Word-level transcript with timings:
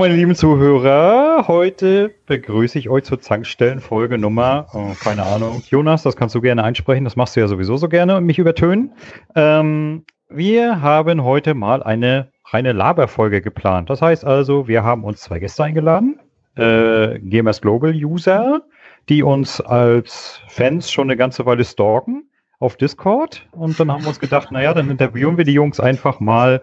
meine 0.00 0.14
lieben 0.14 0.34
Zuhörer. 0.34 1.46
Heute 1.46 2.14
begrüße 2.24 2.78
ich 2.78 2.88
euch 2.88 3.04
zur 3.04 3.20
Zankstellenfolge 3.20 4.16
Nummer, 4.16 4.66
oh, 4.72 4.94
keine 4.98 5.24
Ahnung. 5.24 5.62
Jonas, 5.68 6.02
das 6.02 6.16
kannst 6.16 6.34
du 6.34 6.40
gerne 6.40 6.64
einsprechen. 6.64 7.04
Das 7.04 7.16
machst 7.16 7.36
du 7.36 7.40
ja 7.40 7.48
sowieso 7.48 7.76
so 7.76 7.86
gerne 7.86 8.16
und 8.16 8.24
mich 8.24 8.38
übertönen. 8.38 8.94
Ähm, 9.34 10.06
wir 10.30 10.80
haben 10.80 11.22
heute 11.22 11.52
mal 11.52 11.82
eine 11.82 12.32
reine 12.46 12.72
Laberfolge 12.72 13.42
geplant. 13.42 13.90
Das 13.90 14.00
heißt 14.00 14.24
also, 14.24 14.66
wir 14.66 14.84
haben 14.84 15.04
uns 15.04 15.20
zwei 15.20 15.38
Gäste 15.38 15.64
eingeladen. 15.64 16.18
Äh, 16.56 17.18
Gamers 17.18 17.60
Global 17.60 17.92
User, 17.94 18.62
die 19.10 19.22
uns 19.22 19.60
als 19.60 20.40
Fans 20.48 20.90
schon 20.90 21.08
eine 21.08 21.18
ganze 21.18 21.44
Weile 21.44 21.62
stalken 21.62 22.24
auf 22.58 22.76
Discord. 22.76 23.46
Und 23.52 23.78
dann 23.78 23.92
haben 23.92 24.00
wir 24.00 24.08
uns 24.08 24.20
gedacht, 24.20 24.50
naja, 24.50 24.72
dann 24.72 24.90
interviewen 24.90 25.36
wir 25.36 25.44
die 25.44 25.52
Jungs 25.52 25.78
einfach 25.78 26.20
mal, 26.20 26.62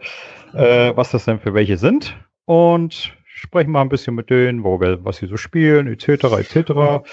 äh, 0.55 0.91
was 0.95 1.11
das 1.11 1.25
denn 1.25 1.39
für 1.39 1.53
welche 1.53 1.77
sind. 1.77 2.17
Und 2.45 3.16
sprechen 3.37 3.71
mal 3.71 3.81
ein 3.81 3.89
bisschen 3.89 4.15
mit 4.15 4.29
denen, 4.29 4.63
wo 4.63 4.79
wir, 4.79 5.03
was 5.05 5.17
sie 5.17 5.27
so 5.27 5.37
spielen, 5.37 5.87
etc. 5.87 6.25
etc. 6.37 7.03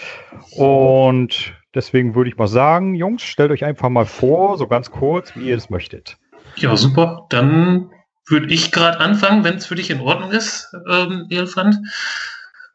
Und 0.56 1.52
deswegen 1.74 2.15
würde 2.15 2.30
ich 2.30 2.37
mal 2.37 2.48
sagen, 2.48 2.95
Jungs, 2.95 3.23
stellt 3.23 3.51
euch 3.51 3.65
einfach 3.65 3.91
mal 3.91 4.06
vor, 4.06 4.56
so 4.56 4.66
ganz 4.66 4.91
kurz, 4.91 5.37
wie 5.37 5.48
ihr 5.48 5.56
es 5.56 5.70
möchtet. 5.70 6.16
Ja, 6.57 6.76
super. 6.76 7.26
Dann 7.30 7.90
würde 8.26 8.46
ich 8.46 8.73
gerade 8.73 9.01
anfangen, 9.01 9.45
wenn 9.45 9.57
es 9.57 9.66
für 9.66 9.74
dich 9.74 9.90
in 9.90 10.01
Ordnung 10.01 10.30
ist, 10.30 10.74
ähm, 10.88 11.26
Elefant. 11.29 11.76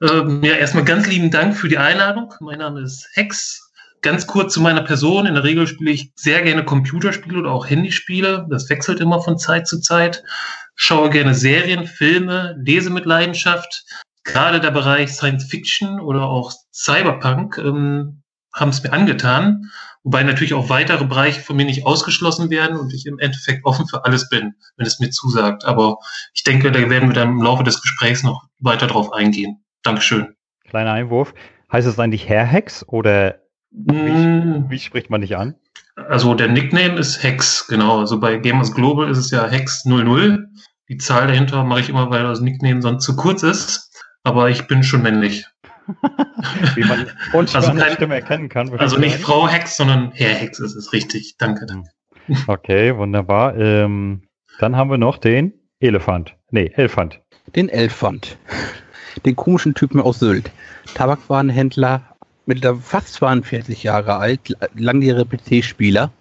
Ähm, 0.01 0.43
ja, 0.43 0.53
erstmal 0.53 0.85
ganz 0.85 1.07
lieben 1.07 1.31
Dank 1.31 1.57
für 1.57 1.67
die 1.67 1.77
Einladung. 1.77 2.33
Mein 2.39 2.59
Name 2.59 2.81
ist 2.81 3.07
Hex. 3.13 3.65
Ganz 4.01 4.27
kurz 4.27 4.53
zu 4.53 4.61
meiner 4.61 4.83
Person. 4.83 5.25
In 5.25 5.33
der 5.33 5.43
Regel 5.43 5.67
spiele 5.67 5.91
ich 5.91 6.13
sehr 6.15 6.41
gerne 6.41 6.63
Computerspiele 6.63 7.39
oder 7.39 7.51
auch 7.51 7.69
Handyspiele. 7.69 8.45
Das 8.49 8.69
wechselt 8.69 9.01
immer 9.01 9.21
von 9.21 9.37
Zeit 9.37 9.67
zu 9.67 9.81
Zeit. 9.81 10.23
Schaue 10.81 11.09
gerne 11.09 11.33
Serien, 11.35 11.85
Filme, 11.85 12.55
lese 12.57 12.89
mit 12.89 13.05
Leidenschaft. 13.05 13.83
Gerade 14.23 14.61
der 14.61 14.71
Bereich 14.71 15.11
Science 15.11 15.43
Fiction 15.43 15.99
oder 15.99 16.23
auch 16.23 16.53
Cyberpunk 16.73 17.57
ähm, 17.57 18.23
haben 18.53 18.69
es 18.69 18.81
mir 18.81 18.93
angetan. 18.93 19.69
Wobei 20.03 20.23
natürlich 20.23 20.53
auch 20.53 20.69
weitere 20.69 21.03
Bereiche 21.03 21.41
von 21.41 21.57
mir 21.57 21.65
nicht 21.65 21.85
ausgeschlossen 21.85 22.49
werden 22.49 22.79
und 22.79 22.93
ich 22.93 23.05
im 23.05 23.19
Endeffekt 23.19 23.65
offen 23.65 23.87
für 23.87 24.05
alles 24.05 24.29
bin, 24.29 24.55
wenn 24.77 24.87
es 24.87 25.01
mir 25.01 25.09
zusagt. 25.09 25.65
Aber 25.65 25.97
ich 26.33 26.45
denke, 26.45 26.71
da 26.71 26.89
werden 26.89 27.09
wir 27.09 27.13
dann 27.13 27.31
im 27.31 27.41
Laufe 27.41 27.65
des 27.65 27.81
Gesprächs 27.81 28.23
noch 28.23 28.45
weiter 28.61 28.87
drauf 28.87 29.11
eingehen. 29.11 29.61
Dankeschön. 29.83 30.33
Kleiner 30.69 30.93
Einwurf. 30.93 31.33
Heißt 31.73 31.89
es 31.89 31.99
eigentlich 31.99 32.29
Herr 32.29 32.45
Hex 32.45 32.87
oder 32.87 33.39
wie, 33.71 33.93
mm. 33.93 34.69
wie 34.69 34.79
spricht 34.79 35.09
man 35.09 35.19
dich 35.19 35.35
an? 35.35 35.55
Also 36.07 36.33
der 36.33 36.47
Nickname 36.47 36.97
ist 36.97 37.21
Hex, 37.21 37.67
genau. 37.67 37.99
Also 37.99 38.19
bei 38.19 38.37
Gamers 38.37 38.73
Global 38.73 39.09
ist 39.09 39.17
es 39.17 39.31
ja 39.31 39.45
Hex 39.45 39.83
00. 39.83 40.47
Die 40.89 40.97
Zahl 40.97 41.27
dahinter 41.27 41.63
mache 41.63 41.81
ich 41.81 41.89
immer, 41.89 42.09
weil 42.09 42.23
das 42.23 42.41
Nickname 42.41 42.81
sonst 42.81 43.05
zu 43.05 43.15
kurz 43.15 43.43
ist. 43.43 43.91
Aber 44.23 44.49
ich 44.49 44.67
bin 44.67 44.83
schon 44.83 45.03
männlich. 45.03 45.45
Wie 46.75 46.83
man 46.83 47.07
und 47.33 47.55
also 47.55 47.73
kein, 47.73 47.93
Stimme 47.93 48.15
erkennen 48.15 48.49
kann. 48.49 48.69
Also 48.77 48.97
nicht 48.97 49.13
sein. 49.13 49.21
Frau 49.21 49.47
Hex, 49.47 49.77
sondern 49.77 50.11
Herr 50.13 50.35
Hex 50.35 50.59
ist 50.59 50.75
es 50.75 50.93
richtig. 50.93 51.35
Danke, 51.37 51.65
danke. 51.65 51.89
Okay, 52.47 52.95
wunderbar. 52.95 53.57
Ähm, 53.57 54.21
dann 54.59 54.75
haben 54.75 54.91
wir 54.91 54.99
noch 54.99 55.17
den 55.17 55.53
Elefant. 55.79 56.35
Nee, 56.51 56.71
Elefant. 56.75 57.21
Den 57.55 57.69
Elefant. 57.69 58.37
Den 59.25 59.35
komischen 59.35 59.73
Typen 59.73 59.99
aus 59.99 60.19
Sylt. 60.19 60.51
Tabakwarenhändler, 60.93 62.03
mit 62.45 62.63
fast 62.81 63.13
42 63.13 63.81
Jahre 63.81 64.17
alt, 64.17 64.55
langjährige 64.75 65.37
PC-Spieler. 65.37 66.11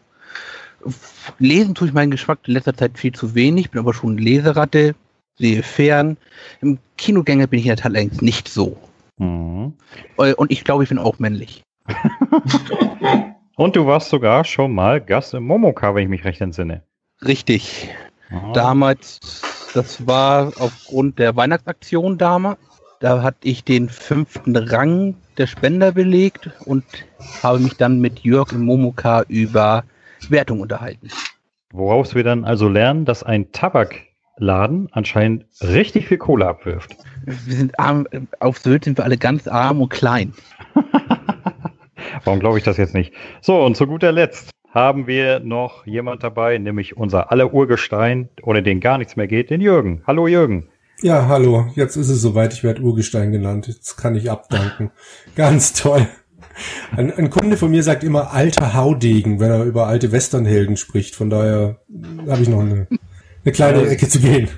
Lesen 1.39 1.75
tue 1.75 1.89
ich 1.89 1.95
meinen 1.95 2.11
Geschmack 2.11 2.41
in 2.47 2.55
letzter 2.55 2.77
Zeit 2.77 2.99
viel 2.99 3.13
zu 3.13 3.35
wenig, 3.35 3.71
bin 3.71 3.81
aber 3.81 3.95
schon 3.95 4.19
Leseratte, 4.19 4.95
sehe 5.37 5.63
fern. 5.63 6.17
Im 6.61 6.79
Kinogänger 6.97 7.47
bin 7.47 7.61
ich 7.61 7.67
in 7.67 7.71
der 7.71 7.77
Tat 7.77 7.93
allerdings 7.93 8.21
nicht 8.21 8.49
so. 8.49 8.77
Mhm. 9.19 9.75
Äh, 10.19 10.35
und 10.35 10.51
ich 10.51 10.65
glaube, 10.65 10.83
ich 10.83 10.89
bin 10.89 10.99
auch 10.99 11.19
männlich. 11.19 11.63
Und 13.59 13.75
du 13.75 13.87
warst 13.87 14.11
sogar 14.11 14.45
schon 14.45 14.73
mal 14.73 15.01
Gast 15.01 15.35
im 15.35 15.45
Momoka, 15.45 15.93
wenn 15.93 16.05
ich 16.05 16.09
mich 16.09 16.25
recht 16.25 16.41
entsinne. 16.41 16.83
Richtig. 17.27 17.89
Ah. 18.31 18.53
Damals, 18.53 19.19
das 19.75 20.07
war 20.07 20.53
aufgrund 20.61 21.19
der 21.19 21.35
Weihnachtsaktion 21.35 22.19
damals. 22.19 22.61
Da 23.01 23.21
hatte 23.23 23.49
ich 23.49 23.65
den 23.65 23.89
fünften 23.89 24.55
Rang 24.55 25.17
der 25.39 25.49
Spender 25.49 25.91
belegt 25.91 26.51
und 26.67 26.85
habe 27.43 27.59
mich 27.59 27.77
dann 27.77 28.01
mit 28.01 28.21
Jörg 28.21 28.53
im 28.53 28.65
Momoka 28.65 29.23
über 29.27 29.83
Wertung 30.29 30.61
unterhalten. 30.61 31.09
Woraus 31.73 32.15
wir 32.15 32.25
dann 32.25 32.45
also 32.45 32.69
lernen, 32.69 33.05
dass 33.05 33.23
ein 33.23 33.53
Tabakladen 33.53 34.89
anscheinend 34.93 35.45
richtig 35.61 36.09
viel 36.09 36.19
Kohle 36.19 36.47
abwirft. 36.47 36.97
Wir 37.25 37.57
sind 37.57 37.79
arm, 37.79 38.07
auf 38.41 38.59
Sylt 38.59 38.85
sind 38.85 38.99
wir 38.99 39.05
alle 39.05 39.19
ganz 39.19 39.47
arm 39.47 39.83
und 39.83 39.91
klein. 39.91 40.33
Warum 42.25 42.41
glaube 42.41 42.59
ich 42.59 42.65
das 42.65 42.77
jetzt 42.77 42.95
nicht? 42.95 43.13
So, 43.41 43.63
und 43.65 43.77
zu 43.77 43.87
guter 43.87 44.13
Letzt 44.13 44.51
haben 44.71 45.07
wir 45.07 45.41
noch 45.41 45.87
jemand 45.87 46.23
dabei, 46.23 46.59
nämlich 46.59 46.97
unser 46.97 47.31
aller 47.33 47.53
Urgestein, 47.53 48.29
ohne 48.43 48.63
den 48.63 48.81
gar 48.81 48.99
nichts 48.99 49.17
mehr 49.17 49.27
geht, 49.27 49.51
den 49.51 49.61
Jürgen. 49.61 50.03
Hallo 50.07 50.27
Jürgen. 50.27 50.69
Ja, 51.01 51.29
hallo. 51.29 51.67
Jetzt 51.75 51.97
ist 51.97 52.09
es 52.09 52.21
soweit. 52.21 52.53
Ich 52.53 52.65
werde 52.65 52.83
Urgestein 52.83 53.31
genannt. 53.31 53.69
Jetzt 53.69 53.97
kann 53.97 54.17
ich 54.17 54.31
abdanken. 54.31 54.91
Ganz 55.37 55.73
toll. 55.73 56.09
Ein, 56.97 57.13
ein, 57.13 57.31
Kunde 57.31 57.57
von 57.57 57.71
mir 57.71 57.83
sagt 57.83 58.05
immer 58.05 58.33
alter 58.33 58.75
Haudegen, 58.75 59.41
wenn 59.41 59.51
er 59.51 59.65
über 59.65 59.87
alte 59.87 60.13
Westernhelden 60.13 60.77
spricht. 60.77 61.15
Von 61.15 61.31
daher 61.31 61.77
habe 62.29 62.43
ich 62.43 62.49
noch 62.49 62.61
eine, 62.61 62.87
eine 63.45 63.53
kleine 63.53 63.87
Ecke 63.87 64.09
zu 64.09 64.21
gehen. 64.21 64.49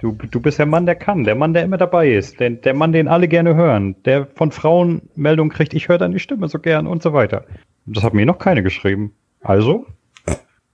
Du, 0.00 0.12
du 0.12 0.40
bist 0.40 0.58
der 0.58 0.66
Mann, 0.66 0.86
der 0.86 0.94
kann, 0.94 1.24
der 1.24 1.34
Mann, 1.34 1.52
der 1.52 1.62
immer 1.62 1.76
dabei 1.76 2.10
ist, 2.10 2.40
der, 2.40 2.50
der 2.50 2.72
Mann, 2.72 2.92
den 2.92 3.06
alle 3.06 3.28
gerne 3.28 3.54
hören, 3.54 3.96
der 4.06 4.26
von 4.34 4.50
Frauen 4.50 5.02
Meldungen 5.14 5.52
kriegt, 5.52 5.74
ich 5.74 5.88
höre 5.88 5.98
deine 5.98 6.18
Stimme 6.18 6.48
so 6.48 6.58
gern 6.58 6.86
und 6.86 7.02
so 7.02 7.12
weiter. 7.12 7.44
Das 7.84 8.02
hat 8.02 8.14
mir 8.14 8.24
noch 8.24 8.38
keine 8.38 8.62
geschrieben. 8.62 9.12
Also? 9.42 9.84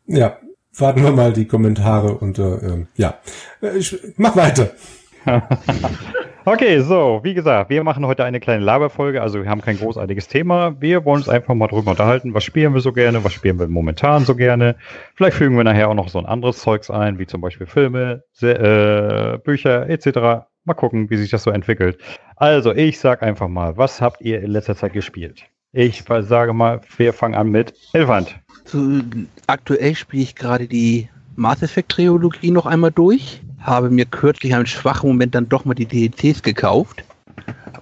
Ja, 0.07 0.39
warten 0.77 1.03
wir 1.03 1.11
mal 1.11 1.33
die 1.33 1.47
Kommentare 1.47 2.15
und 2.15 2.39
äh, 2.39 2.87
ja, 2.97 3.19
äh, 3.63 3.81
mach 4.17 4.37
weiter. 4.37 4.71
okay, 6.47 6.81
so, 6.81 7.21
wie 7.23 7.35
gesagt, 7.35 7.71
wir 7.71 7.83
machen 7.83 8.07
heute 8.07 8.25
eine 8.25 8.41
kleine 8.41 8.65
Laberfolge, 8.65 9.21
also 9.21 9.43
wir 9.43 9.51
haben 9.51 9.61
kein 9.61 9.77
großartiges 9.77 10.29
Thema. 10.29 10.81
Wir 10.81 11.05
wollen 11.05 11.19
uns 11.19 11.29
einfach 11.29 11.55
mal 11.55 11.67
drüber 11.67 11.91
unterhalten, 11.91 12.35
was 12.35 12.45
spielen 12.45 12.73
wir 12.73 12.81
so 12.81 12.93
gerne, 12.93 13.23
was 13.25 13.33
spielen 13.33 13.59
wir 13.59 13.67
momentan 13.67 14.25
so 14.25 14.35
gerne. 14.37 14.77
Vielleicht 15.15 15.37
fügen 15.37 15.57
wir 15.57 15.65
nachher 15.65 15.89
auch 15.89 15.95
noch 15.95 16.09
so 16.09 16.19
ein 16.19 16.27
anderes 16.27 16.59
Zeugs 16.59 16.91
ein, 16.91 17.19
wie 17.19 17.27
zum 17.27 17.41
Beispiel 17.41 17.67
Filme, 17.67 18.23
äh, 18.41 19.39
Bücher 19.39 19.89
etc. 19.91 20.47
Mal 20.65 20.75
gucken, 20.75 21.11
wie 21.11 21.17
sich 21.17 21.31
das 21.31 21.43
so 21.43 21.51
entwickelt. 21.51 21.99
Also, 22.37 22.73
ich 22.73 22.99
sag 22.99 23.23
einfach 23.23 23.49
mal, 23.49 23.77
was 23.77 24.01
habt 24.01 24.21
ihr 24.21 24.41
in 24.41 24.51
letzter 24.51 24.77
Zeit 24.77 24.93
gespielt? 24.93 25.45
Ich 25.73 26.05
sage 26.21 26.53
mal, 26.53 26.81
wir 26.97 27.13
fangen 27.13 27.35
an 27.35 27.51
mit 27.51 27.75
Elefant. 27.93 28.39
So, 28.65 29.01
aktuell 29.47 29.95
spiele 29.95 30.23
ich 30.23 30.35
gerade 30.35 30.67
die 30.67 31.09
Mass 31.35 31.63
Effect 31.63 31.91
Trilogie 31.91 32.51
noch 32.51 32.67
einmal 32.67 32.93
durch 32.93 33.43
habe 33.67 33.91
mir 33.91 34.07
kürzlich 34.07 34.55
einen 34.55 34.67
schwachen 34.67 35.09
Moment 35.09 35.35
dann 35.35 35.49
doch 35.49 35.65
mal 35.65 35.75
die 35.75 35.87
DLCs 35.87 36.43
gekauft. 36.43 37.05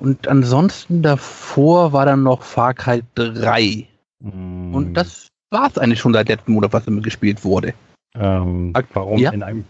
Und 0.00 0.26
ansonsten 0.26 1.02
davor 1.02 1.92
war 1.92 2.06
dann 2.06 2.22
noch 2.22 2.42
Far 2.42 2.74
Cry 2.74 3.02
3. 3.14 3.86
Mm. 4.20 4.74
Und 4.74 4.94
das 4.94 5.28
war 5.50 5.68
es 5.68 5.78
eigentlich 5.78 6.00
schon 6.00 6.12
seit 6.12 6.28
letzten 6.28 6.52
Monat, 6.52 6.72
was 6.72 6.86
immer 6.86 7.00
gespielt 7.00 7.44
wurde. 7.44 7.74
Ähm, 8.14 8.72
warum 8.92 9.18
ja? 9.18 9.30
in 9.30 9.42
einem 9.42 9.64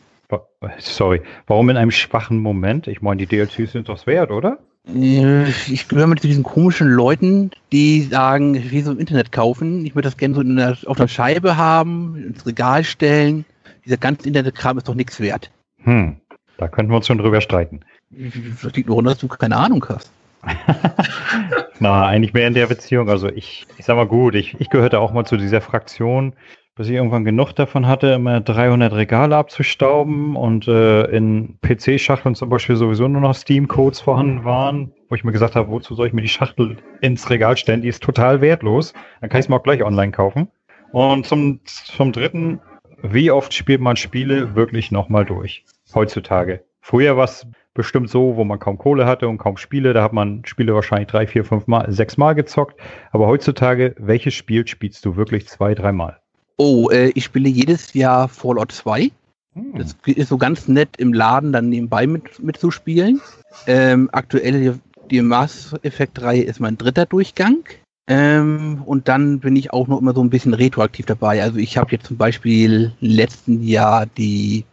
sorry, 0.78 1.22
warum 1.46 1.70
in 1.70 1.76
einem 1.76 1.90
schwachen 1.90 2.38
Moment? 2.38 2.86
Ich 2.86 3.02
meine, 3.02 3.18
die 3.18 3.26
DLCs 3.26 3.72
sind 3.72 3.88
doch 3.88 4.06
wert, 4.06 4.30
oder? 4.30 4.58
Äh, 4.86 5.48
ich 5.48 5.88
gehöre 5.88 6.06
mit 6.06 6.22
diesen 6.22 6.42
komischen 6.42 6.88
Leuten, 6.88 7.50
die 7.72 8.02
sagen, 8.02 8.54
ich 8.54 8.70
will 8.70 8.84
so 8.84 8.92
im 8.92 8.98
Internet 8.98 9.32
kaufen, 9.32 9.84
ich 9.86 9.94
würde 9.94 10.08
das 10.08 10.16
gerne 10.16 10.34
so 10.34 10.42
der, 10.42 10.76
auf 10.86 10.96
der 10.96 11.08
Scheibe 11.08 11.56
haben, 11.56 12.16
ins 12.16 12.46
Regal 12.46 12.84
stellen. 12.84 13.44
Dieser 13.84 13.96
ganze 13.96 14.26
Internetkram 14.28 14.78
ist 14.78 14.88
doch 14.88 14.94
nichts 14.94 15.20
wert. 15.20 15.50
Hm, 15.84 16.16
da 16.58 16.68
könnten 16.68 16.92
wir 16.92 16.96
uns 16.96 17.06
schon 17.06 17.18
drüber 17.18 17.40
streiten. 17.40 17.80
Das 18.10 18.72
liegt 18.74 18.88
nur 18.88 19.02
dass 19.02 19.18
du 19.18 19.28
keine 19.28 19.56
Ahnung 19.56 19.84
hast. 19.88 20.10
Na, 21.78 22.06
eigentlich 22.06 22.34
mehr 22.34 22.48
in 22.48 22.54
der 22.54 22.66
Beziehung. 22.66 23.08
Also 23.08 23.28
ich, 23.28 23.66
ich 23.78 23.84
sag 23.84 23.96
mal 23.96 24.06
gut, 24.06 24.34
ich, 24.34 24.60
ich 24.60 24.70
gehörte 24.70 25.00
auch 25.00 25.12
mal 25.12 25.24
zu 25.24 25.36
dieser 25.36 25.60
Fraktion, 25.60 26.34
bis 26.76 26.88
ich 26.88 26.94
irgendwann 26.94 27.24
genug 27.24 27.52
davon 27.52 27.86
hatte, 27.86 28.08
immer 28.08 28.40
300 28.40 28.92
Regale 28.92 29.36
abzustauben 29.36 30.36
und 30.36 30.68
äh, 30.68 31.04
in 31.04 31.58
PC-Schachteln 31.62 32.34
zum 32.34 32.48
Beispiel 32.48 32.76
sowieso 32.76 33.08
nur 33.08 33.20
noch 33.20 33.34
Steam-Codes 33.34 34.00
vorhanden 34.00 34.44
waren, 34.44 34.92
wo 35.08 35.14
ich 35.14 35.24
mir 35.24 35.32
gesagt 35.32 35.54
habe, 35.54 35.70
wozu 35.70 35.94
soll 35.94 36.08
ich 36.08 36.12
mir 36.12 36.22
die 36.22 36.28
Schachtel 36.28 36.76
ins 37.00 37.30
Regal 37.30 37.56
stellen? 37.56 37.82
Die 37.82 37.88
ist 37.88 38.02
total 38.02 38.40
wertlos. 38.40 38.92
Dann 39.20 39.30
kann 39.30 39.40
ich 39.40 39.46
es 39.46 39.48
mir 39.48 39.56
auch 39.56 39.62
gleich 39.62 39.82
online 39.82 40.12
kaufen. 40.12 40.48
Und 40.92 41.26
zum, 41.26 41.60
zum 41.64 42.12
dritten, 42.12 42.60
wie 43.02 43.30
oft 43.30 43.54
spielt 43.54 43.80
man 43.80 43.96
Spiele 43.96 44.54
wirklich 44.54 44.90
nochmal 44.90 45.24
durch? 45.24 45.64
heutzutage. 45.94 46.64
Früher 46.80 47.16
war 47.16 47.24
es 47.24 47.46
bestimmt 47.72 48.10
so, 48.10 48.36
wo 48.36 48.44
man 48.44 48.58
kaum 48.58 48.78
Kohle 48.78 49.06
hatte 49.06 49.28
und 49.28 49.38
kaum 49.38 49.56
Spiele, 49.56 49.92
da 49.92 50.02
hat 50.02 50.12
man 50.12 50.44
Spiele 50.44 50.74
wahrscheinlich 50.74 51.08
drei, 51.08 51.26
vier, 51.26 51.44
fünf 51.44 51.66
Mal, 51.66 51.90
sechs 51.90 52.16
Mal 52.16 52.34
gezockt. 52.34 52.80
Aber 53.10 53.26
heutzutage, 53.26 53.94
welches 53.98 54.34
Spiel 54.34 54.66
spielst 54.66 55.04
du 55.04 55.16
wirklich 55.16 55.48
zwei, 55.48 55.74
dreimal? 55.74 56.18
Oh, 56.56 56.88
äh, 56.90 57.10
ich 57.14 57.24
spiele 57.24 57.48
jedes 57.48 57.94
Jahr 57.94 58.28
Fallout 58.28 58.70
2. 58.70 59.10
Hm. 59.54 59.72
Das 59.76 59.96
ist 60.04 60.28
so 60.28 60.38
ganz 60.38 60.68
nett 60.68 60.90
im 60.98 61.12
Laden 61.12 61.52
dann 61.52 61.68
nebenbei 61.68 62.06
mit, 62.06 62.40
mitzuspielen. 62.42 63.20
Ähm, 63.66 64.08
aktuell 64.12 64.78
die, 65.10 65.22
Mass 65.22 65.74
Effect-Reihe 65.82 66.42
ist 66.42 66.60
mein 66.60 66.78
dritter 66.78 67.06
Durchgang. 67.06 67.64
Ähm, 68.06 68.82
und 68.84 69.08
dann 69.08 69.40
bin 69.40 69.56
ich 69.56 69.72
auch 69.72 69.88
noch 69.88 70.00
immer 70.00 70.14
so 70.14 70.22
ein 70.22 70.30
bisschen 70.30 70.54
retroaktiv 70.54 71.06
dabei. 71.06 71.42
Also 71.42 71.58
ich 71.58 71.78
habe 71.78 71.92
jetzt 71.92 72.06
zum 72.06 72.16
Beispiel 72.16 72.92
letzten 73.00 73.62
Jahr 73.62 74.06
die 74.06 74.64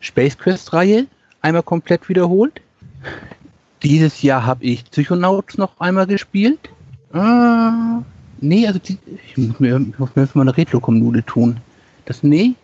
Space 0.00 0.38
Quest-Reihe 0.38 1.06
einmal 1.42 1.62
komplett 1.62 2.08
wiederholt. 2.08 2.60
Dieses 3.82 4.22
Jahr 4.22 4.46
habe 4.46 4.64
ich 4.64 4.90
Psychonauts 4.90 5.58
noch 5.58 5.78
einmal 5.78 6.06
gespielt. 6.06 6.70
Ah, 7.12 8.02
nee, 8.40 8.66
also 8.66 8.78
die, 8.78 8.98
ich 9.26 9.36
muss 9.36 9.60
mir, 9.60 9.78
ich 9.78 9.98
muss 9.98 10.16
mir 10.16 10.26
mal 10.32 10.42
eine 10.42 10.56
Retro-Kommune 10.56 11.24
tun. 11.24 11.58
Das, 12.06 12.22
nee, 12.22 12.54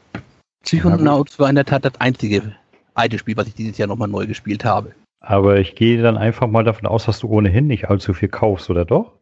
Psychonauts 0.64 1.38
war 1.38 1.48
in 1.48 1.54
der 1.54 1.64
Tat 1.64 1.84
das 1.84 2.00
einzige 2.00 2.52
alte 2.94 3.18
Spiel, 3.18 3.36
was 3.36 3.48
ich 3.48 3.54
dieses 3.54 3.78
Jahr 3.78 3.88
nochmal 3.88 4.08
neu 4.08 4.26
gespielt 4.26 4.64
habe. 4.64 4.92
Aber 5.20 5.58
ich 5.58 5.74
gehe 5.74 6.00
dann 6.02 6.16
einfach 6.16 6.46
mal 6.46 6.64
davon 6.64 6.86
aus, 6.86 7.04
dass 7.04 7.20
du 7.20 7.28
ohnehin 7.28 7.66
nicht 7.66 7.88
allzu 7.88 8.14
viel 8.14 8.28
kaufst, 8.28 8.70
oder 8.70 8.84
doch? 8.84 9.12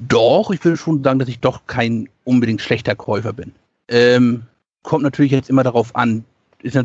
Doch, 0.00 0.50
ich 0.50 0.64
will 0.64 0.76
schon 0.76 1.02
sagen, 1.02 1.18
dass 1.18 1.28
ich 1.28 1.40
doch 1.40 1.66
kein 1.66 2.08
unbedingt 2.24 2.60
schlechter 2.60 2.94
Käufer 2.94 3.32
bin. 3.32 3.52
Ähm, 3.88 4.42
kommt 4.82 5.02
natürlich 5.02 5.32
jetzt 5.32 5.50
immer 5.50 5.64
darauf 5.64 5.96
an, 5.96 6.24
ist 6.62 6.78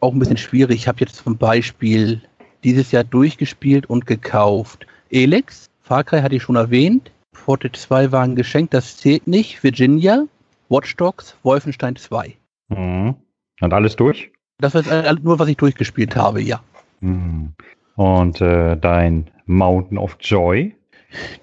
auch 0.00 0.12
ein 0.12 0.18
bisschen 0.18 0.36
schwierig. 0.36 0.76
Ich 0.76 0.88
habe 0.88 1.00
jetzt 1.00 1.16
zum 1.16 1.36
Beispiel 1.36 2.22
dieses 2.64 2.90
Jahr 2.90 3.04
durchgespielt 3.04 3.86
und 3.86 4.06
gekauft. 4.06 4.86
Elex, 5.10 5.70
Far 5.82 6.04
Cry 6.04 6.20
hatte 6.20 6.36
ich 6.36 6.42
schon 6.42 6.56
erwähnt. 6.56 7.10
Forte 7.32 7.70
2 7.72 8.12
war 8.12 8.22
ein 8.22 8.36
Geschenk, 8.36 8.70
das 8.72 8.96
zählt 8.96 9.26
nicht. 9.26 9.62
Virginia, 9.62 10.24
Watch 10.68 10.96
Dogs, 10.96 11.36
Wolfenstein 11.42 11.96
2. 11.96 12.34
Mhm. 12.68 13.14
Und 13.60 13.72
alles 13.72 13.96
durch? 13.96 14.30
Das 14.58 14.74
ist 14.74 14.90
nur, 15.22 15.38
was 15.38 15.48
ich 15.48 15.56
durchgespielt 15.56 16.16
habe, 16.16 16.42
ja. 16.42 16.60
Mhm. 17.00 17.54
Und 17.94 18.40
äh, 18.40 18.76
dein 18.76 19.30
Mountain 19.46 19.98
of 19.98 20.16
Joy? 20.20 20.74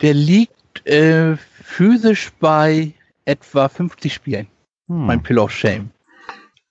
Der 0.01 0.13
liegt 0.13 0.54
äh, 0.85 1.35
physisch 1.63 2.31
bei 2.39 2.93
etwa 3.25 3.69
50 3.69 4.13
Spielen. 4.13 4.47
Hm. 4.87 5.05
Mein 5.05 5.23
Pill 5.23 5.39
of 5.39 5.51
Shame. 5.51 5.89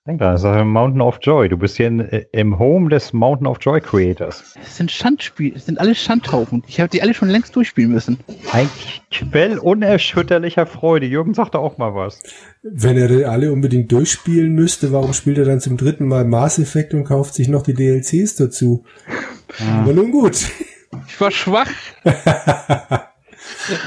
Denk 0.07 0.19
da, 0.19 0.33
das 0.33 0.45
ist 0.45 0.65
Mountain 0.65 1.01
of 1.01 1.19
Joy. 1.23 1.49
Du 1.49 1.57
bist 1.57 1.79
hier 1.79 1.87
in, 1.87 2.01
äh, 2.01 2.27
im 2.33 2.59
Home 2.59 2.91
des 2.91 3.15
Mountain 3.15 3.47
of 3.47 3.57
Joy 3.59 3.81
Creators. 3.81 4.53
Das 4.55 4.77
sind 4.77 4.91
Schandspiele, 4.91 5.55
das 5.55 5.65
sind 5.65 5.81
alle 5.81 5.95
Schandhaufen. 5.95 6.63
Ich 6.69 6.79
habe 6.79 6.91
die 6.91 7.01
alle 7.01 7.15
schon 7.15 7.31
längst 7.31 7.57
durchspielen 7.57 7.91
müssen. 7.91 8.19
Ein 8.53 8.69
Quell 9.11 9.57
unerschütterlicher 9.57 10.67
Freude. 10.67 11.07
Jürgen 11.07 11.33
sagte 11.33 11.59
auch 11.59 11.79
mal 11.79 11.95
was. 11.95 12.23
Wenn 12.63 12.99
er 12.99 13.09
die 13.09 13.25
alle 13.25 13.51
unbedingt 13.51 13.91
durchspielen 13.93 14.53
müsste, 14.53 14.93
warum 14.93 15.15
spielt 15.15 15.39
er 15.39 15.47
dann 15.47 15.61
zum 15.61 15.79
dritten 15.79 16.07
Mal 16.07 16.27
Mass 16.27 16.59
Effect 16.59 16.93
und 16.93 17.05
kauft 17.05 17.33
sich 17.33 17.49
noch 17.49 17.63
die 17.63 17.73
DLCs 17.73 18.37
dazu? 18.37 18.85
Ah. 19.59 19.85
Aber 19.85 19.95
nun 19.95 20.11
gut. 20.11 20.37
Ich 21.09 21.19
war 21.19 21.31
schwach. 21.31 21.71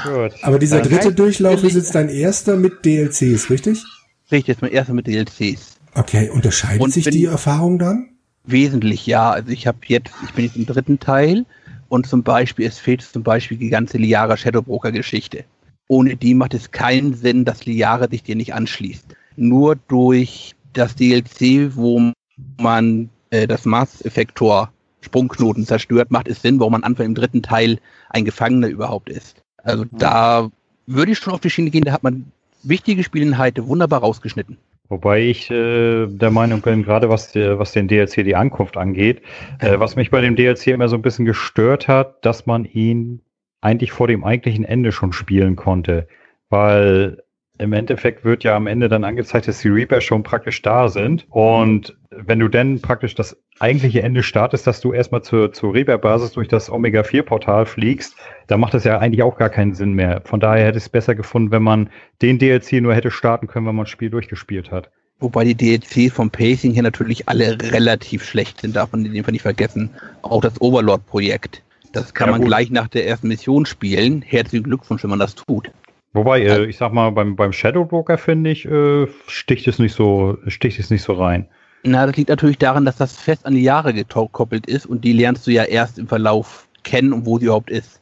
gut. 0.04 0.32
Aber 0.42 0.58
dieser 0.58 0.80
dritte 0.82 1.12
Durchlauf 1.12 1.62
ist 1.64 1.74
jetzt 1.74 1.94
dein 1.94 2.08
erster 2.08 2.56
mit 2.56 2.84
DLCs, 2.84 3.50
richtig? 3.50 3.84
Richtig, 4.30 4.56
ist 4.56 4.62
mein 4.62 4.72
erster 4.72 4.94
mit 4.94 5.06
DLCs. 5.06 5.76
Okay, 5.94 6.30
unterscheidet 6.30 6.80
und 6.80 6.92
sich 6.92 7.04
die 7.06 7.24
Erfahrung 7.24 7.78
dann? 7.78 8.10
Wesentlich, 8.44 9.06
ja. 9.06 9.30
Also 9.30 9.50
ich 9.50 9.66
habe 9.66 9.78
jetzt, 9.86 10.12
ich 10.24 10.32
bin 10.32 10.44
jetzt 10.44 10.56
im 10.56 10.66
dritten 10.66 10.98
Teil 10.98 11.44
und 11.88 12.06
zum 12.06 12.22
Beispiel, 12.22 12.66
es 12.66 12.78
fehlt 12.78 13.02
zum 13.02 13.22
Beispiel 13.22 13.56
die 13.56 13.70
ganze 13.70 13.98
Liara 13.98 14.36
Shadowbroker 14.36 14.92
Geschichte. 14.92 15.44
Ohne 15.88 16.16
die 16.16 16.34
macht 16.34 16.54
es 16.54 16.70
keinen 16.70 17.14
Sinn, 17.14 17.44
dass 17.44 17.64
Liara 17.64 18.08
sich 18.08 18.22
dir 18.22 18.36
nicht 18.36 18.54
anschließt. 18.54 19.06
Nur 19.36 19.76
durch 19.88 20.54
das 20.74 20.94
DLC, 20.94 21.74
wo 21.74 22.12
man 22.58 23.08
äh, 23.30 23.46
das 23.46 23.64
Mars-Effektor 23.64 24.70
Sprungknoten 25.00 25.64
zerstört, 25.64 26.10
macht 26.10 26.28
es 26.28 26.42
Sinn, 26.42 26.60
warum 26.60 26.72
man 26.72 26.84
Anfang 26.84 27.06
im 27.06 27.14
dritten 27.14 27.42
Teil 27.42 27.78
ein 28.10 28.24
Gefangener 28.24 28.68
überhaupt 28.68 29.08
ist. 29.08 29.42
Also 29.62 29.84
mhm. 29.84 29.90
da 29.92 30.50
würde 30.86 31.12
ich 31.12 31.18
schon 31.18 31.34
auf 31.34 31.40
die 31.40 31.50
Schiene 31.50 31.70
gehen, 31.70 31.84
da 31.84 31.92
hat 31.92 32.02
man 32.02 32.30
wichtige 32.62 33.04
Spielinhalte 33.04 33.66
wunderbar 33.66 34.00
rausgeschnitten. 34.00 34.56
Wobei 34.88 35.20
ich 35.20 35.50
äh, 35.50 36.06
der 36.06 36.30
Meinung 36.30 36.62
bin, 36.62 36.82
gerade 36.82 37.10
was, 37.10 37.32
die, 37.32 37.58
was 37.58 37.72
den 37.72 37.88
DLC 37.88 38.24
die 38.24 38.36
Ankunft 38.36 38.78
angeht, 38.78 39.20
äh, 39.58 39.78
was 39.78 39.96
mich 39.96 40.10
bei 40.10 40.22
dem 40.22 40.34
DLC 40.34 40.68
immer 40.68 40.88
so 40.88 40.96
ein 40.96 41.02
bisschen 41.02 41.26
gestört 41.26 41.88
hat, 41.88 42.24
dass 42.24 42.46
man 42.46 42.64
ihn 42.64 43.20
eigentlich 43.60 43.92
vor 43.92 44.08
dem 44.08 44.24
eigentlichen 44.24 44.64
Ende 44.64 44.92
schon 44.92 45.12
spielen 45.12 45.56
konnte. 45.56 46.08
Weil 46.48 47.22
im 47.58 47.72
Endeffekt 47.72 48.24
wird 48.24 48.44
ja 48.44 48.56
am 48.56 48.66
Ende 48.66 48.88
dann 48.88 49.04
angezeigt, 49.04 49.48
dass 49.48 49.60
die 49.60 49.68
Reaper 49.68 50.00
schon 50.00 50.22
praktisch 50.22 50.62
da 50.62 50.88
sind. 50.88 51.26
Und 51.28 51.96
wenn 52.10 52.38
du 52.38 52.48
dann 52.48 52.80
praktisch 52.80 53.14
das 53.14 53.36
eigentliche 53.58 54.02
Ende 54.02 54.22
startest, 54.22 54.66
dass 54.66 54.80
du 54.80 54.92
erstmal 54.92 55.22
zur, 55.22 55.52
zur 55.52 55.74
Reaper-Basis 55.74 56.32
durch 56.32 56.48
das 56.48 56.70
Omega-4-Portal 56.70 57.66
fliegst, 57.66 58.16
dann 58.46 58.60
macht 58.60 58.74
das 58.74 58.84
ja 58.84 58.98
eigentlich 58.98 59.22
auch 59.22 59.36
gar 59.36 59.50
keinen 59.50 59.74
Sinn 59.74 59.92
mehr. 59.92 60.22
Von 60.24 60.40
daher 60.40 60.66
hätte 60.66 60.78
ich 60.78 60.84
es 60.84 60.88
besser 60.88 61.14
gefunden, 61.14 61.50
wenn 61.50 61.62
man 61.62 61.90
den 62.22 62.38
DLC 62.38 62.74
nur 62.74 62.94
hätte 62.94 63.10
starten 63.10 63.48
können, 63.48 63.66
wenn 63.66 63.74
man 63.74 63.84
das 63.84 63.90
Spiel 63.90 64.10
durchgespielt 64.10 64.70
hat. 64.70 64.90
Wobei 65.20 65.44
die 65.44 65.56
DLC 65.56 66.12
vom 66.12 66.30
Pacing 66.30 66.72
her 66.72 66.84
natürlich 66.84 67.28
alle 67.28 67.58
relativ 67.60 68.24
schlecht 68.24 68.60
sind, 68.60 68.76
darf 68.76 68.92
man 68.92 69.04
in 69.04 69.12
dem 69.12 69.24
Fall 69.24 69.32
nicht 69.32 69.42
vergessen. 69.42 69.90
Auch 70.22 70.40
das 70.40 70.60
Overlord-Projekt. 70.60 71.64
Das 71.92 72.14
kann 72.14 72.28
ja, 72.28 72.32
man 72.32 72.44
gleich 72.44 72.70
nach 72.70 72.86
der 72.86 73.06
ersten 73.06 73.26
Mission 73.26 73.66
spielen. 73.66 74.22
Herzlichen 74.22 74.62
Glückwunsch, 74.62 75.02
wenn 75.02 75.10
man 75.10 75.18
das 75.18 75.34
tut. 75.34 75.72
Wobei, 76.12 76.42
äh, 76.42 76.64
ich 76.64 76.76
sag 76.76 76.92
mal, 76.92 77.10
beim, 77.10 77.36
beim 77.36 77.52
Shadow 77.52 77.84
Broker 77.84 78.18
finde 78.18 78.50
ich, 78.50 78.64
äh, 78.64 79.06
sticht 79.26 79.68
es 79.68 79.78
nicht 79.78 79.94
so, 79.94 80.38
sticht 80.46 80.78
es 80.78 80.90
nicht 80.90 81.02
so 81.02 81.12
rein. 81.12 81.48
Na, 81.84 82.06
das 82.06 82.16
liegt 82.16 82.30
natürlich 82.30 82.58
daran, 82.58 82.84
dass 82.84 82.96
das 82.96 83.16
fest 83.16 83.46
an 83.46 83.54
die 83.54 83.62
Jahre 83.62 83.94
gekoppelt 83.94 84.66
ist 84.66 84.86
und 84.86 85.04
die 85.04 85.12
lernst 85.12 85.46
du 85.46 85.50
ja 85.50 85.64
erst 85.64 85.98
im 85.98 86.08
Verlauf 86.08 86.66
kennen 86.82 87.12
und 87.12 87.26
wo 87.26 87.38
sie 87.38 87.46
überhaupt 87.46 87.70
ist. 87.70 88.00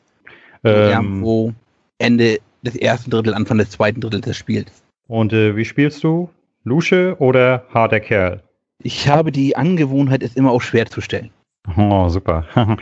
Ähm, 0.64 0.90
Irgendwo 0.90 1.52
Ende 1.98 2.38
des 2.62 2.76
ersten 2.76 3.10
Drittel, 3.10 3.34
Anfang 3.34 3.58
des 3.58 3.70
zweiten 3.70 4.00
Drittels 4.00 4.24
des 4.24 4.36
Spiels. 4.36 4.82
Und 5.08 5.32
äh, 5.32 5.56
wie 5.56 5.64
spielst 5.64 6.02
du? 6.02 6.30
Lusche 6.64 7.16
oder 7.18 7.64
harter 7.72 8.00
Kerl? 8.00 8.42
Ich 8.82 9.08
habe 9.08 9.30
die 9.32 9.56
Angewohnheit, 9.56 10.22
es 10.22 10.34
immer 10.34 10.50
auch 10.50 10.62
schwer 10.62 10.86
zu 10.86 11.00
stellen. 11.00 11.30
Oh, 11.76 12.08
super. 12.08 12.44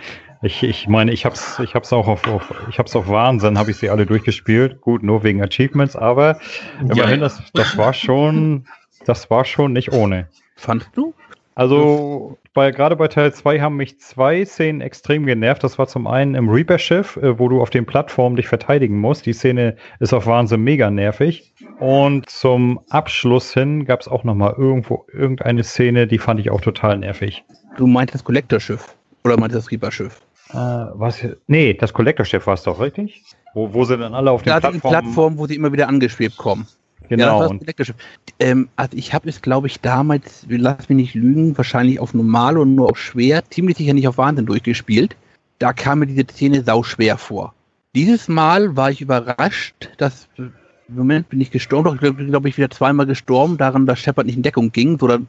Ich, 0.44 0.62
ich 0.62 0.88
meine, 0.88 1.10
ich 1.10 1.24
hab's, 1.24 1.58
ich 1.60 1.74
hab's 1.74 1.90
auch 1.92 2.06
auf, 2.06 2.28
auf 2.28 2.52
ich 2.68 2.78
hab's 2.78 2.94
auf 2.94 3.08
Wahnsinn, 3.08 3.58
habe 3.58 3.70
ich 3.70 3.78
sie 3.78 3.88
alle 3.88 4.04
durchgespielt. 4.04 4.82
Gut, 4.82 5.02
nur 5.02 5.22
wegen 5.22 5.42
Achievements, 5.42 5.96
aber 5.96 6.38
immerhin, 6.80 7.20
das, 7.20 7.42
das 7.54 7.78
war 7.78 7.94
schon, 7.94 8.66
das 9.06 9.30
war 9.30 9.46
schon 9.46 9.72
nicht 9.72 9.92
ohne. 9.92 10.28
Fandest 10.56 10.90
du? 10.94 11.14
Also, 11.54 12.36
bei, 12.52 12.72
gerade 12.72 12.96
bei 12.96 13.08
Teil 13.08 13.32
2 13.32 13.60
haben 13.60 13.76
mich 13.76 14.00
zwei 14.00 14.44
Szenen 14.44 14.80
extrem 14.80 15.24
genervt. 15.24 15.64
Das 15.64 15.78
war 15.78 15.86
zum 15.86 16.06
einen 16.06 16.34
im 16.34 16.50
Reaper-Schiff, 16.50 17.16
äh, 17.16 17.38
wo 17.38 17.48
du 17.48 17.62
auf 17.62 17.70
den 17.70 17.86
Plattformen 17.86 18.36
dich 18.36 18.48
verteidigen 18.48 18.98
musst. 18.98 19.24
Die 19.24 19.32
Szene 19.32 19.76
ist 20.00 20.12
auf 20.12 20.26
Wahnsinn 20.26 20.62
mega 20.62 20.90
nervig. 20.90 21.54
Und 21.78 22.28
zum 22.28 22.80
Abschluss 22.90 23.54
hin 23.54 23.86
gab 23.86 24.00
es 24.00 24.08
auch 24.08 24.24
nochmal 24.24 24.54
irgendwo 24.58 25.06
irgendeine 25.12 25.62
Szene, 25.62 26.06
die 26.06 26.18
fand 26.18 26.40
ich 26.40 26.50
auch 26.50 26.60
total 26.60 26.98
nervig. 26.98 27.44
Du 27.76 27.86
meintest 27.86 28.16
das 28.16 28.24
Collector-Schiff? 28.24 28.94
Oder 29.24 29.38
meintest 29.38 29.66
das 29.66 29.70
Reaper-Schiff? 29.70 30.24
Äh, 30.50 30.56
was? 30.56 31.26
Nee, 31.46 31.74
das 31.74 31.92
Collector-Chef 31.92 32.46
war 32.46 32.54
es 32.54 32.62
doch, 32.62 32.80
richtig? 32.80 33.24
Wo, 33.54 33.72
wo 33.72 33.84
sie 33.84 33.96
dann 33.96 34.14
alle 34.14 34.30
auf 34.30 34.42
den 34.42 34.50
Plattformen... 34.50 34.80
Plattformen, 34.80 35.38
wo 35.38 35.46
sie 35.46 35.54
immer 35.54 35.72
wieder 35.72 35.88
angeschwebt 35.88 36.36
kommen. 36.36 36.66
Genau. 37.08 37.42
Ja, 37.42 37.58
das 37.76 37.92
ähm, 38.40 38.68
also 38.76 38.96
ich 38.96 39.12
habe 39.12 39.28
es, 39.28 39.42
glaube 39.42 39.66
ich, 39.66 39.80
damals, 39.80 40.46
lass 40.48 40.88
mich 40.88 40.96
nicht 40.96 41.14
lügen, 41.14 41.56
wahrscheinlich 41.56 42.00
auf 42.00 42.14
normal 42.14 42.58
und 42.58 42.74
nur 42.74 42.90
auf 42.90 42.98
schwer, 42.98 43.44
ziemlich 43.50 43.76
sicher 43.76 43.92
nicht 43.92 44.08
auf 44.08 44.18
Wahnsinn 44.18 44.46
durchgespielt. 44.46 45.16
Da 45.58 45.72
kam 45.72 46.00
mir 46.00 46.06
diese 46.06 46.24
Szene 46.24 46.64
sau 46.64 46.82
schwer 46.82 47.18
vor. 47.18 47.54
Dieses 47.94 48.28
Mal 48.28 48.74
war 48.74 48.90
ich 48.90 49.00
überrascht, 49.00 49.90
dass 49.98 50.28
im 50.36 50.52
Moment 50.96 51.28
bin 51.28 51.40
ich 51.40 51.50
gestorben, 51.50 51.84
doch 51.84 51.94
ich 51.94 52.00
glaube 52.00 52.24
glaub 52.24 52.46
ich 52.46 52.56
wieder 52.56 52.70
zweimal 52.70 53.06
gestorben, 53.06 53.56
daran, 53.56 53.86
dass 53.86 54.00
Shepard 54.00 54.26
nicht 54.26 54.36
in 54.36 54.42
Deckung 54.42 54.72
ging, 54.72 54.98
sondern, 54.98 55.26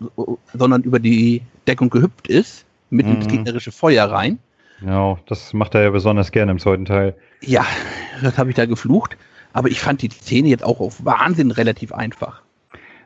sondern 0.54 0.84
über 0.84 1.00
die 1.00 1.42
Deckung 1.68 1.90
gehüpft 1.90 2.28
ist, 2.28 2.66
mit 2.90 3.06
mhm. 3.06 3.16
ins 3.16 3.28
gegnerische 3.28 3.72
Feuer 3.72 4.06
rein. 4.06 4.40
Ja, 4.82 5.18
das 5.28 5.54
macht 5.54 5.76
er 5.76 5.84
ja 5.84 5.90
besonders 5.90 6.32
gerne 6.32 6.52
im 6.52 6.60
zweiten 6.60 6.86
Teil. 6.86 7.16
Ja, 7.42 7.66
das 8.22 8.38
habe 8.38 8.50
ich 8.50 8.56
da 8.56 8.66
geflucht. 8.66 9.18
Aber 9.54 9.70
ich 9.70 9.80
fand 9.80 10.02
die 10.02 10.10
Szene 10.10 10.50
jetzt 10.50 10.66
auch 10.66 10.82
auf 10.82 11.06
Wahnsinn 11.06 11.52
relativ 11.52 11.94
einfach. 11.94 12.42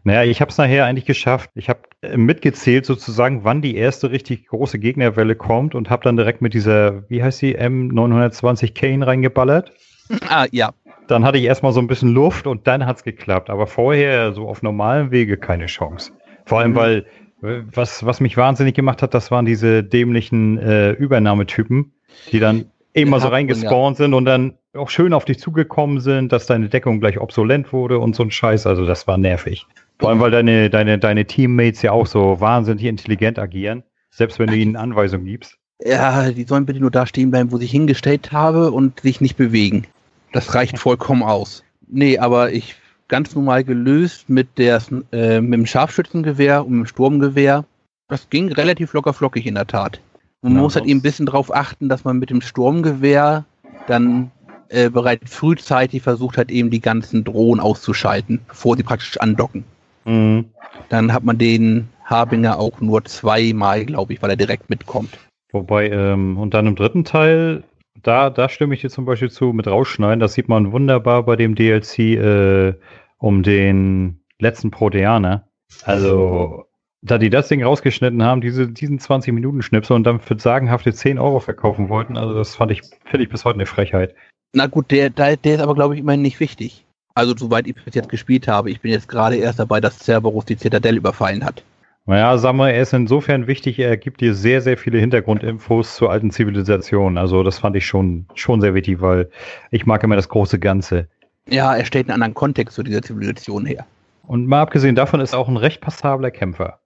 Naja, 0.04 0.24
ich 0.24 0.42
habe 0.42 0.50
es 0.50 0.58
nachher 0.58 0.86
eigentlich 0.86 1.06
geschafft. 1.06 1.52
Ich 1.54 1.70
habe 1.70 1.82
äh, 2.02 2.18
mitgezählt 2.18 2.86
sozusagen, 2.86 3.44
wann 3.44 3.62
die 3.62 3.76
erste 3.76 4.10
richtig 4.10 4.48
große 4.48 4.80
Gegnerwelle 4.80 5.36
kommt 5.36 5.76
und 5.76 5.92
habe 5.92 6.04
dann 6.04 6.18
direkt 6.18 6.42
mit 6.42 6.56
dieser, 6.56 7.08
wie 7.10 7.22
heißt 7.22 7.42
die, 7.42 7.58
M920 7.58 8.74
Kane 8.74 9.06
reingeballert. 9.06 9.74
Ah, 10.28 10.48
ja. 10.50 10.72
Dann 11.08 11.24
hatte 11.24 11.38
ich 11.38 11.44
erstmal 11.44 11.72
so 11.72 11.80
ein 11.80 11.86
bisschen 11.86 12.10
Luft 12.10 12.48
und 12.48 12.66
dann 12.66 12.88
hat 12.88 12.98
es 12.98 13.04
geklappt. 13.04 13.52
Aber 13.52 13.68
vorher 13.68 14.34
so 14.34 14.48
auf 14.48 14.64
normalem 14.64 15.12
Wege 15.12 15.38
keine 15.38 15.68
Chance. 15.68 16.14
Vor 16.48 16.58
allem, 16.58 16.72
mhm. 16.72 16.76
weil 16.76 17.06
was, 17.42 18.06
was 18.06 18.20
mich 18.20 18.38
wahnsinnig 18.38 18.76
gemacht 18.76 19.02
hat, 19.02 19.14
das 19.14 19.32
waren 19.32 19.46
diese 19.46 19.84
dämlichen 19.84 20.58
äh, 20.58 20.92
Übernahmetypen, 20.92 21.94
die 22.32 22.40
dann 22.40 22.66
immer 22.94 23.20
so 23.20 23.28
reingespawnt 23.28 23.98
sind 23.98 24.14
und 24.14 24.26
dann 24.26 24.56
auch 24.74 24.90
schön 24.90 25.14
auf 25.14 25.26
dich 25.26 25.40
zugekommen 25.40 26.00
sind, 26.00 26.32
dass 26.32 26.46
deine 26.46 26.70
Deckung 26.70 27.00
gleich 27.00 27.20
obsolent 27.20 27.72
wurde 27.74 28.00
und 28.00 28.16
so 28.16 28.24
ein 28.24 28.32
Scheiß. 28.32 28.68
Also 28.68 28.86
das 28.86 29.08
war 29.08 29.18
nervig. 29.18 29.66
Vor 30.00 30.10
allem, 30.10 30.20
weil 30.20 30.32
deine, 30.32 30.70
deine, 30.70 30.98
deine 30.98 31.26
Teammates 31.26 31.82
ja 31.82 31.92
auch 31.92 32.08
so 32.08 32.40
wahnsinnig 32.40 32.86
intelligent 32.86 33.40
agieren, 33.40 33.84
selbst 34.12 34.40
wenn 34.40 34.48
du 34.48 34.56
ihnen 34.56 34.76
Anweisungen 34.76 35.26
gibst. 35.26 35.58
Ja, 35.84 36.32
die 36.32 36.44
sollen 36.44 36.66
bitte 36.66 36.80
nur 36.80 36.92
da 36.92 37.06
stehen 37.06 37.32
bleiben, 37.32 37.52
wo 37.52 37.58
sie 37.58 37.66
hingestellt 37.66 38.32
habe 38.32 38.72
und 38.72 39.00
sich 39.00 39.22
nicht 39.22 39.38
bewegen. 39.38 39.88
Das 40.34 40.54
reicht 40.54 40.78
vollkommen 40.78 41.24
aus. 41.24 41.64
Nee, 41.88 42.18
aber 42.18 42.52
ich 42.52 42.76
ganz 43.10 43.36
normal 43.36 43.64
gelöst 43.64 44.30
mit 44.30 44.58
der 44.58 44.82
äh, 45.12 45.42
mit 45.42 45.54
dem 45.54 45.66
Scharfschützengewehr 45.66 46.66
und 46.66 46.72
dem 46.72 46.86
Sturmgewehr. 46.86 47.66
Das 48.08 48.30
ging 48.30 48.52
relativ 48.52 48.94
locker 48.94 49.14
flockig 49.14 49.46
in 49.46 49.56
der 49.56 49.68
Tat. 49.68 50.00
Man 50.42 50.56
Ja, 50.56 50.62
muss 50.62 50.76
halt 50.76 50.86
eben 50.86 51.00
ein 51.00 51.04
bisschen 51.04 51.26
darauf 51.26 51.54
achten, 51.54 51.90
dass 51.90 52.06
man 52.06 52.18
mit 52.18 52.30
dem 52.30 52.42
Sturmgewehr 52.42 53.44
dann 53.88 54.32
äh, 54.70 54.90
bereits 54.90 55.36
frühzeitig 55.36 56.02
versucht 56.02 56.38
hat, 56.38 56.50
eben 56.50 56.70
die 56.70 56.80
ganzen 56.80 57.24
Drohnen 57.24 57.60
auszuschalten, 57.60 58.40
bevor 58.48 58.78
sie 58.78 58.84
praktisch 58.84 59.18
andocken. 59.18 59.66
Mhm. 60.06 60.46
Dann 60.88 61.12
hat 61.12 61.24
man 61.24 61.38
den 61.38 61.90
Harbinger 62.06 62.58
auch 62.58 62.80
nur 62.80 63.04
zweimal, 63.06 63.86
glaube 63.86 64.14
ich, 64.14 64.22
weil 64.22 64.30
er 64.30 64.36
direkt 64.36 64.70
mitkommt. 64.70 65.18
Wobei, 65.52 65.90
ähm, 65.90 66.38
und 66.38 66.54
dann 66.54 66.68
im 66.68 66.76
dritten 66.76 67.04
Teil, 67.04 67.64
da, 68.04 68.30
da 68.30 68.50
stimme 68.50 68.76
ich 68.76 68.82
dir 68.82 68.90
zum 68.90 69.06
Beispiel 69.06 69.30
zu, 69.30 69.54
mit 69.54 69.68
rausschneiden, 69.68 70.20
das 70.20 70.34
sieht 70.34 70.50
man 70.50 70.72
wunderbar 70.72 71.24
bei 71.24 71.36
dem 71.36 71.56
DLC 71.56 72.00
äh, 72.00 72.74
um 73.18 73.44
den 73.44 74.22
letzten 74.40 74.72
Proteaner. 74.72 75.48
Also, 75.84 76.66
da 77.02 77.18
die 77.18 77.30
das 77.30 77.48
Ding 77.48 77.64
rausgeschnitten 77.64 78.24
haben, 78.24 78.42
diese, 78.42 78.68
diesen 78.68 79.00
20-Minuten-Schnipsel 79.00 79.96
und 79.96 80.04
dann 80.04 80.20
für 80.20 80.38
sagenhafte 80.40 80.94
10 80.94 81.20
Euro 81.20 81.40
verkaufen 81.40 81.90
wollten, 81.90 82.18
also 82.18 82.34
das 82.34 82.56
fand 82.56 82.72
ich, 82.72 82.82
finde 83.06 83.24
ich 83.24 83.30
bis 83.30 83.46
heute 83.46 83.56
eine 83.56 83.66
Frechheit. 83.66 84.16
Na 84.54 84.68
gut, 84.68 84.92
der, 84.92 85.10
der, 85.10 85.38
der 85.38 85.56
ist 85.56 85.62
aber, 85.62 85.76
glaube 85.76 85.94
ich, 85.94 86.02
immerhin 86.02 86.22
nicht 86.22 86.40
wichtig. 86.40 86.86
Also, 87.14 87.36
soweit 87.36 87.68
ich 87.68 87.76
bis 87.76 87.96
jetzt 87.96 88.10
gespielt 88.10 88.48
habe, 88.48 88.72
ich 88.72 88.82
bin 88.82 88.92
jetzt 88.92 89.08
gerade 89.08 89.36
erst 89.36 89.60
dabei, 89.60 89.82
dass 89.82 90.00
Cerberus 90.00 90.46
die 90.46 90.58
Zitadelle 90.58 90.98
überfallen 90.98 91.44
hat. 91.44 91.64
Naja, 92.10 92.36
sag 92.40 92.56
mal, 92.56 92.72
er 92.72 92.82
ist 92.82 92.92
insofern 92.92 93.46
wichtig, 93.46 93.78
er 93.78 93.96
gibt 93.96 94.22
dir 94.22 94.34
sehr, 94.34 94.62
sehr 94.62 94.80
viele 94.80 94.98
Hintergrundinfos 94.98 95.96
zur 95.96 96.10
alten 96.10 96.32
Zivilisation. 96.32 97.20
Also 97.20 97.44
das 97.44 97.60
fand 97.60 97.76
ich 97.76 97.86
schon, 97.86 98.26
schon 98.34 98.62
sehr 98.62 98.74
wichtig, 98.74 99.00
weil 99.00 99.30
ich 99.70 99.86
mag 99.86 100.04
immer 100.04 100.16
das 100.16 100.28
große 100.28 100.58
Ganze. 100.58 101.08
Ja, 101.48 101.76
er 101.76 101.86
stellt 101.86 102.08
einen 102.08 102.16
anderen 102.16 102.34
Kontext 102.34 102.74
zu 102.74 102.82
dieser 102.82 103.04
Zivilisation 103.04 103.68
her. 103.68 103.86
Und 104.24 104.48
mal 104.48 104.60
abgesehen 104.60 104.96
davon 104.96 105.20
ist 105.20 105.34
er 105.34 105.40
auch 105.40 105.50
ein 105.50 105.58
recht 105.58 105.82
passabler 105.82 106.32
Kämpfer. 106.32 106.80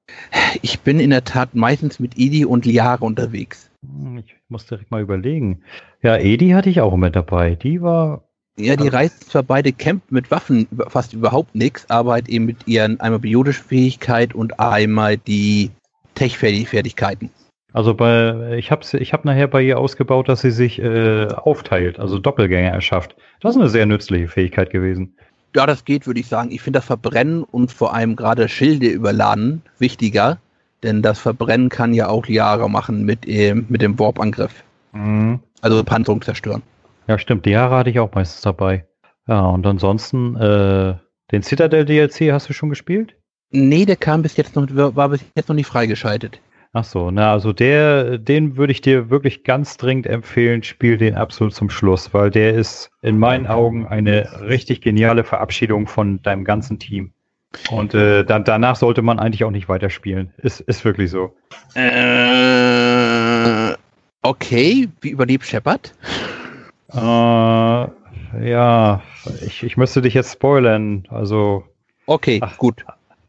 Ich 0.62 0.82
bin 0.82 1.00
in 1.00 1.12
der 1.12 1.24
Tat 1.24 1.56
meistens 1.56 2.01
mit 2.01 2.18
Idi 2.18 2.44
und 2.44 2.65
Liara 2.65 3.06
unterwegs. 3.06 3.72
Hm, 3.82 4.18
Ich 4.18 4.36
muss 4.50 4.65
direkt 4.65 4.92
mal 4.92 5.01
überlegen. 5.01 5.62
Ja, 6.01 6.18
Edi 6.18 6.50
hatte 6.50 6.70
ich 6.70 6.82
auch 6.82 6.98
mit 6.98 7.15
dabei. 7.15 7.56
Die 7.56 7.82
war. 7.82 8.25
Ja, 8.58 8.76
die 8.76 8.84
Also- 8.84 8.98
reißen 8.98 9.22
zwar 9.30 9.44
beide 9.44 9.72
Camp 9.74 10.04
mit 10.12 10.30
Waffen 10.30 10.68
fast 10.88 11.14
überhaupt 11.14 11.56
nichts, 11.56 11.90
aber 11.90 12.14
halt 12.14 12.30
eben 12.30 12.46
mit 12.46 12.68
ihren 12.68 13.00
einmal 13.00 13.20
biotische 13.20 13.64
Fähigkeit 13.64 14.36
und 14.36 14.60
einmal 14.60 15.18
die 15.18 15.72
Tech-Fertigkeiten. 16.16 17.32
Also 17.74 17.96
bei, 17.96 18.56
ich 18.58 18.70
habe 18.70 18.86
ich 19.00 19.14
hab 19.14 19.26
nachher 19.26 19.48
bei 19.48 19.64
ihr 19.64 19.80
ausgebaut, 19.80 20.30
dass 20.30 20.42
sie 20.42 20.52
sich 20.52 20.78
äh, 20.78 21.26
aufteilt, 21.26 22.00
also 22.00 22.20
Doppelgänger 22.20 22.70
erschafft. 22.70 23.16
Das 23.42 23.56
ist 23.56 23.62
eine 23.62 23.70
sehr 23.70 23.88
nützliche 23.88 24.28
Fähigkeit 24.28 24.70
gewesen. 24.70 25.16
Ja, 25.56 25.66
das 25.66 25.84
geht, 25.84 26.06
würde 26.06 26.20
ich 26.20 26.28
sagen. 26.28 26.52
Ich 26.52 26.62
finde 26.62 26.78
das 26.78 26.86
Verbrennen 26.86 27.44
und 27.44 27.72
vor 27.72 27.96
allem 27.96 28.16
gerade 28.16 28.48
Schilde 28.48 28.88
überladen 28.88 29.64
wichtiger, 29.80 30.38
denn 30.84 31.02
das 31.02 31.18
Verbrennen 31.20 31.70
kann 31.70 31.96
ja 31.96 32.10
auch 32.10 32.28
Liara 32.28 32.68
machen 32.68 33.06
mit, 33.06 33.28
ähm, 33.28 33.66
mit 33.70 33.82
dem 33.82 33.98
Warp-Angriff. 33.98 34.64
Mhm. 34.92 35.40
Also 35.62 35.84
Panzerung 35.84 36.22
zerstören. 36.22 36.62
Ja, 37.08 37.18
stimmt. 37.18 37.46
Die 37.46 37.52
Jahre 37.52 37.76
hatte 37.76 37.90
ich 37.90 38.00
auch 38.00 38.14
meistens 38.14 38.42
dabei. 38.42 38.86
Ja, 39.28 39.42
und 39.42 39.66
ansonsten, 39.66 40.36
äh, 40.36 40.96
den 41.32 41.44
Citadel 41.44 41.86
DLC 41.86 42.32
hast 42.32 42.50
du 42.50 42.54
schon 42.54 42.70
gespielt? 42.70 43.16
Nee, 43.52 43.86
der 43.86 43.96
kam 43.96 44.22
bis 44.22 44.36
jetzt 44.38 44.56
noch, 44.56 44.68
war 44.72 45.10
bis 45.10 45.24
jetzt 45.36 45.48
noch 45.48 45.56
nicht 45.56 45.68
freigeschaltet. 45.68 46.40
Ach 46.76 46.84
so, 46.84 47.12
na, 47.12 47.32
also 47.32 47.54
der, 47.54 48.18
den 48.18 48.58
würde 48.58 48.72
ich 48.72 48.82
dir 48.82 49.12
wirklich 49.12 49.44
ganz 49.44 49.78
dringend 49.78 50.08
empfehlen, 50.08 50.64
spiel 50.64 50.98
den 50.98 51.14
absolut 51.14 51.54
zum 51.54 51.70
Schluss, 51.70 52.16
weil 52.16 52.32
der 52.32 52.56
ist 52.56 52.90
in 53.04 53.20
meinen 53.20 53.46
Augen 53.46 53.86
eine 53.86 54.42
richtig 54.42 54.82
geniale 54.82 55.24
Verabschiedung 55.24 55.86
von 55.86 56.24
deinem 56.24 56.44
ganzen 56.44 56.80
Team. 56.80 57.14
Und 57.70 57.94
äh, 57.94 58.26
dann, 58.26 58.44
danach 58.44 58.76
sollte 58.76 59.04
man 59.04 59.20
eigentlich 59.20 59.44
auch 59.44 59.52
nicht 59.52 59.70
weiterspielen. 59.70 60.34
Ist, 60.38 60.62
ist 60.62 60.84
wirklich 60.84 61.12
so. 61.12 61.36
Äh, 61.76 63.74
okay, 64.24 64.90
wie 65.02 65.10
überlebt 65.10 65.46
Shepard? 65.46 65.94
Äh, 66.94 68.50
ja, 68.50 69.02
ich, 69.46 69.64
ich 69.64 69.78
müsste 69.78 70.02
dich 70.02 70.14
jetzt 70.14 70.34
spoilern. 70.34 71.06
Also, 71.10 71.64
Okay, 72.06 72.40
Ach. 72.44 72.58
gut. 72.58 72.86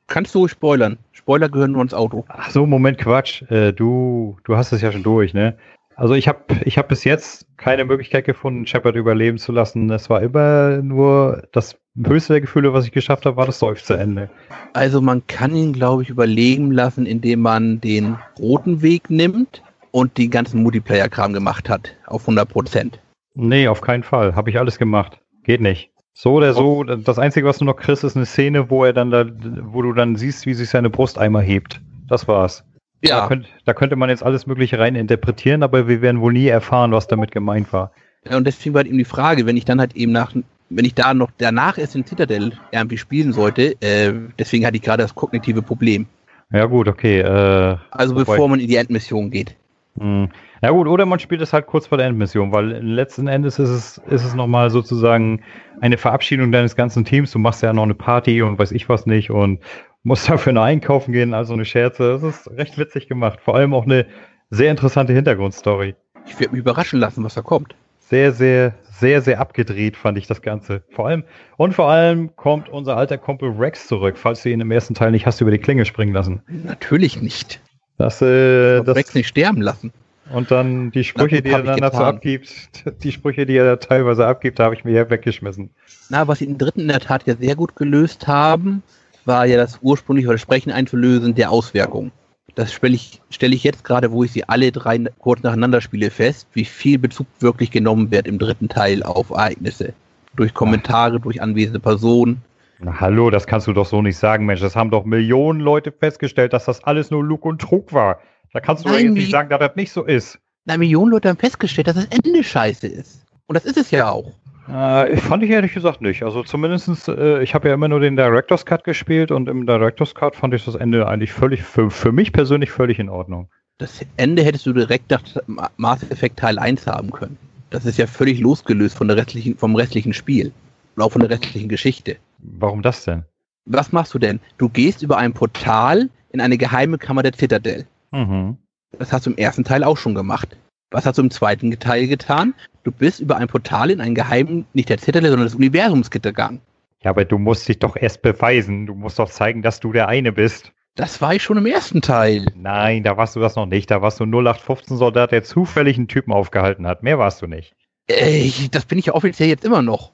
Kannst 0.06 0.34
du 0.34 0.48
spoilern? 0.48 0.98
Spoiler 1.12 1.48
gehören 1.48 1.72
nur 1.72 1.82
ins 1.82 1.94
Auto. 1.94 2.24
ach 2.28 2.50
so, 2.50 2.66
Moment, 2.66 2.98
Quatsch. 2.98 3.42
Äh, 3.50 3.72
du, 3.72 4.36
du 4.44 4.56
hast 4.56 4.72
es 4.72 4.82
ja 4.82 4.92
schon 4.92 5.02
durch, 5.02 5.32
ne? 5.32 5.56
Also 5.96 6.14
ich 6.14 6.26
habe 6.26 6.40
ich 6.64 6.76
hab 6.76 6.88
bis 6.88 7.04
jetzt 7.04 7.46
keine 7.56 7.84
Möglichkeit 7.84 8.24
gefunden, 8.24 8.66
Shepard 8.66 8.96
überleben 8.96 9.38
zu 9.38 9.52
lassen. 9.52 9.88
Es 9.90 10.10
war 10.10 10.20
immer 10.22 10.78
nur 10.82 11.44
das 11.52 11.76
höchste 12.04 12.34
der 12.34 12.40
Gefühle, 12.40 12.72
was 12.72 12.84
ich 12.84 12.90
geschafft 12.92 13.26
habe, 13.26 13.36
war 13.36 13.46
das 13.46 13.60
Seufzerende. 13.60 14.28
Also 14.72 15.00
man 15.00 15.24
kann 15.28 15.54
ihn, 15.54 15.72
glaube 15.72 16.02
ich, 16.02 16.10
überleben 16.10 16.72
lassen, 16.72 17.06
indem 17.06 17.40
man 17.40 17.80
den 17.80 18.18
roten 18.38 18.82
Weg 18.82 19.08
nimmt 19.08 19.62
und 19.92 20.18
den 20.18 20.30
ganzen 20.30 20.62
Multiplayer-Kram 20.64 21.32
gemacht 21.32 21.68
hat. 21.68 21.94
Auf 22.06 22.22
100 22.22 22.48
Prozent. 22.48 22.98
Nee, 23.34 23.68
auf 23.68 23.80
keinen 23.80 24.02
Fall. 24.02 24.34
Habe 24.34 24.50
ich 24.50 24.58
alles 24.58 24.78
gemacht. 24.78 25.20
Geht 25.44 25.60
nicht. 25.60 25.90
So 26.16 26.34
oder 26.34 26.54
so, 26.54 26.84
das 26.84 27.18
Einzige, 27.18 27.46
was 27.46 27.58
du 27.58 27.64
noch 27.64 27.74
kriegst, 27.74 28.04
ist 28.04 28.16
eine 28.16 28.24
Szene, 28.24 28.70
wo 28.70 28.84
er 28.84 28.92
dann 28.92 29.10
da, 29.10 29.26
wo 29.62 29.82
du 29.82 29.92
dann 29.92 30.14
siehst, 30.14 30.46
wie 30.46 30.54
sich 30.54 30.68
seine 30.70 30.88
Brust 30.88 31.18
einmal 31.18 31.42
hebt. 31.42 31.80
Das 32.08 32.28
war's. 32.28 32.64
Da, 33.02 33.08
Ja, 33.08 33.26
könnt, 33.26 33.48
da 33.64 33.74
könnte 33.74 33.96
man 33.96 34.08
jetzt 34.08 34.22
alles 34.22 34.46
Mögliche 34.46 34.78
rein 34.78 34.94
interpretieren, 34.94 35.64
aber 35.64 35.88
wir 35.88 36.00
werden 36.02 36.20
wohl 36.20 36.32
nie 36.32 36.46
erfahren, 36.46 36.92
was 36.92 37.08
damit 37.08 37.32
gemeint 37.32 37.72
war. 37.72 37.90
und 38.30 38.46
deswegen 38.46 38.74
war 38.74 38.80
halt 38.80 38.88
eben 38.88 38.98
die 38.98 39.04
Frage, 39.04 39.44
wenn 39.44 39.56
ich 39.56 39.64
dann 39.64 39.80
halt 39.80 39.96
eben 39.96 40.12
nach, 40.12 40.32
wenn 40.70 40.84
ich 40.84 40.94
da 40.94 41.12
noch 41.14 41.32
danach 41.36 41.78
erst 41.78 41.96
in 41.96 42.06
Citadel 42.06 42.52
irgendwie 42.70 42.96
spielen 42.96 43.32
sollte, 43.32 43.74
äh, 43.82 44.12
deswegen 44.38 44.64
hatte 44.64 44.76
ich 44.76 44.82
gerade 44.82 45.02
das 45.02 45.16
kognitive 45.16 45.62
Problem. 45.62 46.06
Ja 46.52 46.66
gut, 46.66 46.86
okay. 46.86 47.20
Äh, 47.20 47.76
Also 47.90 48.14
bevor 48.14 48.48
man 48.48 48.60
in 48.60 48.68
die 48.68 48.76
Endmission 48.76 49.30
geht. 49.32 49.56
Hm. 49.98 50.28
Ja 50.60 50.70
gut, 50.70 50.88
oder 50.88 51.06
man 51.06 51.18
spielt 51.18 51.40
es 51.40 51.52
halt 51.52 51.66
kurz 51.66 51.86
vor 51.86 51.98
der 51.98 52.08
Endmission, 52.08 52.52
weil 52.52 52.66
letzten 52.82 53.28
Endes 53.28 53.58
ist 53.58 53.68
es, 53.68 53.98
ist 54.08 54.24
es 54.24 54.34
nochmal 54.34 54.70
sozusagen 54.70 55.42
eine 55.80 55.98
Verabschiedung 55.98 56.50
deines 56.50 56.74
ganzen 56.74 57.04
Teams. 57.04 57.30
Du 57.30 57.38
machst 57.38 57.62
ja 57.62 57.72
noch 57.72 57.84
eine 57.84 57.94
Party 57.94 58.42
und 58.42 58.58
weiß 58.58 58.72
ich 58.72 58.88
was 58.88 59.06
nicht 59.06 59.30
und 59.30 59.60
musst 60.02 60.28
dafür 60.28 60.52
noch 60.52 60.62
einkaufen 60.62 61.12
gehen, 61.12 61.34
also 61.34 61.54
eine 61.54 61.64
Scherze. 61.64 62.12
Das 62.12 62.22
ist 62.22 62.50
recht 62.50 62.76
witzig 62.78 63.08
gemacht. 63.08 63.40
Vor 63.40 63.54
allem 63.54 63.72
auch 63.72 63.84
eine 63.84 64.06
sehr 64.50 64.70
interessante 64.70 65.12
Hintergrundstory. 65.12 65.94
Ich 66.26 66.40
werde 66.40 66.52
mich 66.52 66.60
überraschen 66.60 66.98
lassen, 66.98 67.22
was 67.22 67.34
da 67.34 67.42
kommt. 67.42 67.74
Sehr, 67.98 68.32
sehr, 68.32 68.74
sehr, 68.82 69.22
sehr 69.22 69.40
abgedreht 69.40 69.96
fand 69.96 70.18
ich 70.18 70.26
das 70.26 70.42
Ganze. 70.42 70.82
Vor 70.90 71.08
allem, 71.08 71.24
und 71.56 71.74
vor 71.74 71.88
allem 71.88 72.36
kommt 72.36 72.68
unser 72.68 72.96
alter 72.96 73.16
Kumpel 73.16 73.50
Rex 73.50 73.86
zurück, 73.86 74.18
falls 74.18 74.42
du 74.42 74.50
ihn 74.50 74.60
im 74.60 74.70
ersten 74.70 74.94
Teil 74.94 75.10
nicht 75.10 75.26
hast 75.26 75.40
über 75.40 75.50
die 75.50 75.58
Klinge 75.58 75.84
springen 75.84 76.12
lassen. 76.12 76.42
Natürlich 76.48 77.22
nicht. 77.22 77.60
Das, 77.98 78.20
äh, 78.22 78.82
Das 78.82 78.96
Rex 78.96 79.14
nicht 79.14 79.28
sterben 79.28 79.62
lassen. 79.62 79.92
Und 80.32 80.50
dann 80.50 80.90
die 80.90 81.04
Sprüche, 81.04 81.36
gut, 81.36 81.44
die 81.44 81.50
er 81.50 81.62
dann 81.62 81.80
dazu 81.80 81.98
abgibt, 81.98 82.50
die 83.02 83.12
Sprüche, 83.12 83.46
die 83.46 83.56
er 83.56 83.64
da 83.64 83.76
teilweise 83.76 84.26
abgibt, 84.26 84.58
habe 84.58 84.74
ich 84.74 84.84
mir 84.84 84.92
ja 84.92 85.10
weggeschmissen. 85.10 85.70
Na, 86.08 86.26
was 86.26 86.38
sie 86.38 86.46
im 86.46 86.58
dritten 86.58 86.80
in 86.80 86.88
der 86.88 87.00
Tat 87.00 87.26
ja 87.26 87.36
sehr 87.36 87.56
gut 87.56 87.76
gelöst 87.76 88.26
haben, 88.26 88.82
war 89.24 89.46
ja 89.46 89.56
das 89.56 89.78
ursprüngliche 89.82 90.28
Versprechen 90.28 90.72
einzulösen 90.72 91.34
der 91.34 91.50
Auswirkung. 91.50 92.10
Das 92.54 92.72
stelle 92.72 92.94
ich, 92.94 93.20
stelle 93.30 93.54
ich 93.54 93.64
jetzt 93.64 93.84
gerade, 93.84 94.12
wo 94.12 94.22
ich 94.22 94.32
sie 94.32 94.44
alle 94.48 94.70
drei 94.70 94.98
kurz 95.18 95.42
nacheinander 95.42 95.80
spiele, 95.80 96.10
fest, 96.10 96.46
wie 96.52 96.64
viel 96.64 96.98
Bezug 96.98 97.26
wirklich 97.40 97.70
genommen 97.70 98.10
wird 98.10 98.28
im 98.28 98.38
dritten 98.38 98.68
Teil 98.68 99.02
auf 99.02 99.30
Ereignisse. 99.30 99.92
Durch 100.36 100.54
Kommentare, 100.54 101.20
durch 101.20 101.42
anwesende 101.42 101.80
Personen. 101.80 102.42
Na, 102.80 103.00
hallo, 103.00 103.30
das 103.30 103.46
kannst 103.46 103.66
du 103.66 103.72
doch 103.72 103.86
so 103.86 104.02
nicht 104.02 104.16
sagen, 104.16 104.46
Mensch. 104.46 104.60
Das 104.60 104.76
haben 104.76 104.90
doch 104.90 105.04
Millionen 105.04 105.60
Leute 105.60 105.92
festgestellt, 105.92 106.52
dass 106.52 106.64
das 106.64 106.82
alles 106.84 107.10
nur 107.10 107.24
Lug 107.24 107.44
und 107.44 107.60
Trug 107.60 107.92
war. 107.92 108.18
Da 108.52 108.60
kannst 108.60 108.84
du 108.84 108.88
doch 108.88 108.96
Nein, 108.96 109.06
jetzt 109.06 109.14
wie- 109.14 109.18
nicht 109.20 109.30
sagen, 109.30 109.48
dass 109.48 109.58
das 109.60 109.76
nicht 109.76 109.92
so 109.92 110.04
ist. 110.04 110.38
Na, 110.64 110.76
Millionen 110.76 111.10
Leute 111.12 111.28
haben 111.28 111.36
festgestellt, 111.38 111.86
dass 111.88 111.96
das 111.96 112.06
Ende 112.06 112.42
scheiße 112.42 112.86
ist. 112.86 113.24
Und 113.46 113.54
das 113.54 113.64
ist 113.64 113.76
es 113.76 113.90
ja 113.90 114.10
auch. 114.10 114.32
Äh, 114.68 115.16
fand 115.18 115.42
ich 115.42 115.50
ehrlich 115.50 115.74
gesagt 115.74 116.00
nicht. 116.00 116.22
Also 116.22 116.42
zumindestens, 116.42 117.06
äh, 117.06 117.42
ich 117.42 117.54
habe 117.54 117.68
ja 117.68 117.74
immer 117.74 117.88
nur 117.88 118.00
den 118.00 118.16
Director's 118.16 118.64
Cut 118.64 118.82
gespielt 118.82 119.30
und 119.30 119.46
im 119.48 119.66
Director's 119.66 120.14
Cut 120.14 120.34
fand 120.36 120.54
ich 120.54 120.64
das 120.64 120.74
Ende 120.74 121.06
eigentlich 121.06 121.32
völlig, 121.32 121.62
für, 121.62 121.90
für 121.90 122.12
mich 122.12 122.32
persönlich 122.32 122.70
völlig 122.70 122.98
in 122.98 123.10
Ordnung. 123.10 123.50
Das 123.76 124.00
Ende 124.16 124.42
hättest 124.42 124.64
du 124.64 124.72
direkt 124.72 125.10
nach 125.10 125.22
Ma- 125.46 125.70
Mass 125.76 126.02
Effect 126.10 126.38
Teil 126.38 126.58
1 126.58 126.86
haben 126.86 127.10
können. 127.10 127.36
Das 127.68 127.84
ist 127.84 127.98
ja 127.98 128.06
völlig 128.06 128.40
losgelöst 128.40 128.96
von 128.96 129.08
der 129.08 129.18
restlichen, 129.18 129.58
vom 129.58 129.76
restlichen 129.76 130.14
Spiel. 130.14 130.52
Und 130.94 131.02
auch 131.02 131.12
von 131.12 131.20
der 131.20 131.30
restlichen 131.30 131.68
Geschichte. 131.68 132.16
Warum 132.38 132.82
das 132.82 133.04
denn? 133.04 133.24
Was 133.66 133.92
machst 133.92 134.14
du 134.14 134.18
denn? 134.18 134.40
Du 134.58 134.68
gehst 134.68 135.02
über 135.02 135.16
ein 135.16 135.32
Portal 135.32 136.10
in 136.30 136.40
eine 136.40 136.58
geheime 136.58 136.98
Kammer 136.98 137.22
der 137.22 137.32
Citadel. 137.32 137.86
Mhm. 138.10 138.58
Das 138.98 139.12
hast 139.12 139.26
du 139.26 139.30
im 139.30 139.36
ersten 139.36 139.64
Teil 139.64 139.82
auch 139.82 139.96
schon 139.96 140.14
gemacht. 140.14 140.56
Was 140.90 141.06
hast 141.06 141.18
du 141.18 141.22
im 141.22 141.30
zweiten 141.30 141.76
Teil 141.78 142.06
getan? 142.06 142.54
Du 142.84 142.92
bist 142.92 143.20
über 143.20 143.36
ein 143.36 143.48
Portal 143.48 143.90
in 143.90 144.00
einen 144.00 144.14
geheimen, 144.14 144.66
nicht 144.74 144.88
der 144.88 144.98
Zettel, 144.98 145.22
sondern 145.22 145.46
des 145.46 145.54
Universums 145.54 146.10
gegangen. 146.10 146.60
Ja, 147.02 147.10
aber 147.10 147.24
du 147.24 147.38
musst 147.38 147.68
dich 147.68 147.78
doch 147.78 147.96
erst 147.96 148.22
beweisen. 148.22 148.86
Du 148.86 148.94
musst 148.94 149.18
doch 149.18 149.30
zeigen, 149.30 149.62
dass 149.62 149.80
du 149.80 149.92
der 149.92 150.08
eine 150.08 150.32
bist. 150.32 150.72
Das 150.94 151.20
war 151.20 151.34
ich 151.34 151.42
schon 151.42 151.58
im 151.58 151.66
ersten 151.66 152.02
Teil. 152.02 152.46
Nein, 152.54 153.02
da 153.02 153.16
warst 153.16 153.34
du 153.34 153.40
das 153.40 153.56
noch 153.56 153.66
nicht. 153.66 153.90
Da 153.90 154.00
warst 154.00 154.20
du 154.20 154.24
0815-Soldat, 154.24 155.32
der 155.32 155.42
zufällig 155.42 155.96
einen 155.96 156.06
Typen 156.06 156.32
aufgehalten 156.32 156.86
hat. 156.86 157.02
Mehr 157.02 157.18
warst 157.18 157.42
du 157.42 157.46
nicht. 157.46 157.74
Ey, 158.06 158.52
das 158.70 158.84
bin 158.84 158.98
ich 158.98 159.06
ja 159.06 159.14
offiziell 159.14 159.48
jetzt 159.48 159.64
immer 159.64 159.82
noch. 159.82 160.12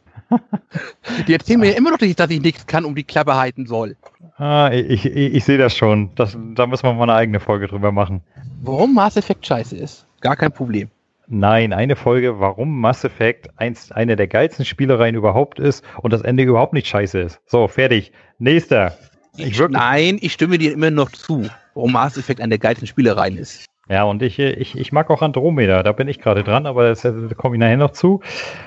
Die 1.26 1.32
erzählen 1.32 1.60
mir 1.60 1.70
ja 1.70 1.76
immer 1.76 1.90
noch 1.90 2.00
nicht, 2.00 2.18
dass 2.18 2.30
ich 2.30 2.40
nichts 2.40 2.66
kann, 2.66 2.84
um 2.84 2.94
die 2.94 3.04
Klappe 3.04 3.34
halten 3.34 3.66
soll. 3.66 3.96
Ah, 4.37 4.70
ich, 4.72 5.04
ich, 5.04 5.34
ich 5.34 5.44
sehe 5.44 5.58
das 5.58 5.76
schon. 5.76 6.10
Das, 6.14 6.37
da 6.54 6.66
müssen 6.66 6.84
wir 6.84 6.94
mal 6.94 7.04
eine 7.04 7.14
eigene 7.14 7.40
Folge 7.40 7.66
drüber 7.66 7.92
machen. 7.92 8.22
Warum 8.62 8.94
Mass 8.94 9.16
Effect 9.16 9.46
scheiße 9.46 9.76
ist? 9.76 10.06
Gar 10.20 10.37
kein 10.37 10.52
Problem. 10.52 10.88
Nein, 11.32 11.72
eine 11.72 11.94
Folge, 11.94 12.40
warum 12.40 12.80
Mass 12.80 13.04
Effect 13.04 13.50
eins, 13.56 13.92
eine 13.92 14.16
der 14.16 14.26
geilsten 14.26 14.64
Spielereien 14.64 15.14
überhaupt 15.14 15.60
ist 15.60 15.84
und 15.99 16.12
das 16.12 16.22
Ende 16.22 16.42
überhaupt 16.42 16.72
nicht 16.72 16.88
scheiße 16.88 17.20
ist. 17.20 17.40
So, 17.46 17.68
fertig. 17.68 18.12
Nächster. 18.38 18.96
Ich 19.37 19.58
Nein, 19.68 20.18
ich 20.20 20.32
stimme 20.32 20.58
dir 20.58 20.72
immer 20.72 20.90
noch 20.90 21.10
zu, 21.10 21.49
warum 21.75 21.92
Mass 21.92 22.18
Effect 22.18 22.40
eine 22.40 22.50
der 22.50 22.58
geilsten 22.58 22.88
Spielereien 22.88 23.37
ist. 23.37 23.64
Ja, 23.88 24.04
und 24.04 24.22
ich, 24.22 24.38
ich, 24.38 24.78
ich 24.78 24.92
mag 24.92 25.10
auch 25.10 25.22
Andromeda, 25.22 25.82
da 25.82 25.92
bin 25.92 26.08
ich 26.08 26.20
gerade 26.20 26.44
dran, 26.44 26.66
aber 26.66 26.88
das, 26.88 27.02
da 27.02 27.12
komme 27.37 27.56
ich 27.56 27.60
nachher 27.60 27.76
noch 27.76 27.90
zu. 27.90 28.20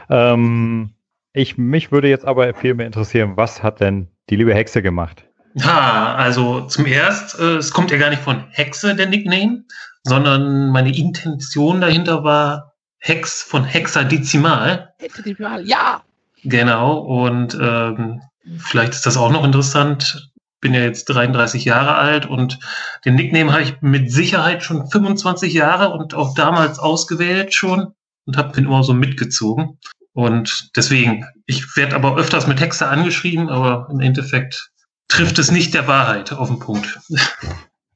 Ähm, 0.09 0.91
ich, 1.33 1.57
mich 1.57 1.91
würde 1.91 2.07
jetzt 2.07 2.25
aber 2.25 2.53
viel 2.53 2.75
mehr 2.75 2.85
interessieren, 2.85 3.33
was 3.35 3.63
hat 3.63 3.79
denn 3.79 4.07
die 4.29 4.35
liebe 4.35 4.53
Hexe 4.53 4.81
gemacht? 4.81 5.25
Ja, 5.55 6.15
also 6.15 6.61
zum 6.61 6.85
Erst, 6.85 7.39
äh, 7.39 7.57
es 7.57 7.71
kommt 7.71 7.91
ja 7.91 7.97
gar 7.97 8.09
nicht 8.09 8.21
von 8.21 8.45
Hexe, 8.49 8.95
der 8.95 9.07
Nickname, 9.07 9.63
sondern 10.03 10.69
meine 10.69 10.95
Intention 10.95 11.81
dahinter 11.81 12.23
war 12.23 12.73
Hex 12.99 13.41
von 13.43 13.63
Hexadezimal. 13.63 14.93
Hexadezimal, 14.99 15.65
ja! 15.67 16.03
Genau, 16.43 16.97
und 16.97 17.57
ähm, 17.59 18.21
vielleicht 18.57 18.93
ist 18.93 19.05
das 19.05 19.17
auch 19.17 19.31
noch 19.31 19.43
interessant. 19.43 20.31
Bin 20.59 20.73
ja 20.73 20.81
jetzt 20.81 21.05
33 21.05 21.65
Jahre 21.65 21.95
alt 21.95 22.25
und 22.25 22.59
den 23.05 23.15
Nickname 23.15 23.51
habe 23.51 23.63
ich 23.63 23.81
mit 23.81 24.11
Sicherheit 24.11 24.63
schon 24.63 24.87
25 24.89 25.53
Jahre 25.53 25.89
und 25.89 26.13
auch 26.13 26.33
damals 26.35 26.79
ausgewählt 26.79 27.53
schon 27.53 27.93
und 28.25 28.37
habe 28.37 28.53
den 28.53 28.65
immer 28.65 28.83
so 28.83 28.93
mitgezogen. 28.93 29.77
Und 30.13 30.69
deswegen, 30.75 31.25
ich 31.45 31.75
werde 31.75 31.95
aber 31.95 32.17
öfters 32.17 32.47
mit 32.47 32.61
Hexe 32.61 32.87
angeschrieben, 32.87 33.49
aber 33.49 33.87
im 33.91 33.99
Endeffekt 33.99 34.71
trifft 35.07 35.39
es 35.39 35.51
nicht 35.51 35.73
der 35.73 35.87
Wahrheit 35.87 36.31
auf 36.31 36.47
den 36.47 36.59
Punkt. 36.59 36.99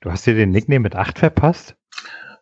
Du 0.01 0.11
hast 0.11 0.25
dir 0.25 0.35
den 0.35 0.51
Nickname 0.51 0.81
mit 0.81 0.95
8 0.95 1.19
verpasst? 1.19 1.75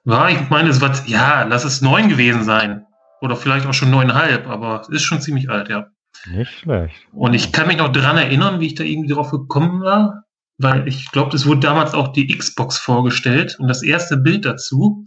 Ja, 0.06 0.30
ich 0.30 0.50
meine, 0.50 0.70
es 0.70 0.82
war, 0.82 0.94
ja, 1.08 1.44
lass 1.44 1.66
es 1.66 1.82
9 1.82 2.10
gewesen 2.10 2.44
sein. 2.44 2.86
Oder 3.22 3.36
vielleicht 3.36 3.66
auch 3.66 3.74
schon 3.74 3.94
9,5, 3.94 4.46
aber 4.46 4.82
es 4.82 4.90
ist 4.90 5.04
schon 5.04 5.22
ziemlich 5.22 5.50
alt, 5.50 5.70
ja. 5.70 5.88
Nicht 6.28 6.60
schlecht. 6.60 6.96
Und 7.12 7.34
ich 7.34 7.52
kann 7.52 7.68
mich 7.68 7.78
noch 7.78 7.92
dran 7.92 8.18
erinnern, 8.18 8.60
wie 8.60 8.68
ich 8.68 8.76
da 8.76 8.84
irgendwie 8.84 9.14
drauf 9.14 9.32
gekommen 9.32 9.82
war, 9.82 10.24
weil 10.58 10.88
ich 10.88 11.12
glaube, 11.12 11.36
es 11.36 11.46
wurde 11.46 11.62
damals 11.62 11.94
auch 11.94 12.10
die 12.10 12.28
Xbox 12.28 12.78
vorgestellt 12.78 13.58
und 13.60 13.68
das 13.68 13.84
erste 13.84 14.18
Bild 14.18 14.46
dazu 14.46 15.06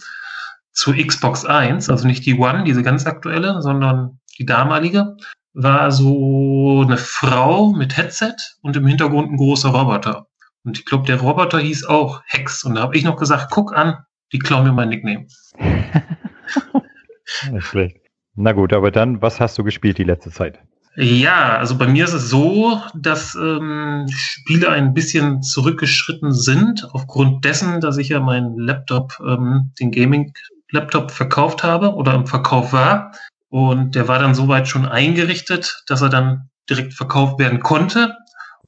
zur 0.72 0.94
Xbox 0.94 1.44
1, 1.44 1.90
also 1.90 2.06
nicht 2.06 2.24
die 2.26 2.34
One, 2.38 2.64
diese 2.64 2.82
ganz 2.82 3.06
aktuelle, 3.06 3.62
sondern 3.62 4.17
die 4.38 4.46
damalige, 4.46 5.16
war 5.54 5.90
so 5.90 6.82
eine 6.86 6.96
Frau 6.96 7.72
mit 7.72 7.96
Headset 7.96 8.34
und 8.62 8.76
im 8.76 8.86
Hintergrund 8.86 9.32
ein 9.32 9.36
großer 9.36 9.70
Roboter. 9.70 10.26
Und 10.64 10.78
ich 10.78 10.84
glaube, 10.84 11.06
der 11.06 11.20
Roboter 11.20 11.58
hieß 11.58 11.84
auch 11.86 12.22
Hex. 12.26 12.64
Und 12.64 12.74
da 12.76 12.82
habe 12.82 12.96
ich 12.96 13.04
noch 13.04 13.16
gesagt, 13.16 13.50
guck 13.50 13.76
an, 13.76 13.96
die 14.32 14.38
klauen 14.38 14.64
mir 14.64 14.72
mein 14.72 14.90
Nickname. 14.90 15.26
Nicht 17.52 17.66
schlecht. 17.66 17.96
Na 18.36 18.52
gut, 18.52 18.72
aber 18.72 18.90
dann, 18.90 19.20
was 19.20 19.40
hast 19.40 19.58
du 19.58 19.64
gespielt 19.64 19.98
die 19.98 20.04
letzte 20.04 20.30
Zeit? 20.30 20.60
Ja, 20.96 21.56
also 21.58 21.78
bei 21.78 21.86
mir 21.86 22.04
ist 22.04 22.12
es 22.12 22.28
so, 22.28 22.80
dass 22.94 23.36
ähm, 23.36 24.06
Spiele 24.10 24.68
ein 24.68 24.94
bisschen 24.94 25.42
zurückgeschritten 25.42 26.32
sind, 26.32 26.88
aufgrund 26.92 27.44
dessen, 27.44 27.80
dass 27.80 27.98
ich 27.98 28.08
ja 28.08 28.20
meinen 28.20 28.58
Laptop, 28.58 29.18
ähm, 29.24 29.70
den 29.78 29.92
Gaming-Laptop 29.92 31.12
verkauft 31.12 31.62
habe 31.62 31.94
oder 31.94 32.14
im 32.14 32.26
Verkauf 32.26 32.72
war. 32.72 33.12
Und 33.50 33.94
der 33.94 34.08
war 34.08 34.18
dann 34.18 34.34
soweit 34.34 34.68
schon 34.68 34.86
eingerichtet, 34.86 35.82
dass 35.86 36.02
er 36.02 36.10
dann 36.10 36.50
direkt 36.68 36.94
verkauft 36.94 37.38
werden 37.38 37.60
konnte. 37.60 38.14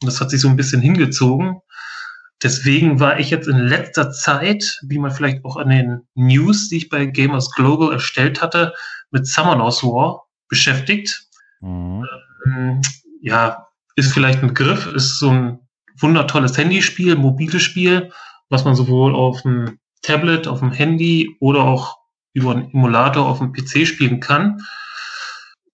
Und 0.00 0.06
das 0.06 0.20
hat 0.20 0.30
sich 0.30 0.40
so 0.40 0.48
ein 0.48 0.56
bisschen 0.56 0.80
hingezogen. 0.80 1.60
Deswegen 2.42 3.00
war 3.00 3.18
ich 3.18 3.28
jetzt 3.28 3.48
in 3.48 3.58
letzter 3.58 4.12
Zeit, 4.12 4.80
wie 4.82 4.98
man 4.98 5.10
vielleicht 5.10 5.44
auch 5.44 5.56
an 5.56 5.68
den 5.68 6.00
News, 6.14 6.70
die 6.70 6.78
ich 6.78 6.88
bei 6.88 7.04
Gamers 7.04 7.50
Global 7.50 7.92
erstellt 7.92 8.40
hatte, 8.40 8.72
mit 9.10 9.26
Summoners 9.26 9.82
War 9.82 10.26
beschäftigt. 10.48 11.28
Mhm. 11.60 12.06
Ähm, 12.46 12.80
ja, 13.20 13.66
ist 13.96 14.14
vielleicht 14.14 14.42
ein 14.42 14.48
Begriff, 14.48 14.86
ist 14.86 15.18
so 15.18 15.30
ein 15.30 15.58
wundertolles 15.98 16.56
Handyspiel, 16.56 17.16
mobiles 17.16 17.62
Spiel, 17.62 18.10
was 18.48 18.64
man 18.64 18.74
sowohl 18.74 19.14
auf 19.14 19.42
dem 19.42 19.78
Tablet, 20.00 20.48
auf 20.48 20.60
dem 20.60 20.72
Handy 20.72 21.36
oder 21.40 21.64
auch 21.64 21.99
über 22.32 22.52
einen 22.52 22.70
Emulator 22.70 23.26
auf 23.26 23.38
dem 23.38 23.52
PC 23.52 23.86
spielen 23.86 24.20
kann, 24.20 24.60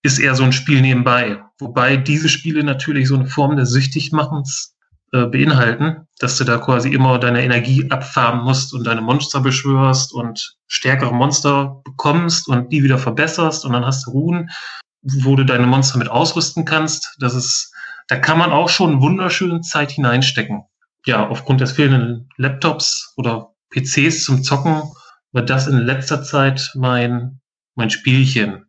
ist 0.03 0.19
eher 0.19 0.35
so 0.35 0.45
ein 0.45 0.53
Spiel 0.53 0.81
nebenbei. 0.81 1.43
Wobei 1.59 1.97
diese 1.97 2.29
Spiele 2.29 2.65
natürlich 2.65 3.09
so 3.09 3.17
eine 3.17 3.27
Form 3.27 3.57
des 3.57 3.71
Süchtigmachens 3.71 4.77
äh, 5.13 5.27
beinhalten, 5.27 6.07
dass 6.19 6.37
du 6.37 6.45
da 6.45 6.59
quasi 6.59 6.91
immer 6.93 7.19
deine 7.19 7.43
Energie 7.43 7.91
abfarmen 7.91 8.45
musst 8.45 8.75
und 8.75 8.85
deine 8.85 9.01
Monster 9.01 9.41
beschwörst 9.41 10.13
und 10.13 10.57
stärkere 10.67 11.15
Monster 11.15 11.81
bekommst 11.85 12.49
und 12.49 12.73
die 12.73 12.83
wieder 12.83 12.99
verbesserst 12.99 13.65
und 13.65 13.73
dann 13.73 13.85
hast 13.85 14.07
du 14.07 14.11
Ruhen, 14.11 14.51
wo 15.03 15.37
du 15.37 15.45
deine 15.45 15.67
Monster 15.67 15.99
mit 15.99 16.09
ausrüsten 16.09 16.65
kannst. 16.65 17.17
Das 17.21 17.35
ist, 17.35 17.73
da 18.09 18.17
kann 18.17 18.39
man 18.39 18.53
auch 18.53 18.69
schon 18.69 19.01
wunderschöne 19.01 19.61
Zeit 19.61 19.93
hineinstecken. 19.93 20.65
Ja, 21.05 21.29
aufgrund 21.29 21.61
des 21.61 21.73
fehlenden 21.73 22.29
Laptops 22.37 23.13
oder 23.17 23.55
PCs 23.71 24.25
zum 24.25 24.43
Zocken 24.43 24.83
war 25.37 25.43
das 25.43 25.67
in 25.67 25.77
letzter 25.77 26.23
Zeit 26.23 26.73
mein, 26.75 27.41
mein 27.75 27.91
Spielchen. 27.91 28.65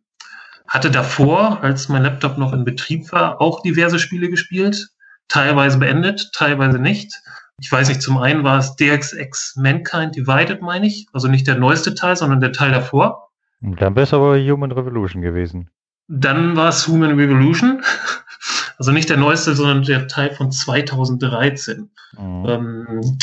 Hatte 0.68 0.90
davor, 0.90 1.62
als 1.62 1.88
mein 1.88 2.02
Laptop 2.02 2.36
noch 2.36 2.52
in 2.52 2.66
Betrieb 2.66 3.10
war, 3.10 3.40
auch 3.40 3.62
diverse 3.62 3.98
Spiele 3.98 4.28
gespielt, 4.28 4.90
teilweise 5.28 5.78
beendet, 5.78 6.30
teilweise 6.34 6.78
nicht. 6.78 7.14
Ich 7.58 7.72
weiß 7.72 7.88
nicht, 7.88 8.02
zum 8.02 8.18
einen 8.18 8.44
war 8.44 8.58
es 8.58 8.76
DXX 8.76 9.56
Mankind 9.56 10.14
Divided, 10.14 10.60
meine 10.60 10.86
ich, 10.86 11.06
also 11.14 11.26
nicht 11.26 11.46
der 11.46 11.56
neueste 11.56 11.94
Teil, 11.94 12.16
sondern 12.16 12.40
der 12.40 12.52
Teil 12.52 12.70
davor. 12.70 13.30
Dann 13.62 13.96
wäre 13.96 14.04
es 14.04 14.12
aber 14.12 14.38
Human 14.38 14.70
Revolution 14.70 15.22
gewesen. 15.22 15.70
Dann 16.06 16.54
war 16.54 16.68
es 16.68 16.86
Human 16.86 17.18
Revolution, 17.18 17.82
also 18.78 18.92
nicht 18.92 19.08
der 19.08 19.16
neueste, 19.16 19.54
sondern 19.54 19.84
der 19.84 20.06
Teil 20.06 20.34
von 20.34 20.52
2013. 20.52 21.88
Mhm. 22.18 22.44
Ähm, 22.46 23.18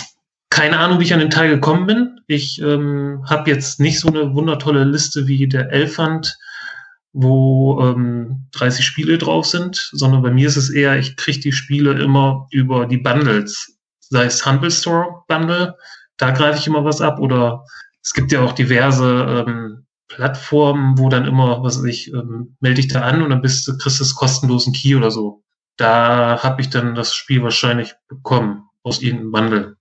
keine 0.56 0.80
Ahnung, 0.80 1.02
wie 1.02 1.04
ich 1.04 1.14
an 1.14 1.20
den 1.20 1.30
Teil 1.30 1.50
gekommen 1.50 1.86
bin. 1.86 2.22
Ich 2.28 2.62
ähm, 2.62 3.26
habe 3.30 3.52
jetzt 3.52 3.82
nicht 3.82 4.00
so 4.00 4.08
eine 4.08 4.34
wundertolle 4.36 4.86
Liste 4.86 5.28
wie 5.28 5.50
der 5.50 5.70
Elfand, 5.70 6.38
wo 7.12 7.82
ähm, 7.82 8.48
30 8.54 8.86
Spiele 8.86 9.18
drauf 9.18 9.46
sind, 9.46 9.90
sondern 9.92 10.22
bei 10.22 10.32
mir 10.32 10.48
ist 10.48 10.56
es 10.56 10.70
eher, 10.70 10.98
ich 10.98 11.18
kriege 11.18 11.42
die 11.42 11.52
Spiele 11.52 12.02
immer 12.02 12.48
über 12.52 12.86
die 12.86 13.00
Bundles. 13.00 13.78
Sei 14.00 14.24
es 14.24 14.46
Humble 14.46 14.72
Store 14.72 15.24
Bundle, 15.28 15.76
da 16.16 16.32
greife 16.32 16.60
ich 16.60 16.68
immer 16.68 16.86
was 16.86 17.02
ab, 17.02 17.20
oder 17.20 17.66
es 18.02 18.14
gibt 18.14 18.32
ja 18.32 18.40
auch 18.40 18.54
diverse 18.54 19.46
ähm, 19.46 19.86
Plattformen, 20.08 20.98
wo 20.98 21.10
dann 21.10 21.26
immer, 21.26 21.64
was 21.64 21.80
weiß 21.80 21.86
ich, 21.86 22.14
ähm, 22.14 22.56
melde 22.62 22.82
dich 22.82 22.88
da 22.88 23.02
an 23.02 23.22
und 23.22 23.30
dann 23.30 23.42
bist 23.42 23.68
du, 23.68 23.78
kriegst 23.78 24.00
du 24.00 24.06
es 24.06 24.16
kostenlosen 24.16 24.72
Key 24.72 24.96
oder 24.96 25.12
so. 25.12 25.44
Da 25.76 26.42
habe 26.42 26.62
ich 26.62 26.70
dann 26.70 26.96
das 26.96 27.14
Spiel 27.14 27.44
wahrscheinlich 27.44 27.94
bekommen 28.08 28.70
aus 28.84 29.02
irgendeinem 29.02 29.32
Bundle. 29.34 29.76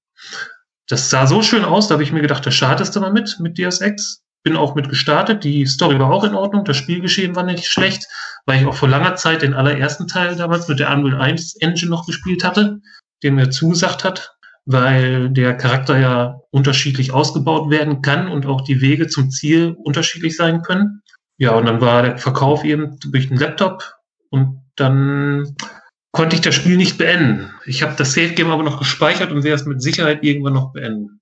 Das 0.89 1.11
sah 1.11 1.27
so 1.27 1.43
schön 1.43 1.65
aus, 1.65 1.89
da 1.89 1.95
habe 1.95 2.03
ich 2.03 2.13
mir 2.13 2.21
gedacht, 2.21 2.45
da 2.45 2.51
startest 2.51 2.95
du 2.95 3.01
mal 3.01 3.13
mit, 3.13 3.39
mit 3.41 3.59
DSX. 3.59 4.23
Bin 4.43 4.57
auch 4.57 4.75
mit 4.75 4.91
gestartet, 4.91 5.43
die 5.43 5.65
Story 5.65 5.99
war 5.99 6.11
auch 6.11 6.25
in 6.25 6.35
Ordnung, 6.35 6.67
das 6.67 6.77
Spielgeschehen 6.77 7.35
war 7.35 7.45
nicht 7.45 7.67
schlecht, 7.67 8.07
weil 8.45 8.61
ich 8.61 8.67
auch 8.67 8.75
vor 8.75 8.91
langer 8.91 9.15
Zeit 9.15 9.41
den 9.41 9.55
allerersten 9.55 10.07
Teil 10.07 10.37
damals 10.37 10.69
mit 10.69 10.81
der 10.81 10.93
Unreal 10.93 11.19
1 11.19 11.57
Engine 11.61 11.91
noch 11.91 12.07
gespielt 12.07 12.45
hatte, 12.45 12.81
den 13.23 13.37
mir 13.37 13.49
zugesagt 13.49 14.05
hat, 14.05 14.37
weil 14.67 15.31
der 15.31 15.57
Charakter 15.57 15.99
ja 15.99 16.41
unterschiedlich 16.51 17.13
ausgebaut 17.15 17.71
werden 17.71 18.03
kann 18.03 18.29
und 18.29 18.45
auch 18.45 18.61
die 18.61 18.83
Wege 18.83 19.07
zum 19.07 19.31
Ziel 19.31 19.75
unterschiedlich 19.83 20.37
sein 20.37 20.61
können. 20.61 21.01
Ja, 21.39 21.53
und 21.53 21.65
dann 21.65 21.81
war 21.81 22.03
der 22.03 22.19
Verkauf 22.19 22.65
eben 22.65 22.99
durch 23.01 23.29
den 23.29 23.39
Laptop 23.39 23.95
und 24.31 24.61
dann 24.77 25.57
konnte 26.15 26.37
ich 26.37 26.43
das 26.43 26.55
Spiel 26.55 26.77
nicht 26.77 26.97
beenden. 26.97 27.53
Ich 27.67 27.83
habe 27.83 27.97
das 27.97 28.15
Safe 28.15 28.31
Game 28.31 28.51
aber 28.51 28.63
noch 28.63 28.79
gespeichert 28.79 29.33
und 29.33 29.43
werde 29.43 29.61
es 29.61 29.67
mit 29.67 29.83
Sicherheit 29.83 30.23
irgendwann 30.23 30.55
noch 30.55 30.73
beenden. 30.73 31.21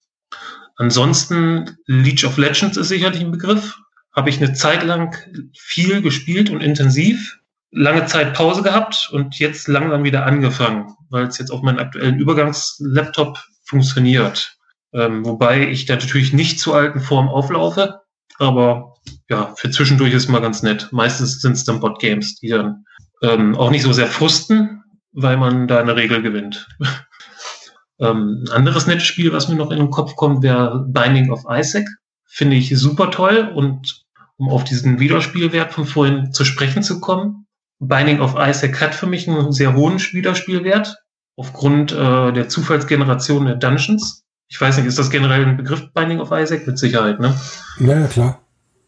Ansonsten 0.76 1.78
League 1.86 2.24
of 2.24 2.36
Legends 2.36 2.76
ist 2.76 2.88
sicherlich 2.88 3.22
ein 3.22 3.30
Begriff. 3.30 3.78
Habe 4.14 4.28
ich 4.28 4.36
eine 4.36 4.52
Zeit 4.52 4.84
lang 4.84 5.16
viel 5.58 6.02
gespielt 6.02 6.50
und 6.50 6.60
intensiv, 6.60 7.38
lange 7.70 8.04
Zeit 8.04 8.34
Pause 8.34 8.62
gehabt 8.62 9.08
und 9.10 9.38
jetzt 9.38 9.66
langsam 9.66 10.04
wieder 10.04 10.26
angefangen, 10.26 10.94
weil 11.08 11.26
es 11.26 11.38
jetzt 11.38 11.50
auf 11.50 11.62
meinem 11.62 11.78
aktuellen 11.78 12.18
Übergangslaptop 12.18 13.38
funktioniert. 13.64 14.58
Ähm, 14.92 15.24
wobei 15.24 15.68
ich 15.68 15.86
da 15.86 15.94
natürlich 15.94 16.34
nicht 16.34 16.60
zur 16.60 16.76
alten 16.76 17.00
Form 17.00 17.28
auflaufe, 17.30 18.00
aber 18.38 18.96
ja, 19.30 19.54
für 19.56 19.70
zwischendurch 19.70 20.12
ist 20.12 20.28
mal 20.28 20.42
ganz 20.42 20.62
nett. 20.62 20.88
Meistens 20.92 21.40
sind 21.40 21.52
es 21.52 21.64
dann 21.64 21.80
Bot-Games, 21.80 22.36
die 22.40 22.48
dann 22.48 22.84
ähm, 23.22 23.54
auch 23.54 23.70
nicht 23.70 23.84
so 23.84 23.92
sehr 23.94 24.08
frusten, 24.08 24.81
weil 25.12 25.36
man 25.36 25.68
da 25.68 25.80
eine 25.80 25.96
Regel 25.96 26.22
gewinnt. 26.22 26.68
ähm, 28.00 28.44
ein 28.46 28.52
anderes 28.52 28.86
nettes 28.86 29.04
Spiel, 29.04 29.32
was 29.32 29.48
mir 29.48 29.56
noch 29.56 29.70
in 29.70 29.78
den 29.78 29.90
Kopf 29.90 30.16
kommt, 30.16 30.42
wäre 30.42 30.84
Binding 30.88 31.30
of 31.30 31.44
Isaac. 31.48 31.86
Finde 32.26 32.56
ich 32.56 32.76
super 32.78 33.10
toll 33.10 33.52
und 33.54 34.04
um 34.36 34.48
auf 34.48 34.64
diesen 34.64 34.98
Wiederspielwert 34.98 35.72
von 35.72 35.84
vorhin 35.84 36.32
zu 36.32 36.44
sprechen 36.44 36.82
zu 36.82 37.00
kommen. 37.00 37.46
Binding 37.78 38.20
of 38.20 38.36
Isaac 38.38 38.80
hat 38.80 38.94
für 38.94 39.06
mich 39.06 39.28
einen 39.28 39.52
sehr 39.52 39.74
hohen 39.74 39.98
Wiederspielwert 39.98 40.96
aufgrund 41.36 41.92
äh, 41.92 42.32
der 42.32 42.48
Zufallsgeneration 42.48 43.46
der 43.46 43.56
Dungeons. 43.56 44.24
Ich 44.48 44.60
weiß 44.60 44.76
nicht, 44.76 44.86
ist 44.86 44.98
das 44.98 45.10
generell 45.10 45.44
ein 45.44 45.56
Begriff 45.56 45.92
Binding 45.92 46.20
of 46.20 46.30
Isaac? 46.30 46.66
Mit 46.66 46.78
Sicherheit, 46.78 47.20
ne? 47.20 47.34
Ja, 47.78 48.00
ja 48.00 48.06
klar. 48.06 48.40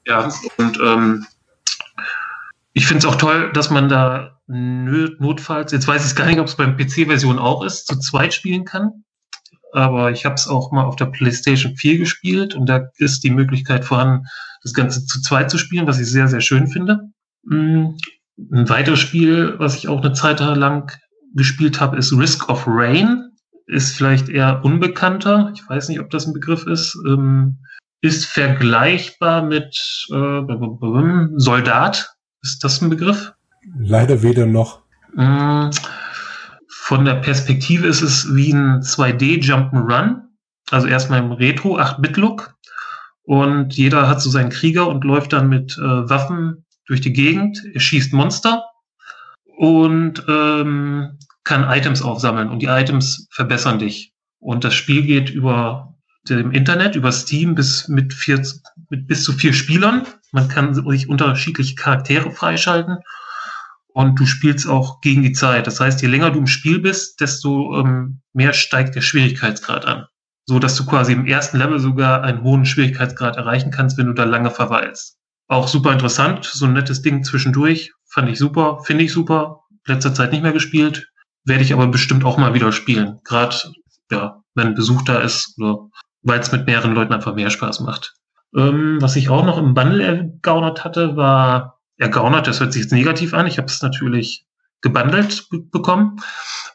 Ja, 0.06 0.28
und 0.58 0.78
ähm, 0.84 1.26
ich 2.74 2.86
finde 2.86 2.98
es 2.98 3.12
auch 3.12 3.16
toll, 3.16 3.52
dass 3.54 3.70
man 3.70 3.88
da 3.88 4.40
notfalls, 4.46 5.72
jetzt 5.72 5.88
weiß 5.88 6.06
ich 6.06 6.16
gar 6.16 6.26
nicht, 6.26 6.40
ob 6.40 6.48
es 6.48 6.56
beim 6.56 6.76
PC-Version 6.76 7.38
auch 7.38 7.64
ist, 7.64 7.86
zu 7.86 7.98
zweit 7.98 8.34
spielen 8.34 8.64
kann. 8.64 9.04
Aber 9.72 10.10
ich 10.10 10.24
habe 10.24 10.34
es 10.34 10.46
auch 10.46 10.70
mal 10.70 10.84
auf 10.84 10.96
der 10.96 11.06
PlayStation 11.06 11.76
4 11.76 11.98
gespielt 11.98 12.54
und 12.54 12.66
da 12.66 12.88
ist 12.98 13.24
die 13.24 13.30
Möglichkeit 13.30 13.84
vorhanden, 13.84 14.26
das 14.62 14.74
Ganze 14.74 15.06
zu 15.06 15.20
zweit 15.22 15.50
zu 15.50 15.58
spielen, 15.58 15.86
was 15.86 15.98
ich 15.98 16.08
sehr, 16.08 16.28
sehr 16.28 16.40
schön 16.40 16.66
finde. 16.66 17.10
Mm, 17.44 17.96
ein 18.52 18.68
weiteres 18.68 19.00
Spiel, 19.00 19.54
was 19.58 19.76
ich 19.76 19.88
auch 19.88 20.00
eine 20.02 20.12
Zeit 20.12 20.40
lang 20.40 20.92
gespielt 21.34 21.80
habe, 21.80 21.96
ist 21.96 22.12
Risk 22.12 22.48
of 22.48 22.64
Rain. 22.66 23.30
Ist 23.66 23.96
vielleicht 23.96 24.28
eher 24.28 24.64
unbekannter. 24.64 25.50
Ich 25.54 25.68
weiß 25.68 25.88
nicht, 25.88 26.00
ob 26.00 26.10
das 26.10 26.26
ein 26.26 26.34
Begriff 26.34 26.66
ist. 26.66 26.96
Ähm, 27.06 27.58
ist 28.00 28.26
vergleichbar 28.26 29.42
mit 29.42 30.06
äh, 30.10 30.42
Soldat. 31.36 32.13
Ist 32.44 32.62
das 32.62 32.82
ein 32.82 32.90
Begriff? 32.90 33.32
Leider 33.78 34.22
weder 34.22 34.44
noch. 34.44 34.82
Mm, 35.14 35.70
von 36.68 37.04
der 37.06 37.14
Perspektive 37.14 37.86
ist 37.86 38.02
es 38.02 38.34
wie 38.34 38.52
ein 38.52 38.82
2D 38.82 39.42
Jump'n'Run. 39.42 40.20
Also 40.70 40.86
erstmal 40.86 41.20
im 41.20 41.32
Retro 41.32 41.78
8-Bit-Look. 41.78 42.54
Und 43.22 43.74
jeder 43.74 44.08
hat 44.08 44.20
so 44.20 44.28
seinen 44.28 44.50
Krieger 44.50 44.86
und 44.88 45.04
läuft 45.04 45.32
dann 45.32 45.48
mit 45.48 45.78
äh, 45.78 45.80
Waffen 45.80 46.66
durch 46.86 47.00
die 47.00 47.14
Gegend. 47.14 47.64
Er 47.72 47.80
schießt 47.80 48.12
Monster 48.12 48.62
und 49.56 50.22
ähm, 50.28 51.18
kann 51.44 51.64
Items 51.64 52.02
aufsammeln. 52.02 52.50
Und 52.50 52.58
die 52.60 52.66
Items 52.66 53.26
verbessern 53.30 53.78
dich. 53.78 54.12
Und 54.38 54.64
das 54.64 54.74
Spiel 54.74 55.02
geht 55.02 55.30
über 55.30 55.94
dem 56.28 56.52
Internet, 56.52 56.94
über 56.94 57.10
Steam 57.10 57.54
bis 57.54 57.88
mit, 57.88 58.12
vier, 58.12 58.42
mit 58.90 59.06
bis 59.06 59.24
zu 59.24 59.32
vier 59.32 59.54
Spielern. 59.54 60.06
Man 60.34 60.48
kann 60.48 60.74
sich 60.74 61.08
unterschiedliche 61.08 61.76
Charaktere 61.76 62.32
freischalten 62.32 62.98
und 63.92 64.18
du 64.18 64.26
spielst 64.26 64.68
auch 64.68 65.00
gegen 65.00 65.22
die 65.22 65.30
Zeit. 65.30 65.68
Das 65.68 65.78
heißt, 65.78 66.02
je 66.02 66.08
länger 66.08 66.32
du 66.32 66.40
im 66.40 66.48
Spiel 66.48 66.80
bist, 66.80 67.20
desto 67.20 67.78
ähm, 67.78 68.20
mehr 68.32 68.52
steigt 68.52 68.96
der 68.96 69.00
Schwierigkeitsgrad 69.00 69.86
an. 69.86 70.06
So 70.46 70.58
dass 70.58 70.74
du 70.74 70.86
quasi 70.86 71.12
im 71.12 71.26
ersten 71.26 71.58
Level 71.58 71.78
sogar 71.78 72.24
einen 72.24 72.42
hohen 72.42 72.66
Schwierigkeitsgrad 72.66 73.36
erreichen 73.36 73.70
kannst, 73.70 73.96
wenn 73.96 74.06
du 74.06 74.12
da 74.12 74.24
lange 74.24 74.50
verweilst. 74.50 75.18
Auch 75.46 75.68
super 75.68 75.92
interessant, 75.92 76.44
so 76.44 76.66
ein 76.66 76.72
nettes 76.72 77.00
Ding 77.00 77.22
zwischendurch. 77.22 77.92
Fand 78.04 78.28
ich 78.28 78.38
super, 78.38 78.82
finde 78.82 79.04
ich 79.04 79.12
super. 79.12 79.60
Letzter 79.86 80.14
Zeit 80.14 80.32
nicht 80.32 80.42
mehr 80.42 80.52
gespielt. 80.52 81.08
Werde 81.44 81.62
ich 81.62 81.72
aber 81.72 81.86
bestimmt 81.86 82.24
auch 82.24 82.38
mal 82.38 82.54
wieder 82.54 82.72
spielen. 82.72 83.20
Gerade, 83.22 83.56
ja, 84.10 84.42
wenn 84.56 84.74
Besuch 84.74 85.02
da 85.02 85.20
ist 85.20 85.56
oder 85.60 85.90
weil 86.22 86.40
es 86.40 86.50
mit 86.50 86.66
mehreren 86.66 86.94
Leuten 86.94 87.12
einfach 87.12 87.36
mehr 87.36 87.50
Spaß 87.50 87.80
macht. 87.80 88.14
Ähm, 88.56 88.98
was 89.00 89.16
ich 89.16 89.28
auch 89.28 89.44
noch 89.44 89.58
im 89.58 89.74
Bundle 89.74 90.02
ergaunert 90.02 90.84
hatte, 90.84 91.16
war, 91.16 91.80
ergaunert, 91.98 92.46
das 92.46 92.60
hört 92.60 92.72
sich 92.72 92.82
jetzt 92.82 92.92
negativ 92.92 93.34
an, 93.34 93.46
ich 93.46 93.58
habe 93.58 93.66
es 93.66 93.82
natürlich 93.82 94.46
gebundelt 94.80 95.48
bekommen, 95.70 96.20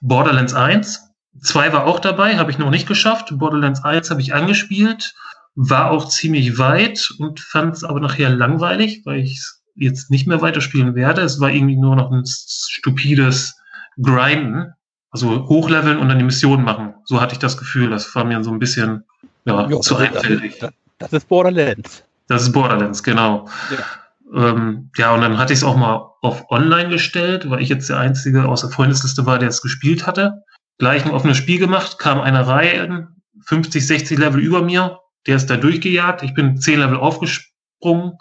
Borderlands 0.02 0.54
1. 0.54 1.10
2 1.42 1.74
war 1.74 1.86
auch 1.86 2.00
dabei, 2.00 2.38
habe 2.38 2.52
ich 2.52 2.58
noch 2.58 2.72
nicht 2.72 2.88
geschafft. 2.88 3.32
Borderlands 3.38 3.84
1 3.84 4.10
habe 4.10 4.20
ich 4.20 4.34
angespielt, 4.34 5.14
war 5.56 5.92
auch 5.92 6.10
ziemlich 6.10 6.58
weit 6.58 7.12
und 7.18 7.40
fand 7.40 7.76
es 7.76 7.84
aber 7.84 8.00
nachher 8.00 8.30
langweilig, 8.30 9.04
weil 9.06 9.20
ich 9.20 9.38
es 9.38 9.62
jetzt 9.76 10.12
nicht 10.12 10.28
mehr 10.28 10.42
weiterspielen 10.42 10.96
werde. 10.96 11.22
Es 11.22 11.40
war 11.40 11.50
irgendwie 11.50 11.78
nur 11.78 11.96
noch 11.96 12.12
ein 12.12 12.24
stupides 12.26 13.58
Grinden, 14.02 14.74
also 15.12 15.48
hochleveln 15.48 15.98
und 15.98 16.10
dann 16.10 16.18
die 16.18 16.26
Mission 16.26 16.64
machen. 16.64 16.94
So 17.06 17.22
hatte 17.22 17.34
ich 17.34 17.40
das 17.40 17.58
Gefühl. 17.58 17.90
Das 17.90 18.14
war 18.16 18.26
mir 18.26 18.44
so 18.44 18.52
ein 18.52 18.60
bisschen 18.60 19.04
ja, 19.46 19.68
jo, 19.68 19.80
zu 19.80 19.96
einfältig. 19.96 20.60
Das, 20.60 20.72
das, 21.00 21.14
ist 21.14 21.28
Borderlands. 21.28 22.04
Das 22.28 22.44
ist 22.44 22.52
Borderlands, 22.52 23.04
genau. 23.04 23.48
Ja, 23.72 24.50
ähm, 24.50 24.92
ja 24.98 25.14
und 25.14 25.22
dann 25.22 25.38
hatte 25.38 25.54
ich 25.54 25.60
es 25.60 25.64
auch 25.64 25.76
mal 25.76 26.10
auf 26.22 26.50
Online 26.52 26.90
gestellt, 26.90 27.50
weil 27.50 27.62
ich 27.62 27.70
jetzt 27.70 27.90
der 27.90 27.98
Einzige 27.98 28.48
aus 28.48 28.62
der 28.62 28.70
Freundesliste 28.70 29.26
war, 29.26 29.40
der 29.40 29.50
es 29.50 29.62
gespielt 29.62 30.06
hatte. 30.06 30.44
Gleich 30.78 31.06
ein 31.06 31.12
offenes 31.12 31.38
Spiel 31.38 31.60
gemacht, 31.60 32.00
kam 32.00 32.22
eine 32.22 32.48
Reihe 32.48 33.08
50, 33.46 33.86
60 33.86 34.20
Level 34.20 34.40
über 34.40 34.62
mir, 34.62 35.00
der 35.28 35.36
ist 35.36 35.48
da 35.50 35.58
durchgejagt. 35.58 36.24
Ich 36.24 36.34
bin 36.34 36.58
10 36.58 36.80
Level 36.80 36.98
aufgesprungen. 36.98 38.14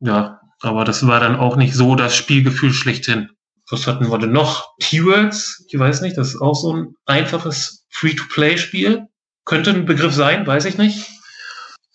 Ja, 0.00 0.40
aber 0.60 0.84
das 0.84 1.06
war 1.06 1.20
dann 1.20 1.36
auch 1.36 1.56
nicht 1.56 1.74
so 1.74 1.94
das 1.94 2.16
Spielgefühl 2.16 2.72
schlechthin. 2.72 3.30
Was 3.70 3.86
hatten 3.86 4.10
wir 4.10 4.18
denn 4.18 4.32
noch? 4.32 4.76
T-Words, 4.80 5.64
ich 5.68 5.78
weiß 5.78 6.02
nicht, 6.02 6.18
das 6.18 6.28
ist 6.28 6.40
auch 6.40 6.54
so 6.54 6.74
ein 6.74 6.94
einfaches 7.06 7.86
Free-to-Play-Spiel. 7.90 9.06
Könnte 9.44 9.70
ein 9.70 9.86
Begriff 9.86 10.14
sein, 10.14 10.46
weiß 10.46 10.66
ich 10.66 10.78
nicht. 10.78 11.10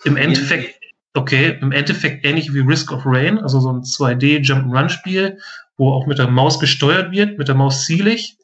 Im 0.03 0.17
Endeffekt, 0.17 0.75
okay, 1.13 1.57
im 1.61 1.71
Endeffekt 1.71 2.25
ähnlich 2.25 2.53
wie 2.53 2.59
Risk 2.59 2.91
of 2.91 3.03
Rain, 3.05 3.39
also 3.39 3.59
so 3.59 3.71
ein 3.71 3.81
2D 3.81 4.41
Jump-Run-Spiel, 4.41 5.39
wo 5.77 5.91
auch 5.91 6.07
mit 6.07 6.19
der 6.19 6.29
Maus 6.29 6.59
gesteuert 6.59 7.11
wird, 7.11 7.37
mit 7.37 7.47
der 7.47 7.55
Maus 7.55 7.85
zielig. 7.85 8.37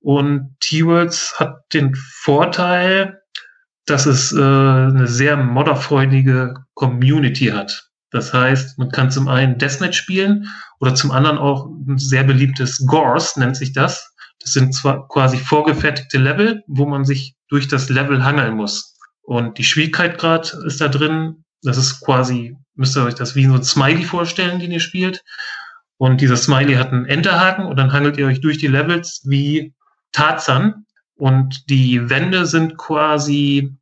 Und 0.00 0.56
T-Worlds 0.60 1.40
hat 1.40 1.72
den 1.72 1.94
Vorteil, 1.94 3.20
dass 3.86 4.06
es 4.06 4.32
äh, 4.32 4.40
eine 4.40 5.06
sehr 5.06 5.36
modderfreundliche 5.36 6.54
Community 6.74 7.46
hat. 7.46 7.88
Das 8.10 8.32
heißt, 8.32 8.78
man 8.78 8.90
kann 8.90 9.10
zum 9.10 9.28
einen 9.28 9.58
Deathmatch 9.58 9.96
spielen 9.98 10.48
oder 10.80 10.94
zum 10.94 11.10
anderen 11.10 11.38
auch 11.38 11.66
ein 11.66 11.98
sehr 11.98 12.24
beliebtes 12.24 12.84
Gores, 12.86 13.36
nennt 13.36 13.56
sich 13.56 13.72
das. 13.72 14.14
Das 14.40 14.52
sind 14.52 14.74
zwar 14.74 15.08
quasi 15.08 15.38
vorgefertigte 15.38 16.18
Level, 16.18 16.62
wo 16.66 16.86
man 16.86 17.04
sich 17.04 17.36
durch 17.48 17.68
das 17.68 17.88
Level 17.88 18.24
hangeln 18.24 18.56
muss. 18.56 18.95
Und 19.26 19.58
die 19.58 19.64
Schwierigkeitsgrad 19.64 20.54
ist 20.64 20.80
da 20.80 20.86
drin. 20.86 21.44
Das 21.62 21.76
ist 21.76 22.00
quasi, 22.00 22.56
müsst 22.74 22.96
ihr 22.96 23.04
euch 23.04 23.14
das 23.14 23.34
wie 23.34 23.46
so 23.46 23.54
ein 23.54 23.64
Smiley 23.64 24.04
vorstellen, 24.04 24.60
den 24.60 24.70
ihr 24.70 24.80
spielt. 24.80 25.24
Und 25.98 26.20
dieser 26.20 26.36
Smiley 26.36 26.74
hat 26.74 26.92
einen 26.92 27.06
Enterhaken 27.06 27.66
und 27.66 27.76
dann 27.76 27.92
hangelt 27.92 28.16
ihr 28.18 28.26
euch 28.26 28.40
durch 28.40 28.58
die 28.58 28.68
Levels 28.68 29.22
wie 29.24 29.74
Tarzan. 30.12 30.86
Und 31.16 31.68
die 31.70 32.08
Wände 32.08 32.46
sind 32.46 32.76
quasi 32.76 33.76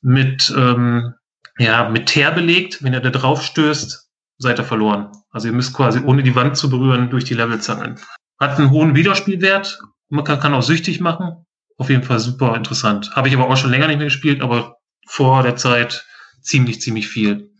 mit, 0.00 0.52
ähm, 0.56 1.14
ja, 1.58 1.88
mit 1.88 2.06
Teer 2.06 2.32
belegt. 2.32 2.82
Wenn 2.82 2.94
ihr 2.94 3.00
da 3.00 3.10
drauf 3.10 3.44
stößt, 3.44 4.10
seid 4.38 4.58
ihr 4.58 4.64
verloren. 4.64 5.12
Also 5.30 5.46
ihr 5.46 5.54
müsst 5.54 5.72
quasi 5.72 6.00
ohne 6.00 6.24
die 6.24 6.34
Wand 6.34 6.56
zu 6.56 6.68
berühren 6.68 7.10
durch 7.10 7.24
die 7.24 7.34
Levels 7.34 7.68
hangeln. 7.68 8.00
Hat 8.40 8.58
einen 8.58 8.70
hohen 8.70 8.96
Wiederspielwert. 8.96 9.78
Man 10.08 10.24
kann, 10.24 10.40
kann 10.40 10.54
auch 10.54 10.62
süchtig 10.62 11.00
machen 11.00 11.44
auf 11.78 11.88
jeden 11.88 12.02
Fall 12.02 12.18
super 12.18 12.54
interessant. 12.56 13.12
Habe 13.14 13.28
ich 13.28 13.34
aber 13.34 13.48
auch 13.48 13.56
schon 13.56 13.70
länger 13.70 13.86
nicht 13.86 13.98
mehr 13.98 14.06
gespielt, 14.06 14.42
aber 14.42 14.76
vor 15.06 15.42
der 15.42 15.56
Zeit 15.56 16.04
ziemlich, 16.42 16.80
ziemlich 16.80 17.08
viel. 17.08 17.50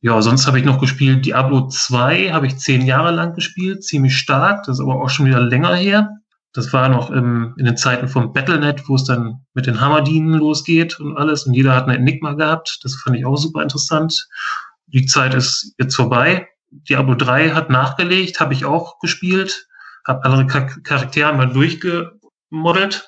Ja, 0.00 0.20
sonst 0.20 0.46
habe 0.46 0.58
ich 0.58 0.66
noch 0.66 0.80
gespielt 0.80 1.24
Diablo 1.24 1.68
2, 1.68 2.32
habe 2.32 2.46
ich 2.46 2.58
zehn 2.58 2.82
Jahre 2.84 3.12
lang 3.12 3.34
gespielt, 3.34 3.82
ziemlich 3.82 4.18
stark, 4.18 4.64
das 4.64 4.76
ist 4.76 4.82
aber 4.82 5.00
auch 5.00 5.08
schon 5.08 5.26
wieder 5.26 5.40
länger 5.40 5.74
her. 5.74 6.10
Das 6.52 6.72
war 6.72 6.88
noch 6.88 7.10
im, 7.10 7.54
in 7.56 7.64
den 7.64 7.76
Zeiten 7.76 8.06
vom 8.06 8.32
Battlenet, 8.32 8.88
wo 8.88 8.96
es 8.96 9.04
dann 9.04 9.44
mit 9.54 9.66
den 9.66 9.80
Hammerdienen 9.80 10.34
losgeht 10.34 11.00
und 11.00 11.16
alles 11.16 11.46
und 11.46 11.54
jeder 11.54 11.74
hat 11.74 11.84
eine 11.84 11.96
Enigma 11.96 12.34
gehabt. 12.34 12.80
Das 12.82 12.94
fand 12.96 13.16
ich 13.16 13.24
auch 13.24 13.36
super 13.36 13.62
interessant. 13.62 14.28
Die 14.86 15.06
Zeit 15.06 15.34
ist 15.34 15.74
jetzt 15.78 15.96
vorbei. 15.96 16.48
Diablo 16.70 17.14
3 17.14 17.50
hat 17.50 17.70
nachgelegt, 17.70 18.40
habe 18.40 18.52
ich 18.52 18.64
auch 18.64 18.98
gespielt, 18.98 19.66
habe 20.06 20.24
andere 20.24 20.46
Charaktere 20.46 21.32
mal 21.32 21.50
durchge 21.50 22.13
modelt 22.54 23.06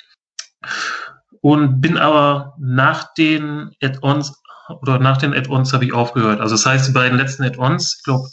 und 1.41 1.81
bin 1.81 1.97
aber 1.97 2.55
nach 2.59 3.15
den 3.15 3.71
Add-ons 3.83 4.43
oder 4.83 4.99
nach 4.99 5.17
den 5.17 5.33
Add-ons 5.33 5.73
habe 5.73 5.85
ich 5.85 5.93
aufgehört. 5.93 6.41
Also 6.41 6.55
das 6.55 6.67
heißt, 6.67 6.89
die 6.89 6.93
beiden 6.93 7.19
letzten 7.19 7.45
Add-ons, 7.45 7.97
ich 7.99 8.05
glaube, 8.05 8.29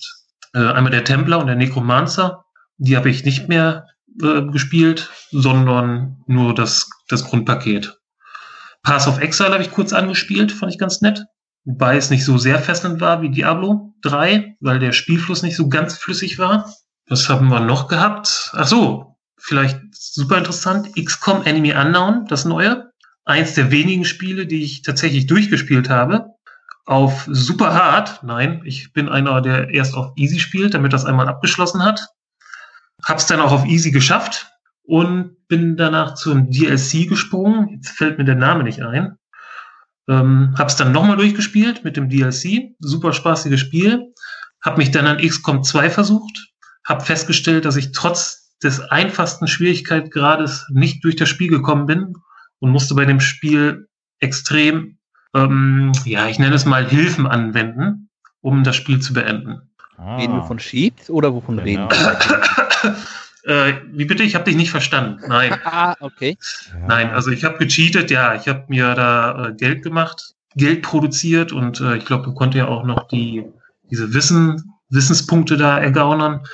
äh, 0.54 0.71
einmal 0.73 0.91
der 0.91 1.04
Templer 1.04 1.39
und 1.39 1.47
der 1.47 1.56
Necromancer, 1.56 2.45
die 2.78 2.97
habe 2.97 3.10
ich 3.10 3.23
nicht 3.23 3.49
mehr 3.49 3.86
äh, 4.21 4.41
gespielt, 4.43 5.12
sondern 5.32 6.23
nur 6.28 6.54
das, 6.56 6.89
das 7.08 7.23
Grundpaket. 7.26 7.99
Pass 8.82 9.08
of 9.08 9.19
Exile 9.19 9.52
habe 9.52 9.63
ich 9.63 9.71
kurz 9.71 9.93
angespielt, 9.93 10.52
fand 10.52 10.71
ich 10.71 10.80
ganz 10.80 11.02
nett. 11.02 11.26
Wobei 11.65 11.95
es 11.95 12.10
nicht 12.10 12.26
so 12.26 12.38
sehr 12.38 12.60
fesselnd 12.60 12.99
war 12.99 13.21
wie 13.21 13.30
Diablo 13.30 13.93
3, 14.02 14.58
weil 14.60 14.80
der 14.80 14.91
Spielfluss 14.91 15.43
nicht 15.43 15.56
so 15.56 15.69
ganz 15.69 15.97
flüssig 15.97 16.38
war. 16.38 16.69
Was 17.08 17.30
haben 17.30 17.47
wir 17.47 17.62
noch 17.62 17.88
gehabt? 17.88 18.52
Ach 18.54 18.67
so, 18.67 19.12
vielleicht 19.43 19.82
super 19.93 20.38
interessant, 20.38 20.95
XCOM 20.95 21.43
Enemy 21.43 21.73
Unknown, 21.73 22.25
das 22.27 22.45
neue. 22.45 22.91
Eins 23.25 23.53
der 23.56 23.71
wenigen 23.71 24.06
Spiele, 24.06 24.47
die 24.47 24.63
ich 24.63 24.82
tatsächlich 24.82 25.27
durchgespielt 25.27 25.89
habe. 25.89 26.29
auf 26.86 27.27
super 27.32 27.73
hart. 27.73 28.23
Nein, 28.23 28.62
ich 28.65 28.91
bin 28.91 29.08
einer, 29.08 29.41
der 29.41 29.69
erst 29.69 29.95
auf 29.95 30.12
easy 30.17 30.39
spielt, 30.39 30.73
damit 30.73 30.91
das 30.91 31.06
einmal 31.06 31.29
abgeschlossen 31.29 31.84
hat. 31.84 32.08
Hab's 33.01 33.25
dann 33.25 33.39
auch 33.39 33.53
auf 33.53 33.65
easy 33.65 33.91
geschafft 33.91 34.47
und 34.84 35.47
bin 35.47 35.77
danach 35.77 36.15
zum 36.15 36.51
DLC 36.51 37.08
gesprungen. 37.08 37.69
Jetzt 37.69 37.89
fällt 37.89 38.17
mir 38.17 38.25
der 38.25 38.36
Name 38.36 38.63
nicht 38.63 38.82
ein. 38.82 39.17
Ähm, 40.10 40.53
hab's 40.58 40.75
dann 40.75 40.91
nochmal 40.91 41.15
durchgespielt 41.15 41.86
mit 41.86 41.95
dem 41.95 42.10
DLC. 42.10 42.75
Super 42.79 43.13
spaßiges 43.13 43.62
Spiel. 43.62 44.13
Hab 44.62 44.77
mich 44.77 44.91
dann 44.91 45.08
an 45.08 45.17
XCOM 45.17 45.63
2 45.63 45.89
versucht. 45.89 46.51
Hab 46.86 47.06
festgestellt, 47.06 47.63
dass 47.63 47.77
ich 47.77 47.93
trotz 47.93 48.42
des 48.63 48.80
einfachsten 48.80 49.47
Schwierigkeitsgrades 49.47 50.67
nicht 50.69 51.04
durch 51.04 51.15
das 51.15 51.30
Spiel 51.30 51.49
gekommen 51.49 51.86
bin 51.86 52.13
und 52.60 52.71
musste 52.71 52.95
bei 52.95 53.06
dem 53.06 53.19
Spiel 53.19 53.88
extrem, 54.19 54.97
ähm, 55.36 55.91
ja, 56.06 56.28
ich 56.28 56.39
nenne 56.39 56.56
es 56.56 56.65
mal 56.65 56.88
Hilfen 56.88 57.28
anwenden, 57.28 58.10
um 58.41 58.63
das 58.63 58.76
Spiel 58.76 58.99
zu 58.99 59.13
beenden. 59.13 59.62
Ah. 59.97 60.17
Reden 60.17 60.36
wir 60.36 60.43
von 60.43 60.58
Cheats 60.58 61.10
oder 61.10 61.34
wovon 61.34 61.58
genau. 61.58 61.88
reden 61.88 61.89
wir? 61.89 62.95
Äh, 63.45 63.82
wie 63.91 64.06
bitte? 64.06 64.23
Ich 64.23 64.36
habe 64.36 64.45
dich 64.45 64.56
nicht 64.56 64.71
verstanden. 64.71 65.21
Nein. 65.28 65.60
ah, 65.65 65.95
okay. 65.99 66.38
Nein, 66.88 67.10
also 67.10 67.30
ich 67.30 67.43
habe 67.43 67.58
gecheatet, 67.58 68.10
ja. 68.10 68.36
Ich 68.36 68.47
habe 68.47 68.63
mir 68.69 68.95
da 68.95 69.47
äh, 69.47 69.54
Geld 69.54 69.84
gemacht, 69.84 70.34
Geld 70.56 70.82
produziert 70.82 71.52
und 71.52 71.82
äh, 71.82 71.97
ich 71.97 72.06
glaube, 72.06 72.23
du 72.23 72.34
konnte 72.34 72.60
ja 72.60 72.69
auch 72.69 72.86
noch 72.86 73.08
die, 73.10 73.45
diese 73.91 74.13
Wissen, 74.13 74.73
Wissenspunkte 74.89 75.58
da 75.58 75.78
ergaunern, 75.78 76.45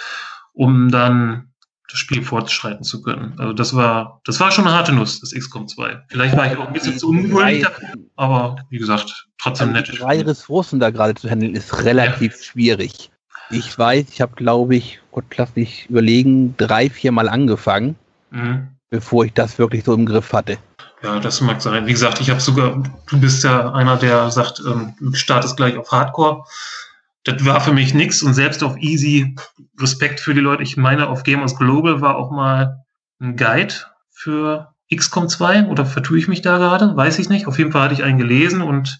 um 0.54 0.90
dann 0.90 1.49
das 1.90 2.00
Spiel 2.00 2.24
fortschreiten 2.24 2.84
zu 2.84 3.02
können. 3.02 3.34
Also 3.38 3.54
das 3.54 3.76
war, 3.76 4.22
das 4.26 4.40
war 4.40 4.52
schon 4.52 4.68
eine 4.68 4.76
harte 4.76 4.92
Nuss, 4.92 5.20
das 5.20 5.34
XCOM 5.34 5.68
2. 5.68 6.04
Vielleicht 6.10 6.38
war 6.38 6.52
ich 6.52 6.58
auch 6.58 6.68
ein 6.68 6.74
bisschen 6.74 6.98
zu 6.98 7.10
ungeduldig 7.10 7.66
aber 8.16 8.58
wie 8.70 8.78
gesagt, 8.78 9.28
trotzdem 9.38 9.70
also 9.70 9.92
nett. 9.92 10.00
Drei 10.02 10.22
Ressourcen 10.22 10.80
da 10.80 10.90
gerade 10.90 11.16
zu 11.16 11.30
handeln 11.30 11.56
ist 11.56 11.84
relativ 11.84 12.36
ja. 12.36 12.44
schwierig. 12.44 13.12
Ich 13.50 13.78
weiß, 13.78 14.08
ich 14.12 14.22
habe, 14.22 14.36
glaube 14.36 14.76
ich, 14.76 15.00
Gott 15.12 15.26
lass 15.38 15.56
mich 15.56 15.90
überlegen, 15.90 16.56
drei, 16.58 16.90
vier 16.90 17.12
Mal 17.12 17.30
angefangen, 17.30 17.96
mhm. 18.30 18.68
bevor 18.90 19.26
ich 19.26 19.34
das 19.34 19.58
wirklich 19.58 19.86
so 19.86 19.94
im 19.94 20.06
Griff 20.06 20.34
hatte. 20.34 20.58
Ja, 21.02 21.20
das 21.20 21.40
mag 21.40 21.62
sein. 21.62 21.86
Wie 21.88 21.94
gesagt, 21.94 22.20
ich 22.20 22.30
habe 22.30 22.42
sogar, 22.42 22.84
du 23.10 23.20
bist 23.20 23.44
ja 23.44 23.72
einer, 23.72 23.96
der 23.96 24.30
sagt, 24.32 24.62
ähm, 24.68 24.96
du 25.00 25.14
startest 25.14 25.56
gleich 25.56 25.78
auf 25.78 25.92
Hardcore. 25.92 26.44
Das 27.24 27.46
war 27.46 27.60
für 27.62 27.74
mich 27.74 27.94
nichts 27.94 28.24
und 28.24 28.34
selbst 28.34 28.64
auf 28.64 28.78
Easy, 28.78 29.36
Respekt 29.80 30.20
für 30.20 30.34
die 30.34 30.40
Leute. 30.40 30.64
Ich 30.64 30.78
meine, 30.78 31.10
auf 31.10 31.24
Gamers 31.24 31.58
Global 31.58 32.02
war 32.02 32.16
auch 32.16 32.32
mal 32.32 32.86
ein 33.20 33.36
Guide 33.36 33.74
für 34.10 34.74
XCOM 34.94 35.28
2 35.28 35.66
oder 35.66 35.86
vertue 35.86 36.18
ich 36.18 36.28
mich 36.28 36.42
da 36.42 36.58
gerade? 36.58 36.96
Weiß 36.96 37.20
ich 37.20 37.30
nicht. 37.30 37.48
Auf 37.48 37.58
jeden 37.58 37.72
Fall 37.72 37.84
hatte 37.84 37.94
ich 37.94 38.04
einen 38.04 38.18
gelesen 38.18 38.62
und 38.62 39.00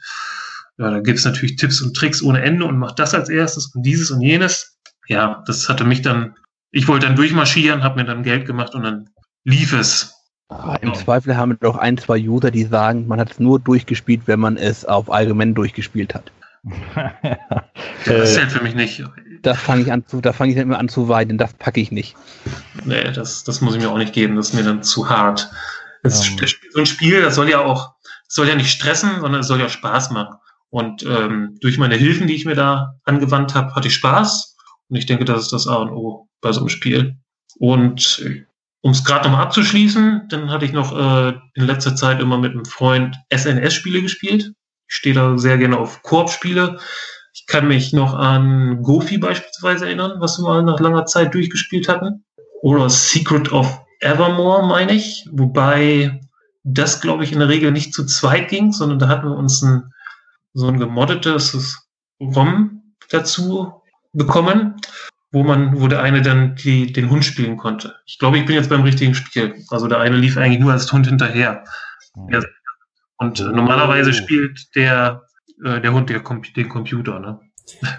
ja, 0.78 0.92
da 0.92 1.00
gibt 1.00 1.20
es 1.20 1.26
natürlich 1.26 1.56
Tipps 1.58 1.82
und 1.82 1.96
Tricks 1.96 2.22
ohne 2.22 2.42
Ende 2.42 2.66
und 2.66 2.78
macht 2.78 3.00
das 3.00 3.14
als 3.14 3.30
erstes 3.30 3.74
und 3.76 3.84
dieses 3.84 4.12
und 4.12 4.22
jenes. 4.22 4.78
Ja, 5.08 5.44
das 5.48 5.68
hatte 5.68 5.84
mich 5.84 6.02
dann, 6.02 6.36
ich 6.72 6.88
wollte 6.88 7.08
dann 7.08 7.16
durchmarschieren, 7.16 7.84
habe 7.84 8.02
mir 8.02 8.06
dann 8.06 8.24
Geld 8.24 8.46
gemacht 8.46 8.76
und 8.76 8.84
dann 8.84 9.10
lief 9.44 9.74
es. 9.74 10.14
Ah, 10.50 10.78
Im 10.82 10.90
ja. 10.90 10.94
Zweifel 10.96 11.36
haben 11.36 11.52
wir 11.52 11.58
doch 11.58 11.78
ein, 11.78 11.98
zwei 11.98 12.20
User, 12.20 12.50
die 12.50 12.64
sagen, 12.64 13.08
man 13.08 13.20
hat 13.20 13.32
es 13.32 13.40
nur 13.40 13.60
durchgespielt, 13.60 14.22
wenn 14.26 14.40
man 14.40 14.58
es 14.58 14.86
auf 14.86 15.12
allgemein 15.12 15.54
durchgespielt 15.54 16.16
hat. 16.16 16.32
Das 18.06 18.34
zählt 18.34 18.52
für 18.52 18.64
mich 18.64 18.76
nicht. 18.76 19.04
Da 19.42 19.54
fange 19.54 19.84
ich 19.84 19.92
an 19.92 20.06
zu, 20.06 20.22
da 20.22 20.34
fange 20.34 20.52
ich 20.52 20.58
immer 20.58 20.80
an 20.80 20.90
zu 20.90 21.08
weinen, 21.08 21.38
das 21.38 21.54
packe 21.54 21.80
ich 21.80 21.92
nicht. 21.92 22.16
Nee, 22.84 23.12
das, 23.12 23.44
das 23.44 23.62
muss 23.62 23.76
ich 23.76 23.82
mir 23.82 23.90
auch 23.90 23.98
nicht 23.98 24.14
geben, 24.14 24.36
das 24.36 24.50
ist 24.50 24.56
mir 24.56 24.64
dann 24.64 24.84
zu 24.84 25.10
hart. 25.10 25.50
Das. 26.04 26.28
Ähm. 26.28 26.38
so 26.72 26.80
ein 26.80 26.86
Spiel, 26.86 27.22
das 27.22 27.36
soll 27.36 27.50
ja 27.50 27.60
auch, 27.60 27.94
das 28.28 28.36
soll 28.36 28.48
ja 28.48 28.56
nicht 28.56 28.72
stressen, 28.72 29.22
sondern 29.22 29.42
es 29.42 29.48
soll 29.48 29.60
ja 29.60 29.70
Spaß 29.70 30.12
machen. 30.12 30.36
Und 30.70 31.04
ähm, 31.04 31.58
durch 31.62 31.78
meine 31.78 31.96
Hilfen, 31.96 32.28
die 32.28 32.36
ich 32.36 32.46
mir 32.46 32.56
da 32.56 32.96
angewandt 33.04 33.56
habe, 33.56 33.74
hatte 33.74 33.88
ich 33.88 33.96
Spaß. 33.96 34.56
Und 34.90 34.96
ich 34.98 35.06
denke, 35.06 35.26
das 35.26 35.44
ist 35.44 35.54
das 35.54 35.68
A 35.68 35.76
und 35.76 35.90
O 35.90 36.28
bei 36.42 36.52
so 36.52 36.60
einem 36.60 36.70
Spiel. 36.70 37.18
Und 37.58 38.22
äh, 38.24 38.46
um 38.82 38.92
es 38.92 39.04
gerade 39.04 39.26
nochmal 39.26 39.46
abzuschließen, 39.46 40.28
dann 40.30 40.50
hatte 40.50 40.66
ich 40.66 40.72
noch 40.72 40.98
äh, 40.98 41.34
in 41.56 41.66
letzter 41.66 41.96
Zeit 41.96 42.22
immer 42.22 42.38
mit 42.38 42.52
einem 42.52 42.66
Freund 42.66 43.18
SNS-Spiele 43.34 44.02
gespielt. 44.02 44.54
Ich 44.90 44.96
stehe 44.96 45.16
da 45.16 45.38
sehr 45.38 45.58
gerne 45.58 45.78
auf 45.78 46.02
Koop-Spiele. 46.04 46.80
Ich 47.34 47.46
kann 47.46 47.68
mich 47.68 47.94
noch 47.94 48.14
an 48.14 48.82
Gofi 48.82 49.18
beispielsweise 49.18 49.86
erinnern, 49.86 50.20
was 50.20 50.40
wir 50.40 50.44
mal 50.44 50.64
nach 50.64 50.80
langer 50.80 51.06
Zeit 51.06 51.34
durchgespielt 51.34 51.88
hatten. 51.88 52.26
Oder 52.62 52.90
Secret 52.90 53.52
of 53.52 53.82
Evermore, 54.02 54.68
meine 54.68 54.94
ich. 54.94 55.28
Wobei 55.32 56.20
das, 56.64 57.02
glaube 57.02 57.24
ich, 57.24 57.32
in 57.32 57.40
der 57.40 57.50
Regel 57.50 57.72
nicht 57.72 57.94
zu 57.94 58.06
zweit 58.06 58.50
ging, 58.50 58.72
sondern 58.72 59.00
da 59.00 59.08
hatten 59.08 59.30
wir 59.30 59.38
uns 59.38 59.62
ein 59.62 59.94
so 60.54 60.68
ein 60.68 60.80
gemoddetes 60.80 61.88
ROM 62.20 62.82
dazu 63.10 63.82
bekommen, 64.14 64.76
wo 65.32 65.44
man, 65.44 65.80
wo 65.80 65.88
der 65.88 66.02
eine 66.02 66.22
dann 66.22 66.56
die, 66.56 66.92
den 66.92 67.10
Hund 67.10 67.24
spielen 67.24 67.58
konnte. 67.58 67.96
Ich 68.06 68.18
glaube, 68.18 68.40
ich 68.40 68.46
bin 68.46 68.56
jetzt 68.56 68.70
beim 68.70 68.82
richtigen 68.82 69.14
Spiel. 69.14 69.64
Also 69.70 69.88
der 69.88 70.00
eine 70.00 70.18
lief 70.18 70.38
eigentlich 70.38 70.60
nur 70.60 70.72
als 70.72 70.92
Hund 70.92 71.08
hinterher. 71.08 71.64
Mhm. 72.16 72.44
Und 73.20 73.40
äh, 73.40 73.44
normalerweise 73.44 74.14
spielt 74.14 74.76
der, 74.76 75.24
äh, 75.64 75.82
der 75.82 75.94
Hund 75.94 76.10
der, 76.10 76.24
den 76.56 76.70
Computer, 76.70 77.20
ne? 77.20 77.40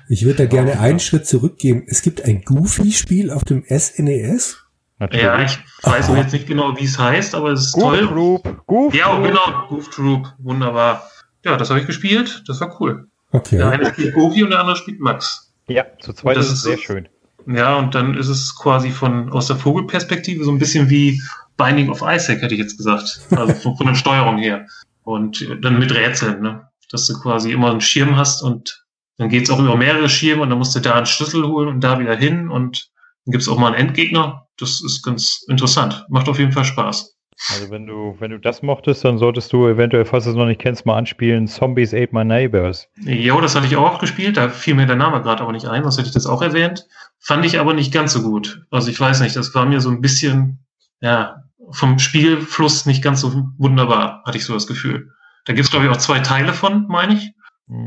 Ich 0.09 0.25
würde 0.25 0.39
da 0.39 0.47
gerne 0.47 0.81
einen 0.81 0.99
Schritt 0.99 1.27
zurückgehen. 1.27 1.85
Es 1.87 2.03
gibt 2.03 2.25
ein 2.25 2.43
Goofy-Spiel 2.43 3.31
auf 3.31 3.45
dem 3.45 3.65
SNES. 3.65 4.59
Natürlich. 4.99 5.25
Ja, 5.25 5.43
ich 5.43 5.59
weiß 5.83 6.11
auch 6.11 6.17
jetzt 6.17 6.33
nicht 6.33 6.49
genau, 6.49 6.77
wie 6.77 6.85
es 6.85 6.99
heißt, 6.99 7.35
aber 7.35 7.51
es 7.53 7.67
ist 7.67 7.73
Goof 7.73 7.83
toll. 7.85 8.09
Troop. 8.09 8.67
Goof 8.67 8.95
ja, 8.95 9.17
genau, 9.21 9.69
Goof 9.69 9.89
Troop. 9.91 10.35
Wunderbar. 10.39 11.09
Ja, 11.45 11.57
das 11.57 11.71
habe 11.71 11.81
ich 11.81 11.87
gespielt. 11.87 12.43
Das 12.49 12.61
war 12.61 12.81
cool. 12.81 13.07
Okay. 13.33 13.59
Der 13.59 13.71
eine 13.71 13.87
spielt 13.87 14.15
Gofi 14.15 14.43
und 14.43 14.51
der 14.51 14.61
andere 14.61 14.77
spielt 14.77 15.01
Max. 15.01 15.53
Ja, 15.69 15.87
zu 16.01 16.13
zweit 16.13 16.37
ist 16.37 16.51
es 16.51 16.63
sehr 16.63 16.79
schön. 16.79 17.09
Ja, 17.47 17.77
und 17.77 17.95
dann 17.95 18.15
ist 18.15 18.29
es 18.29 18.57
quasi 18.57 18.91
von 18.91 19.33
aus 19.33 19.47
der 19.47 19.57
Vogelperspektive 19.57 20.45
so 20.45 20.51
ein 20.51 20.59
bisschen 20.59 20.91
wie 20.91 21.23
Binding 21.57 21.91
of 21.91 22.03
Isaac, 22.03 22.43
hätte 22.43 22.55
ich 22.55 22.61
jetzt 22.61 22.77
gesagt. 22.77 23.21
Also 23.31 23.55
von, 23.55 23.77
von 23.77 23.87
der 23.87 23.95
Steuerung 23.95 24.39
her. 24.39 24.67
Und 25.13 25.47
dann 25.63 25.79
mit 25.79 25.95
Rätseln, 25.95 26.41
ne? 26.41 26.69
Dass 26.91 27.07
du 27.07 27.21
quasi 27.21 27.53
immer 27.53 27.71
einen 27.71 27.81
Schirm 27.81 28.17
hast 28.17 28.43
und 28.43 28.85
dann 29.17 29.29
geht 29.29 29.45
es 29.45 29.51
auch 29.51 29.61
über 29.61 29.77
mehrere 29.77 30.09
Schirme 30.09 30.43
und 30.43 30.51
dann 30.51 30.59
musst 30.59 30.75
du 30.75 30.81
da 30.81 30.95
einen 30.95 31.07
Schlüssel 31.07 31.47
holen 31.47 31.69
und 31.69 31.85
da 31.85 31.99
wieder 32.01 32.17
hin 32.17 32.49
und 32.49 32.91
dann 33.25 33.33
gibt 33.33 33.43
es 33.43 33.49
auch 33.49 33.59
mal 33.59 33.75
einen 33.75 33.89
Endgegner. 33.89 34.47
Das 34.59 34.83
ist 34.83 35.03
ganz 35.03 35.45
interessant. 35.49 36.05
Macht 36.09 36.29
auf 36.29 36.39
jeden 36.39 36.53
Fall 36.53 36.65
Spaß. 36.65 37.15
Also 37.49 37.71
wenn 37.71 37.87
du, 37.87 38.17
wenn 38.19 38.31
du 38.31 38.39
das 38.39 38.61
mochtest, 38.63 39.05
dann 39.05 39.19
solltest 39.19 39.53
du 39.53 39.67
eventuell, 39.67 40.05
falls 40.05 40.25
du 40.25 40.31
es 40.31 40.37
noch 40.37 40.47
nicht 40.47 40.61
kennst, 40.61 40.85
mal 40.85 40.97
anspielen, 40.97 41.47
Zombies 41.47 41.95
Ate 41.95 42.15
My 42.15 42.25
Neighbors. 42.25 42.87
Jo, 42.97 43.41
das 43.41 43.55
hatte 43.55 43.67
ich 43.67 43.77
auch 43.77 43.99
gespielt, 43.99 44.37
da 44.37 44.51
fiel 44.51 44.75
mir 44.75 44.87
der 44.87 44.97
Name 44.97 45.23
gerade 45.23 45.43
aber 45.43 45.53
nicht 45.53 45.67
ein, 45.67 45.85
was 45.85 45.97
hätte 45.97 46.09
ich 46.09 46.15
das 46.15 46.27
auch 46.27 46.43
erwähnt. 46.43 46.87
Fand 47.19 47.47
ich 47.47 47.59
aber 47.59 47.73
nicht 47.73 47.93
ganz 47.93 48.13
so 48.13 48.23
gut. 48.23 48.67
Also 48.71 48.91
ich 48.91 49.01
weiß 49.01 49.21
nicht, 49.21 49.37
das 49.37 49.55
war 49.55 49.65
mir 49.65 49.81
so 49.81 49.89
ein 49.91 50.03
bisschen, 50.03 50.67
ja, 51.01 51.45
vom 51.73 51.99
Spielfluss 51.99 52.87
nicht 52.87 53.03
ganz 53.03 53.21
so 53.21 53.49
wunderbar, 53.59 54.23
hatte 54.25 54.39
ich 54.39 54.45
so 54.45 54.55
das 54.55 54.67
Gefühl. 54.67 55.13
Da 55.45 55.53
gibt 55.53 55.65
es, 55.65 55.71
glaube 55.71 55.87
ich, 55.87 55.91
auch 55.91 55.97
zwei 55.97 56.21
Teile 56.21 56.53
von, 56.53 56.87
meine 56.89 57.15
ich. 57.15 57.33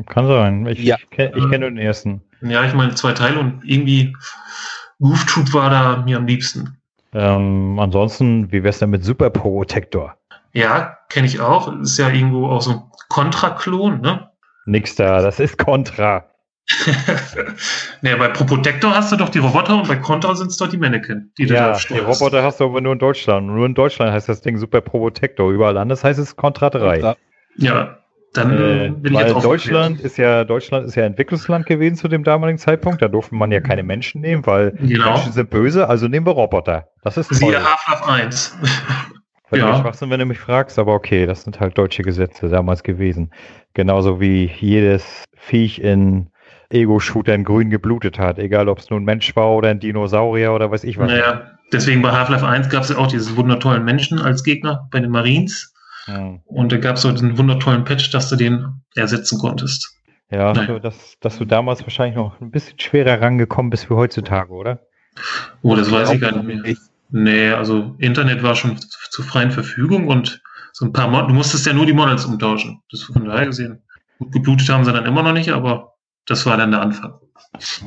Kann 0.08 0.28
sein. 0.28 0.66
Ich, 0.68 0.80
ja. 0.80 0.96
ich 0.98 1.10
kenne 1.10 1.50
kenn 1.50 1.62
den 1.62 1.78
ersten. 1.78 2.22
Ja, 2.42 2.64
ich 2.64 2.74
meine 2.74 2.96
zwei 2.96 3.12
Teile 3.14 3.40
und 3.40 3.62
irgendwie 3.64 4.16
Goof 5.00 5.26
Troop 5.26 5.54
war 5.54 5.70
da 5.70 5.98
mir 6.04 6.18
am 6.18 6.26
liebsten. 6.26 6.78
Ähm, 7.14 7.78
ansonsten, 7.80 8.52
wie 8.52 8.64
wär's 8.64 8.80
denn 8.80 8.90
mit 8.90 9.04
Super 9.04 9.30
Protector? 9.30 10.18
Ja, 10.54 10.98
kenne 11.10 11.28
ich 11.28 11.40
auch. 11.40 11.72
Ist 11.82 11.98
ja 11.98 12.10
irgendwo 12.10 12.48
auch 12.48 12.62
so 12.62 12.72
ein 12.72 12.82
Contra-Klon, 13.10 14.02
ne? 14.02 14.30
Nix 14.66 14.96
da, 14.96 15.22
das 15.22 15.40
ist 15.40 15.58
Contra. 15.58 16.26
naja, 18.02 18.16
bei 18.16 18.30
Protector 18.30 18.96
hast 18.96 19.12
du 19.12 19.18
doch 19.18 19.30
die 19.30 19.40
Roboter 19.40 19.76
und 19.76 19.88
bei 19.88 19.98
Contra 19.98 20.34
sind 20.36 20.48
es 20.48 20.58
doch 20.58 20.70
die 20.70 20.78
Mannequin, 20.78 21.32
die 21.38 21.46
du 21.46 21.54
Ja, 21.54 21.78
die 21.78 22.00
Roboter 22.00 22.42
hast 22.42 22.60
du 22.60 22.66
aber 22.66 22.80
nur 22.80 22.94
in 22.94 23.00
Deutschland. 23.00 23.48
Nur 23.48 23.66
in 23.66 23.74
Deutschland 23.74 24.12
heißt 24.12 24.30
das 24.30 24.42
Ding 24.42 24.58
Super 24.58 24.82
Protector. 24.82 25.52
Überall 25.52 25.78
anders 25.78 26.04
heißt 26.04 26.20
es 26.20 26.36
Contra 26.36 26.70
3. 26.70 27.16
Ja, 27.58 27.98
dann 28.34 28.52
äh, 28.52 28.90
bin 28.90 29.14
weil 29.14 29.28
ich 29.28 29.34
jetzt 29.34 29.46
Deutschland 29.46 30.00
ist 30.02 30.18
ja 30.18 30.44
Deutschland 30.44 30.88
ist 30.88 30.96
ja 30.96 31.04
Entwicklungsland 31.04 31.66
gewesen 31.68 31.96
zu 31.96 32.08
dem 32.08 32.24
damaligen 32.24 32.58
Zeitpunkt. 32.58 33.02
Da 33.02 33.08
durfte 33.08 33.36
man 33.36 33.52
ja 33.52 33.60
keine 33.60 33.84
Menschen 33.84 34.22
nehmen, 34.22 34.46
weil 34.46 34.72
genau. 34.72 35.14
Menschen 35.14 35.34
sind 35.34 35.50
böse. 35.50 35.88
Also 35.88 36.08
nehmen 36.08 36.26
wir 36.26 36.32
Roboter. 36.32 36.88
Das 37.04 37.18
ist 37.18 37.34
Siehe 37.34 37.64
Half-Life 37.64 38.06
1. 38.06 38.58
ja. 39.52 39.80
Schwachsinn, 39.80 40.10
wenn 40.10 40.20
du 40.20 40.26
mich 40.26 40.40
fragst, 40.40 40.80
aber 40.80 40.94
okay, 40.94 41.26
das 41.26 41.44
sind 41.44 41.60
halt 41.60 41.78
deutsche 41.78 42.02
Gesetze 42.02 42.50
damals 42.50 42.82
gewesen. 42.84 43.32
Genauso 43.74 44.20
wie 44.20 44.50
jedes 44.60 45.26
Viech 45.36 45.80
in 45.80 46.30
Ego-Shooter 46.74 47.36
in 47.36 47.44
grün 47.44 47.70
geblutet 47.70 48.20
hat, 48.20 48.40
egal 48.40 48.68
ob 48.68 48.80
es 48.80 48.90
nun 48.90 49.04
ein 49.04 49.06
Mensch 49.06 49.36
war 49.36 49.52
oder 49.52 49.70
ein 49.70 49.80
Dinosaurier 49.80 50.54
oder 50.54 50.72
weiß 50.72 50.84
ich 50.84 50.98
was. 50.98 51.10
Naja, 51.10 51.52
deswegen 51.72 52.02
bei 52.02 52.12
Half-Life 52.12 52.46
1 52.46 52.70
gab 52.70 52.84
es 52.84 52.90
ja 52.90 52.98
auch 52.98 53.08
diese 53.08 53.36
wundertollen 53.38 53.86
Menschen 53.86 54.20
als 54.20 54.44
Gegner 54.44 54.88
bei 54.92 55.00
den 55.00 55.12
Marines. 55.12 55.74
Und 56.46 56.72
da 56.72 56.78
gab 56.78 56.98
es 56.98 57.04
so 57.04 57.12
diesen 57.12 57.38
wundertollen 57.38 57.86
Patch, 57.86 58.12
dass 58.12 58.30
du 58.30 58.36
den 58.36 58.82
ersetzen 58.96 59.40
konntest. 59.40 59.96
Ja, 60.30 60.52
naja. 60.52 60.80
dass, 60.80 61.18
dass 61.22 61.38
du 61.38 61.46
damals 61.46 61.84
wahrscheinlich 61.84 62.16
noch 62.16 62.42
ein 62.42 62.52
bisschen 62.52 62.80
schwerer 62.80 63.22
rangekommen 63.22 63.70
bist 63.70 63.90
wie 63.90 63.94
heutzutage, 63.94 64.52
oder? 64.52 64.80
Oh, 65.62 65.76
das 65.76 65.92
weiß 65.92 66.12
ich 66.12 66.22
gar 66.22 66.32
nicht 66.32 66.66
mehr. 66.66 66.76
Nee, 67.12 67.50
also 67.52 67.96
Internet 68.00 68.42
war 68.42 68.56
schon 68.56 68.78
zur 68.80 69.24
freien 69.24 69.52
Verfügung 69.52 70.08
und 70.08 70.42
so 70.72 70.86
ein 70.86 70.92
paar 70.92 71.08
Mod, 71.08 71.30
du 71.30 71.34
musstest 71.34 71.68
ja 71.68 71.74
nur 71.74 71.86
die 71.86 71.94
Models 71.94 72.26
umtauschen. 72.26 72.82
Das 72.92 73.04
von 73.04 73.26
daher 73.26 73.46
gesehen 73.46 73.84
geblutet 74.32 74.70
haben 74.70 74.84
sie 74.84 74.92
dann 74.92 75.06
immer 75.06 75.22
noch 75.22 75.34
nicht, 75.34 75.52
aber 75.52 75.93
das 76.26 76.46
war 76.46 76.58
dann 76.58 76.72
der 76.72 76.82
Anfang. 76.82 77.14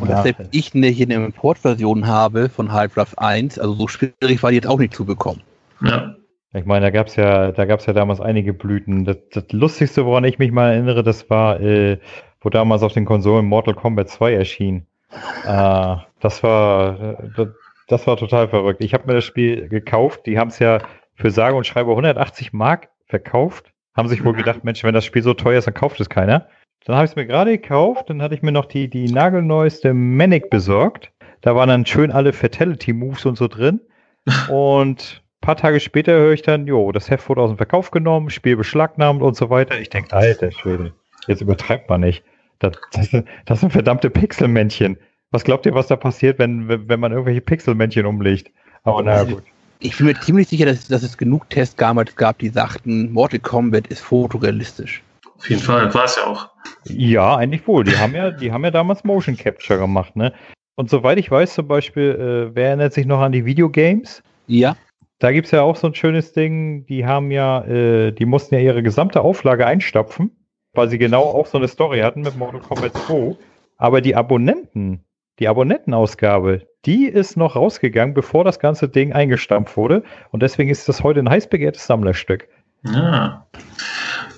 Und 0.01 0.11
dass 0.11 0.23
selbst 0.23 0.49
ich 0.53 0.75
eine 0.75 0.89
hier 0.89 1.07
eine 1.07 1.15
Importversion 1.27 2.07
habe 2.07 2.49
von 2.49 2.73
Half-Life 2.73 3.19
1, 3.19 3.59
also 3.59 3.75
so 3.75 3.89
schwierig 3.89 4.43
war 4.43 4.51
die 4.51 4.57
jetzt 4.57 4.67
auch 4.67 4.79
nicht 4.79 4.95
zu 4.95 5.05
bekommen. 5.05 5.43
Ja. 5.81 6.15
Ich 6.53 6.65
meine, 6.65 6.87
da 6.87 6.91
gab 6.91 7.09
es 7.09 7.17
ja, 7.17 7.53
da 7.53 7.65
ja 7.65 7.93
damals 7.93 8.21
einige 8.21 8.55
Blüten. 8.55 9.05
Das, 9.05 9.19
das 9.33 9.45
Lustigste, 9.53 10.07
woran 10.07 10.25
ich 10.25 10.39
mich 10.39 10.53
mal 10.53 10.73
erinnere, 10.73 11.03
das 11.03 11.29
war, 11.29 11.61
äh, 11.61 11.99
wo 12.41 12.49
damals 12.49 12.83
auf 12.83 12.93
den 12.93 13.05
Konsolen 13.05 13.47
Mortal 13.47 13.75
Kombat 13.75 14.09
2 14.09 14.35
erschien. 14.35 14.87
Äh, 15.47 15.97
das 16.21 16.43
war, 16.43 17.01
äh, 17.01 17.31
das, 17.37 17.49
das 17.87 18.07
war 18.07 18.17
total 18.17 18.49
verrückt. 18.49 18.83
Ich 18.83 18.93
habe 18.93 19.07
mir 19.07 19.15
das 19.15 19.25
Spiel 19.25 19.69
gekauft. 19.69 20.27
Die 20.27 20.39
haben 20.39 20.49
es 20.49 20.59
ja 20.59 20.81
für 21.15 21.31
sage 21.31 21.57
und 21.57 21.67
schreibe 21.67 21.91
180 21.91 22.53
Mark 22.53 22.89
verkauft. 23.07 23.73
Haben 23.95 24.09
sich 24.09 24.25
wohl 24.25 24.35
gedacht, 24.35 24.65
Mensch, 24.65 24.83
wenn 24.83 24.93
das 24.93 25.05
Spiel 25.05 25.23
so 25.23 25.33
teuer 25.33 25.59
ist, 25.59 25.67
dann 25.67 25.75
kauft 25.75 26.01
es 26.01 26.09
keiner. 26.11 26.49
Dann 26.87 26.95
habe 26.95 27.05
ich 27.05 27.11
es 27.11 27.17
mir 27.17 27.27
gerade 27.27 27.59
gekauft. 27.59 28.09
Dann 28.09 28.23
hatte 28.23 28.35
ich 28.35 28.43
mir 28.43 28.53
noch 28.53 28.65
die, 28.65 28.89
die 28.89 29.11
nagelneueste 29.11 29.93
Manic 29.93 30.51
besorgt. 30.51 31.11
Da 31.41 31.55
waren 31.55 31.69
dann 31.69 31.85
schön 31.85 32.13
alle 32.13 32.33
Fatality-Moves 32.33 33.27
und 33.27 33.37
so 33.37 33.49
drin. 33.49 33.81
Und 34.49 35.23
ein 35.23 35.41
paar 35.41 35.57
Tage 35.57 35.79
später 35.79 36.13
höre 36.13 36.33
ich 36.33 36.43
dann, 36.43 36.67
jo, 36.67 36.91
das 36.91 37.11
Heft 37.11 37.29
wurde 37.29 37.43
aus 37.43 37.51
dem 37.51 37.57
Verkauf 37.57 37.93
genommen, 37.93 38.31
Spiel 38.31 38.57
beschlagnahmt 38.57 39.23
und 39.23 39.37
so 39.37 39.51
weiter. 39.51 39.79
Ich 39.79 39.91
denke, 39.91 40.13
alter 40.13 40.51
Schwede, 40.51 40.93
jetzt 41.29 41.43
übertreibt 41.43 41.89
man 41.89 42.01
nicht. 42.01 42.25
Das, 42.59 42.73
das, 42.93 43.11
das 43.45 43.61
sind 43.61 43.71
verdammte 43.71 44.11
Pixelmännchen. 44.11 44.97
Was 45.31 45.45
glaubt 45.45 45.67
ihr, 45.67 45.75
was 45.75 45.87
da 45.87 45.95
passiert, 45.95 46.41
wenn, 46.41 46.89
wenn 46.89 46.99
man 46.99 47.13
irgendwelche 47.13 47.41
Pixelmännchen 47.41 48.07
umlegt? 48.07 48.51
Aber 48.83 49.03
naja, 49.03 49.25
gut. 49.25 49.45
Ich 49.79 49.97
bin 49.99 50.07
mir 50.07 50.19
ziemlich 50.19 50.49
sicher, 50.49 50.67
dass, 50.67 50.89
dass 50.89 51.05
es 51.05 51.17
genug 51.17 51.49
Tests 51.51 51.77
damals 51.77 52.17
gab, 52.17 52.39
die 52.39 52.49
sagten, 52.49 53.13
Mortal 53.13 53.39
Kombat 53.39 53.87
ist 53.89 54.01
fotorealistisch. 54.01 55.03
Auf 55.37 55.49
jeden 55.49 55.63
Fall, 55.63 55.93
war 55.95 56.05
es 56.05 56.17
ja 56.17 56.25
auch. 56.25 56.51
Ja, 56.85 57.37
eigentlich 57.37 57.67
wohl. 57.67 57.85
Die 57.85 57.97
haben 57.97 58.15
ja, 58.15 58.31
die 58.31 58.53
haben 58.53 58.65
ja 58.65 58.71
damals 58.71 59.05
Motion 59.05 59.37
Capture 59.37 59.79
gemacht, 59.79 60.17
ne? 60.17 60.33
Und 60.77 60.91
soweit 60.91 61.19
ich 61.19 61.31
weiß, 61.31 61.55
zum 61.55 61.69
Beispiel, 61.69 62.51
äh, 62.51 62.55
wer 62.55 62.69
erinnert 62.69 62.93
sich 62.93 63.07
noch 63.07 63.21
an 63.21 63.33
die 63.33 63.47
Videogames? 63.47 64.23
Ja. 64.47 64.77
Da 65.19 65.33
gibt's 65.33 65.51
ja 65.51 65.63
auch 65.63 65.77
so 65.77 65.87
ein 65.87 65.95
schönes 65.95 66.33
Ding, 66.33 66.85
die 66.85 67.07
haben 67.07 67.31
ja, 67.31 67.65
äh, 67.65 68.13
die 68.13 68.27
mussten 68.27 68.55
ja 68.55 68.61
ihre 68.61 68.83
gesamte 68.83 69.23
Auflage 69.23 69.67
einstopfen, 69.67 70.31
weil 70.75 70.91
sie 70.91 70.99
genau 70.99 71.23
auch 71.23 71.47
so 71.47 71.57
eine 71.57 71.69
Story 71.69 72.01
hatten 72.01 72.21
mit 72.21 72.37
Mortal 72.37 72.61
Kombat 72.61 72.95
2. 73.07 73.37
Aber 73.79 74.03
die 74.03 74.15
Abonnenten, 74.15 75.05
die 75.39 75.49
Abonnentenausgabe, 75.49 76.67
die 76.85 77.07
ist 77.07 77.37
noch 77.37 77.57
rausgegangen, 77.57 78.15
bevor 78.15 78.45
das 78.45 78.59
ganze 78.59 78.89
Ding 78.89 79.13
eingestampft 79.13 79.77
wurde. 79.79 80.03
Und 80.31 80.43
deswegen 80.43 80.71
ist 80.71 80.89
das 80.89 81.03
heute 81.03 81.21
ein 81.21 81.31
heiß 81.31 81.49
begehrtes 81.49 81.87
Sammlerstück. 81.87 82.49
Ja. 82.85 83.47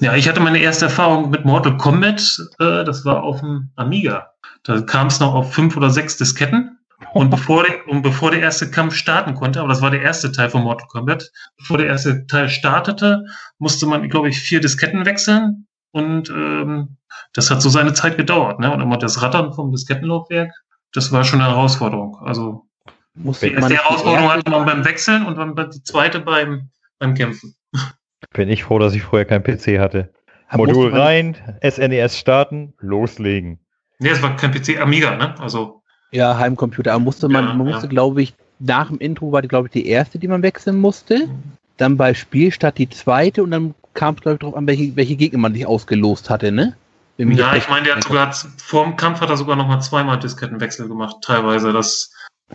Ja, 0.01 0.15
ich 0.15 0.29
hatte 0.29 0.41
meine 0.41 0.59
erste 0.59 0.87
Erfahrung 0.87 1.31
mit 1.31 1.45
Mortal 1.45 1.77
Kombat, 1.77 2.39
äh, 2.59 2.85
das 2.85 3.05
war 3.05 3.23
auf 3.23 3.41
dem 3.41 3.71
Amiga. 3.77 4.31
Da 4.65 4.81
kam 4.81 5.09
es 5.09 5.21
noch 5.21 5.35
auf 5.35 5.53
fünf 5.53 5.77
oder 5.77 5.91
sechs 5.91 6.17
Disketten. 6.17 6.79
Und 7.13 7.31
bevor, 7.31 7.65
der, 7.65 7.87
und 7.89 8.03
bevor 8.03 8.31
der 8.31 8.41
erste 8.41 8.71
Kampf 8.71 8.95
starten 8.95 9.35
konnte, 9.35 9.61
aber 9.61 9.69
das 9.69 9.83
war 9.83 9.91
der 9.91 10.03
erste 10.03 10.33
Teil 10.33 10.51
von 10.51 10.63
Mortal 10.63 10.89
Kombat, 10.89 11.31
bevor 11.57 11.79
der 11.79 11.87
erste 11.87 12.27
Teil 12.27 12.49
startete, 12.49 13.25
musste 13.59 13.87
man, 13.87 14.09
glaube 14.09 14.29
ich, 14.29 14.41
vier 14.41 14.61
Disketten 14.61 15.07
wechseln. 15.07 15.67
Und 15.91 16.29
ähm, 16.31 16.97
das 17.33 17.51
hat 17.51 17.63
so 17.63 17.69
seine 17.69 17.95
Zeit 17.95 18.17
gedauert. 18.17 18.61
Ne? 18.61 18.73
Und 18.73 18.81
immer 18.81 18.99
das 18.99 19.23
Rattern 19.23 19.53
vom 19.53 19.71
Diskettenlaufwerk, 19.73 20.53
das 20.93 21.13
war 21.13 21.25
schon 21.25 21.41
eine 21.41 21.51
Herausforderung. 21.51 22.19
Also 22.23 22.67
Muss 23.15 23.41
die 23.41 23.53
erste 23.53 23.75
Herausforderung 23.75 24.31
hatte 24.31 24.51
man 24.51 24.67
beim 24.67 24.85
Wechseln 24.85 25.25
und 25.25 25.37
dann 25.37 25.55
die 25.71 25.83
zweite 25.83 26.21
beim, 26.21 26.71
beim 26.99 27.15
Kämpfen. 27.15 27.55
Bin 28.33 28.49
ich 28.49 28.65
froh, 28.65 28.79
dass 28.79 28.95
ich 28.95 29.03
früher 29.03 29.25
kein 29.25 29.43
PC 29.43 29.79
hatte. 29.79 30.11
Modul 30.53 30.95
rein, 30.95 31.37
SNES 31.63 32.19
starten, 32.19 32.75
loslegen. 32.79 33.59
Nee, 33.99 34.11
es 34.11 34.23
war 34.23 34.37
kein 34.37 34.51
PC, 34.51 34.81
Amiga, 34.81 35.17
ne? 35.17 35.35
Also. 35.41 35.83
Ja, 36.11 36.39
Heimcomputer. 36.39 36.93
Aber 36.95 37.05
musste 37.05 37.29
man, 37.29 37.45
Ja, 37.45 37.55
man 37.55 37.67
musste, 37.67 37.87
ja. 37.87 37.91
glaube 37.91 38.23
ich, 38.23 38.35
nach 38.59 38.89
dem 38.89 38.99
Intro 38.99 39.31
war 39.33 39.43
die, 39.43 39.49
glaube 39.49 39.69
ich, 39.69 39.73
die 39.73 39.87
erste, 39.87 40.19
die 40.19 40.29
man 40.29 40.43
wechseln 40.43 40.77
musste. 40.81 41.29
Dann 41.77 41.97
bei 41.97 42.15
Spielstart 42.15 42.79
die 42.79 42.89
zweite 42.89 43.43
und 43.43 43.51
dann 43.51 43.75
kam 43.95 44.15
es, 44.15 44.23
glaube 44.23 44.35
ich, 44.35 44.41
darauf 44.41 44.57
an, 44.57 44.67
welche, 44.67 44.97
welche 44.97 45.17
Gegner 45.17 45.39
man 45.39 45.55
sich 45.55 45.67
ausgelost 45.67 46.31
hatte, 46.31 46.51
ne? 46.51 46.77
Ja, 47.19 47.57
ich 47.57 47.69
meine, 47.69 47.87
der 47.87 47.97
hat 47.97 48.05
sogar 48.05 48.33
vor 48.59 48.85
dem 48.85 48.95
Kampf 48.95 49.21
hat 49.21 49.29
er 49.29 49.37
sogar 49.37 49.57
noch 49.57 49.67
mal 49.67 49.81
zweimal 49.81 50.21
Diskettenwechsel 50.21 50.87
gemacht, 50.87 51.17
teilweise. 51.23 51.73
Das, 51.73 52.13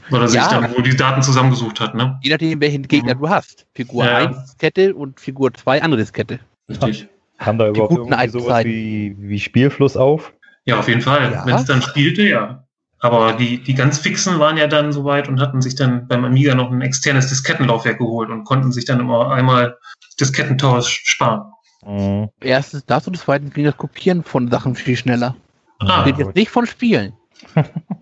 weil 0.10 0.22
er 0.22 0.28
sich 0.28 0.40
Ja. 0.42 0.50
dann 0.50 0.76
wohl 0.76 0.84
die 0.84 0.96
Daten 0.96 1.22
zusammengesucht 1.22 1.80
hat, 1.80 1.96
ne? 1.96 2.20
Je 2.24 2.32
nachdem, 2.32 2.60
welchen 2.62 2.88
Gegner 2.88 3.16
Mhm. 3.16 3.20
du 3.20 3.30
hast. 3.30 3.66
Figur 3.76 4.06
Ja. 4.06 4.18
1 4.18 4.44
Diskette 4.44 4.94
und 4.96 5.20
Figur 5.20 5.54
2 5.54 5.82
andere 5.82 6.02
Diskette. 6.02 6.40
Richtig. 6.70 7.08
Haben 7.40 7.58
da 7.58 7.68
überhaupt 7.70 7.90
guten 7.96 8.12
irgendwie 8.14 8.30
sowas 8.30 8.66
wie, 8.66 9.16
wie 9.20 9.40
Spielfluss 9.40 9.98
auf? 9.98 10.34
Ja, 10.66 10.80
auf 10.80 10.88
jeden 10.88 11.02
Fall. 11.02 11.32
Ja. 11.32 11.46
Wenn 11.46 11.56
es 11.56 11.66
dann 11.66 11.82
spielte, 11.82 12.24
ja. 12.24 12.64
Aber 13.00 13.34
die, 13.34 13.62
die 13.62 13.74
ganz 13.74 13.98
fixen 13.98 14.40
waren 14.40 14.56
ja 14.56 14.68
dann 14.68 14.94
soweit 14.94 15.28
und 15.28 15.42
hatten 15.42 15.62
sich 15.62 15.76
dann 15.76 16.08
beim 16.08 16.24
Amiga 16.24 16.56
noch 16.56 16.72
ein 16.72 16.82
externes 16.82 17.28
Diskettenlaufwerk 17.28 17.98
geholt 17.98 18.30
und 18.30 18.46
konnten 18.46 18.72
sich 18.72 18.86
dann 18.86 19.02
immer 19.02 19.30
einmal 19.32 19.78
Diskettentausch 20.22 21.02
sparen. 21.04 21.52
Mhm. 21.86 22.30
Erstens 22.40 22.86
das 22.86 23.06
und 23.08 23.18
zweitens 23.18 23.54
ging 23.54 23.66
das 23.66 23.76
Kopieren 23.76 24.24
von 24.24 24.50
Sachen 24.50 24.76
viel 24.76 24.96
schneller. 24.96 25.36
Ah, 25.80 26.06
Geht 26.06 26.18
jetzt 26.18 26.36
nicht 26.36 26.50
von 26.50 26.66
Spielen. 26.66 27.12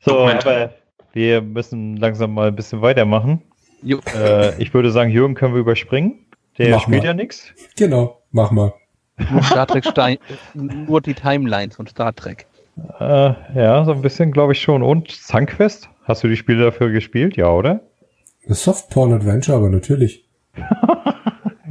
so, 0.00 0.14
Moment. 0.14 0.46
aber 0.46 0.70
wir 1.12 1.40
müssen 1.42 1.96
langsam 1.96 2.34
mal 2.34 2.48
ein 2.48 2.56
bisschen 2.56 2.82
weitermachen. 2.82 3.42
Jo. 3.82 3.98
Äh, 4.14 4.60
ich 4.62 4.74
würde 4.74 4.90
sagen, 4.90 5.10
Jürgen 5.10 5.34
können 5.34 5.54
wir 5.54 5.60
überspringen. 5.60 6.26
Der 6.58 6.70
Mach 6.70 6.82
spielt 6.82 7.02
mal. 7.02 7.06
ja 7.08 7.14
nichts. 7.14 7.52
Genau, 7.76 8.20
mach 8.32 8.50
mal. 8.50 8.74
Nur 9.30 9.42
Star 9.42 9.66
Trek 9.66 9.84
Stein, 9.86 10.18
nur 10.54 11.00
die 11.00 11.14
Timelines 11.14 11.76
von 11.76 11.86
Star 11.86 12.14
Trek. 12.14 12.46
Äh, 12.98 13.04
ja, 13.54 13.84
so 13.84 13.92
ein 13.92 14.02
bisschen 14.02 14.32
glaube 14.32 14.52
ich 14.52 14.60
schon. 14.60 14.82
Und 14.82 15.10
Sunquest? 15.10 15.88
Hast 16.04 16.22
du 16.24 16.28
die 16.28 16.36
Spiele 16.36 16.64
dafür 16.64 16.90
gespielt? 16.90 17.36
Ja, 17.36 17.50
oder? 17.50 17.80
Das 18.46 18.64
Softporn-Adventure, 18.64 19.56
aber 19.56 19.68
natürlich. 19.70 20.26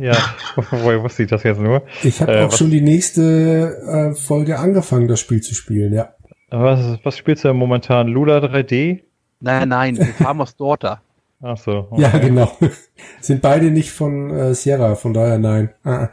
Ja, 0.02 0.15
woher 0.56 1.04
wusste 1.04 1.24
ich 1.24 1.30
das 1.30 1.43
jetzt 1.43 1.60
nur? 1.60 1.82
Ich 2.04 2.22
habe 2.22 2.32
Äh, 2.34 2.43
auch 2.43 2.48
was- 2.48 2.58
schon 2.58 2.72
die 2.72 2.80
nächste 2.80 4.13
äh, 4.13 4.15
Folge 4.15 4.58
angefangen, 4.58 5.10
das 5.10 5.19
Spiel 5.19 5.41
zu 5.41 5.54
spielen, 5.54 5.91
ja. 5.91 6.13
Was, 6.51 6.99
was 7.03 7.17
spielst 7.17 7.43
du 7.43 7.49
denn 7.49 7.57
momentan? 7.57 8.07
Lula 8.07 8.39
3D? 8.39 9.01
Nein, 9.39 9.69
nein, 9.69 9.95
Farmer's 9.95 10.55
Daughter. 10.55 11.01
Ach 11.41 11.57
so. 11.57 11.88
Ja, 11.95 12.09
okay. 12.09 12.27
genau. 12.27 12.51
Sind 13.21 13.41
beide 13.41 13.71
nicht 13.71 13.91
von 13.91 14.29
äh, 14.31 14.53
Sierra, 14.53 14.95
von 14.95 15.13
daher 15.13 15.39
nein. 15.39 15.69
Ah. 15.83 16.09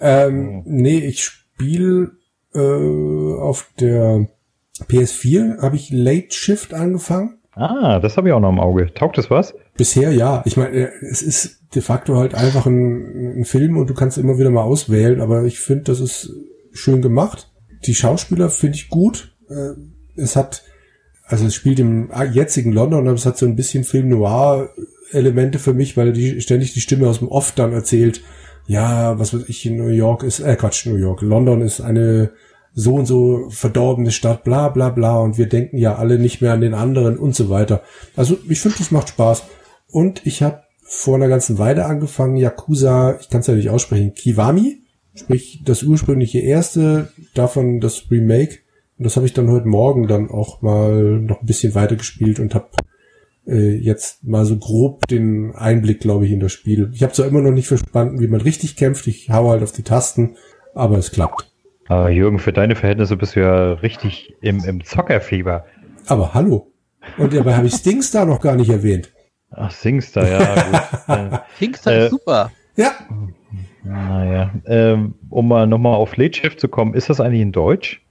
Ähm, 0.00 0.60
Oh. 0.60 0.62
Nee, 0.66 0.98
ich 0.98 1.22
spiele 1.22 2.12
äh, 2.54 3.38
auf 3.38 3.70
der 3.78 4.28
PS4, 4.88 5.60
habe 5.60 5.76
ich 5.76 5.90
Late 5.90 6.30
Shift 6.30 6.72
angefangen. 6.72 7.38
Ah, 7.52 7.98
das 8.00 8.16
habe 8.16 8.28
ich 8.28 8.34
auch 8.34 8.40
noch 8.40 8.48
im 8.48 8.60
Auge. 8.60 8.92
Taugt 8.94 9.18
es 9.18 9.30
was? 9.30 9.54
Bisher 9.76 10.12
ja. 10.12 10.42
Ich 10.46 10.56
meine, 10.56 10.70
äh, 10.70 10.90
es 11.10 11.20
ist 11.20 11.60
de 11.74 11.82
facto 11.82 12.16
halt 12.16 12.34
einfach 12.34 12.66
ein, 12.66 13.40
ein 13.40 13.44
Film 13.44 13.76
und 13.76 13.90
du 13.90 13.94
kannst 13.94 14.16
immer 14.18 14.38
wieder 14.38 14.50
mal 14.50 14.62
auswählen, 14.62 15.20
aber 15.20 15.44
ich 15.44 15.58
finde, 15.58 15.84
das 15.84 16.00
ist 16.00 16.32
schön 16.72 17.02
gemacht. 17.02 17.50
Die 17.86 17.94
Schauspieler 17.94 18.48
finde 18.48 18.76
ich 18.76 18.88
gut. 18.88 19.29
Äh, 19.50 19.74
Es 20.16 20.36
hat, 20.36 20.62
also 21.26 21.46
es 21.46 21.54
spielt 21.54 21.78
im 21.78 22.10
jetzigen 22.32 22.72
London, 22.72 23.06
aber 23.06 23.16
es 23.16 23.26
hat 23.26 23.38
so 23.38 23.46
ein 23.46 23.56
bisschen 23.56 23.84
Film 23.84 24.08
Noir 24.08 24.70
Elemente 25.12 25.58
für 25.58 25.74
mich, 25.74 25.96
weil 25.96 26.12
die 26.12 26.40
ständig 26.40 26.72
die 26.72 26.80
Stimme 26.80 27.08
aus 27.08 27.18
dem 27.18 27.28
Off 27.28 27.52
dann 27.52 27.72
erzählt, 27.72 28.22
ja, 28.66 29.18
was 29.18 29.34
weiß 29.34 29.44
ich, 29.48 29.66
in 29.66 29.76
New 29.76 29.88
York 29.88 30.22
ist, 30.22 30.40
äh 30.40 30.54
Quatsch, 30.56 30.86
New 30.86 30.96
York, 30.96 31.22
London 31.22 31.62
ist 31.62 31.80
eine 31.80 32.30
so 32.72 32.94
und 32.94 33.06
so 33.06 33.48
verdorbene 33.50 34.12
Stadt, 34.12 34.44
bla 34.44 34.68
bla 34.68 34.90
bla 34.90 35.18
und 35.18 35.38
wir 35.38 35.48
denken 35.48 35.76
ja 35.78 35.96
alle 35.96 36.18
nicht 36.18 36.40
mehr 36.40 36.52
an 36.52 36.60
den 36.60 36.74
anderen 36.74 37.18
und 37.18 37.34
so 37.34 37.50
weiter. 37.50 37.82
Also 38.14 38.38
ich 38.48 38.60
finde, 38.60 38.78
das 38.78 38.92
macht 38.92 39.08
Spaß. 39.08 39.42
Und 39.88 40.24
ich 40.24 40.42
habe 40.42 40.62
vor 40.82 41.16
einer 41.16 41.28
ganzen 41.28 41.58
Weile 41.58 41.86
angefangen, 41.86 42.36
Yakuza, 42.36 43.18
ich 43.20 43.28
kann 43.28 43.40
es 43.40 43.48
ja 43.48 43.54
nicht 43.54 43.70
aussprechen, 43.70 44.14
Kiwami, 44.14 44.82
sprich 45.14 45.62
das 45.64 45.82
ursprüngliche 45.82 46.38
erste, 46.38 47.12
davon 47.34 47.80
das 47.80 48.08
Remake. 48.10 48.58
Und 49.00 49.04
das 49.04 49.16
habe 49.16 49.24
ich 49.24 49.32
dann 49.32 49.50
heute 49.50 49.66
Morgen 49.66 50.08
dann 50.08 50.30
auch 50.30 50.60
mal 50.60 51.20
noch 51.20 51.40
ein 51.40 51.46
bisschen 51.46 51.74
weiter 51.74 51.96
gespielt 51.96 52.38
und 52.38 52.54
habe 52.54 52.68
äh, 53.46 53.74
jetzt 53.74 54.22
mal 54.24 54.44
so 54.44 54.58
grob 54.58 55.06
den 55.06 55.54
Einblick, 55.54 56.00
glaube 56.00 56.26
ich, 56.26 56.32
in 56.32 56.40
das 56.40 56.52
Spiel. 56.52 56.90
Ich 56.92 57.02
habe 57.02 57.14
zwar 57.14 57.24
immer 57.24 57.40
noch 57.40 57.50
nicht 57.50 57.66
verstanden, 57.66 58.20
wie 58.20 58.26
man 58.26 58.42
richtig 58.42 58.76
kämpft, 58.76 59.06
ich 59.06 59.30
hau 59.30 59.48
halt 59.48 59.62
auf 59.62 59.72
die 59.72 59.84
Tasten, 59.84 60.36
aber 60.74 60.98
es 60.98 61.12
klappt. 61.12 61.50
Ah, 61.88 62.10
Jürgen, 62.10 62.38
für 62.38 62.52
deine 62.52 62.76
Verhältnisse 62.76 63.16
bist 63.16 63.36
du 63.36 63.40
ja 63.40 63.72
richtig 63.72 64.34
im, 64.42 64.62
im 64.64 64.84
Zockerfieber. 64.84 65.64
Aber 66.06 66.34
hallo. 66.34 66.70
Und 67.16 67.32
dabei 67.32 67.56
habe 67.56 67.68
ich 67.68 67.72
Stingstar 67.76 68.26
noch 68.26 68.42
gar 68.42 68.56
nicht 68.56 68.68
erwähnt. 68.68 69.10
Ach, 69.50 69.70
Singstar, 69.70 70.28
ja, 70.28 70.54
gut. 70.54 71.08
äh, 71.32 71.38
Kingstar 71.58 71.94
Äh, 71.94 72.04
ist 72.04 72.10
super. 72.10 72.52
Ja, 72.76 72.92
naja, 73.82 74.52
ähm, 74.66 75.14
um 75.30 75.48
mal 75.48 75.66
nochmal 75.66 75.94
auf 75.94 76.18
Late 76.18 76.38
Shift 76.38 76.60
zu 76.60 76.68
kommen, 76.68 76.92
ist 76.92 77.08
das 77.08 77.18
eigentlich 77.18 77.40
in 77.40 77.52
Deutsch? 77.52 78.02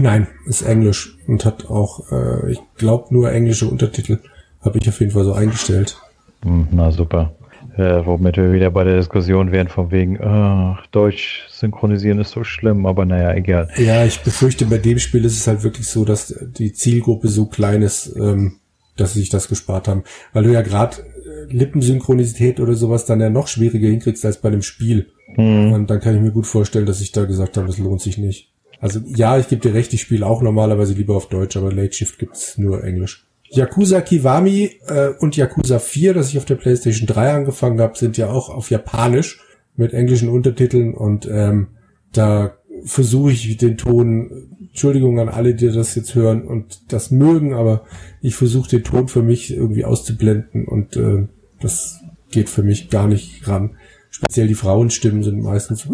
Nein, 0.00 0.26
ist 0.46 0.62
Englisch 0.62 1.18
und 1.26 1.44
hat 1.44 1.68
auch, 1.68 2.10
äh, 2.12 2.52
ich 2.52 2.60
glaube, 2.76 3.12
nur 3.14 3.32
englische 3.32 3.66
Untertitel. 3.66 4.18
Habe 4.60 4.78
ich 4.78 4.88
auf 4.88 5.00
jeden 5.00 5.12
Fall 5.12 5.24
so 5.24 5.32
eingestellt. 5.32 5.98
Hm, 6.42 6.68
na 6.70 6.90
super. 6.90 7.32
Äh, 7.76 8.04
womit 8.04 8.36
wir 8.36 8.52
wieder 8.52 8.70
bei 8.72 8.82
der 8.82 8.96
Diskussion 8.96 9.52
wären, 9.52 9.68
von 9.68 9.92
wegen, 9.92 10.18
oh, 10.20 10.76
Deutsch 10.90 11.46
synchronisieren 11.48 12.18
ist 12.18 12.32
so 12.32 12.42
schlimm, 12.42 12.86
aber 12.86 13.04
naja, 13.04 13.32
egal. 13.34 13.68
Ja, 13.76 14.04
ich 14.04 14.20
befürchte, 14.20 14.66
bei 14.66 14.78
dem 14.78 14.98
Spiel 14.98 15.24
ist 15.24 15.36
es 15.36 15.46
halt 15.46 15.62
wirklich 15.62 15.86
so, 15.86 16.04
dass 16.04 16.34
die 16.40 16.72
Zielgruppe 16.72 17.28
so 17.28 17.46
klein 17.46 17.82
ist, 17.82 18.16
ähm, 18.16 18.56
dass 18.96 19.12
sie 19.12 19.20
sich 19.20 19.30
das 19.30 19.46
gespart 19.46 19.86
haben. 19.86 20.02
Weil 20.32 20.42
du 20.42 20.52
ja 20.52 20.62
gerade 20.62 20.96
äh, 20.98 21.52
Lippensynchronisität 21.52 22.58
oder 22.58 22.74
sowas 22.74 23.06
dann 23.06 23.20
ja 23.20 23.30
noch 23.30 23.46
schwieriger 23.46 23.88
hinkriegst 23.88 24.24
als 24.24 24.38
bei 24.38 24.50
dem 24.50 24.62
Spiel. 24.62 25.12
Hm. 25.36 25.72
Und 25.72 25.88
dann 25.88 26.00
kann 26.00 26.16
ich 26.16 26.20
mir 26.20 26.32
gut 26.32 26.48
vorstellen, 26.48 26.86
dass 26.86 27.00
ich 27.00 27.12
da 27.12 27.26
gesagt 27.26 27.56
habe, 27.56 27.68
das 27.68 27.78
lohnt 27.78 28.00
sich 28.00 28.18
nicht. 28.18 28.50
Also 28.80 29.00
ja, 29.06 29.38
ich 29.38 29.48
gebe 29.48 29.60
dir 29.60 29.74
recht, 29.74 29.92
ich 29.92 30.02
spiele 30.02 30.26
auch 30.26 30.42
normalerweise 30.42 30.94
lieber 30.94 31.16
auf 31.16 31.28
Deutsch, 31.28 31.56
aber 31.56 31.72
Late 31.72 31.92
Shift 31.92 32.18
gibt's 32.18 32.58
nur 32.58 32.84
Englisch. 32.84 33.26
Yakuza 33.50 34.00
Kiwami 34.02 34.72
äh, 34.86 35.08
und 35.18 35.36
Yakuza 35.36 35.78
4, 35.78 36.14
das 36.14 36.28
ich 36.28 36.38
auf 36.38 36.44
der 36.44 36.56
PlayStation 36.56 37.06
3 37.06 37.32
angefangen 37.32 37.80
habe, 37.80 37.96
sind 37.96 38.16
ja 38.16 38.30
auch 38.30 38.50
auf 38.50 38.70
Japanisch 38.70 39.40
mit 39.76 39.94
englischen 39.94 40.28
Untertiteln 40.28 40.94
und 40.94 41.26
ähm, 41.30 41.68
da 42.12 42.56
versuche 42.84 43.32
ich 43.32 43.56
den 43.56 43.76
Ton, 43.76 44.48
Entschuldigung 44.68 45.18
an 45.18 45.28
alle, 45.28 45.54
die 45.54 45.70
das 45.70 45.94
jetzt 45.94 46.14
hören 46.14 46.46
und 46.46 46.92
das 46.92 47.10
mögen, 47.10 47.54
aber 47.54 47.84
ich 48.20 48.34
versuche 48.34 48.68
den 48.68 48.84
Ton 48.84 49.08
für 49.08 49.22
mich 49.22 49.52
irgendwie 49.54 49.84
auszublenden 49.84 50.66
und 50.66 50.96
äh, 50.96 51.26
das 51.60 52.00
geht 52.30 52.48
für 52.48 52.62
mich 52.62 52.90
gar 52.90 53.08
nicht 53.08 53.48
ran. 53.48 53.76
Speziell 54.10 54.46
die 54.46 54.54
Frauenstimmen 54.54 55.22
sind 55.22 55.42
meistens 55.42 55.88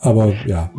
aber 0.00 0.34
ja, 0.46 0.70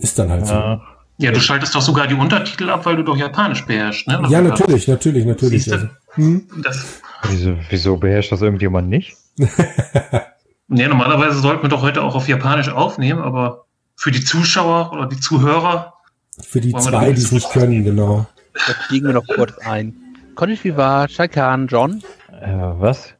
ist 0.00 0.18
dann 0.18 0.30
halt 0.30 0.46
so. 0.46 0.54
Ja. 0.54 0.80
Ja, 1.18 1.32
du 1.32 1.40
schaltest 1.40 1.74
doch 1.74 1.82
sogar 1.82 2.06
die 2.06 2.14
Untertitel 2.14 2.70
ab, 2.70 2.86
weil 2.86 2.96
du 2.96 3.04
doch 3.04 3.14
Japanisch 3.14 3.66
beherrschst, 3.66 4.08
ne? 4.08 4.22
Ja, 4.30 4.40
natürlich, 4.40 4.88
natürlich, 4.88 5.26
natürlich. 5.26 5.64
Siehste? 5.64 5.74
Also, 5.74 5.88
hm? 6.14 6.48
Das, 6.62 7.02
Wieso, 7.28 7.56
wieso 7.68 7.96
beherrscht 7.96 8.32
das 8.32 8.40
irgendjemand 8.40 8.88
nicht? 8.88 9.16
ja, 9.36 10.88
normalerweise 10.88 11.38
sollten 11.38 11.62
wir 11.62 11.68
doch 11.68 11.82
heute 11.82 12.02
auch 12.02 12.14
auf 12.14 12.28
Japanisch 12.28 12.70
aufnehmen, 12.70 13.20
aber 13.20 13.66
für 13.96 14.10
die 14.10 14.24
Zuschauer 14.24 14.92
oder 14.92 15.06
die 15.06 15.20
Zuhörer, 15.20 15.94
Für 16.42 16.60
die 16.60 16.72
zwei, 16.72 17.12
die 17.12 17.20
es 17.20 17.32
nicht 17.32 17.50
können, 17.50 17.84
genau. 17.84 18.26
Da 18.54 18.72
fliegen 18.86 19.06
wir 19.06 19.14
noch 19.14 19.26
kurz 19.26 19.58
ein. 19.58 19.94
Konnichiwa, 20.34 21.06
Shakan, 21.08 21.66
John. 21.66 22.02
Äh, 22.40 22.48
was? 22.78 23.14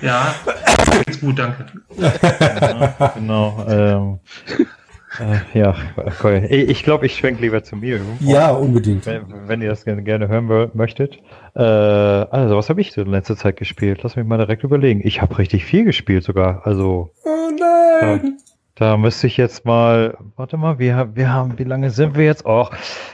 ja, 0.00 0.34
ist 1.06 1.20
gut, 1.20 1.38
danke. 1.38 1.66
Ja, 1.98 3.12
genau. 3.14 3.64
Ähm, 3.68 4.18
äh, 5.18 5.58
ja, 5.58 5.74
okay. 5.96 6.46
Ich, 6.46 6.82
glaube, 6.84 7.06
ich 7.06 7.16
schwenk 7.16 7.40
lieber 7.40 7.62
zu 7.62 7.76
mir. 7.76 8.00
Ja, 8.20 8.50
unbedingt. 8.50 9.04
Wenn, 9.06 9.48
wenn 9.48 9.60
ihr 9.62 9.68
das 9.68 9.84
gerne, 9.84 10.02
gerne 10.02 10.28
hören 10.28 10.70
möchtet. 10.74 11.18
Äh, 11.54 11.60
also, 11.62 12.56
was 12.56 12.70
habe 12.70 12.80
ich 12.80 12.90
denn 12.92 13.06
in 13.06 13.12
letzter 13.12 13.36
Zeit 13.36 13.56
gespielt? 13.56 14.00
Lass 14.02 14.16
mich 14.16 14.26
mal 14.26 14.38
direkt 14.38 14.64
überlegen. 14.64 15.00
Ich 15.04 15.20
habe 15.20 15.36
richtig 15.38 15.64
viel 15.64 15.84
gespielt 15.84 16.24
sogar. 16.24 16.66
Also, 16.66 17.10
Oh 17.24 17.50
nein! 17.58 18.38
da 18.74 18.96
müsste 18.96 19.26
ich 19.26 19.36
jetzt 19.36 19.66
mal, 19.66 20.16
warte 20.36 20.56
mal, 20.56 20.78
wir, 20.78 20.96
haben- 20.96 21.14
wir 21.14 21.30
haben, 21.32 21.58
wie 21.58 21.64
lange 21.64 21.90
sind 21.90 22.16
wir 22.16 22.24
jetzt? 22.24 22.46
Och, 22.46 22.70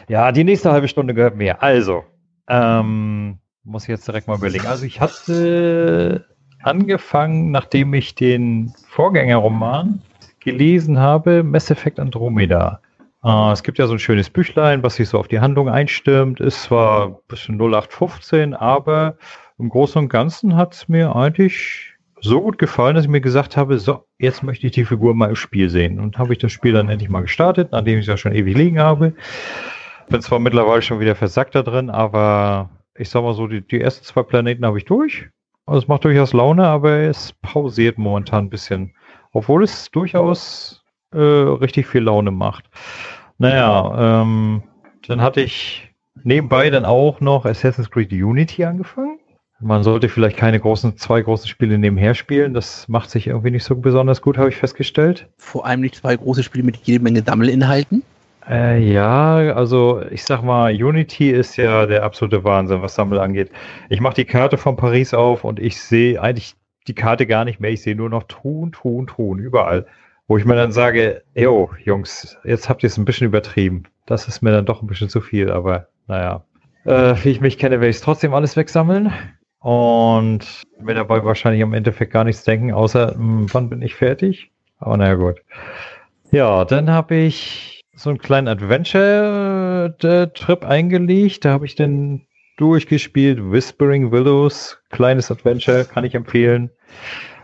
ja, 0.07 0.31
die 0.31 0.45
nächste 0.45 0.71
halbe 0.71 0.87
Stunde 0.89 1.15
gehört 1.15 1.37
mir. 1.37 1.63
Also, 1.63 2.05
ähm, 2.49 3.39
muss 3.65 3.83
ich 3.83 3.89
jetzt 3.89 4.07
direkt 4.07 4.29
mal 4.29 4.39
überlegen. 4.39 4.67
Also, 4.69 4.87
ich 4.87 5.01
hatte 5.01 6.25
angefangen, 6.69 7.51
nachdem 7.51 7.95
ich 7.95 8.15
den 8.15 8.73
Vorgängerroman 8.89 10.03
gelesen 10.41 10.99
habe, 10.99 11.43
Mass 11.43 11.71
Effect 11.71 11.99
Andromeda. 11.99 12.81
Äh, 13.25 13.53
es 13.53 13.63
gibt 13.63 13.79
ja 13.79 13.87
so 13.87 13.95
ein 13.95 13.99
schönes 13.99 14.31
Büchlein, 14.31 14.83
was 14.83 14.97
sich 14.97 15.09
so 15.09 15.19
auf 15.19 15.29
die 15.29 15.41
Handlung 15.41 15.69
einstimmt. 15.69 16.41
Ist 16.41 16.63
zwar 16.63 17.07
ein 17.09 17.17
bisschen 17.27 17.57
0815, 17.57 18.55
aber 18.55 19.17
im 19.59 19.71
Großen 19.71 20.01
und 20.01 20.09
Ganzen 20.09 20.57
hat 20.57 20.75
es 20.75 20.89
mir 20.89 21.17
eigentlich 21.17 21.95
so 22.21 22.41
gut 22.41 22.59
gefallen, 22.59 22.97
dass 22.97 23.05
ich 23.05 23.11
mir 23.11 23.21
gesagt 23.21 23.57
habe, 23.57 23.79
so, 23.79 24.05
jetzt 24.19 24.43
möchte 24.43 24.67
ich 24.67 24.73
die 24.73 24.85
Figur 24.85 25.15
mal 25.15 25.31
im 25.31 25.37
Spiel 25.37 25.71
sehen. 25.71 26.01
Und 26.01 26.19
habe 26.19 26.33
ich 26.33 26.39
das 26.39 26.53
Spiel 26.53 26.73
dann 26.73 26.89
endlich 26.89 27.11
mal 27.11 27.23
gestartet, 27.23 27.73
nachdem 27.73 27.99
ich 27.99 28.05
es 28.05 28.09
ja 28.09 28.17
schon 28.17 28.35
ewig 28.35 28.57
liegen 28.57 28.79
habe. 28.79 29.15
Bin 30.09 30.21
zwar 30.21 30.39
mittlerweile 30.39 30.83
schon 30.83 31.01
wieder 31.01 31.15
versackt 31.15 31.55
da 31.55 31.63
drin, 31.63 31.91
aber 31.91 32.71
ich 32.97 33.09
sag 33.09 33.23
mal 33.23 33.35
so, 33.35 33.47
die, 33.47 33.61
die 33.61 33.81
ersten 33.81 34.05
zwei 34.05 34.23
Planeten 34.23 34.67
habe 34.67 34.79
ich 34.79 34.85
durch. 34.85 35.29
Also 35.69 35.81
es 35.81 35.89
macht 35.89 36.05
durchaus 36.05 36.33
Laune, 36.33 36.67
aber 36.67 36.93
es 37.01 37.35
pausiert 37.43 37.99
momentan 37.99 38.47
ein 38.47 38.51
bisschen. 38.51 38.95
Obwohl 39.33 39.63
es 39.63 39.91
durchaus 39.91 40.83
äh, 41.13 41.19
richtig 41.19 41.87
viel 41.87 42.03
Laune 42.03 42.31
macht. 42.31 42.65
Naja, 43.37 44.23
ähm, 44.23 44.63
dann 45.07 45.21
hatte 45.21 45.43
ich 45.43 45.91
nebenbei 46.25 46.71
dann 46.71 46.87
auch 46.87 47.21
noch 47.21 47.45
Assassin's 47.45 47.91
Creed 47.91 48.13
Unity 48.13 48.65
angefangen. 48.65 49.19
Man 49.61 49.83
sollte 49.83 50.09
vielleicht 50.09 50.39
keine 50.39 50.59
großen, 50.59 50.97
zwei 50.97 51.21
großen 51.21 51.49
Spiele 51.49 51.77
nebenher 51.77 52.15
spielen. 52.15 52.55
Das 52.55 52.89
macht 52.89 53.11
sich 53.11 53.27
irgendwie 53.27 53.51
nicht 53.51 53.65
so 53.65 53.77
besonders 53.77 54.23
gut, 54.23 54.39
habe 54.39 54.49
ich 54.49 54.57
festgestellt. 54.57 55.29
Vor 55.37 55.67
allem 55.67 55.83
nicht 55.83 55.97
zwei 55.97 56.17
große 56.17 56.45
Spiele 56.45 56.65
mit 56.65 56.79
jede 56.79 57.05
Menge 57.05 57.23
Sammelinhalten. 57.23 58.03
Äh, 58.49 58.79
ja, 58.79 59.37
also 59.55 60.03
ich 60.11 60.25
sag 60.25 60.43
mal, 60.43 60.73
Unity 60.73 61.31
ist 61.31 61.57
ja 61.57 61.85
der 61.87 62.03
absolute 62.03 62.45
Wahnsinn, 62.45 62.81
was 62.81 62.95
Sammel 62.95 63.19
angeht. 63.19 63.51
Ich 63.91 64.01
mache 64.01 64.15
die 64.15 64.25
Karte 64.25 64.57
von 64.57 64.77
Paris 64.77 65.13
auf 65.13 65.45
und 65.45 65.59
ich 65.61 65.81
sehe 65.81 66.21
eigentlich 66.21 66.55
die 66.87 66.95
Karte 66.95 67.27
gar 67.27 67.45
nicht 67.45 67.61
mehr. 67.61 67.71
Ich 67.71 67.83
sehe 67.83 67.95
nur 67.95 68.09
noch 68.09 68.23
Truhen, 68.25 68.73
Truhen, 68.73 69.07
Truhen, 69.07 69.39
überall. 69.39 69.87
Wo 70.29 70.39
ich 70.39 70.45
mir 70.45 70.57
dann 70.57 70.73
sage, 70.73 71.23
yo, 71.35 71.71
Jungs, 71.85 72.39
jetzt 72.45 72.69
habt 72.69 72.83
ihr 72.83 72.89
es 72.89 72.97
ein 72.97 73.05
bisschen 73.05 73.27
übertrieben. 73.27 73.85
Das 74.07 74.29
ist 74.29 74.41
mir 74.41 74.53
dann 74.53 74.67
doch 74.67 74.83
ein 74.83 74.87
bisschen 74.87 75.09
zu 75.09 75.21
viel, 75.21 75.51
aber 75.51 75.89
naja. 76.07 76.45
Äh, 76.85 77.15
wie 77.23 77.31
ich 77.31 77.41
mich 77.41 77.59
kenne, 77.59 77.77
werde 77.81 77.91
ich 77.91 77.97
es 77.97 78.03
trotzdem 78.03 78.33
alles 78.33 78.57
wegsammeln. 78.57 79.13
Und 79.61 80.63
mir 80.81 80.95
dabei 80.95 81.25
wahrscheinlich 81.25 81.63
am 81.63 81.75
Endeffekt 81.75 82.13
gar 82.13 82.25
nichts 82.25 82.45
denken, 82.45 82.73
außer, 82.73 83.15
hm, 83.15 83.47
wann 83.53 83.69
bin 83.69 83.83
ich 83.83 83.95
fertig? 83.95 84.51
Aber 84.79 84.97
naja, 84.97 85.15
gut. 85.15 85.43
Ja, 86.31 86.65
dann 86.65 86.91
habe 86.91 87.17
ich 87.17 87.78
so 87.99 88.11
einen 88.11 88.19
kleinen 88.19 88.49
Adventure-Trip 88.49 90.65
eingelegt. 90.65 91.45
Da 91.45 91.51
habe 91.51 91.67
ich 91.67 91.75
dann 91.75 92.23
durchgespielt. 92.57 93.51
Whispering 93.51 94.13
Willows, 94.13 94.79
kleines 94.91 95.31
Adventure, 95.31 95.85
kann 95.85 96.05
ich 96.05 96.15
empfehlen. 96.15 96.71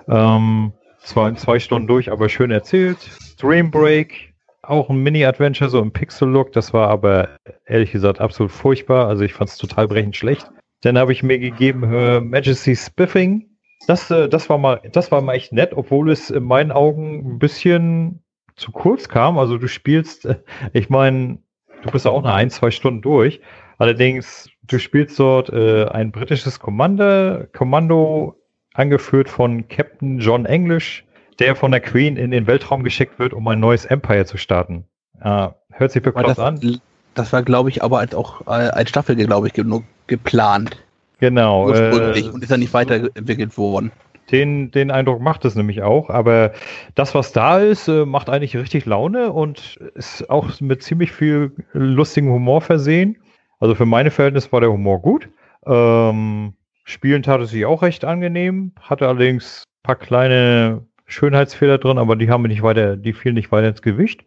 Ähm, 0.08 0.72
zwar 1.00 1.28
in 1.28 1.36
zwei 1.36 1.58
Stunden 1.58 1.86
durch, 1.88 2.12
aber 2.12 2.28
schön 2.28 2.50
erzählt. 2.50 2.98
Dream 3.38 3.70
Break, 3.70 4.34
auch 4.62 4.90
ein 4.90 5.02
Mini-Adventure, 5.02 5.70
so 5.70 5.82
im 5.82 5.92
Pixel-Look. 5.92 6.52
Das 6.52 6.72
war 6.72 6.88
aber 6.88 7.28
ehrlich 7.66 7.92
gesagt 7.92 8.20
absolut 8.20 8.52
furchtbar. 8.52 9.08
Also 9.08 9.24
ich 9.24 9.34
fand 9.34 9.50
es 9.50 9.58
total 9.58 9.88
brechend 9.88 10.16
schlecht. 10.16 10.48
Dann 10.82 10.96
habe 10.98 11.12
ich 11.12 11.24
mir 11.24 11.38
gegeben 11.38 11.88
Her 11.88 12.20
Majesty 12.20 12.76
Spiffing. 12.76 13.48
Das, 13.86 14.10
äh, 14.10 14.28
das 14.28 14.48
war 14.48 14.58
mal, 14.58 14.80
das 14.92 15.10
war 15.10 15.20
mal 15.20 15.34
echt 15.34 15.52
nett, 15.52 15.72
obwohl 15.74 16.10
es 16.10 16.30
in 16.30 16.44
meinen 16.44 16.72
Augen 16.72 17.34
ein 17.34 17.38
bisschen 17.38 18.23
zu 18.56 18.72
kurz 18.72 19.08
kam. 19.08 19.38
Also 19.38 19.58
du 19.58 19.68
spielst, 19.68 20.24
äh, 20.26 20.36
ich 20.72 20.90
meine, 20.90 21.38
du 21.82 21.90
bist 21.90 22.04
ja 22.04 22.10
auch 22.10 22.22
nach 22.22 22.34
ein, 22.34 22.50
zwei 22.50 22.70
Stunden 22.70 23.02
durch. 23.02 23.40
Allerdings, 23.78 24.48
du 24.62 24.78
spielst 24.78 25.18
dort 25.18 25.50
äh, 25.50 25.86
ein 25.86 26.12
britisches 26.12 26.60
Kommando, 26.60 27.44
Kommando 27.52 28.36
angeführt 28.74 29.28
von 29.28 29.68
Captain 29.68 30.18
John 30.18 30.46
English, 30.46 31.04
der 31.38 31.56
von 31.56 31.70
der 31.70 31.80
Queen 31.80 32.16
in 32.16 32.30
den 32.30 32.46
Weltraum 32.46 32.84
geschickt 32.84 33.18
wird, 33.18 33.32
um 33.32 33.46
ein 33.48 33.60
neues 33.60 33.84
Empire 33.84 34.24
zu 34.24 34.36
starten. 34.36 34.84
Äh, 35.20 35.48
hört 35.72 35.92
sich 35.92 36.02
bekloppt 36.02 36.28
das, 36.28 36.38
an. 36.38 36.80
das 37.14 37.32
war, 37.32 37.42
glaube 37.42 37.70
ich, 37.70 37.82
aber 37.82 37.98
als 37.98 38.14
auch 38.14 38.46
äh, 38.46 38.50
als 38.50 38.90
Staffel, 38.90 39.16
glaube 39.16 39.48
ich, 39.48 39.52
genug 39.52 39.84
geplant. 40.06 40.76
Genau. 41.18 41.66
Ursprünglich. 41.66 42.26
Äh, 42.26 42.30
und 42.30 42.42
ist 42.42 42.50
dann 42.50 42.60
nicht 42.60 42.74
weiterentwickelt 42.74 43.56
worden. 43.56 43.90
Den, 44.34 44.72
den 44.72 44.90
Eindruck 44.90 45.20
macht 45.20 45.44
es 45.44 45.54
nämlich 45.54 45.82
auch, 45.82 46.10
aber 46.10 46.52
das, 46.96 47.14
was 47.14 47.30
da 47.30 47.58
ist, 47.58 47.86
äh, 47.86 48.04
macht 48.04 48.28
eigentlich 48.28 48.56
richtig 48.56 48.84
Laune 48.84 49.32
und 49.32 49.76
ist 49.94 50.28
auch 50.28 50.60
mit 50.60 50.82
ziemlich 50.82 51.12
viel 51.12 51.52
lustigem 51.72 52.32
Humor 52.32 52.60
versehen. 52.60 53.16
Also 53.60 53.76
für 53.76 53.86
meine 53.86 54.10
Verhältnisse 54.10 54.50
war 54.50 54.60
der 54.60 54.72
Humor 54.72 55.00
gut. 55.00 55.28
Ähm, 55.64 56.54
Spielen 56.82 57.22
tat 57.22 57.40
es 57.42 57.50
sich 57.50 57.64
auch 57.64 57.82
recht 57.82 58.04
angenehm, 58.04 58.72
hatte 58.80 59.06
allerdings 59.06 59.62
ein 59.66 59.82
paar 59.84 59.96
kleine 59.96 60.84
Schönheitsfehler 61.06 61.78
drin, 61.78 61.98
aber 61.98 62.16
die 62.16 62.28
haben 62.28 62.42
mir 62.42 62.48
nicht 62.48 62.64
weiter, 62.64 62.96
die 62.96 63.12
fielen 63.12 63.36
nicht 63.36 63.52
weiter 63.52 63.68
ins 63.68 63.82
Gewicht. 63.82 64.24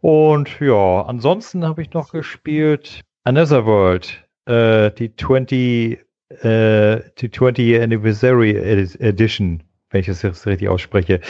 Und 0.00 0.58
ja, 0.58 1.02
ansonsten 1.02 1.64
habe 1.64 1.82
ich 1.82 1.92
noch 1.92 2.10
gespielt 2.10 3.02
Another 3.22 3.64
World, 3.64 4.26
äh, 4.46 4.90
die 4.90 5.14
20 5.14 6.04
äh, 6.42 7.02
die 7.18 7.30
20 7.30 7.80
Anniversary 7.80 8.52
Edi- 8.52 9.00
Edition, 9.00 9.62
wenn 9.90 10.00
ich 10.00 10.06
das 10.06 10.22
jetzt 10.22 10.46
richtig 10.46 10.68
ausspreche. 10.68 11.20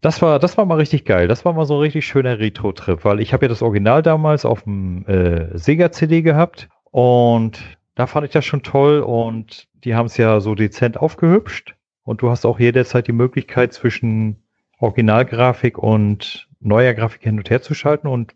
Das 0.00 0.20
war, 0.20 0.38
das 0.38 0.58
war 0.58 0.64
mal 0.64 0.78
richtig 0.78 1.04
geil. 1.04 1.28
Das 1.28 1.44
war 1.44 1.52
mal 1.52 1.64
so 1.64 1.74
ein 1.74 1.80
richtig 1.80 2.06
schöner 2.06 2.38
Retro-Trip, 2.38 3.04
weil 3.04 3.20
ich 3.20 3.32
habe 3.32 3.44
ja 3.44 3.48
das 3.48 3.62
Original 3.62 4.02
damals 4.02 4.44
auf 4.44 4.62
dem 4.62 5.06
äh, 5.06 5.56
Sega-CD 5.56 6.22
gehabt 6.22 6.68
und 6.90 7.60
da 7.94 8.06
fand 8.06 8.26
ich 8.26 8.32
das 8.32 8.44
schon 8.44 8.62
toll 8.62 9.00
und 9.00 9.68
die 9.84 9.94
haben 9.94 10.06
es 10.06 10.16
ja 10.16 10.40
so 10.40 10.54
dezent 10.54 10.96
aufgehübscht 10.96 11.74
und 12.04 12.22
du 12.22 12.30
hast 12.30 12.44
auch 12.46 12.58
jederzeit 12.58 13.06
die 13.06 13.12
Möglichkeit 13.12 13.72
zwischen 13.72 14.42
Originalgrafik 14.78 15.78
und 15.78 16.48
neuer 16.58 16.94
Grafik 16.94 17.22
hin 17.22 17.38
und 17.38 17.50
her 17.50 17.62
zu 17.62 17.74
schalten 17.74 18.08
und 18.08 18.34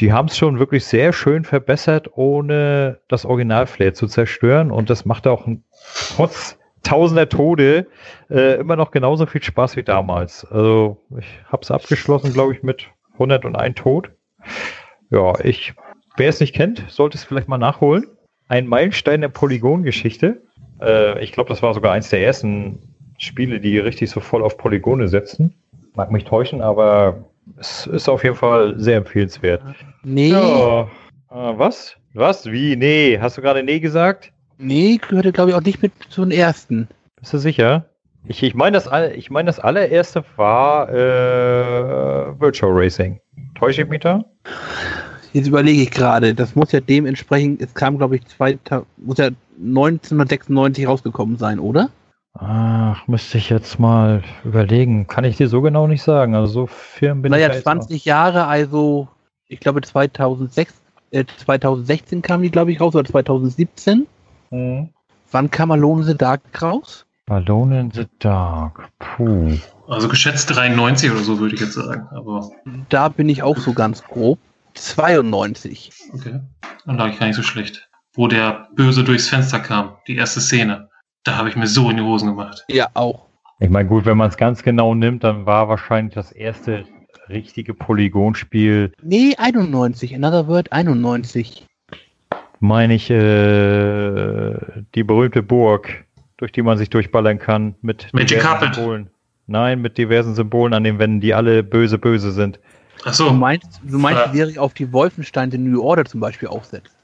die 0.00 0.12
haben 0.12 0.28
es 0.28 0.36
schon 0.36 0.58
wirklich 0.58 0.84
sehr 0.84 1.12
schön 1.12 1.44
verbessert, 1.44 2.10
ohne 2.16 3.00
das 3.08 3.24
Original-Flair 3.24 3.94
zu 3.94 4.06
zerstören. 4.06 4.70
Und 4.70 4.90
das 4.90 5.04
macht 5.04 5.26
auch 5.26 5.46
trotz 6.14 6.58
tausender 6.82 7.28
Tode 7.28 7.88
äh, 8.30 8.60
immer 8.60 8.76
noch 8.76 8.92
genauso 8.92 9.26
viel 9.26 9.42
Spaß 9.42 9.76
wie 9.76 9.82
damals. 9.82 10.44
Also 10.44 10.98
ich 11.18 11.26
habe 11.46 11.62
es 11.62 11.70
abgeschlossen, 11.70 12.32
glaube 12.32 12.54
ich, 12.54 12.62
mit 12.62 12.88
101 13.14 13.74
Tod. 13.74 14.10
Ja, 15.10 15.38
ich, 15.42 15.74
wer 16.16 16.28
es 16.28 16.40
nicht 16.40 16.54
kennt, 16.54 16.84
sollte 16.88 17.18
es 17.18 17.24
vielleicht 17.24 17.48
mal 17.48 17.58
nachholen. 17.58 18.06
Ein 18.46 18.66
Meilenstein 18.66 19.20
der 19.20 19.28
Polygon-Geschichte. 19.28 20.42
Äh, 20.80 21.22
ich 21.22 21.32
glaube, 21.32 21.48
das 21.48 21.62
war 21.62 21.74
sogar 21.74 21.92
eins 21.92 22.10
der 22.10 22.22
ersten 22.22 22.94
Spiele, 23.18 23.58
die 23.58 23.78
richtig 23.78 24.10
so 24.10 24.20
voll 24.20 24.44
auf 24.44 24.56
Polygone 24.56 25.08
setzen. 25.08 25.54
Mag 25.96 26.12
mich 26.12 26.24
täuschen, 26.24 26.62
aber 26.62 27.24
es 27.56 27.86
ist 27.86 28.08
auf 28.08 28.22
jeden 28.24 28.36
Fall 28.36 28.74
sehr 28.78 28.98
empfehlenswert. 28.98 29.62
Nee, 30.04 30.30
Ja. 30.30 30.82
Äh, 30.82 30.86
was? 31.30 31.96
Was? 32.14 32.46
Wie? 32.46 32.76
Nee. 32.76 33.18
Hast 33.20 33.36
du 33.36 33.42
gerade 33.42 33.62
nee 33.62 33.80
gesagt? 33.80 34.32
nee, 34.58 34.98
gehörte 35.08 35.32
glaube 35.32 35.50
ich 35.50 35.56
auch 35.56 35.62
nicht 35.62 35.82
mit 35.82 35.92
zu 36.08 36.22
den 36.22 36.32
ersten. 36.32 36.88
Bist 37.20 37.32
du 37.32 37.38
sicher? 37.38 37.86
Ich, 38.26 38.42
ich 38.42 38.54
meine, 38.54 38.78
das, 38.78 38.88
ich 39.14 39.30
mein, 39.30 39.46
das 39.46 39.60
allererste 39.60 40.24
war 40.36 40.88
äh, 40.90 42.40
Virtual 42.40 42.72
Racing. 42.72 43.20
Täusche 43.54 43.82
ich 43.82 43.88
mich 43.88 44.00
da? 44.00 44.24
Jetzt 45.32 45.46
überlege 45.46 45.82
ich 45.82 45.90
gerade, 45.90 46.34
das 46.34 46.54
muss 46.56 46.72
ja 46.72 46.80
dementsprechend, 46.80 47.62
es 47.62 47.72
kam 47.74 47.98
glaube 47.98 48.16
ich 48.16 48.26
2000, 48.26 48.86
muss 48.98 49.18
ja 49.18 49.30
1996 49.60 50.88
rausgekommen 50.88 51.36
sein, 51.36 51.58
oder? 51.58 51.90
Ach, 52.40 53.06
müsste 53.08 53.38
ich 53.38 53.50
jetzt 53.50 53.78
mal 53.78 54.22
überlegen. 54.44 55.06
Kann 55.06 55.24
ich 55.24 55.36
dir 55.36 55.48
so 55.48 55.60
genau 55.60 55.86
nicht 55.86 56.02
sagen. 56.02 56.34
Also 56.34 56.52
so 56.52 56.66
firm 56.66 57.22
bin 57.22 57.32
naja, 57.32 57.46
ich 57.46 57.50
da 57.50 57.54
jetzt 57.56 57.64
20 57.64 58.04
Jahre, 58.04 58.46
also 58.46 59.08
ich 59.48 59.60
glaube 59.60 59.82
2006, 59.82 60.74
äh, 61.10 61.24
2016 61.44 62.22
kam 62.22 62.42
die 62.42 62.50
glaube 62.50 62.70
ich 62.72 62.80
raus, 62.80 62.94
oder 62.94 63.08
2017. 63.08 64.06
noch. 64.50 64.58
Mhm. 64.58 64.90
Wann 65.30 65.50
kam 65.50 65.70
Alone 65.70 66.02
in 66.02 66.06
the 66.06 66.16
Dark 66.16 66.40
raus? 66.62 67.04
Alone 67.28 67.80
in 67.80 67.90
the 67.90 68.06
Dark. 68.18 68.88
Puh. 68.98 69.58
Also 69.86 70.08
geschätzt 70.08 70.54
93 70.54 71.10
oder 71.10 71.20
so, 71.20 71.38
würde 71.38 71.54
ich 71.54 71.60
jetzt 71.60 71.74
sagen. 71.74 72.08
Aber 72.12 72.50
Da 72.88 73.08
bin 73.08 73.28
ich 73.28 73.42
auch 73.42 73.58
so 73.58 73.72
ganz 73.72 74.02
grob. 74.04 74.38
92. 74.74 75.90
okay. 76.14 76.40
Dann 76.86 76.96
lag 76.96 77.08
ich 77.08 77.18
gar 77.18 77.26
nicht 77.26 77.36
so 77.36 77.42
schlecht. 77.42 77.88
Wo 78.14 78.28
der 78.28 78.68
Böse 78.74 79.04
durchs 79.04 79.28
Fenster 79.28 79.60
kam, 79.60 79.96
die 80.06 80.16
erste 80.16 80.40
Szene. 80.40 80.87
Da 81.28 81.36
habe 81.36 81.48
ich 81.50 81.56
mir 81.56 81.66
so 81.66 81.90
in 81.90 81.98
die 81.98 82.02
Hosen 82.02 82.28
gemacht. 82.30 82.64
Ja, 82.68 82.88
auch. 82.94 83.26
Ich 83.60 83.68
meine, 83.68 83.86
gut, 83.88 84.06
wenn 84.06 84.16
man 84.16 84.28
es 84.30 84.36
ganz 84.38 84.62
genau 84.62 84.94
nimmt, 84.94 85.24
dann 85.24 85.44
war 85.44 85.68
wahrscheinlich 85.68 86.14
das 86.14 86.32
erste 86.32 86.84
richtige 87.28 87.74
Polygonspiel, 87.74 88.92
Nee, 89.02 89.34
91. 89.36 90.14
Another 90.14 90.48
Word 90.48 90.72
91. 90.72 91.66
meine 92.60 92.94
ich, 92.94 93.10
äh, 93.10 94.54
die 94.94 95.02
berühmte 95.04 95.42
Burg, 95.42 96.04
durch 96.38 96.52
die 96.52 96.62
man 96.62 96.78
sich 96.78 96.88
durchballern 96.88 97.38
kann 97.38 97.74
mit 97.82 98.08
Magic 98.14 98.28
diversen 98.38 98.46
Carpet. 98.48 98.74
Symbolen. 98.76 99.10
Nein, 99.46 99.80
mit 99.82 99.98
diversen 99.98 100.34
Symbolen 100.34 100.72
an 100.72 100.84
den 100.84 100.98
Wänden, 100.98 101.20
die 101.20 101.34
alle 101.34 101.62
böse, 101.62 101.98
böse 101.98 102.32
sind. 102.32 102.58
Ach 103.02 103.06
Du 103.06 103.12
so. 103.12 103.32
meinst, 103.32 103.80
du 103.84 103.98
meinst 103.98 104.20
Ja. 104.22 104.28
die 104.28 104.36
Serie 104.38 104.60
auf 104.60 104.72
die 104.74 104.90
Wolfenstein 104.92 105.50
The 105.50 105.58
New 105.58 105.82
Order 105.82 106.04
zum 106.04 106.20
Beispiel 106.20 106.48
aufsetzt? 106.48 106.94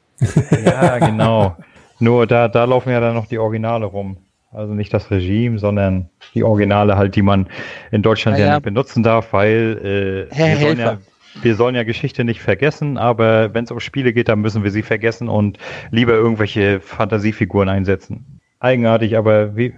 Ja, 0.64 0.98
genau. 0.98 1.56
Nur 1.98 2.26
da, 2.26 2.48
da 2.48 2.64
laufen 2.64 2.90
ja 2.90 3.00
dann 3.00 3.14
noch 3.14 3.26
die 3.26 3.38
Originale 3.38 3.86
rum. 3.86 4.16
Also 4.52 4.72
nicht 4.72 4.94
das 4.94 5.10
Regime, 5.10 5.58
sondern 5.58 6.10
die 6.34 6.44
Originale 6.44 6.96
halt, 6.96 7.16
die 7.16 7.22
man 7.22 7.48
in 7.90 8.02
Deutschland 8.02 8.38
ja, 8.38 8.46
ja. 8.46 8.54
nicht 8.54 8.62
benutzen 8.62 9.02
darf, 9.02 9.32
weil 9.32 10.28
äh, 10.30 10.36
wir, 10.36 10.56
sollen 10.56 10.78
ja, 10.78 10.98
wir 11.42 11.56
sollen 11.56 11.74
ja 11.74 11.82
Geschichte 11.82 12.24
nicht 12.24 12.40
vergessen, 12.40 12.96
aber 12.96 13.52
wenn 13.52 13.64
es 13.64 13.72
um 13.72 13.80
Spiele 13.80 14.12
geht, 14.12 14.28
dann 14.28 14.40
müssen 14.40 14.62
wir 14.62 14.70
sie 14.70 14.82
vergessen 14.82 15.28
und 15.28 15.58
lieber 15.90 16.12
irgendwelche 16.12 16.80
Fantasiefiguren 16.80 17.68
einsetzen. 17.68 18.40
Eigenartig, 18.60 19.16
aber 19.16 19.56
wie, 19.56 19.74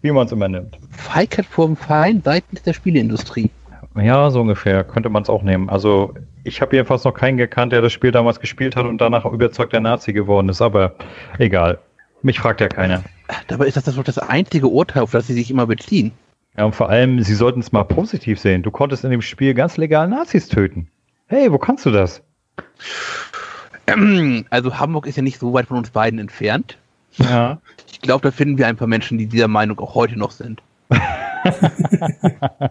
wie 0.00 0.12
man 0.12 0.26
es 0.26 0.32
immer 0.32 0.48
nimmt. 0.48 0.78
Feigheit 0.90 1.44
vorm 1.44 1.76
Feind 1.76 2.24
seitens 2.24 2.62
der 2.62 2.72
Spieleindustrie. 2.72 3.50
Ja, 3.96 4.30
so 4.30 4.40
ungefähr 4.40 4.84
könnte 4.84 5.10
man 5.10 5.24
es 5.24 5.28
auch 5.28 5.42
nehmen. 5.42 5.68
Also 5.68 6.14
ich 6.44 6.60
habe 6.60 6.76
jedenfalls 6.76 7.04
noch 7.04 7.12
keinen 7.12 7.36
gekannt, 7.36 7.72
der 7.72 7.82
das 7.82 7.92
Spiel 7.92 8.12
damals 8.12 8.40
gespielt 8.40 8.76
hat 8.76 8.86
und 8.86 9.00
danach 9.00 9.24
überzeugter 9.24 9.80
Nazi 9.80 10.12
geworden 10.12 10.48
ist, 10.48 10.62
aber 10.62 10.94
egal. 11.38 11.78
Mich 12.22 12.38
fragt 12.40 12.60
ja 12.60 12.68
keiner. 12.68 13.02
Dabei 13.48 13.66
ist 13.66 13.76
das 13.76 13.84
doch 13.84 14.04
das 14.04 14.18
einzige 14.18 14.68
Urteil, 14.68 15.02
auf 15.02 15.12
das 15.12 15.26
sie 15.26 15.34
sich 15.34 15.50
immer 15.50 15.66
beziehen. 15.66 16.12
Ja, 16.56 16.64
und 16.64 16.74
vor 16.74 16.90
allem, 16.90 17.22
sie 17.22 17.34
sollten 17.34 17.60
es 17.60 17.72
mal 17.72 17.84
positiv 17.84 18.40
sehen. 18.40 18.62
Du 18.62 18.70
konntest 18.70 19.04
in 19.04 19.10
dem 19.10 19.22
Spiel 19.22 19.54
ganz 19.54 19.76
legal 19.76 20.08
Nazis 20.08 20.48
töten. 20.48 20.88
Hey, 21.26 21.50
wo 21.52 21.58
kannst 21.58 21.86
du 21.86 21.90
das? 21.90 22.22
Also 24.50 24.78
Hamburg 24.78 25.08
ist 25.08 25.16
ja 25.16 25.22
nicht 25.22 25.40
so 25.40 25.52
weit 25.52 25.66
von 25.66 25.76
uns 25.76 25.90
beiden 25.90 26.20
entfernt. 26.20 26.78
Ja. 27.16 27.58
Ich 27.90 28.00
glaube, 28.00 28.22
da 28.22 28.30
finden 28.30 28.56
wir 28.56 28.68
ein 28.68 28.76
paar 28.76 28.86
Menschen, 28.86 29.18
die 29.18 29.26
dieser 29.26 29.48
Meinung 29.48 29.80
auch 29.80 29.96
heute 29.96 30.16
noch 30.16 30.30
sind. 30.30 30.62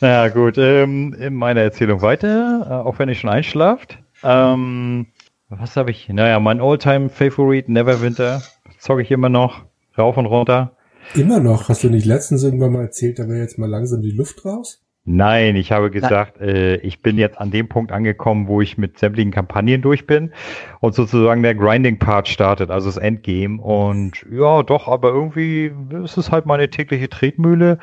naja, 0.00 0.28
gut. 0.28 0.58
Ähm, 0.58 1.14
in 1.14 1.34
meiner 1.34 1.62
Erzählung 1.62 2.02
weiter, 2.02 2.66
äh, 2.68 2.72
auch 2.86 2.98
wenn 2.98 3.08
ich 3.08 3.20
schon 3.20 3.30
einschlaft. 3.30 3.98
Ähm, 4.22 5.06
was 5.48 5.76
habe 5.76 5.90
ich? 5.90 6.08
Naja, 6.08 6.40
mein 6.40 6.60
All-Time-Favorite, 6.60 7.70
Neverwinter. 7.70 8.42
Zocke 8.78 9.02
ich 9.02 9.10
immer 9.10 9.28
noch. 9.28 9.64
Rauf 9.96 10.16
und 10.16 10.26
runter. 10.26 10.76
Immer 11.14 11.40
noch. 11.40 11.68
Hast 11.68 11.84
du 11.84 11.88
nicht 11.88 12.06
letztens 12.06 12.42
irgendwann 12.42 12.72
mal 12.72 12.82
erzählt, 12.82 13.18
da 13.18 13.28
wäre 13.28 13.40
jetzt 13.40 13.58
mal 13.58 13.70
langsam 13.70 14.02
die 14.02 14.10
Luft 14.10 14.44
raus? 14.44 14.85
Nein, 15.08 15.54
ich 15.54 15.70
habe 15.70 15.92
gesagt, 15.92 16.40
äh, 16.40 16.76
ich 16.78 17.00
bin 17.00 17.16
jetzt 17.16 17.38
an 17.38 17.52
dem 17.52 17.68
Punkt 17.68 17.92
angekommen, 17.92 18.48
wo 18.48 18.60
ich 18.60 18.76
mit 18.76 18.98
sämtlichen 18.98 19.30
Kampagnen 19.30 19.80
durch 19.80 20.04
bin 20.04 20.32
und 20.80 20.96
sozusagen 20.96 21.44
der 21.44 21.54
Grinding-Part 21.54 22.26
startet, 22.26 22.72
also 22.72 22.88
das 22.88 22.96
Endgame. 22.96 23.62
Und 23.62 24.26
ja, 24.28 24.64
doch, 24.64 24.88
aber 24.88 25.10
irgendwie 25.10 25.70
ist 26.02 26.16
es 26.16 26.32
halt 26.32 26.44
meine 26.46 26.68
tägliche 26.68 27.08
Tretmühle. 27.08 27.78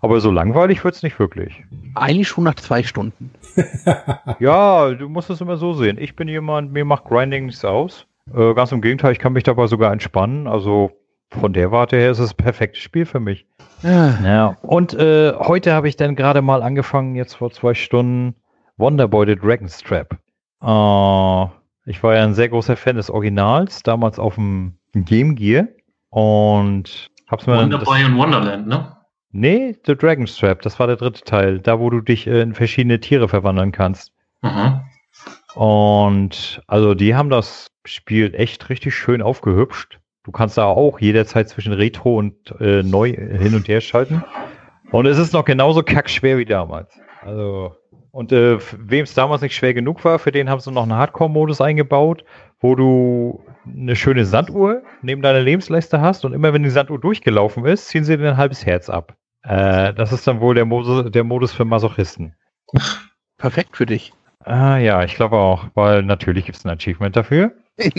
Aber 0.00 0.20
so 0.20 0.30
langweilig 0.30 0.82
wird's 0.84 1.02
nicht 1.02 1.18
wirklich. 1.18 1.62
Eigentlich 1.94 2.28
schon 2.28 2.44
nach 2.44 2.54
zwei 2.54 2.82
Stunden. 2.82 3.32
Ja, 4.38 4.90
du 4.90 5.08
musst 5.08 5.28
es 5.28 5.40
immer 5.40 5.56
so 5.56 5.74
sehen. 5.74 5.98
Ich 6.00 6.16
bin 6.16 6.28
jemand, 6.28 6.72
mir 6.72 6.84
macht 6.84 7.04
Grinding 7.04 7.46
nichts 7.46 7.64
aus. 7.64 8.06
Äh, 8.34 8.54
ganz 8.54 8.72
im 8.72 8.80
Gegenteil, 8.80 9.12
ich 9.12 9.18
kann 9.18 9.32
mich 9.32 9.42
dabei 9.42 9.66
sogar 9.66 9.92
entspannen. 9.92 10.46
Also 10.46 10.92
von 11.30 11.52
der 11.52 11.72
Warte 11.72 11.96
her 11.96 12.12
ist 12.12 12.20
es 12.20 12.32
ein 12.32 12.36
perfektes 12.36 12.80
Spiel 12.80 13.04
für 13.06 13.20
mich. 13.20 13.44
Ah, 13.82 14.14
Ja, 14.22 14.56
und 14.62 14.94
äh, 14.94 15.32
heute 15.34 15.72
habe 15.72 15.88
ich 15.88 15.96
dann 15.96 16.16
gerade 16.16 16.42
mal 16.42 16.62
angefangen, 16.62 17.14
jetzt 17.14 17.34
vor 17.34 17.50
zwei 17.50 17.74
Stunden, 17.74 18.34
Wonderboy 18.76 19.26
the 19.26 19.36
Dragon's 19.36 19.78
Trap. 19.78 20.12
Äh, 20.62 21.90
ich 21.90 22.02
war 22.02 22.14
ja 22.14 22.24
ein 22.24 22.34
sehr 22.34 22.48
großer 22.48 22.76
Fan 22.76 22.96
des 22.96 23.10
Originals, 23.10 23.82
damals 23.82 24.18
auf 24.18 24.34
dem 24.34 24.78
Game 24.94 25.34
Gear 25.34 25.68
und 26.10 27.08
hab's 27.30 27.46
mir 27.46 27.54
dann. 27.54 27.72
Wonderboy 27.72 28.04
und 28.04 28.16
Wonderland, 28.18 28.66
ne? 28.66 28.96
Nee, 29.32 29.76
The 29.86 29.96
Dragon's 29.96 30.36
Trap, 30.36 30.60
das 30.62 30.78
war 30.80 30.88
der 30.88 30.96
dritte 30.96 31.22
Teil, 31.22 31.60
da 31.60 31.78
wo 31.78 31.88
du 31.88 32.00
dich 32.00 32.26
äh, 32.26 32.42
in 32.42 32.54
verschiedene 32.54 32.98
Tiere 33.00 33.28
verwandeln 33.28 33.70
kannst. 33.72 34.12
Mhm. 34.42 34.80
Und 35.54 36.62
also 36.66 36.94
die 36.94 37.14
haben 37.14 37.30
das 37.30 37.68
Spiel 37.84 38.34
echt 38.34 38.68
richtig 38.68 38.94
schön 38.94 39.22
aufgehübscht. 39.22 39.99
Du 40.30 40.36
kannst 40.36 40.56
da 40.56 40.66
auch 40.66 41.00
jederzeit 41.00 41.48
zwischen 41.48 41.72
Retro 41.72 42.16
und 42.16 42.54
äh, 42.60 42.84
neu 42.84 43.08
hin 43.08 43.52
und 43.56 43.66
her 43.66 43.80
schalten. 43.80 44.22
Und 44.92 45.06
es 45.06 45.18
ist 45.18 45.32
noch 45.32 45.44
genauso 45.44 45.82
kackschwer 45.82 46.38
wie 46.38 46.44
damals. 46.44 47.00
Also, 47.22 47.74
und 48.12 48.30
äh, 48.30 48.58
wem 48.78 49.02
es 49.02 49.14
damals 49.14 49.42
nicht 49.42 49.56
schwer 49.56 49.74
genug 49.74 50.04
war, 50.04 50.20
für 50.20 50.30
den 50.30 50.48
haben 50.48 50.60
sie 50.60 50.70
noch 50.70 50.84
einen 50.84 50.94
Hardcore-Modus 50.94 51.60
eingebaut, 51.60 52.24
wo 52.60 52.76
du 52.76 53.44
eine 53.66 53.96
schöne 53.96 54.24
Sanduhr 54.24 54.82
neben 55.02 55.20
deiner 55.20 55.40
Lebensleiste 55.40 56.00
hast 56.00 56.24
und 56.24 56.32
immer 56.32 56.52
wenn 56.52 56.62
die 56.62 56.70
Sanduhr 56.70 57.00
durchgelaufen 57.00 57.64
ist, 57.64 57.88
ziehen 57.88 58.04
sie 58.04 58.16
dir 58.16 58.28
ein 58.28 58.36
halbes 58.36 58.64
Herz 58.64 58.88
ab. 58.88 59.16
Äh, 59.42 59.92
das 59.94 60.12
ist 60.12 60.28
dann 60.28 60.40
wohl 60.40 60.54
der 60.54 60.64
Modus, 60.64 61.10
der 61.10 61.24
Modus 61.24 61.52
für 61.52 61.64
Masochisten. 61.64 62.36
perfekt 63.36 63.76
für 63.76 63.86
dich. 63.86 64.12
Ah 64.44 64.76
ja, 64.76 65.02
ich 65.02 65.16
glaube 65.16 65.38
auch, 65.38 65.64
weil 65.74 66.04
natürlich 66.04 66.44
gibt 66.44 66.56
es 66.56 66.64
ein 66.64 66.70
Achievement 66.70 67.16
dafür. 67.16 67.50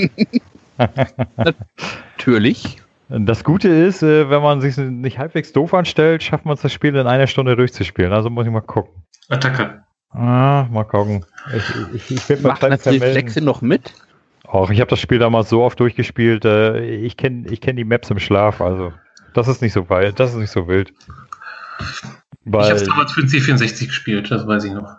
Natürlich. 2.22 2.78
Das 3.10 3.44
Gute 3.44 3.68
ist, 3.68 4.04
äh, 4.04 4.30
wenn 4.30 4.44
man 4.44 4.62
sich 4.62 4.78
nicht 4.78 5.18
halbwegs 5.18 5.54
doof 5.54 5.74
anstellt, 5.74 6.22
schafft 6.22 6.46
man 6.46 6.54
es 6.54 6.62
das 6.62 6.72
Spiel 6.72 6.96
in 6.96 7.08
einer 7.08 7.26
Stunde 7.26 7.56
durchzuspielen. 7.56 8.14
Also 8.14 8.30
muss 8.30 8.46
ich 8.46 8.52
mal 8.52 8.62
gucken. 8.62 9.04
Attacke. 9.28 9.84
Ah, 10.12 10.68
mal 10.70 10.84
gucken. 10.84 11.26
Ich, 11.56 11.64
ich, 11.96 12.12
ich 12.12 12.30
werde 12.30 12.44
mal 12.44 12.50
Macht 12.50 12.62
das 12.62 12.86
Reflexe 12.86 13.42
noch 13.42 13.64
mit? 13.64 13.96
Auch 14.44 14.70
ich 14.70 14.80
habe 14.80 14.90
das 14.90 15.00
Spiel 15.00 15.18
damals 15.18 15.50
so 15.50 15.64
oft 15.64 15.80
durchgespielt. 15.80 16.46
Äh, 16.46 16.86
ich 16.98 17.18
kenne 17.18 17.48
ich 17.50 17.60
kenn 17.60 17.76
die 17.76 17.86
Maps 17.86 18.12
im 18.12 18.20
Schlaf, 18.20 18.62
also 18.62 18.94
das 19.34 19.48
ist 19.48 19.64
nicht 19.64 19.74
so 19.74 19.90
wild, 19.90 20.20
das 20.20 20.34
ist 20.34 20.38
nicht 20.38 20.52
so 20.52 20.68
wild. 20.68 20.94
Ich 21.80 21.88
Weil 22.46 22.66
habe 22.66 22.76
es 22.76 22.84
damals 22.84 23.14
für 23.14 23.22
den 23.22 23.30
C64 23.30 23.88
gespielt, 23.88 24.30
das 24.30 24.46
weiß 24.46 24.66
ich 24.66 24.74
noch. 24.74 24.98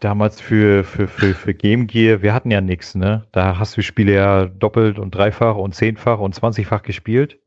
Damals 0.00 0.40
für, 0.40 0.84
für, 0.84 1.08
für, 1.08 1.34
für 1.34 1.54
Game 1.54 1.86
Gear, 1.86 2.22
wir 2.22 2.34
hatten 2.34 2.50
ja 2.50 2.60
nichts, 2.60 2.94
ne? 2.94 3.26
Da 3.32 3.58
hast 3.58 3.76
du 3.76 3.82
Spiele 3.82 4.14
ja 4.14 4.46
doppelt 4.46 4.98
und 4.98 5.14
dreifach 5.14 5.56
und 5.56 5.74
zehnfach 5.74 6.18
und 6.18 6.34
zwanzigfach 6.34 6.82
gespielt. 6.82 7.38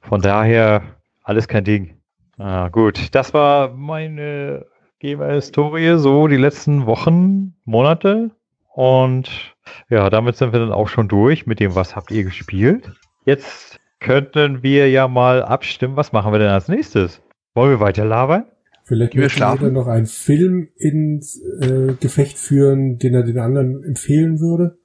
Von 0.00 0.20
daher 0.20 0.82
alles 1.22 1.48
kein 1.48 1.64
Ding. 1.64 2.00
Ah, 2.38 2.68
gut, 2.68 3.14
das 3.14 3.34
war 3.34 3.72
meine 3.72 4.66
Gamer-Historie, 5.00 5.98
so 5.98 6.28
die 6.28 6.36
letzten 6.36 6.86
Wochen, 6.86 7.54
Monate. 7.64 8.30
Und 8.74 9.56
ja, 9.88 10.08
damit 10.08 10.36
sind 10.36 10.52
wir 10.52 10.60
dann 10.60 10.72
auch 10.72 10.88
schon 10.88 11.08
durch 11.08 11.46
mit 11.46 11.60
dem, 11.60 11.74
was 11.74 11.96
habt 11.96 12.10
ihr 12.10 12.24
gespielt. 12.24 12.92
Jetzt 13.24 13.80
könnten 13.98 14.62
wir 14.62 14.88
ja 14.88 15.08
mal 15.08 15.42
abstimmen. 15.42 15.96
Was 15.96 16.12
machen 16.12 16.32
wir 16.32 16.38
denn 16.38 16.48
als 16.50 16.68
nächstes? 16.68 17.20
Wollen 17.54 17.70
wir 17.70 17.80
weiter 17.80 18.04
labern? 18.04 18.44
Vielleicht 18.88 19.14
möchte 19.16 19.44
jeder 19.44 19.70
noch 19.70 19.86
einen 19.86 20.06
Film 20.06 20.68
ins 20.76 21.38
äh, 21.60 21.92
Gefecht 22.00 22.38
führen, 22.38 22.98
den 22.98 23.12
er 23.12 23.22
den 23.22 23.38
anderen 23.38 23.84
empfehlen 23.84 24.40
würde. 24.40 24.78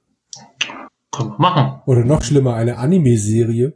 Können 1.10 1.30
wir 1.30 1.38
machen. 1.38 1.80
Oder 1.86 2.04
noch 2.04 2.22
schlimmer, 2.22 2.54
eine 2.54 2.76
Anime-Serie. 2.76 3.72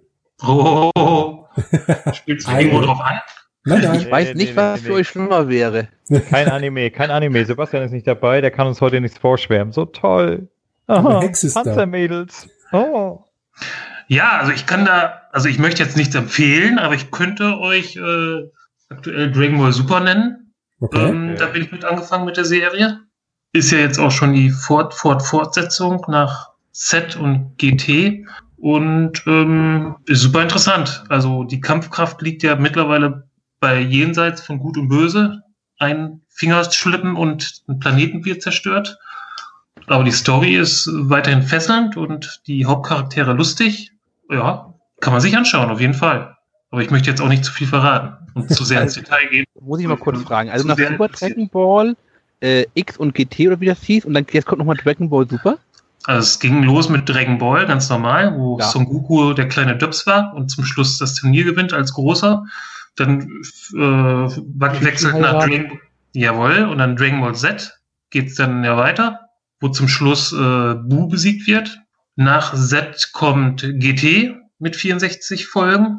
Oh, 0.47 0.91
oh, 0.95 0.99
oh. 0.99 2.13
Spielst 2.13 2.47
du 2.47 2.53
irgendwo 2.53 2.83
drauf 2.83 3.01
an? 3.01 3.21
Nein, 3.65 3.79
Ich 3.79 3.85
nein. 3.85 4.01
Nee, 4.05 4.11
weiß 4.11 4.29
nee, 4.29 4.35
nicht, 4.35 4.51
nee, 4.51 4.57
was 4.57 4.81
nee, 4.81 4.87
für 4.87 4.93
nee. 4.93 4.99
euch 4.99 5.09
schlimmer 5.09 5.49
wäre. 5.49 5.89
Kein 6.29 6.49
Anime, 6.49 6.91
kein 6.91 7.11
Anime. 7.11 7.47
Sebastian 7.47 7.85
ist 7.85 7.93
nicht 7.93 8.07
dabei, 8.07 8.43
der 8.43 8.51
kann 8.51 8.67
uns 8.67 8.83
heute 8.83 9.01
nichts 9.01 9.17
vorschwärmen. 9.17 9.73
So 9.73 9.87
toll. 9.87 10.49
Da. 10.87 11.01
Panzermädels. 11.01 12.49
Oh. 12.73 13.25
Ja, 14.09 14.39
also 14.39 14.53
ich 14.53 14.67
kann 14.67 14.85
da, 14.85 15.23
also 15.33 15.49
ich 15.49 15.59
möchte 15.59 15.83
jetzt 15.83 15.97
nichts 15.97 16.15
empfehlen, 16.15 16.79
aber 16.79 16.95
ich 16.95 17.11
könnte 17.11 17.59
euch 17.61 17.97
äh, 17.97 18.51
aktuell 18.89 19.31
Dragon 19.33 19.59
Ball 19.59 19.73
Super 19.73 20.01
nennen. 20.01 20.55
Okay. 20.81 21.09
Ähm, 21.09 21.29
Okay. 21.31 21.39
Da 21.39 21.47
bin 21.47 21.63
ich 21.63 21.73
mit 21.73 21.85
angefangen 21.85 22.25
mit 22.25 22.37
der 22.37 22.45
Serie. 22.45 23.01
Ist 23.53 23.71
ja 23.71 23.79
jetzt 23.79 23.99
auch 23.99 24.11
schon 24.11 24.33
die 24.33 24.51
Fort 24.51 24.95
Fort 24.95 25.23
Fortsetzung 25.23 26.05
nach 26.09 26.51
Z 26.73 27.17
und 27.17 27.57
GT 27.59 28.27
und 28.57 29.23
ähm, 29.27 29.97
ist 30.07 30.21
super 30.21 30.43
interessant. 30.43 31.05
Also 31.09 31.45
die 31.45 31.61
Kampfkraft 31.61 32.21
liegt 32.23 32.43
ja 32.43 32.57
mittlerweile 32.57 33.29
bei 33.61 33.81
jenseits 33.81 34.43
von 34.43 34.59
Gut 34.59 34.77
und 34.77 34.89
Böse. 34.89 35.43
Ein 35.79 36.21
Fingerschlippen 36.29 37.17
und 37.17 37.63
ein 37.69 37.79
Planeten 37.79 38.25
wird 38.25 38.43
zerstört. 38.43 38.99
Aber 39.87 40.05
die 40.05 40.13
Story 40.13 40.57
ist 40.57 40.91
weiterhin 40.93 41.43
fesselnd 41.43 41.97
und 41.97 42.43
die 42.47 42.67
Hauptcharaktere 42.67 43.33
lustig. 43.33 43.93
Ja, 44.31 44.75
kann 45.01 45.13
man 45.13 45.23
sich 45.23 45.37
anschauen, 45.37 45.71
auf 45.71 45.81
jeden 45.81 45.95
Fall. 45.95 46.37
Aber 46.71 46.83
ich 46.83 46.91
möchte 46.91 47.09
jetzt 47.09 47.23
auch 47.23 47.29
nicht 47.29 47.45
zu 47.45 47.53
viel 47.53 47.67
verraten 47.67 48.18
und 48.43 48.51
zu 48.55 48.65
sehr 48.65 48.83
ins 48.83 48.95
Detail 48.95 49.27
gehen. 49.31 49.45
Muss 49.61 49.81
ich 49.81 49.87
mal 49.87 49.97
kurz 49.97 50.23
fragen. 50.23 50.51
Also 50.51 50.67
nach 50.67 50.79
Super. 50.79 51.09
Dragon 51.09 51.49
Ball, 51.49 51.97
äh, 52.41 52.65
X 52.75 52.97
und 52.97 53.15
GT 53.15 53.49
oder 53.49 53.61
wie 53.61 53.67
das 53.67 53.83
hieß, 53.83 54.05
und 54.05 54.15
dann 54.15 54.27
jetzt 54.31 54.47
kommt 54.47 54.59
nochmal 54.59 54.77
Dragon 54.77 55.11
Ball 55.11 55.29
Super. 55.29 55.59
Also 56.05 56.21
es 56.21 56.39
ging 56.39 56.63
los 56.63 56.89
mit 56.89 57.09
Dragon 57.09 57.39
Ball, 57.39 57.67
ganz 57.67 57.91
normal, 57.91 58.35
wo 58.39 58.59
Ja. 58.59 58.67
Son 58.67 58.85
Goku 58.87 59.33
der 59.35 59.49
kleine 59.49 59.77
Döps 59.77 60.07
war 60.07 60.35
und 60.35 60.49
zum 60.51 60.65
Schluss 60.65 60.99
das 60.99 61.15
Turnier 61.15 61.45
gewinnt 61.45 61.73
als 61.73 61.93
großer. 61.93 62.45
Dann 62.97 63.23
äh, 63.75 63.77
wechselt 63.77 65.19
nach. 65.19 65.45
Dragon 65.45 65.69
Ball. 65.69 65.79
Jawohl, 66.15 66.65
und 66.65 66.79
dann 66.79 66.97
Dragon 66.97 67.21
Ball 67.21 67.35
Z 67.35 67.79
geht's 68.11 68.37
dann 68.37 68.65
ja 68.65 68.77
weiter, 68.77 69.21
wo 69.61 69.69
zum 69.69 69.89
Schluss 69.89 70.33
äh, 70.33 70.75
Bu 70.75 71.09
besiegt 71.09 71.47
wird. 71.47 71.79
Nach 72.17 72.55
Z 72.55 73.11
kommt 73.13 73.63
GT 73.63 74.35
mit 74.59 74.75
64 74.77 75.47
Folgen, 75.47 75.97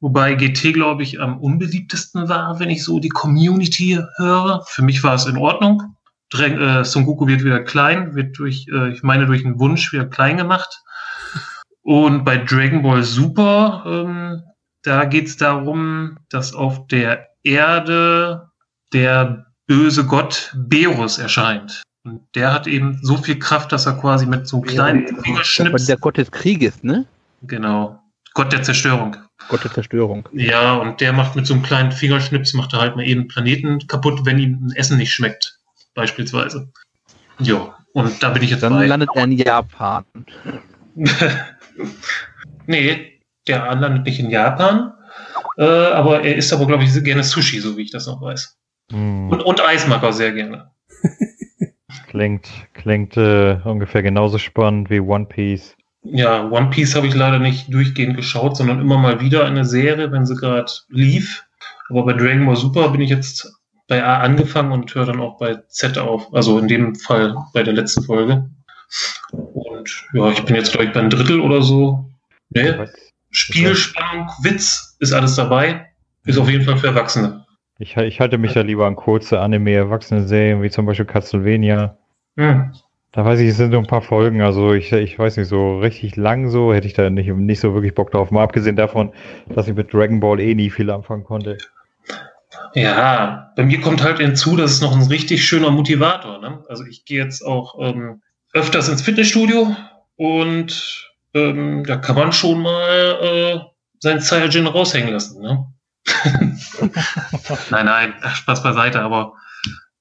wobei 0.00 0.34
GT, 0.34 0.72
glaube 0.72 1.02
ich, 1.02 1.20
am 1.20 1.38
unbeliebtesten 1.40 2.28
war, 2.28 2.60
wenn 2.60 2.70
ich 2.70 2.84
so 2.84 3.00
die 3.00 3.08
Community 3.08 3.98
höre. 4.16 4.64
Für 4.66 4.82
mich 4.82 5.02
war 5.02 5.14
es 5.14 5.26
in 5.26 5.36
Ordnung. 5.36 5.82
Drang, 6.30 6.60
äh, 6.60 6.84
Son 6.84 7.06
Goku 7.06 7.26
wird 7.26 7.44
wieder 7.44 7.60
klein, 7.60 8.14
wird 8.14 8.38
durch, 8.38 8.66
äh, 8.68 8.92
ich 8.92 9.02
meine, 9.02 9.26
durch 9.26 9.44
einen 9.44 9.58
Wunsch 9.58 9.92
wieder 9.92 10.06
klein 10.06 10.36
gemacht. 10.36 10.82
Und 11.82 12.24
bei 12.24 12.36
Dragon 12.36 12.82
Ball 12.82 13.02
Super, 13.02 13.82
ähm, 13.86 14.42
da 14.82 15.06
geht 15.06 15.26
es 15.26 15.36
darum, 15.38 16.18
dass 16.28 16.54
auf 16.54 16.86
der 16.88 17.28
Erde 17.42 18.50
der 18.92 19.46
böse 19.66 20.04
Gott 20.04 20.54
Berus 20.54 21.18
erscheint. 21.18 21.82
Und 22.04 22.22
der 22.34 22.52
hat 22.52 22.66
eben 22.66 22.98
so 23.02 23.16
viel 23.16 23.38
Kraft, 23.38 23.72
dass 23.72 23.86
er 23.86 23.94
quasi 23.94 24.26
mit 24.26 24.46
so 24.46 24.58
einem 24.58 24.66
kleinen 24.66 25.16
war 25.16 25.22
Fingerschnips, 25.22 25.86
der 25.86 25.96
Gott 25.96 26.16
des 26.16 26.30
Krieges, 26.30 26.82
ne? 26.82 27.06
genau, 27.42 28.00
Gott 28.34 28.52
der 28.52 28.62
Zerstörung. 28.62 29.16
Gott 29.48 29.64
der 29.64 29.72
Zerstörung. 29.72 30.28
Ja, 30.32 30.74
und 30.74 31.00
der 31.00 31.12
macht 31.12 31.36
mit 31.36 31.46
so 31.46 31.54
einem 31.54 31.62
kleinen 31.62 31.92
Fingerschnips, 31.92 32.54
macht 32.54 32.72
er 32.72 32.80
halt 32.80 32.96
mal 32.96 33.06
eben 33.06 33.28
Planeten 33.28 33.86
kaputt, 33.86 34.20
wenn 34.24 34.38
ihm 34.38 34.66
ein 34.66 34.72
Essen 34.74 34.98
nicht 34.98 35.12
schmeckt, 35.12 35.58
beispielsweise. 35.94 36.70
Jo, 37.38 37.72
und 37.92 38.22
da 38.22 38.30
bin 38.30 38.42
ich 38.42 38.50
jetzt 38.50 38.62
Dann 38.62 38.74
bei. 38.74 38.86
landet 38.86 39.10
er 39.14 39.24
in 39.24 39.32
Japan. 39.32 40.04
nee, 42.66 43.20
der 43.46 43.74
landet 43.76 44.04
nicht 44.04 44.18
in 44.18 44.30
Japan, 44.30 44.92
äh, 45.56 45.64
aber 45.64 46.22
er 46.22 46.36
isst 46.36 46.52
aber, 46.52 46.66
glaube 46.66 46.84
ich, 46.84 47.04
gerne 47.04 47.22
Sushi, 47.22 47.60
so 47.60 47.76
wie 47.76 47.82
ich 47.82 47.90
das 47.90 48.06
noch 48.06 48.20
weiß. 48.20 48.58
Hm. 48.90 49.30
Und, 49.30 49.42
und 49.42 49.60
Eis 49.60 49.86
mag 49.86 50.02
er 50.02 50.12
sehr 50.12 50.32
gerne. 50.32 50.70
Klingt, 52.08 52.48
klingt 52.72 53.16
äh, 53.18 53.60
ungefähr 53.64 54.02
genauso 54.02 54.38
spannend 54.38 54.88
wie 54.88 55.00
One 55.00 55.26
Piece. 55.26 55.76
Ja, 56.10 56.48
One 56.48 56.70
Piece 56.70 56.94
habe 56.94 57.06
ich 57.06 57.14
leider 57.14 57.38
nicht 57.38 57.72
durchgehend 57.72 58.16
geschaut, 58.16 58.56
sondern 58.56 58.80
immer 58.80 58.98
mal 58.98 59.20
wieder 59.20 59.44
eine 59.44 59.64
Serie, 59.64 60.10
wenn 60.10 60.26
sie 60.26 60.36
gerade 60.36 60.70
lief. 60.88 61.44
Aber 61.90 62.04
bei 62.04 62.12
Dragon 62.12 62.46
Ball 62.46 62.56
Super 62.56 62.88
bin 62.90 63.00
ich 63.00 63.10
jetzt 63.10 63.52
bei 63.88 64.04
A 64.04 64.18
angefangen 64.20 64.72
und 64.72 64.94
höre 64.94 65.06
dann 65.06 65.20
auch 65.20 65.38
bei 65.38 65.56
Z 65.68 65.98
auf. 65.98 66.32
Also 66.34 66.58
in 66.58 66.68
dem 66.68 66.94
Fall 66.94 67.34
bei 67.52 67.62
der 67.62 67.74
letzten 67.74 68.02
Folge. 68.02 68.50
Und 69.30 70.06
ja, 70.12 70.30
ich 70.30 70.42
bin 70.44 70.56
jetzt, 70.56 70.72
glaube 70.72 70.86
ich, 70.86 70.92
beim 70.92 71.10
Drittel 71.10 71.40
oder 71.40 71.62
so. 71.62 72.10
Nee, 72.50 72.78
Was? 72.78 72.90
Spiel, 73.30 73.74
Spannung, 73.74 74.28
Witz 74.42 74.96
ist 75.00 75.12
alles 75.12 75.36
dabei. 75.36 75.86
Ist 76.24 76.38
auf 76.38 76.48
jeden 76.48 76.64
Fall 76.64 76.76
für 76.76 76.88
Erwachsene. 76.88 77.44
Ich, 77.78 77.96
ich 77.96 78.20
halte 78.20 78.38
mich 78.38 78.52
da 78.52 78.62
lieber 78.62 78.86
an 78.86 78.96
kurze 78.96 79.40
Anime-Erwachsene-Serien, 79.40 80.62
wie 80.62 80.70
zum 80.70 80.86
Beispiel 80.86 81.06
Castlevania. 81.06 81.96
Hm. 82.36 82.72
Da 83.12 83.24
weiß 83.24 83.40
ich, 83.40 83.48
es 83.48 83.56
sind 83.56 83.70
nur 83.70 83.80
ein 83.80 83.86
paar 83.86 84.02
Folgen, 84.02 84.42
also 84.42 84.74
ich, 84.74 84.92
ich 84.92 85.18
weiß 85.18 85.38
nicht, 85.38 85.48
so 85.48 85.78
richtig 85.78 86.16
lang 86.16 86.50
so 86.50 86.74
hätte 86.74 86.86
ich 86.86 86.92
da 86.92 87.08
nicht, 87.08 87.28
nicht 87.28 87.60
so 87.60 87.72
wirklich 87.72 87.94
Bock 87.94 88.10
drauf. 88.10 88.30
Mal 88.30 88.42
abgesehen 88.42 88.76
davon, 88.76 89.12
dass 89.54 89.66
ich 89.66 89.74
mit 89.74 89.92
Dragon 89.92 90.20
Ball 90.20 90.38
eh 90.40 90.54
nie 90.54 90.68
viel 90.68 90.90
anfangen 90.90 91.24
konnte. 91.24 91.56
Ja, 92.74 93.52
bei 93.56 93.64
mir 93.64 93.80
kommt 93.80 94.02
halt 94.02 94.18
hinzu, 94.18 94.56
das 94.56 94.72
ist 94.72 94.82
noch 94.82 94.94
ein 94.94 95.06
richtig 95.06 95.44
schöner 95.44 95.70
Motivator. 95.70 96.38
Ne? 96.38 96.62
Also 96.68 96.84
ich 96.84 97.06
gehe 97.06 97.22
jetzt 97.22 97.42
auch 97.42 97.76
ähm, 97.80 98.20
öfters 98.52 98.90
ins 98.90 99.00
Fitnessstudio 99.00 99.74
und 100.16 101.10
ähm, 101.32 101.84
da 101.86 101.96
kann 101.96 102.16
man 102.16 102.32
schon 102.32 102.60
mal 102.60 103.18
äh, 103.22 103.60
seinen 104.00 104.20
Saiyajin 104.20 104.66
raushängen 104.66 105.14
lassen. 105.14 105.40
Ne? 105.40 105.66
nein, 107.70 107.86
nein, 107.86 108.14
Spaß 108.34 108.62
beiseite, 108.62 109.00
aber 109.00 109.32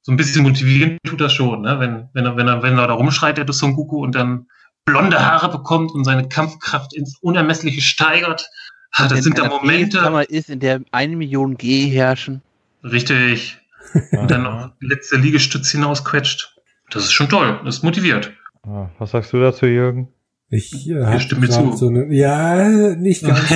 so 0.07 0.13
ein 0.13 0.15
bisschen 0.15 0.43
motivieren 0.43 0.97
tut 1.05 1.19
das 1.19 1.33
schon, 1.33 1.63
ne? 1.63 1.81
wenn, 1.81 2.07
wenn, 2.13 2.25
er, 2.25 2.37
wenn, 2.37 2.47
er, 2.47 2.63
wenn 2.63 2.77
er 2.77 2.87
da 2.87 2.93
rumschreit, 2.93 3.37
der 3.37 3.45
Son 3.51 3.75
Goku, 3.75 4.01
und 4.01 4.15
dann 4.15 4.47
blonde 4.85 5.19
Haare 5.19 5.51
bekommt 5.51 5.91
und 5.91 6.05
seine 6.05 6.29
Kampfkraft 6.29 6.93
ins 6.95 7.17
Unermessliche 7.19 7.81
steigert. 7.81 8.49
Ah, 8.93 9.09
Das 9.09 9.25
sind 9.25 9.37
da 9.37 9.49
Momente. 9.49 9.97
Kammer 9.99 10.29
ist, 10.29 10.49
in 10.49 10.61
der 10.61 10.79
eine 10.93 11.17
Million 11.17 11.57
G 11.57 11.89
herrschen. 11.89 12.41
Richtig. 12.85 13.57
Und 14.13 14.31
dann 14.31 14.43
noch 14.43 14.71
die 14.81 14.85
letzte 14.85 15.17
Liegestütz 15.17 15.71
hinausquetscht. 15.71 16.55
Das 16.89 17.03
ist 17.03 17.11
schon 17.11 17.27
toll. 17.27 17.59
Das 17.65 17.83
motiviert. 17.83 18.31
Ah, 18.63 18.89
Was 18.99 19.11
sagst 19.11 19.33
du 19.33 19.41
dazu, 19.41 19.65
Jürgen? 19.65 20.07
Ich 20.49 20.89
äh, 20.89 21.03
habe 21.03 21.19
stimme 21.19 21.41
mir 21.41 21.47
gerade 21.49 21.71
zu. 21.71 21.75
so 21.77 21.87
eine, 21.89 22.05
ja, 22.15 22.95
nicht 22.95 23.23
ganz. 23.27 23.53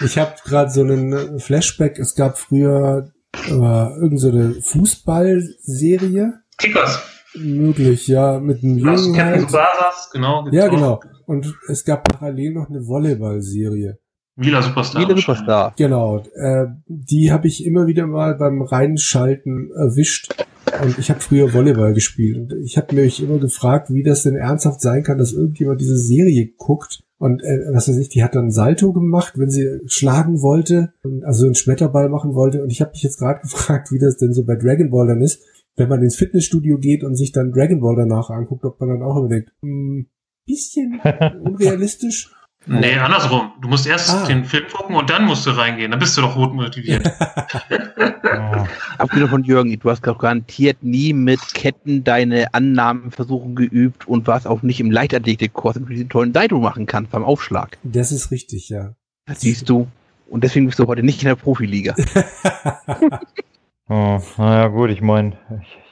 ich 0.00 0.16
habe 0.16 0.34
gerade 0.46 0.70
so 0.70 0.80
einen 0.80 1.38
Flashback. 1.38 1.98
Es 1.98 2.14
gab 2.14 2.38
früher 2.38 3.10
äh, 3.48 4.00
irgend 4.00 4.20
so 4.20 4.30
eine 4.30 4.54
Fußballserie, 4.60 6.34
Kickers. 6.58 7.02
möglich, 7.34 8.06
ja, 8.08 8.40
mit 8.40 8.62
einem 8.62 8.78
Jungen 8.78 9.14
Captain 9.14 9.24
halt. 9.24 9.46
Tsubasas, 9.46 10.10
genau. 10.12 10.48
Ja, 10.50 10.66
auch. 10.66 10.70
genau. 10.70 11.00
Und 11.26 11.54
es 11.68 11.84
gab 11.84 12.04
parallel 12.04 12.52
noch 12.52 12.68
eine 12.68 12.86
Volleyball-Serie. 12.86 13.98
Mila 14.36 14.62
Superstar. 14.62 15.02
Jeder 15.02 15.16
Superstar. 15.16 15.74
Genau, 15.76 16.18
äh, 16.34 16.66
die 16.86 17.30
habe 17.30 17.46
ich 17.46 17.64
immer 17.64 17.86
wieder 17.86 18.06
mal 18.06 18.34
beim 18.34 18.62
Reinschalten 18.62 19.70
erwischt. 19.76 20.34
Und 20.82 20.98
ich 20.98 21.08
habe 21.08 21.20
früher 21.20 21.52
Volleyball 21.52 21.94
gespielt. 21.94 22.36
Und 22.36 22.52
ich 22.64 22.76
habe 22.76 22.94
mich 22.96 23.22
immer 23.22 23.38
gefragt, 23.38 23.90
wie 23.90 24.02
das 24.02 24.24
denn 24.24 24.36
ernsthaft 24.36 24.80
sein 24.80 25.04
kann, 25.04 25.18
dass 25.18 25.32
irgendjemand 25.32 25.80
diese 25.80 25.96
Serie 25.96 26.52
guckt. 26.56 27.04
Und 27.24 27.42
äh, 27.42 27.72
was 27.72 27.88
weiß 27.88 27.96
ich, 27.96 28.10
die 28.10 28.22
hat 28.22 28.34
dann 28.34 28.50
Salto 28.50 28.92
gemacht, 28.92 29.38
wenn 29.38 29.48
sie 29.48 29.80
schlagen 29.86 30.42
wollte, 30.42 30.92
also 31.22 31.46
einen 31.46 31.54
Schmetterball 31.54 32.10
machen 32.10 32.34
wollte. 32.34 32.62
Und 32.62 32.68
ich 32.68 32.82
habe 32.82 32.90
mich 32.90 33.02
jetzt 33.02 33.18
gerade 33.18 33.40
gefragt, 33.42 33.90
wie 33.92 33.98
das 33.98 34.18
denn 34.18 34.34
so 34.34 34.44
bei 34.44 34.56
Dragon 34.56 34.90
Ball 34.90 35.06
dann 35.06 35.22
ist, 35.22 35.42
wenn 35.74 35.88
man 35.88 36.02
ins 36.02 36.16
Fitnessstudio 36.16 36.76
geht 36.76 37.02
und 37.02 37.16
sich 37.16 37.32
dann 37.32 37.50
Dragon 37.50 37.80
Ball 37.80 37.96
danach 37.96 38.28
anguckt, 38.28 38.66
ob 38.66 38.78
man 38.78 38.90
dann 38.90 39.02
auch 39.02 39.16
immer 39.16 39.28
denkt, 39.28 39.50
hm, 39.62 40.06
bisschen 40.46 41.00
unrealistisch. 41.42 42.30
Nee, 42.66 42.94
andersrum. 42.96 43.52
Du 43.60 43.68
musst 43.68 43.86
erst 43.86 44.10
Ah. 44.10 44.26
den 44.26 44.44
Film 44.44 44.64
gucken 44.72 44.96
und 44.96 45.10
dann 45.10 45.24
musst 45.26 45.44
du 45.46 45.50
reingehen. 45.50 45.90
Dann 45.90 46.00
bist 46.00 46.16
du 46.16 46.22
doch 46.22 46.34
rot 46.36 46.54
motiviert. 46.54 47.10
Oh, 47.10 48.64
Abgesehen 48.98 49.28
von 49.28 49.44
Jürgen, 49.44 49.78
du 49.78 49.90
hast 49.90 50.02
garantiert 50.02 50.82
nie 50.82 51.12
mit 51.12 51.40
Ketten 51.52 52.04
deine 52.04 52.54
Annahmenversuche 52.54 53.50
geübt 53.54 54.08
und 54.08 54.26
warst 54.26 54.46
auch 54.46 54.62
nicht 54.62 54.80
im 54.80 54.90
Leichtathletikkurs 54.90 55.78
mit 55.80 55.90
diesen 55.90 56.08
tollen 56.08 56.32
Seite 56.32 56.54
machen 56.54 56.86
kannst 56.86 57.10
beim 57.10 57.24
Aufschlag. 57.24 57.76
Das 57.82 58.12
ist 58.12 58.30
richtig, 58.30 58.68
ja. 58.70 58.94
Das 59.26 59.40
siehst 59.40 59.68
du. 59.68 59.86
Und 60.28 60.42
deswegen 60.42 60.66
bist 60.66 60.78
du 60.78 60.86
heute 60.86 61.02
nicht 61.02 61.22
in 61.22 61.28
der 61.28 61.36
Profiliga. 61.36 61.94
oh, 63.88 64.20
naja, 64.38 64.68
gut, 64.68 64.90
ich 64.90 65.02
meine, 65.02 65.32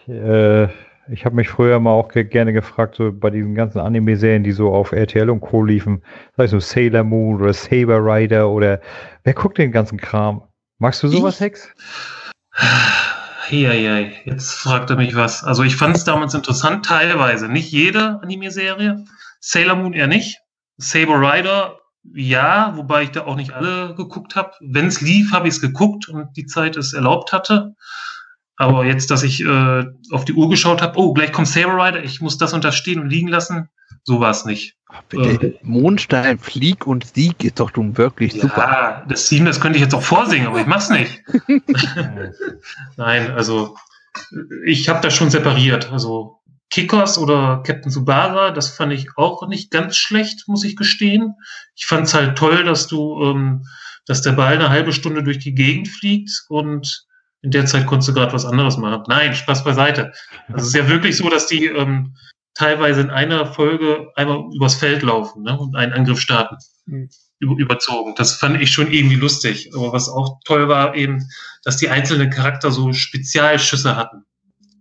ich, 0.06 0.12
äh, 0.12 0.68
ich 1.08 1.24
habe 1.24 1.34
mich 1.34 1.48
früher 1.48 1.80
mal 1.80 1.90
auch 1.90 2.08
ge 2.08 2.24
gerne 2.24 2.52
gefragt, 2.52 2.94
so 2.96 3.12
bei 3.12 3.30
diesen 3.30 3.54
ganzen 3.54 3.80
Anime-Serien, 3.80 4.44
die 4.44 4.52
so 4.52 4.72
auf 4.72 4.92
RTL 4.92 5.30
und 5.30 5.40
Co. 5.40 5.64
liefen, 5.64 6.02
sei 6.36 6.44
es 6.44 6.50
so 6.52 6.60
Sailor 6.60 7.04
Moon 7.04 7.40
oder 7.40 7.52
Saber 7.52 7.98
Rider 7.98 8.48
oder 8.48 8.80
wer 9.24 9.34
guckt 9.34 9.58
den 9.58 9.72
ganzen 9.72 9.98
Kram? 9.98 10.42
Magst 10.78 11.02
du 11.02 11.08
sowas, 11.08 11.36
Ich? 11.36 11.40
Hex? 11.40 11.68
Heieiei, 13.50 14.12
jetzt 14.24 14.54
fragt 14.54 14.90
er 14.90 14.96
mich 14.96 15.16
was. 15.16 15.44
Also 15.44 15.62
ich 15.62 15.76
fand 15.76 15.96
es 15.96 16.04
damals 16.04 16.34
interessant, 16.34 16.86
teilweise. 16.86 17.48
Nicht 17.48 17.70
jede 17.72 18.20
Anime-Serie. 18.22 19.04
Sailor 19.40 19.76
Moon 19.76 19.92
eher 19.92 20.06
nicht. 20.06 20.38
Saber 20.76 21.20
Rider, 21.20 21.78
ja, 22.14 22.72
wobei 22.76 23.02
ich 23.04 23.10
da 23.10 23.26
auch 23.26 23.36
nicht 23.36 23.52
alle 23.52 23.94
geguckt 23.94 24.36
habe. 24.36 24.52
Wenn 24.60 24.86
es 24.86 25.00
lief, 25.00 25.32
habe 25.32 25.48
ich 25.48 25.54
es 25.54 25.60
geguckt 25.60 26.08
und 26.08 26.36
die 26.36 26.46
Zeit 26.46 26.76
es 26.76 26.92
erlaubt 26.92 27.32
hatte. 27.32 27.74
Aber 28.56 28.84
jetzt, 28.84 29.10
dass 29.10 29.22
ich 29.22 29.44
äh, 29.44 29.84
auf 30.10 30.24
die 30.24 30.34
Uhr 30.34 30.48
geschaut 30.48 30.82
habe, 30.82 30.98
oh, 30.98 31.12
gleich 31.12 31.32
kommt 31.32 31.48
Saber 31.48 31.74
Rider, 31.74 32.04
ich 32.04 32.20
muss 32.20 32.38
das 32.38 32.52
unterstehen 32.52 33.00
und 33.00 33.08
liegen 33.10 33.28
lassen, 33.28 33.68
so 34.04 34.20
war 34.20 34.30
es 34.30 34.44
nicht. 34.44 34.76
Bitte, 35.08 35.58
Mondstein, 35.62 36.38
Flieg 36.38 36.86
und 36.86 37.06
Sieg 37.06 37.42
ist 37.44 37.60
doch 37.60 37.74
nun 37.74 37.96
wirklich 37.96 38.34
super. 38.34 38.56
Ja, 38.58 39.06
das 39.08 39.28
Theme, 39.28 39.46
das 39.46 39.60
könnte 39.60 39.78
ich 39.78 39.84
jetzt 39.84 39.94
auch 39.94 40.02
vorsingen, 40.02 40.48
aber 40.48 40.60
ich 40.60 40.66
mach's 40.66 40.90
nicht. 40.90 41.22
Nein, 42.96 43.30
also 43.30 43.76
ich 44.66 44.88
habe 44.88 45.00
das 45.00 45.14
schon 45.14 45.30
separiert. 45.30 45.90
Also 45.90 46.42
Kickers 46.70 47.18
oder 47.18 47.62
Captain 47.66 47.90
Tsubasa, 47.90 48.50
das 48.50 48.70
fand 48.70 48.92
ich 48.92 49.08
auch 49.16 49.46
nicht 49.46 49.70
ganz 49.70 49.96
schlecht, 49.96 50.48
muss 50.48 50.64
ich 50.64 50.76
gestehen. 50.76 51.34
Ich 51.74 51.86
fand 51.86 52.06
es 52.06 52.14
halt 52.14 52.36
toll, 52.36 52.64
dass 52.64 52.86
du, 52.86 53.22
ähm, 53.22 53.66
dass 54.06 54.22
der 54.22 54.32
Ball 54.32 54.54
eine 54.54 54.70
halbe 54.70 54.92
Stunde 54.92 55.22
durch 55.22 55.38
die 55.38 55.54
Gegend 55.54 55.88
fliegt 55.88 56.44
und 56.48 57.06
in 57.42 57.50
der 57.50 57.66
Zeit 57.66 57.86
konntest 57.86 58.08
du 58.08 58.14
gerade 58.14 58.32
was 58.32 58.44
anderes 58.44 58.76
machen. 58.76 59.02
Nein, 59.08 59.34
Spaß 59.34 59.64
beiseite. 59.64 60.12
Also 60.48 60.62
es 60.62 60.66
ist 60.68 60.74
ja 60.74 60.88
wirklich 60.88 61.16
so, 61.16 61.28
dass 61.28 61.46
die 61.48 61.66
ähm, 61.66 62.14
teilweise 62.54 63.00
in 63.00 63.10
einer 63.10 63.46
Folge 63.46 64.10
einmal 64.14 64.44
übers 64.54 64.76
Feld 64.76 65.02
laufen 65.02 65.42
ne, 65.42 65.58
und 65.58 65.74
einen 65.74 65.92
Angriff 65.92 66.20
starten. 66.20 66.56
Mhm. 66.86 67.08
Über, 67.40 67.56
überzogen. 67.56 68.14
Das 68.16 68.34
fand 68.34 68.60
ich 68.60 68.70
schon 68.70 68.92
irgendwie 68.92 69.16
lustig. 69.16 69.70
Aber 69.74 69.92
was 69.92 70.08
auch 70.08 70.38
toll 70.44 70.68
war, 70.68 70.94
eben, 70.94 71.26
dass 71.64 71.76
die 71.76 71.88
einzelnen 71.88 72.30
Charakter 72.30 72.70
so 72.70 72.92
Spezialschüsse 72.92 73.96
hatten. 73.96 74.24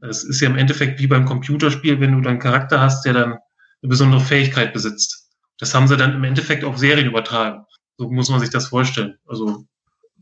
Es 0.01 0.23
ist 0.23 0.41
ja 0.41 0.49
im 0.49 0.57
Endeffekt 0.57 0.99
wie 0.99 1.07
beim 1.07 1.25
Computerspiel, 1.25 1.99
wenn 1.99 2.11
du 2.11 2.21
dann 2.21 2.31
einen 2.31 2.39
Charakter 2.39 2.79
hast, 2.79 3.03
der 3.03 3.13
dann 3.13 3.31
eine 3.33 3.89
besondere 3.89 4.21
Fähigkeit 4.21 4.73
besitzt. 4.73 5.29
Das 5.57 5.73
haben 5.73 5.87
sie 5.87 5.97
dann 5.97 6.15
im 6.15 6.23
Endeffekt 6.23 6.63
auf 6.63 6.77
Serien 6.77 7.07
übertragen. 7.07 7.65
So 7.97 8.09
muss 8.09 8.29
man 8.29 8.39
sich 8.39 8.49
das 8.49 8.67
vorstellen. 8.67 9.17
Also. 9.27 9.65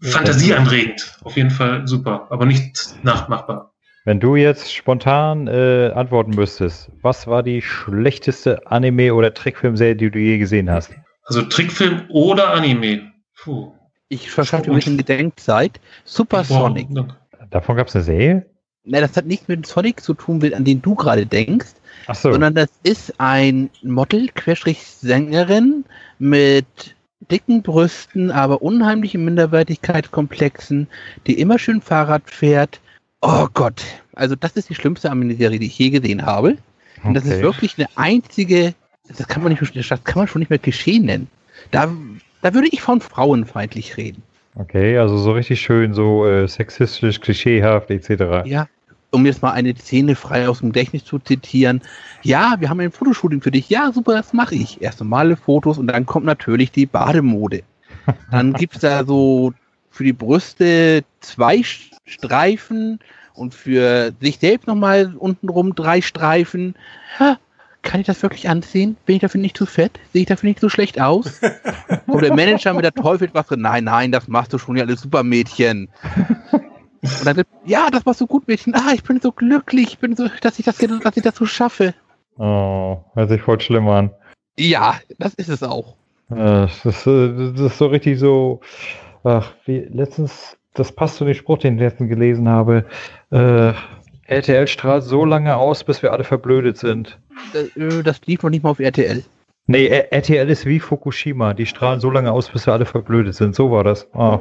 Fantasieanregend. 0.01 1.17
Auf 1.23 1.35
jeden 1.35 1.51
Fall 1.51 1.87
super, 1.87 2.27
aber 2.29 2.45
nicht 2.45 2.95
nachmachbar. 3.03 3.73
Wenn 4.05 4.19
du 4.19 4.35
jetzt 4.35 4.73
spontan 4.73 5.47
äh, 5.47 5.91
antworten 5.93 6.31
müsstest, 6.31 6.89
was 7.01 7.27
war 7.27 7.43
die 7.43 7.61
schlechteste 7.61 8.65
Anime- 8.67 9.13
oder 9.13 9.33
Trickfilmserie, 9.33 9.95
die 9.95 10.09
du 10.09 10.19
je 10.19 10.37
gesehen 10.37 10.69
hast? 10.69 10.91
Also 11.25 11.43
Trickfilm 11.43 12.05
oder 12.09 12.53
Anime. 12.53 13.11
Puh. 13.43 13.73
Ich 14.07 14.31
verschaffe 14.31 14.63
dir 14.63 14.71
ein 14.71 14.75
bisschen 14.75 14.97
Gedenkzeit. 14.97 15.79
Supersonic. 16.05 16.87
Wow. 16.89 17.07
Davon 17.51 17.75
gab 17.75 17.87
es 17.87 17.95
eine 17.95 18.03
Serie? 18.03 18.45
Na, 18.83 19.01
das 19.01 19.15
hat 19.15 19.25
nichts 19.25 19.47
mit 19.47 19.67
Sonic 19.67 20.01
zu 20.01 20.15
tun, 20.15 20.41
an 20.53 20.63
den 20.63 20.81
du 20.81 20.95
gerade 20.95 21.25
denkst, 21.25 21.73
Ach 22.07 22.15
so. 22.15 22.31
sondern 22.31 22.55
das 22.55 22.69
ist 22.81 23.13
ein 23.19 23.69
Model, 23.83 24.29
Querstrich 24.33 24.83
Sängerin 24.83 25.85
mit 26.17 26.95
dicken 27.31 27.61
Brüsten, 27.61 28.31
aber 28.31 28.61
unheimlichen 28.61 29.23
Minderwertigkeitskomplexen, 29.25 30.87
die 31.27 31.39
immer 31.39 31.59
schön 31.59 31.81
Fahrrad 31.81 32.23
fährt. 32.29 32.79
Oh 33.21 33.47
Gott, 33.53 33.83
also 34.15 34.35
das 34.35 34.53
ist 34.53 34.69
die 34.69 34.75
schlimmste 34.75 35.11
Anime-Serie, 35.11 35.59
die 35.59 35.67
ich 35.67 35.77
je 35.77 35.89
gesehen 35.89 36.25
habe. 36.25 36.57
Und 37.03 37.13
das 37.13 37.25
ist 37.25 37.33
Okay. 37.33 37.41
wirklich 37.43 37.77
eine 37.77 37.87
einzige, 37.95 38.73
das 39.07 39.27
kann 39.27 39.43
man 39.43 39.51
nicht, 39.51 39.75
das 39.75 40.03
kann 40.03 40.19
man 40.19 40.27
schon 40.27 40.39
nicht 40.39 40.49
mehr 40.49 40.59
Klischee 40.59 40.99
nennen. 40.99 41.27
Da, 41.71 41.91
da 42.41 42.53
würde 42.53 42.67
ich 42.71 42.81
von 42.81 43.01
frauenfeindlich 43.01 43.97
reden. 43.97 44.23
Okay, 44.55 44.97
also 44.97 45.17
so 45.17 45.31
richtig 45.33 45.61
schön, 45.61 45.93
so 45.93 46.25
äh, 46.25 46.47
sexistisch, 46.47 47.21
klischeehaft, 47.21 47.91
etc. 47.91 48.45
Ja, 48.45 48.67
um 49.11 49.25
jetzt 49.25 49.41
mal 49.41 49.51
eine 49.51 49.75
Szene 49.75 50.15
frei 50.15 50.47
aus 50.47 50.59
dem 50.59 50.71
Gedächtnis 50.71 51.05
zu 51.05 51.19
zitieren. 51.19 51.81
Ja, 52.21 52.55
wir 52.59 52.69
haben 52.69 52.79
ein 52.79 52.91
Fotoshooting 52.91 53.41
für 53.41 53.51
dich. 53.51 53.69
Ja, 53.69 53.91
super, 53.91 54.13
das 54.13 54.33
mache 54.33 54.55
ich. 54.55 54.81
Erst 54.81 54.99
normale 54.99 55.35
Fotos 55.35 55.77
und 55.77 55.87
dann 55.87 56.05
kommt 56.05 56.25
natürlich 56.25 56.71
die 56.71 56.85
Bademode. 56.85 57.63
Dann 58.31 58.53
gibt's 58.53 58.79
da 58.79 59.03
so 59.03 59.53
für 59.89 60.03
die 60.03 60.13
Brüste 60.13 61.03
zwei 61.19 61.63
Streifen 62.05 62.99
und 63.33 63.53
für 63.53 64.13
sich 64.19 64.39
selbst 64.39 64.67
nochmal 64.67 65.13
untenrum 65.17 65.75
drei 65.75 66.01
Streifen. 66.01 66.75
Ha, 67.19 67.37
kann 67.81 68.01
ich 68.01 68.07
das 68.07 68.21
wirklich 68.21 68.49
ansehen? 68.49 68.97
Bin 69.05 69.15
ich 69.15 69.21
dafür 69.21 69.41
nicht 69.41 69.57
zu 69.57 69.65
fett? 69.65 69.99
Sehe 70.13 70.21
ich 70.21 70.27
dafür 70.27 70.49
nicht 70.49 70.59
so 70.59 70.69
schlecht 70.69 70.99
aus? 70.99 71.39
Und 72.07 72.21
der 72.21 72.35
Manager 72.35 72.73
mit 72.73 72.83
der 72.83 72.93
Teufelwaffe, 72.93 73.57
nein, 73.57 73.85
nein, 73.85 74.11
das 74.11 74.27
machst 74.27 74.53
du 74.53 74.57
schon, 74.57 74.77
ja, 74.77 74.83
alles 74.83 75.01
super 75.01 75.23
Mädchen. 75.23 75.89
Und 77.01 77.25
dann, 77.25 77.43
ja, 77.65 77.89
das 77.89 78.05
machst 78.05 78.21
du 78.21 78.27
gut, 78.27 78.47
Mädchen. 78.47 78.75
Ah, 78.75 78.91
ich 78.93 79.03
bin 79.03 79.19
so 79.21 79.31
glücklich, 79.31 79.87
ich 79.89 79.99
bin 79.99 80.15
so, 80.15 80.27
dass 80.41 80.59
ich 80.59 80.65
das, 80.65 80.77
dass 80.77 81.17
ich 81.17 81.23
das 81.23 81.35
so 81.35 81.45
schaffe. 81.45 81.93
Oh, 82.37 82.99
hört 83.15 83.29
sich 83.29 83.41
voll 83.41 83.59
schlimm 83.59 83.87
an. 83.87 84.11
Ja, 84.57 84.99
das 85.17 85.33
ist 85.35 85.49
es 85.49 85.63
auch. 85.63 85.95
Äh, 86.29 86.35
Das 86.35 86.85
ist, 86.85 87.07
äh, 87.07 87.51
das 87.53 87.59
ist 87.73 87.77
so 87.77 87.87
richtig 87.87 88.19
so, 88.19 88.61
ach, 89.23 89.51
wie 89.65 89.79
letztens, 89.79 90.57
das 90.73 90.91
passt 90.91 91.15
zu 91.17 91.25
dem 91.25 91.33
Spruch, 91.33 91.57
den 91.59 91.75
ich 91.75 91.81
letztens 91.81 92.09
gelesen 92.09 92.47
habe. 92.49 92.85
Äh, 93.31 93.73
RTL 94.27 94.67
strahlt 94.67 95.03
so 95.03 95.25
lange 95.25 95.55
aus, 95.55 95.83
bis 95.83 96.03
wir 96.03 96.13
alle 96.13 96.23
verblödet 96.23 96.77
sind. 96.77 97.17
Das, 97.53 97.75
äh, 97.75 98.03
das 98.03 98.21
lief 98.25 98.43
noch 98.43 98.49
nicht 98.49 98.63
mal 98.63 98.69
auf 98.71 98.79
RTL. 98.79 99.23
Nee, 99.67 99.87
RTL 99.87 100.49
ist 100.49 100.65
wie 100.65 100.79
Fukushima. 100.79 101.53
Die 101.53 101.65
strahlen 101.65 101.99
so 101.99 102.09
lange 102.09 102.31
aus, 102.31 102.49
bis 102.49 102.65
wir 102.65 102.73
alle 102.73 102.85
verblödet 102.85 103.35
sind. 103.35 103.55
So 103.55 103.71
war 103.71 103.83
das. 103.83 104.07
Ah. 104.13 104.39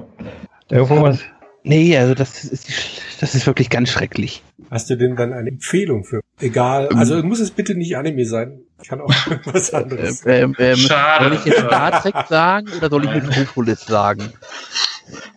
Irgendwo 0.70 1.02
was. 1.02 1.22
Nee, 1.64 1.96
also 1.98 2.14
das 2.14 2.44
ist, 2.44 3.02
das 3.20 3.34
ist 3.34 3.46
wirklich 3.46 3.68
ganz 3.68 3.90
schrecklich. 3.90 4.42
Hast 4.70 4.88
du 4.90 4.96
denn 4.96 5.16
dann 5.16 5.32
eine 5.32 5.48
Empfehlung 5.50 6.04
für? 6.04 6.20
Egal, 6.40 6.88
also 6.88 7.22
muss 7.22 7.40
es 7.40 7.50
bitte 7.50 7.74
nicht 7.74 7.96
Anime 7.96 8.24
sein. 8.24 8.60
Kann 8.86 9.00
auch 9.00 9.08
was 9.44 9.74
anderes. 9.74 10.24
Ähm, 10.26 10.54
ähm, 10.58 10.76
Schade. 10.76 11.24
Soll 11.24 11.34
ich 11.34 11.44
jetzt 11.44 11.58
Star 11.66 12.00
Trek 12.02 12.14
sagen 12.28 12.68
oder 12.76 12.88
soll 12.88 13.04
ich 13.04 13.10
Metropolis 13.10 13.84
sagen? 13.86 14.32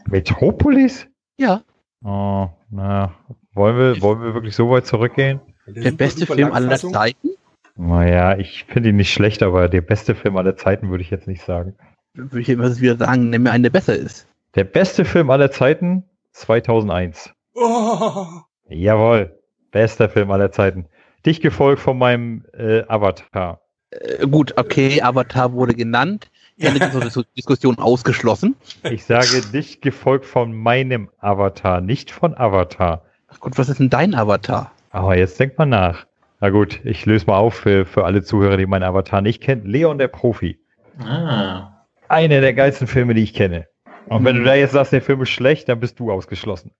Metropolis? 0.08 1.08
Ja, 1.38 1.64
Oh, 2.04 2.50
na. 2.72 3.14
Wollen 3.54 3.78
wir, 3.78 4.02
wollen 4.02 4.22
wir 4.22 4.34
wirklich 4.34 4.56
so 4.56 4.70
weit 4.70 4.88
zurückgehen? 4.88 5.40
der 5.68 5.84
super, 5.84 5.96
beste 5.98 6.26
Film 6.26 6.52
aller. 6.52 6.76
Zeiten. 6.78 7.30
Naja, 7.76 8.38
ich 8.38 8.66
finde 8.68 8.90
ihn 8.90 8.96
nicht 8.96 9.14
schlecht, 9.14 9.44
aber 9.44 9.70
der 9.70 9.82
beste 9.82 10.16
Film 10.16 10.36
aller 10.38 10.56
Zeiten 10.58 10.90
würde 10.90 11.04
ich 11.04 11.10
jetzt 11.12 11.28
nicht 11.28 11.44
sagen. 11.44 11.76
Würde 12.14 12.42
ich 12.42 12.50
immer 12.50 12.76
wieder 12.80 12.98
sagen, 12.98 13.30
nimm 13.30 13.44
mir 13.44 13.52
einen, 13.52 13.64
der 13.64 13.70
besser 13.70 13.96
ist. 13.96 14.28
Der 14.56 14.64
beste 14.64 15.06
Film 15.06 15.30
aller 15.30 15.52
Zeiten? 15.52 16.04
2001. 16.42 17.32
Oh, 17.56 18.26
Jawohl. 18.70 19.38
Bester 19.72 20.10
Film 20.10 20.32
aller 20.32 20.52
Zeiten. 20.52 20.86
Dich 21.26 21.40
gefolgt 21.42 21.82
von 21.82 21.98
meinem 21.98 22.46
äh, 22.54 22.84
Avatar. 22.88 23.62
Äh, 23.92 24.28
gut, 24.28 24.58
okay, 24.58 25.02
Avatar 25.02 25.54
wurde 25.54 25.74
genannt. 25.74 26.30
Ende 26.58 26.80
dieser 26.80 27.00
Dis- 27.00 27.26
Diskussion 27.38 27.78
ausgeschlossen. 27.80 28.56
Ich 28.84 29.06
sage 29.06 29.42
dich 29.54 29.82
gefolgt 29.82 30.26
von 30.26 30.54
meinem 30.54 31.10
Avatar, 31.20 31.82
nicht 31.82 32.12
von 32.12 32.36
Avatar. 32.36 33.04
Ach 33.30 33.40
Gott, 33.40 33.58
was 33.58 33.70
ist 33.70 33.80
denn 33.80 33.90
dein 33.90 34.14
Avatar? 34.14 34.72
Aber 34.92 35.18
jetzt 35.18 35.40
denk 35.40 35.58
mal 35.58 35.66
nach. 35.66 36.06
Na 36.40 36.50
gut, 36.50 36.80
ich 36.84 37.06
löse 37.06 37.28
mal 37.28 37.38
auf 37.38 37.54
für, 37.56 37.86
für 37.86 38.04
alle 38.06 38.24
Zuhörer, 38.24 38.58
die 38.58 38.66
meinen 38.66 38.84
Avatar 38.84 39.22
nicht 39.22 39.42
kennen. 39.42 39.66
Leon 39.66 39.98
der 39.98 40.08
Profi. 40.10 40.60
Ah. 41.00 41.86
Einer 42.10 42.42
der 42.42 42.54
geilsten 42.54 42.88
Filme, 42.88 43.14
die 43.14 43.24
ich 43.24 43.34
kenne. 43.34 43.68
Und 44.08 44.26
wenn 44.26 44.36
du 44.38 44.44
da 44.44 44.56
jetzt 44.56 44.74
sagst, 44.74 44.92
der 44.92 45.02
Film 45.02 45.22
ist 45.22 45.30
schlecht, 45.30 45.70
dann 45.70 45.80
bist 45.80 46.00
du 46.00 46.12
ausgeschlossen. 46.12 46.72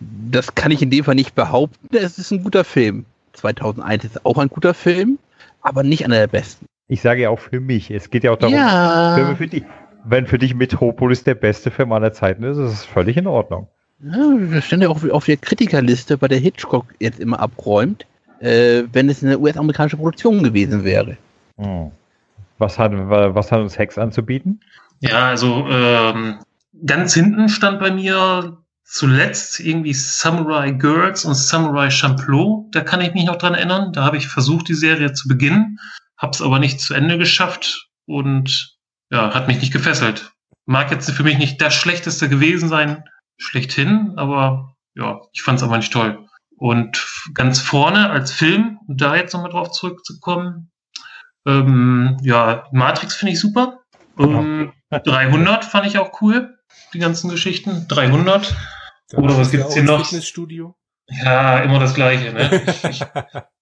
Das 0.00 0.54
kann 0.54 0.70
ich 0.70 0.82
in 0.82 0.90
dem 0.90 1.04
Fall 1.04 1.14
nicht 1.14 1.34
behaupten. 1.34 1.96
Es 1.96 2.18
ist 2.18 2.30
ein 2.30 2.42
guter 2.42 2.64
Film. 2.64 3.06
2001 3.34 4.04
ist 4.04 4.26
auch 4.26 4.38
ein 4.38 4.48
guter 4.48 4.74
Film, 4.74 5.18
aber 5.62 5.82
nicht 5.82 6.04
einer 6.04 6.16
der 6.16 6.26
besten. 6.26 6.66
Ich 6.88 7.00
sage 7.00 7.22
ja 7.22 7.30
auch 7.30 7.38
für 7.38 7.60
mich. 7.60 7.90
Es 7.90 8.10
geht 8.10 8.24
ja 8.24 8.32
auch 8.32 8.36
darum, 8.36 8.54
ja. 8.54 9.14
Filme 9.14 9.36
für 9.36 9.46
dich. 9.46 9.64
Wenn 10.04 10.26
für 10.26 10.38
dich 10.38 10.54
Metropolis 10.54 11.24
der 11.24 11.34
beste 11.34 11.70
Film 11.70 11.92
aller 11.92 12.12
Zeiten 12.12 12.42
ist, 12.42 12.58
ist 12.58 12.72
es 12.72 12.84
völlig 12.84 13.16
in 13.16 13.26
Ordnung. 13.26 13.68
ja, 14.02 14.36
das 14.52 14.66
stand 14.66 14.82
ja 14.82 14.90
auch 14.90 15.02
auf 15.10 15.24
der 15.24 15.38
Kritikerliste, 15.38 16.18
bei 16.18 16.28
der 16.28 16.38
Hitchcock 16.38 16.86
jetzt 17.00 17.18
immer 17.20 17.40
abräumt, 17.40 18.04
äh, 18.40 18.82
wenn 18.92 19.08
es 19.08 19.24
eine 19.24 19.38
US-amerikanische 19.38 19.96
Produktion 19.96 20.42
gewesen 20.42 20.84
wäre. 20.84 21.16
Hm. 21.56 21.90
Was, 22.58 22.78
hat, 22.78 22.92
was 22.94 23.50
hat 23.50 23.60
uns 23.60 23.78
Hex 23.78 23.96
anzubieten? 23.96 24.60
Ja, 25.00 25.28
also 25.30 25.66
ähm, 25.70 26.38
ganz 26.86 27.14
hinten 27.14 27.48
stand 27.48 27.80
bei 27.80 27.90
mir 27.90 28.58
zuletzt 28.84 29.60
irgendwie 29.60 29.94
Samurai 29.94 30.70
Girls 30.72 31.24
und 31.24 31.34
Samurai 31.34 31.90
Champloo. 31.90 32.68
Da 32.70 32.80
kann 32.80 33.00
ich 33.00 33.14
mich 33.14 33.24
noch 33.24 33.36
dran 33.36 33.54
erinnern. 33.54 33.92
Da 33.92 34.04
habe 34.04 34.16
ich 34.16 34.28
versucht, 34.28 34.68
die 34.68 34.74
Serie 34.74 35.12
zu 35.12 35.28
beginnen, 35.28 35.78
habe 36.16 36.32
es 36.32 36.42
aber 36.42 36.58
nicht 36.58 36.80
zu 36.80 36.94
Ende 36.94 37.18
geschafft 37.18 37.88
und 38.06 38.76
ja, 39.10 39.34
hat 39.34 39.48
mich 39.48 39.60
nicht 39.60 39.72
gefesselt. 39.72 40.32
Mag 40.66 40.90
jetzt 40.90 41.10
für 41.10 41.24
mich 41.24 41.38
nicht 41.38 41.60
das 41.60 41.74
Schlechteste 41.74 42.28
gewesen 42.28 42.68
sein, 42.68 43.04
schlechthin, 43.38 44.14
aber 44.16 44.76
ja, 44.94 45.20
ich 45.32 45.42
fand 45.42 45.58
es 45.58 45.64
aber 45.64 45.76
nicht 45.76 45.92
toll. 45.92 46.26
Und 46.56 47.04
ganz 47.34 47.60
vorne 47.60 48.10
als 48.10 48.32
Film, 48.32 48.78
um 48.86 48.96
da 48.96 49.16
jetzt 49.16 49.34
nochmal 49.34 49.50
drauf 49.50 49.72
zurückzukommen, 49.72 50.70
ähm, 51.46 52.16
ja, 52.22 52.66
Matrix 52.72 53.16
finde 53.16 53.32
ich 53.32 53.40
super. 53.40 53.80
Ähm, 54.18 54.72
300 54.90 55.64
fand 55.64 55.86
ich 55.86 55.98
auch 55.98 56.20
cool, 56.22 56.53
die 56.94 57.00
ganzen 57.00 57.28
Geschichten. 57.28 57.86
300. 57.88 58.54
Oder 59.14 59.36
was 59.36 59.50
gibt's 59.50 59.74
hier 59.74 59.82
noch? 59.82 60.06
Fitnessstudio? 60.06 60.74
Ja, 61.08 61.58
immer 61.58 61.78
das 61.78 61.94
Gleiche. 61.94 62.32
Ne? 62.32 62.62
Ich, 62.66 62.84
ich, 62.90 63.02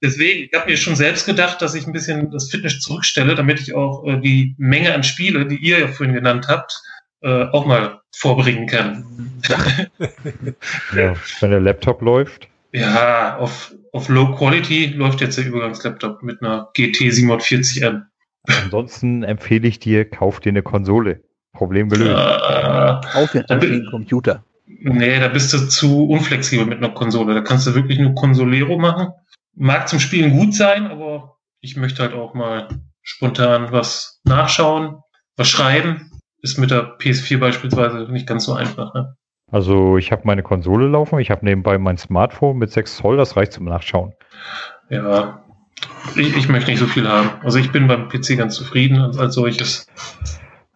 deswegen, 0.02 0.44
ich 0.44 0.58
habe 0.58 0.70
mir 0.70 0.76
schon 0.76 0.96
selbst 0.96 1.26
gedacht, 1.26 1.60
dass 1.60 1.74
ich 1.74 1.86
ein 1.86 1.92
bisschen 1.92 2.30
das 2.30 2.50
Fitness 2.50 2.80
zurückstelle, 2.80 3.34
damit 3.34 3.60
ich 3.60 3.74
auch 3.74 4.06
äh, 4.06 4.20
die 4.20 4.54
Menge 4.58 4.94
an 4.94 5.02
Spiele, 5.02 5.46
die 5.46 5.56
ihr 5.56 5.80
ja 5.80 5.88
vorhin 5.88 6.14
genannt 6.14 6.46
habt, 6.48 6.80
äh, 7.22 7.46
auch 7.46 7.66
mal 7.66 8.00
vorbringen 8.14 8.66
kann. 8.66 9.32
Ja, 10.94 11.14
wenn 11.40 11.50
der 11.50 11.60
Laptop 11.60 12.02
läuft. 12.02 12.48
Ja, 12.72 13.38
auf, 13.38 13.74
auf 13.92 14.08
Low 14.08 14.34
Quality 14.34 14.86
läuft 14.86 15.20
jetzt 15.20 15.36
der 15.36 15.46
Übergangslaptop 15.46 16.22
mit 16.22 16.42
einer 16.42 16.70
GT 16.74 17.10
740M. 17.10 18.02
Ansonsten 18.44 19.22
empfehle 19.22 19.68
ich 19.68 19.78
dir, 19.78 20.08
kauf 20.08 20.40
dir 20.40 20.50
eine 20.50 20.62
Konsole. 20.62 21.22
Problem 21.62 21.88
gelöst. 21.88 22.10
Äh, 22.10 23.18
Auf 23.18 23.32
den 23.32 23.44
Da 23.48 23.54
bin- 23.56 23.86
Computer. 23.90 24.44
nee, 24.66 25.18
da 25.20 25.28
bist 25.28 25.52
du 25.52 25.58
zu 25.68 26.08
unflexibel 26.08 26.66
mit 26.66 26.78
einer 26.78 26.90
Konsole. 26.94 27.34
Da 27.34 27.40
kannst 27.40 27.66
du 27.66 27.74
wirklich 27.74 27.98
nur 27.98 28.14
Consolero 28.14 28.78
machen. 28.78 29.08
Mag 29.54 29.88
zum 29.88 30.00
Spielen 30.00 30.32
gut 30.36 30.54
sein, 30.54 30.86
aber 30.90 31.36
ich 31.60 31.76
möchte 31.76 32.02
halt 32.02 32.14
auch 32.14 32.34
mal 32.34 32.68
spontan 33.02 33.70
was 33.70 34.20
nachschauen, 34.24 34.96
was 35.36 35.48
schreiben. 35.48 36.10
Ist 36.40 36.58
mit 36.58 36.70
der 36.72 36.98
PS4 36.98 37.38
beispielsweise 37.38 38.10
nicht 38.10 38.26
ganz 38.26 38.44
so 38.46 38.54
einfach. 38.54 38.92
Ne? 38.94 39.14
Also 39.50 39.96
ich 39.98 40.10
habe 40.10 40.22
meine 40.24 40.42
Konsole 40.42 40.88
laufen, 40.88 41.18
ich 41.20 41.30
habe 41.30 41.44
nebenbei 41.44 41.78
mein 41.78 41.98
Smartphone 41.98 42.56
mit 42.58 42.72
6 42.72 42.96
Zoll, 42.96 43.16
das 43.16 43.36
reicht 43.36 43.52
zum 43.52 43.66
Nachschauen. 43.66 44.14
Ja, 44.90 45.44
ich, 46.16 46.36
ich 46.36 46.48
möchte 46.48 46.70
nicht 46.70 46.80
so 46.80 46.86
viel 46.86 47.06
haben. 47.08 47.30
Also 47.44 47.58
ich 47.58 47.70
bin 47.70 47.86
beim 47.86 48.08
PC 48.08 48.36
ganz 48.38 48.54
zufrieden 48.56 48.98
als, 48.98 49.18
als 49.18 49.34
solches. 49.34 49.86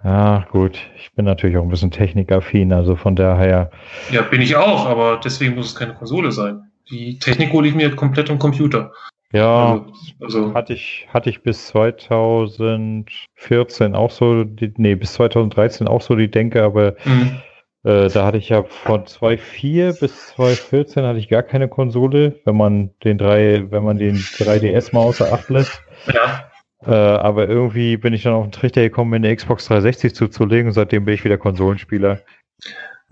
Ja, 0.06 0.46
gut. 0.52 0.78
Ich 0.96 1.12
bin 1.14 1.24
natürlich 1.24 1.56
auch 1.56 1.64
ein 1.64 1.68
bisschen 1.68 1.90
technikaffin, 1.90 2.72
also 2.72 2.94
von 2.94 3.16
daher. 3.16 3.72
Ja, 4.12 4.22
bin 4.22 4.40
ich 4.40 4.54
auch, 4.54 4.86
aber 4.86 5.18
deswegen 5.22 5.56
muss 5.56 5.66
es 5.66 5.74
keine 5.74 5.94
Konsole 5.94 6.30
sein. 6.30 6.70
Die 6.88 7.18
Technik 7.18 7.52
hole 7.52 7.66
ich 7.66 7.74
mir 7.74 7.90
komplett 7.96 8.30
im 8.30 8.38
Computer. 8.38 8.92
Ja, 9.32 9.72
Also, 9.72 9.86
also 10.20 10.54
hatte 10.54 10.74
ich, 10.74 11.08
hatte 11.12 11.28
ich 11.28 11.42
bis 11.42 11.66
2014 11.66 13.96
auch 13.96 14.12
so, 14.12 14.44
die, 14.44 14.72
nee, 14.76 14.94
bis 14.94 15.14
2013 15.14 15.88
auch 15.88 16.02
so 16.02 16.14
die 16.14 16.30
Denke, 16.30 16.62
aber 16.62 16.94
mh, 17.04 17.42
äh, 17.82 18.08
da 18.08 18.26
hatte 18.26 18.38
ich 18.38 18.50
ja 18.50 18.62
von 18.62 19.08
2004 19.08 19.94
bis 19.94 20.28
2014 20.28 21.02
hatte 21.02 21.18
ich 21.18 21.28
gar 21.28 21.42
keine 21.42 21.66
Konsole, 21.66 22.36
wenn 22.44 22.56
man 22.56 22.90
den 23.02 23.18
drei, 23.18 23.64
wenn 23.72 23.82
man 23.82 23.98
den 23.98 24.14
3DS 24.14 24.94
mal 24.94 25.00
außer 25.00 25.32
Acht 25.32 25.50
lässt. 25.50 25.82
ja, 26.14 26.44
Äh, 26.86 26.92
aber 26.92 27.48
irgendwie 27.48 27.96
bin 27.96 28.12
ich 28.14 28.22
dann 28.22 28.34
auf 28.34 28.44
den 28.46 28.52
Trichter 28.52 28.82
gekommen, 28.82 29.10
mir 29.10 29.16
eine 29.16 29.34
Xbox 29.34 29.66
360 29.66 30.14
zuzulegen 30.14 30.68
und 30.68 30.72
seitdem 30.74 31.04
bin 31.04 31.14
ich 31.14 31.24
wieder 31.24 31.38
Konsolenspieler. 31.38 32.20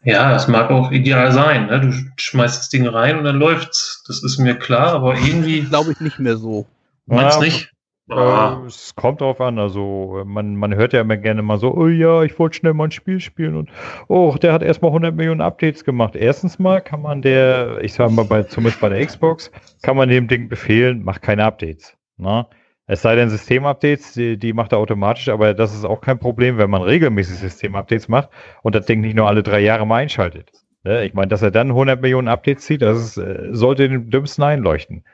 ja, 0.05 0.31
das 0.31 0.49
mag 0.49 0.71
auch 0.71 0.91
ideal 0.93 1.33
sein. 1.33 1.67
Ne? 1.67 1.81
Du 1.81 1.93
schmeißt 2.17 2.59
das 2.59 2.69
Ding 2.69 2.87
rein 2.87 3.19
und 3.19 3.25
dann 3.25 3.37
läuft's. 3.39 4.05
Das 4.07 4.23
ist 4.23 4.39
mir 4.39 4.55
klar, 4.57 4.93
aber 4.95 5.15
irgendwie 5.15 5.63
Glaube 5.63 5.93
ich 5.93 6.01
nicht 6.01 6.19
mehr 6.19 6.37
so. 6.37 6.67
meinst 7.07 7.39
Ja, 7.39 7.45
nicht? 7.45 7.71
Ah, 8.11 8.61
Äh, 8.63 8.67
es 8.67 8.95
kommt 8.97 9.23
drauf 9.23 9.41
an, 9.41 9.59
also 9.59 10.23
man, 10.27 10.57
man 10.57 10.75
hört 10.75 10.93
ja 10.93 11.01
immer 11.01 11.17
gerne 11.17 11.41
mal 11.41 11.59
so, 11.59 11.75
oh 11.75 11.89
ja, 11.89 12.23
ich 12.23 12.39
wollte 12.39 12.59
schnell 12.59 12.75
mal 12.75 12.85
ein 12.85 12.91
Spiel 12.91 13.19
spielen 13.19 13.57
und 13.57 13.71
oh, 14.09 14.37
der 14.41 14.53
hat 14.53 14.63
erstmal 14.63 14.91
100 14.91 15.15
Millionen 15.17 15.41
Updates 15.41 15.85
gemacht. 15.85 16.15
Erstens 16.15 16.59
mal 16.59 16.83
kann 16.83 17.01
man 17.01 17.23
der, 17.23 17.79
ich 17.83 17.95
sag 17.95 18.11
mal, 18.11 18.27
bei, 18.27 18.43
zumindest 18.43 18.81
bei 18.83 18.91
der 18.91 19.05
Xbox, 19.05 19.51
kann 19.83 19.97
man 19.97 20.11
dem 20.11 20.29
Ding 20.29 20.51
befehlen, 20.51 21.03
mach 21.03 21.21
keine 21.23 21.45
Updates. 21.45 21.97
Ne? 22.19 22.47
Es 22.87 23.01
sei 23.01 23.17
denn 23.17 23.31
Systemupdates, 23.31 24.13
die, 24.13 24.37
die 24.37 24.53
macht 24.53 24.73
er 24.73 24.79
automatisch, 24.79 25.29
aber 25.31 25.55
das 25.55 25.75
ist 25.75 25.85
auch 25.85 26.03
kein 26.03 26.19
Problem, 26.19 26.59
wenn 26.59 26.69
man 26.69 26.83
regelmäßig 26.83 27.39
Systemupdates 27.39 28.09
macht 28.09 28.29
und 28.63 28.75
das 28.75 28.85
Ding 28.85 29.01
nicht 29.01 29.17
nur 29.17 29.27
alle 29.27 29.43
drei 29.43 29.61
Jahre 29.61 29.87
mal 29.87 30.03
einschaltet. 30.03 30.51
Ne? 30.85 31.05
Ich 31.07 31.15
meine, 31.15 31.29
dass 31.29 31.41
er 31.41 31.51
dann 31.51 31.69
100 31.69 32.03
Millionen 32.03 32.29
Updates 32.29 32.65
zieht, 32.65 32.83
das 32.83 32.99
ist, 32.99 33.17
äh, 33.17 33.49
sollte 33.53 33.89
dem 33.89 34.11
dümmsten 34.11 34.45
einleuchten. 34.45 35.05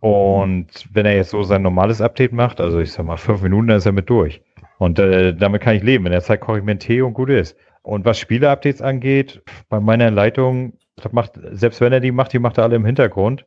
Und 0.00 0.66
wenn 0.92 1.06
er 1.06 1.16
jetzt 1.16 1.30
so 1.30 1.42
sein 1.44 1.62
normales 1.62 2.02
Update 2.02 2.32
macht, 2.32 2.60
also 2.60 2.78
ich 2.78 2.92
sag 2.92 3.06
mal 3.06 3.16
fünf 3.16 3.40
Minuten, 3.40 3.68
dann 3.68 3.78
ist 3.78 3.86
er 3.86 3.92
mit 3.92 4.10
durch. 4.10 4.42
Und 4.76 4.98
äh, 4.98 5.34
damit 5.34 5.62
kann 5.62 5.76
ich 5.76 5.82
leben. 5.82 6.04
In 6.04 6.12
der 6.12 6.20
Zeit 6.20 6.40
koche 6.40 6.58
ich 6.58 6.64
mir 6.64 6.72
einen 6.72 6.80
Tee 6.80 7.00
und 7.00 7.14
gut 7.14 7.30
ist. 7.30 7.56
Und 7.80 8.04
was 8.04 8.18
Spiele-Updates 8.18 8.82
angeht, 8.82 9.42
bei 9.70 9.80
meiner 9.80 10.10
Leitung, 10.10 10.74
das 10.96 11.12
macht, 11.12 11.40
selbst 11.52 11.80
wenn 11.80 11.92
er 11.92 12.00
die 12.00 12.12
macht, 12.12 12.34
die 12.34 12.38
macht 12.38 12.58
er 12.58 12.64
alle 12.64 12.76
im 12.76 12.84
Hintergrund. 12.84 13.46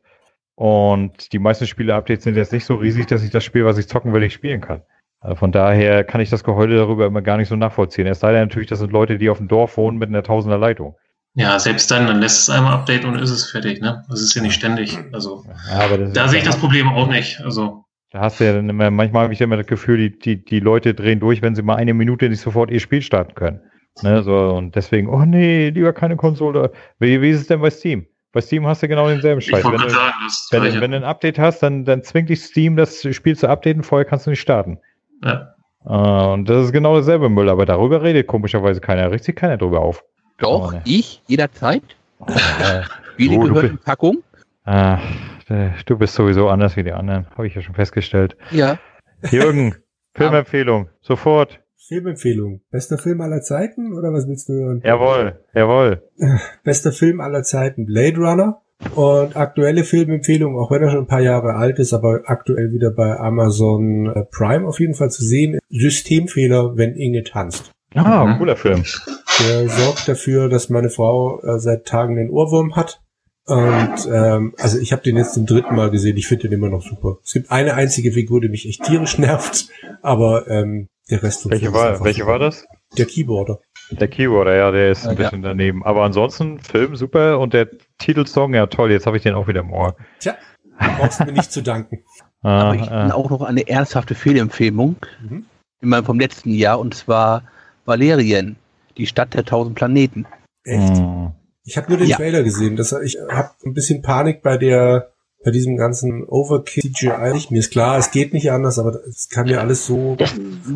Und 0.58 1.32
die 1.32 1.38
meisten 1.38 1.68
Spiele-Updates 1.68 2.24
sind 2.24 2.36
jetzt 2.36 2.52
nicht 2.52 2.64
so 2.64 2.74
riesig, 2.74 3.06
dass 3.06 3.22
ich 3.22 3.30
das 3.30 3.44
Spiel, 3.44 3.64
was 3.64 3.78
ich 3.78 3.86
zocken 3.86 4.12
will, 4.12 4.22
nicht 4.22 4.32
spielen 4.32 4.60
kann. 4.60 4.82
Also 5.20 5.36
von 5.36 5.52
daher 5.52 6.02
kann 6.02 6.20
ich 6.20 6.30
das 6.30 6.42
Geheule 6.42 6.74
darüber 6.74 7.06
immer 7.06 7.22
gar 7.22 7.36
nicht 7.36 7.46
so 7.46 7.54
nachvollziehen. 7.54 8.08
Es 8.08 8.18
sei 8.18 8.32
denn 8.32 8.40
natürlich, 8.42 8.68
das 8.68 8.80
sind 8.80 8.90
Leute, 8.90 9.18
die 9.18 9.30
auf 9.30 9.38
dem 9.38 9.46
Dorf 9.46 9.76
wohnen 9.76 9.98
mit 9.98 10.08
einer 10.08 10.24
Tausender 10.24 10.58
Leitung. 10.58 10.96
ja, 11.34 11.56
selbst 11.60 11.88
dann, 11.92 12.08
dann 12.08 12.20
lässt 12.20 12.40
es 12.40 12.50
einmal 12.50 12.72
updaten 12.72 13.08
und 13.08 13.20
ist 13.20 13.30
es 13.30 13.48
fertig. 13.48 13.80
Ne? 13.80 14.04
Das 14.08 14.20
ist 14.20 14.34
ja 14.34 14.42
nicht 14.42 14.54
ständig. 14.54 14.98
Also 15.12 15.44
Ja, 15.70 15.78
aber 15.78 15.98
das 15.98 16.12
da 16.12 16.26
sehe 16.26 16.40
ich 16.40 16.44
das 16.44 16.58
Problem 16.58 16.88
auch 16.88 17.06
nicht. 17.08 17.40
Also 17.44 17.84
Da 18.10 18.22
hast 18.22 18.40
du 18.40 18.44
ja 18.44 18.52
dann 18.52 18.68
immer, 18.68 18.90
manchmal 18.90 19.24
habe 19.24 19.34
ich 19.34 19.40
immer 19.40 19.56
das 19.58 19.66
Gefühl, 19.68 19.98
die, 19.98 20.18
die, 20.18 20.44
die 20.44 20.58
Leute 20.58 20.92
drehen 20.92 21.20
durch, 21.20 21.40
wenn 21.40 21.54
sie 21.54 21.62
mal 21.62 21.76
eine 21.76 21.94
Minute 21.94 22.28
nicht 22.28 22.40
sofort 22.40 22.72
ihr 22.72 22.80
Spiel 22.80 23.02
starten 23.02 23.34
können. 23.36 23.60
Ne, 24.02 24.24
so, 24.24 24.36
und 24.56 24.74
deswegen, 24.74 25.08
oh 25.08 25.24
nee, 25.24 25.70
lieber 25.70 25.92
keine 25.92 26.16
Konsole. 26.16 26.72
Wie, 26.98 27.22
wie 27.22 27.30
ist 27.30 27.42
es 27.42 27.46
denn 27.46 27.60
bei 27.60 27.70
Steam? 27.70 28.06
Bei 28.32 28.40
Steam 28.42 28.66
hast 28.66 28.82
du 28.82 28.88
genau 28.88 29.08
denselben 29.08 29.40
Scheiß. 29.40 29.64
Wenn, 29.64 29.72
du- 29.80 29.88
sagen, 29.90 30.12
das 30.24 30.48
wenn, 30.50 30.62
du- 30.64 30.80
wenn 30.80 30.90
du 30.90 30.96
ein 30.98 31.04
Update 31.04 31.38
hast, 31.38 31.62
dann, 31.62 31.84
dann 31.84 32.02
zwingt 32.02 32.28
dich 32.28 32.42
Steam, 32.42 32.76
das 32.76 33.02
Spiel 33.14 33.36
zu 33.36 33.48
updaten, 33.48 33.82
vorher 33.82 34.04
kannst 34.04 34.26
du 34.26 34.30
nicht 34.30 34.40
starten. 34.40 34.78
ja. 35.24 35.54
Äh, 35.86 36.32
und 36.32 36.46
das 36.48 36.66
ist 36.66 36.72
genau 36.72 36.96
dasselbe 36.96 37.28
Müll, 37.28 37.48
aber 37.48 37.64
darüber 37.64 38.02
redet 38.02 38.26
komischerweise 38.26 38.80
keiner, 38.80 39.10
regt 39.10 39.24
sich 39.24 39.34
keiner 39.36 39.56
drüber 39.56 39.80
auf. 39.80 40.04
Doch, 40.38 40.74
Oh, 40.74 40.80
ich 40.84 41.22
jederzeit. 41.26 41.82
Gehören 43.16 43.52
bist- 43.54 43.64
in 43.64 43.78
Packung. 43.78 44.18
ah, 44.64 44.98
äh, 45.48 45.70
du 45.86 45.96
bist 45.96 46.14
sowieso 46.14 46.48
anders 46.48 46.76
wie 46.76 46.82
die 46.84 46.92
anderen, 46.92 47.26
habe 47.30 47.46
ich 47.46 47.54
ja 47.54 47.62
schon 47.62 47.74
festgestellt. 47.74 48.36
Ja. 48.50 48.78
Jürgen, 49.30 49.76
Filmempfehlung, 50.14 50.88
sofort. 51.00 51.60
Filmempfehlung. 51.88 52.60
Bester 52.70 52.98
Film 52.98 53.20
aller 53.22 53.40
Zeiten 53.40 53.92
oder 53.94 54.12
was 54.12 54.28
willst 54.28 54.48
du 54.48 54.52
hören? 54.52 54.82
Jawohl, 54.84 55.40
jawohl. 55.54 56.02
Bester 56.64 56.92
Film 56.92 57.20
aller 57.20 57.42
Zeiten 57.42 57.86
Blade 57.86 58.16
Runner. 58.18 58.60
Und 58.94 59.36
aktuelle 59.36 59.82
Filmempfehlung, 59.82 60.56
auch 60.56 60.70
wenn 60.70 60.82
er 60.82 60.90
schon 60.90 61.00
ein 61.00 61.06
paar 61.08 61.20
Jahre 61.20 61.54
alt 61.54 61.80
ist, 61.80 61.92
aber 61.92 62.20
aktuell 62.26 62.70
wieder 62.72 62.92
bei 62.92 63.18
Amazon 63.18 64.06
äh, 64.06 64.22
Prime 64.30 64.68
auf 64.68 64.78
jeden 64.78 64.94
Fall 64.94 65.10
zu 65.10 65.24
sehen. 65.24 65.58
Systemfehler, 65.68 66.76
wenn 66.76 66.94
Inge 66.94 67.24
tanzt. 67.24 67.72
Ah, 67.94 68.24
Mhm. 68.26 68.38
cooler 68.38 68.54
Film. 68.56 68.84
Der 69.40 69.68
sorgt 69.68 70.06
dafür, 70.08 70.48
dass 70.48 70.68
meine 70.68 70.90
Frau 70.90 71.40
äh, 71.42 71.58
seit 71.58 71.86
Tagen 71.86 72.14
den 72.16 72.30
Ohrwurm 72.30 72.76
hat. 72.76 73.00
Und 73.46 74.08
ähm, 74.12 74.54
also 74.58 74.78
ich 74.78 74.92
habe 74.92 75.02
den 75.02 75.16
jetzt 75.16 75.34
zum 75.34 75.46
dritten 75.46 75.74
Mal 75.74 75.90
gesehen. 75.90 76.16
Ich 76.18 76.28
finde 76.28 76.48
den 76.48 76.52
immer 76.58 76.68
noch 76.68 76.82
super. 76.82 77.16
Es 77.24 77.32
gibt 77.32 77.50
eine 77.50 77.74
einzige 77.74 78.12
Figur, 78.12 78.40
die 78.42 78.48
mich 78.50 78.68
echt 78.68 78.84
tierisch 78.84 79.18
nervt, 79.18 79.70
aber 80.02 80.46
ähm, 80.48 80.88
der 81.10 81.22
Rest 81.22 81.48
Welche 81.50 81.72
war, 81.72 82.02
welche 82.04 82.20
super. 82.20 82.32
war 82.32 82.38
das? 82.38 82.66
Der 82.96 83.06
Keyboarder. 83.06 83.60
Der 83.90 84.08
Keyboarder, 84.08 84.54
ja, 84.56 84.70
der 84.70 84.90
ist 84.90 85.06
ein 85.06 85.16
Ja. 85.16 85.22
bisschen 85.22 85.42
daneben. 85.42 85.84
Aber 85.84 86.02
ansonsten, 86.04 86.58
Film 86.60 86.96
super 86.96 87.38
und 87.38 87.54
der 87.54 87.68
Titelsong, 87.98 88.54
ja 88.54 88.66
toll, 88.66 88.90
jetzt 88.90 89.06
habe 89.06 89.16
ich 89.16 89.22
den 89.22 89.34
auch 89.34 89.48
wieder 89.48 89.60
im 89.60 89.72
Ohr. 89.72 89.96
Tja, 90.20 90.36
brauchst 90.78 91.20
du 91.20 91.24
mir 91.24 91.32
nicht 91.32 91.52
zu 91.52 91.62
danken. 91.62 92.04
Ah, 92.40 92.68
Aber 92.70 92.74
ich 92.76 92.82
bin 92.88 93.10
auch 93.10 93.30
noch 93.30 93.42
eine 93.42 93.66
ernsthafte 93.68 94.14
Fehlempfehlung. 94.14 94.94
Mhm. 95.28 95.46
In 95.80 95.88
meinem 95.88 96.04
vom 96.04 96.20
letzten 96.20 96.50
Jahr 96.52 96.78
und 96.78 96.94
zwar 96.94 97.42
Valerien, 97.84 98.54
die 98.96 99.08
Stadt 99.08 99.34
der 99.34 99.44
tausend 99.44 99.74
Planeten. 99.74 100.24
Echt? 100.62 100.98
Hm. 100.98 101.32
Ich 101.64 101.76
habe 101.76 101.88
nur 101.88 101.98
den 101.98 102.06
Ja. 102.06 102.16
Trailer 102.16 102.44
gesehen. 102.44 102.76
Das, 102.76 102.92
ich 102.92 103.16
habe 103.28 103.50
ein 103.66 103.74
bisschen 103.74 104.02
Panik 104.02 104.40
bei 104.42 104.56
der 104.56 105.10
bei 105.48 105.52
diesem 105.52 105.78
ganzen 105.78 106.24
Overkill 106.24 106.82
CGI. 106.92 107.46
Mir 107.48 107.58
ist 107.60 107.70
klar, 107.70 107.96
es 107.96 108.10
geht 108.10 108.34
nicht 108.34 108.52
anders, 108.52 108.78
aber 108.78 109.00
es 109.06 109.30
kann 109.30 109.46
ja 109.46 109.60
alles 109.60 109.86
so. 109.86 110.14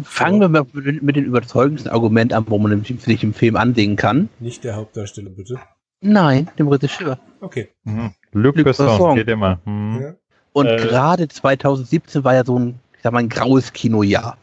Fangen 0.04 0.40
wir 0.40 0.48
mal 0.48 0.64
mit, 0.72 0.86
den- 0.86 1.04
mit 1.04 1.16
dem 1.16 1.24
überzeugendsten 1.26 1.92
Argument 1.92 2.32
an, 2.32 2.46
wo 2.48 2.58
man 2.58 2.82
sich 2.84 3.22
im 3.22 3.34
Film 3.34 3.56
ansehen 3.56 3.96
kann. 3.96 4.30
Nicht 4.40 4.64
der 4.64 4.76
Hauptdarsteller, 4.76 5.28
bitte. 5.28 5.56
Nein, 6.00 6.48
dem 6.58 6.68
Regisseur. 6.68 7.18
Okay. 7.42 7.68
Mhm. 7.84 8.12
Luc 8.32 8.56
Luc 8.56 8.64
Besson, 8.64 8.86
Besson. 8.86 9.14
geht 9.16 9.28
immer. 9.28 9.60
Hm. 9.66 9.98
Ja. 10.00 10.14
Und 10.54 10.66
Äh. 10.68 10.76
gerade 10.76 11.28
2017 11.28 12.24
war 12.24 12.34
ja 12.34 12.44
so 12.44 12.58
ein, 12.58 12.80
ich 12.96 13.02
sag 13.02 13.12
mal, 13.12 13.18
ein 13.18 13.28
graues 13.28 13.72
Kinojahr. 13.74 14.38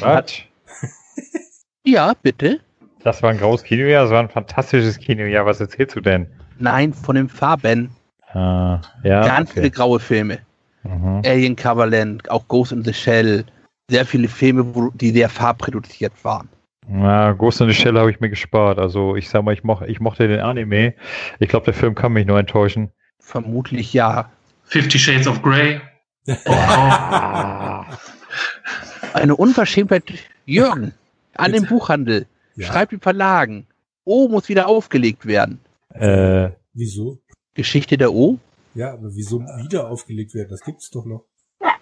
Was? 0.00 0.24
Ja, 1.84 2.12
bitte. 2.20 2.60
Das 3.02 3.22
war 3.22 3.30
ein 3.30 3.38
graues 3.38 3.62
Kinojahr, 3.62 4.02
das 4.02 4.12
war 4.12 4.20
ein 4.20 4.28
fantastisches 4.28 4.98
Kinojahr. 4.98 5.46
Was 5.46 5.60
erzählst 5.60 5.96
du 5.96 6.00
denn? 6.00 6.26
Nein, 6.58 6.92
von 6.92 7.16
den 7.16 7.28
Farben. 7.28 7.90
Ah, 8.32 8.80
ja. 9.02 9.26
Ganz 9.26 9.52
viele 9.52 9.66
okay. 9.66 9.76
graue 9.76 10.00
Filme. 10.00 10.38
Mhm. 10.82 11.22
Alien 11.24 11.56
Coverland, 11.56 12.30
auch 12.30 12.46
Ghost 12.48 12.72
in 12.72 12.84
the 12.84 12.92
Shell. 12.92 13.44
Sehr 13.88 14.06
viele 14.06 14.28
Filme, 14.28 14.74
wo, 14.74 14.90
die 14.90 15.10
sehr 15.10 15.28
farbreduziert 15.28 16.12
waren. 16.22 16.48
Ja, 16.88 17.32
Ghost 17.32 17.60
in 17.60 17.68
the 17.68 17.74
Shell 17.74 17.98
habe 17.98 18.10
ich 18.10 18.20
mir 18.20 18.30
gespart. 18.30 18.78
Also 18.78 19.16
ich 19.16 19.28
sag 19.28 19.42
mal, 19.42 19.52
ich, 19.52 19.64
moch, 19.64 19.82
ich 19.82 20.00
mochte 20.00 20.28
den 20.28 20.40
Anime. 20.40 20.94
Ich 21.38 21.48
glaube, 21.48 21.64
der 21.64 21.74
Film 21.74 21.94
kann 21.94 22.12
mich 22.12 22.26
nur 22.26 22.38
enttäuschen. 22.38 22.90
Vermutlich 23.18 23.92
ja. 23.92 24.30
Fifty 24.64 24.98
Shades 24.98 25.26
of 25.26 25.42
Grey. 25.42 25.80
Ah. 26.46 27.84
Eine 29.14 29.36
Unverschämtheit. 29.36 30.04
Jürgen, 30.46 30.94
an 31.34 31.52
den 31.52 31.62
Bitte. 31.62 31.74
Buchhandel. 31.74 32.26
Ja. 32.56 32.66
Schreibt 32.66 32.92
den 32.92 33.00
Verlagen. 33.00 33.66
O 34.04 34.28
muss 34.28 34.48
wieder 34.48 34.66
aufgelegt 34.66 35.26
werden. 35.26 35.60
Äh, 35.94 36.50
Wieso? 36.72 37.19
Geschichte 37.54 37.98
der 37.98 38.12
O? 38.12 38.38
Ja, 38.74 38.92
aber 38.92 39.14
wieso 39.14 39.40
wieder 39.40 39.88
aufgelegt 39.88 40.34
werden? 40.34 40.48
Das 40.50 40.60
gibt's 40.60 40.90
doch 40.90 41.04
noch. 41.04 41.24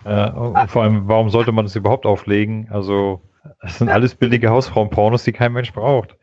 äh, 0.04 0.30
und 0.30 0.70
vor 0.70 0.82
allem, 0.82 1.08
warum 1.08 1.30
sollte 1.30 1.52
man 1.52 1.64
das 1.64 1.76
überhaupt 1.76 2.06
auflegen? 2.06 2.68
Also, 2.70 3.20
das 3.60 3.78
sind 3.78 3.88
alles 3.88 4.14
billige 4.14 4.50
Hausfrauenpornos, 4.50 5.24
die 5.24 5.32
kein 5.32 5.52
Mensch 5.52 5.72
braucht. 5.72 6.16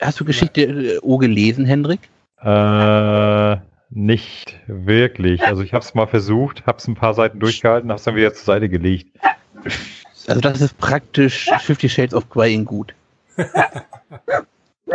Hast 0.00 0.18
du 0.18 0.24
Geschichte 0.24 0.62
äh, 0.62 0.98
O 1.02 1.18
gelesen, 1.18 1.64
Hendrik? 1.66 2.00
Äh, 2.42 3.56
nicht 3.90 4.58
wirklich. 4.66 5.42
Also 5.42 5.62
ich 5.62 5.74
habe 5.74 5.84
es 5.84 5.94
mal 5.94 6.06
versucht, 6.06 6.66
habe 6.66 6.78
es 6.78 6.86
ein 6.86 6.94
paar 6.94 7.12
Seiten 7.14 7.40
durchgehalten, 7.40 7.90
habe 7.90 7.98
es 7.98 8.04
dann 8.04 8.16
wieder 8.16 8.32
zur 8.32 8.44
Seite 8.44 8.68
gelegt. 8.68 9.08
Also 10.26 10.40
das 10.40 10.60
ist 10.60 10.78
praktisch 10.78 11.50
Fifty 11.58 11.88
Shades 11.88 12.14
of 12.14 12.28
Grey 12.30 12.54
in 12.54 12.64
gut. 12.64 12.94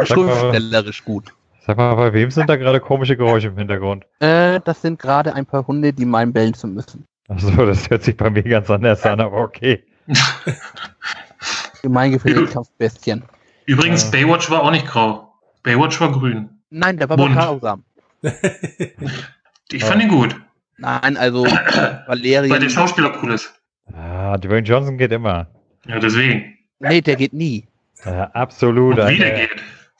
Schriftstellerisch 0.03 1.03
gut. 1.03 1.33
Sag 1.65 1.77
mal, 1.77 1.95
bei 1.95 2.13
wem 2.13 2.29
sind 2.29 2.47
da 2.47 2.57
gerade 2.57 2.79
komische 2.79 3.17
Geräusche 3.17 3.47
im 3.47 3.57
Hintergrund? 3.57 4.05
Äh, 4.19 4.59
das 4.63 4.81
sind 4.81 4.99
gerade 4.99 5.33
ein 5.33 5.45
paar 5.45 5.65
Hunde, 5.65 5.93
die 5.93 6.05
meinen 6.05 6.31
bellen 6.31 6.53
zu 6.53 6.67
müssen. 6.67 7.05
Achso, 7.27 7.65
das 7.65 7.89
hört 7.89 8.03
sich 8.03 8.15
bei 8.15 8.29
mir 8.29 8.43
ganz 8.43 8.69
anders 8.69 9.03
an, 9.05 9.19
aber 9.19 9.37
okay. 9.37 9.83
Gemeingefällige 11.81 12.45
Kampfbestien. 12.47 13.23
Übrigens, 13.65 14.03
Ja. 14.05 14.11
Baywatch 14.11 14.49
war 14.51 14.61
auch 14.63 14.71
nicht 14.71 14.85
grau. 14.85 15.33
Baywatch 15.63 15.99
war 15.99 16.11
grün. 16.11 16.49
Nein, 16.69 16.97
der 16.97 17.09
war 17.09 17.17
Bunt. 17.17 17.35
grausam. 17.35 17.83
Ich 19.71 19.83
fand 19.83 20.03
ihn 20.03 20.09
gut, 20.09 20.39
Nein, 20.77 21.17
also 21.17 21.43
weil 21.45 21.51
der 21.55 22.03
Valerian. 22.07 22.69
Schauspieler 22.69 23.17
cool 23.21 23.33
ist. 23.33 23.51
Ah, 23.91 24.37
Dwayne 24.37 24.65
Johnson 24.65 24.97
geht 24.97 25.11
immer. 25.11 25.47
Ja, 25.87 25.97
deswegen. 25.99 26.55
Nee, 26.79 27.01
der 27.01 27.15
geht 27.15 27.33
nie. 27.33 27.67
Ja, 28.05 28.25
absolut. 28.33 28.99
Und 28.99 29.07
wie 29.09 29.17
der 29.17 29.31
geht. 29.31 29.55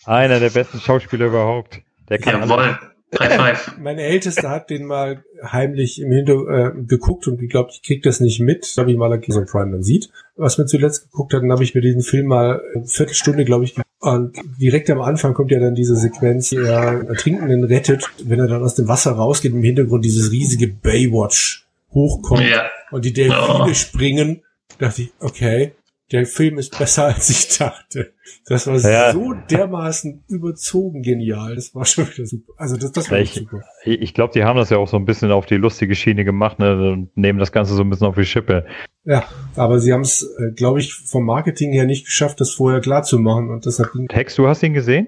Einer 0.06 0.40
der 0.40 0.50
besten 0.50 0.80
Schauspieler 0.80 1.28
überhaupt. 1.28 1.82
Der 2.10 2.20
kann. 2.20 2.42
Jawohl. 2.42 2.78
High 3.20 3.36
five. 3.36 3.74
Meine 3.80 4.02
Älteste 4.04 4.50
hat 4.50 4.70
den 4.70 4.86
mal 4.86 5.24
heimlich 5.44 6.02
im 6.02 6.12
Hintergrund 6.12 6.84
äh, 6.84 6.88
geguckt 6.88 7.28
und 7.28 7.38
geglaubt, 7.40 7.72
ich 7.76 7.84
krieg 7.84 8.04
das 8.04 8.20
nicht 8.20 8.40
mit, 8.42 8.74
habe 8.78 8.92
ich 8.92 8.98
mal 8.98 9.12
Amazon 9.14 9.46
Prime 9.46 9.72
dann 9.72 9.84
sieht. 9.84 10.10
Was 10.36 10.58
wir 10.58 10.66
zuletzt 10.66 11.04
geguckt 11.12 11.34
hatten, 11.34 11.52
habe 11.52 11.64
ich 11.64 11.74
mir 11.76 11.82
diesen 11.82 12.02
Film 12.02 12.26
mal 12.28 12.62
eine 12.76 12.86
Viertelstunde, 12.86 13.46
glaube 13.46 13.64
ich, 13.64 13.76
und 14.00 14.38
direkt 14.60 14.90
am 14.90 15.02
Anfang 15.02 15.34
kommt 15.34 15.52
ja 15.52 15.60
dann 15.60 15.76
diese 15.76 15.96
Sequenz, 15.96 16.50
die 16.50 16.58
er 16.58 17.08
Ertrinkenden 17.08 17.64
rettet, 17.64 18.06
wenn 18.24 18.40
er 18.40 18.48
dann 18.48 18.62
aus 18.64 18.76
dem 18.76 18.88
Wasser 18.88 19.14
rausgeht, 19.14 19.54
im 19.54 19.64
Hintergrund 19.64 20.04
dieses 20.04 20.32
riesige 20.32 20.68
Baywatch 20.68 21.66
hochkommt 21.92 22.42
Ja. 22.48 22.70
und 22.92 23.06
die 23.06 23.14
Delfine 23.14 23.66
Oh. 23.70 23.74
springen, 23.74 24.44
dachte 24.80 25.04
ich, 25.04 25.12
okay, 25.20 25.72
der 26.12 26.26
Film 26.26 26.58
ist 26.58 26.78
besser 26.78 27.06
als 27.06 27.30
ich 27.30 27.58
dachte. 27.58 28.12
Das 28.48 28.66
war 28.68 28.76
Ja. 28.78 29.12
so 29.14 29.34
dermaßen 29.52 30.24
überzogen 30.28 31.02
genial. 31.04 31.56
Das 31.56 31.74
war 31.76 31.86
schon 31.86 32.08
wieder 32.12 32.26
super. 32.26 32.54
Also 32.58 32.76
das, 32.78 32.92
das 32.92 33.12
war 33.12 33.20
Ich- 33.20 33.34
super. 33.34 33.62
Ich 33.84 34.02
ich 34.02 34.14
glaube, 34.14 34.34
die 34.34 34.44
haben 34.44 34.58
das 34.58 34.70
ja 34.70 34.78
auch 34.78 34.88
so 34.88 34.98
ein 34.98 35.06
bisschen 35.06 35.32
auf 35.32 35.46
die 35.46 35.58
lustige 35.58 35.96
Schiene 35.96 36.26
gemacht 36.26 36.60
ne, 36.60 36.92
und 36.92 37.16
nehmen 37.16 37.40
das 37.40 37.52
Ganze 37.52 37.74
so 37.76 37.84
ein 37.84 37.90
bisschen 37.90 38.08
auf 38.08 38.16
die 38.16 38.26
Schippe. 38.26 38.66
Ja, 39.04 39.24
aber 39.56 39.80
sie 39.80 39.94
haben 39.94 40.02
es, 40.02 40.24
äh, 40.40 40.52
glaube 40.52 40.80
ich, 40.80 40.94
vom 40.96 41.26
Marketing 41.26 41.72
her 41.72 41.86
nicht 41.86 42.06
geschafft, 42.06 42.42
das 42.42 42.52
vorher 42.52 42.82
klar 42.82 43.04
zu 43.04 43.20
machen. 43.20 43.50
Und 43.52 43.66
deshalb 43.66 43.92
Tex, 44.10 44.36
du 44.36 44.48
hast 44.48 44.64
ihn 44.64 44.74
gesehen? 44.74 45.08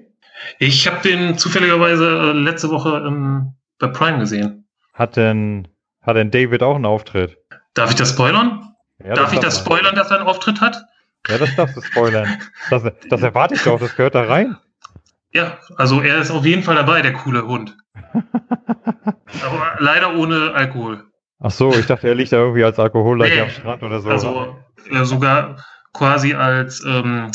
Ich 0.60 0.86
habe 0.86 1.00
den 1.08 1.36
zufälligerweise 1.36 2.04
äh, 2.06 2.32
letzte 2.32 2.70
Woche 2.70 3.02
ähm, 3.06 3.54
bei 3.80 3.88
Prime 3.88 4.20
gesehen. 4.20 4.68
Hat 4.94 5.16
denn, 5.16 5.66
hat 6.00 6.16
denn 6.16 6.30
David 6.30 6.62
auch 6.62 6.76
einen 6.76 6.86
Auftritt? 6.86 7.36
Darf 7.74 7.90
ich 7.90 7.96
das 7.96 8.10
spoilern? 8.10 8.62
Ja, 9.04 9.14
Darf 9.14 9.32
ich 9.32 9.40
das 9.40 9.56
darf 9.56 9.68
man. 9.68 9.78
spoilern, 9.78 9.96
dass 9.96 10.10
er 10.10 10.18
einen 10.20 10.26
Auftritt 10.28 10.60
hat? 10.60 10.84
Ja, 11.28 11.38
das 11.38 11.54
darfst 11.56 11.76
du 11.76 11.80
spoilern. 11.82 12.38
Das, 12.70 12.82
das 13.08 13.22
erwarte 13.22 13.54
ich 13.54 13.62
doch, 13.62 13.78
das 13.78 13.94
gehört 13.96 14.14
da 14.14 14.22
rein. 14.22 14.56
Ja, 15.32 15.58
also 15.76 16.00
er 16.00 16.18
ist 16.18 16.30
auf 16.30 16.44
jeden 16.44 16.62
Fall 16.62 16.76
dabei, 16.76 17.02
der 17.02 17.12
coole 17.12 17.46
Hund. 17.46 17.76
Aber 19.44 19.76
leider 19.78 20.16
ohne 20.16 20.52
Alkohol. 20.54 21.04
Ach 21.40 21.50
so, 21.50 21.70
ich 21.72 21.86
dachte, 21.86 22.08
er 22.08 22.14
liegt 22.14 22.32
da 22.32 22.38
irgendwie 22.38 22.64
als 22.64 22.78
Alkoholleiche 22.78 23.34
Nee. 23.34 23.40
am 23.42 23.50
Strand 23.50 23.82
oder 23.82 24.00
so. 24.00 24.08
Also 24.08 24.56
äh, 24.90 25.04
sogar 25.04 25.64
quasi 25.92 26.34
als, 26.34 26.82
ähm, 26.84 27.30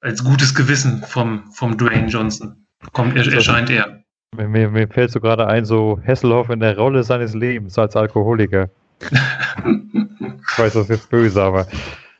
als 0.00 0.22
gutes 0.22 0.54
Gewissen 0.54 1.02
vom, 1.02 1.50
vom 1.52 1.76
Dwayne 1.76 2.08
Johnson. 2.08 2.66
Kommt, 2.92 3.16
er, 3.16 3.26
erscheint 3.32 3.70
er. 3.70 4.02
Mir, 4.36 4.46
mir, 4.46 4.68
mir 4.68 4.88
fällt 4.88 5.10
so 5.10 5.20
gerade 5.20 5.46
ein, 5.46 5.64
so 5.64 5.98
Hesselhoff 6.02 6.50
in 6.50 6.60
der 6.60 6.76
Rolle 6.76 7.02
seines 7.02 7.34
Lebens 7.34 7.78
als 7.78 7.96
Alkoholiker. 7.96 8.68
Ich 10.50 10.64
weiß, 10.64 10.72
das 10.72 10.84
ist 10.84 10.88
jetzt 10.88 11.10
böse, 11.10 11.40
aber 11.40 11.68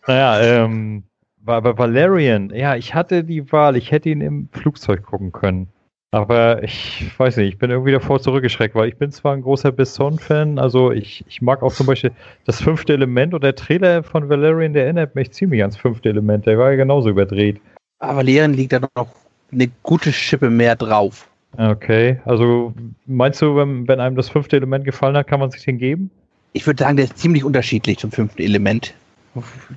naja, 0.06 0.40
ähm, 0.40 1.02
war 1.48 1.62
bei 1.62 1.76
Valerian, 1.76 2.50
ja, 2.54 2.76
ich 2.76 2.94
hatte 2.94 3.24
die 3.24 3.50
Wahl, 3.50 3.76
ich 3.76 3.90
hätte 3.90 4.10
ihn 4.10 4.20
im 4.20 4.48
Flugzeug 4.52 5.02
gucken 5.02 5.32
können. 5.32 5.68
Aber 6.10 6.62
ich 6.62 7.10
weiß 7.18 7.36
nicht, 7.36 7.48
ich 7.48 7.58
bin 7.58 7.70
irgendwie 7.70 7.92
davor 7.92 8.20
zurückgeschreckt, 8.20 8.74
weil 8.74 8.88
ich 8.88 8.96
bin 8.96 9.10
zwar 9.10 9.34
ein 9.34 9.42
großer 9.42 9.72
Besson-Fan, 9.72 10.58
also 10.58 10.92
ich, 10.92 11.24
ich 11.28 11.42
mag 11.42 11.62
auch 11.62 11.72
zum 11.72 11.86
Beispiel 11.86 12.12
das 12.44 12.62
fünfte 12.62 12.94
Element 12.94 13.34
und 13.34 13.44
der 13.44 13.54
Trailer 13.54 14.02
von 14.02 14.28
Valerian, 14.28 14.72
der 14.72 14.84
erinnert 14.84 15.14
mich 15.14 15.32
ziemlich 15.32 15.60
ans 15.60 15.76
fünfte 15.76 16.08
Element, 16.08 16.46
der 16.46 16.56
war 16.56 16.70
ja 16.70 16.76
genauso 16.76 17.10
überdreht. 17.10 17.60
Aber 17.98 18.18
Valerian 18.18 18.54
liegt 18.54 18.72
da 18.72 18.80
noch 18.80 19.08
eine 19.50 19.68
gute 19.82 20.12
Schippe 20.12 20.48
mehr 20.48 20.76
drauf. 20.76 21.28
Okay, 21.56 22.20
also 22.24 22.72
meinst 23.06 23.42
du, 23.42 23.56
wenn, 23.56 23.88
wenn 23.88 24.00
einem 24.00 24.16
das 24.16 24.28
fünfte 24.28 24.56
Element 24.56 24.84
gefallen 24.84 25.16
hat, 25.16 25.26
kann 25.26 25.40
man 25.40 25.50
sich 25.50 25.64
den 25.64 25.78
geben? 25.78 26.10
Ich 26.52 26.66
würde 26.66 26.82
sagen, 26.82 26.96
der 26.96 27.06
ist 27.06 27.18
ziemlich 27.18 27.44
unterschiedlich 27.44 27.98
zum 27.98 28.12
fünften 28.12 28.42
Element. 28.42 28.94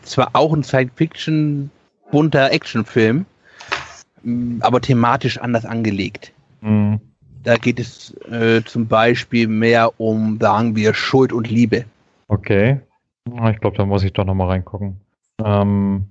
Zwar 0.04 0.30
auch 0.34 0.54
ein 0.54 0.64
Science-Fiction, 0.64 1.70
bunter 2.12 2.52
Actionfilm, 2.52 3.26
m, 4.24 4.58
aber 4.62 4.82
thematisch 4.82 5.38
anders 5.38 5.66
angelegt. 5.66 6.34
Hm. 6.62 7.00
Da 7.44 7.58
geht 7.58 7.80
es 7.80 8.14
äh, 8.30 8.62
zum 8.64 8.88
Beispiel 8.88 9.48
mehr 9.48 10.00
um, 10.00 10.40
sagen 10.40 10.76
wir, 10.76 10.94
Schuld 10.94 11.34
und 11.34 11.50
Liebe. 11.50 11.86
Okay. 12.28 12.80
Ah, 13.38 13.50
Ich 13.50 13.60
glaube, 13.60 13.78
da 13.78 13.86
muss 13.86 14.04
ich 14.04 14.14
doch 14.14 14.26
nochmal 14.26 14.48
reingucken. 14.50 14.98
Ähm, 15.44 16.06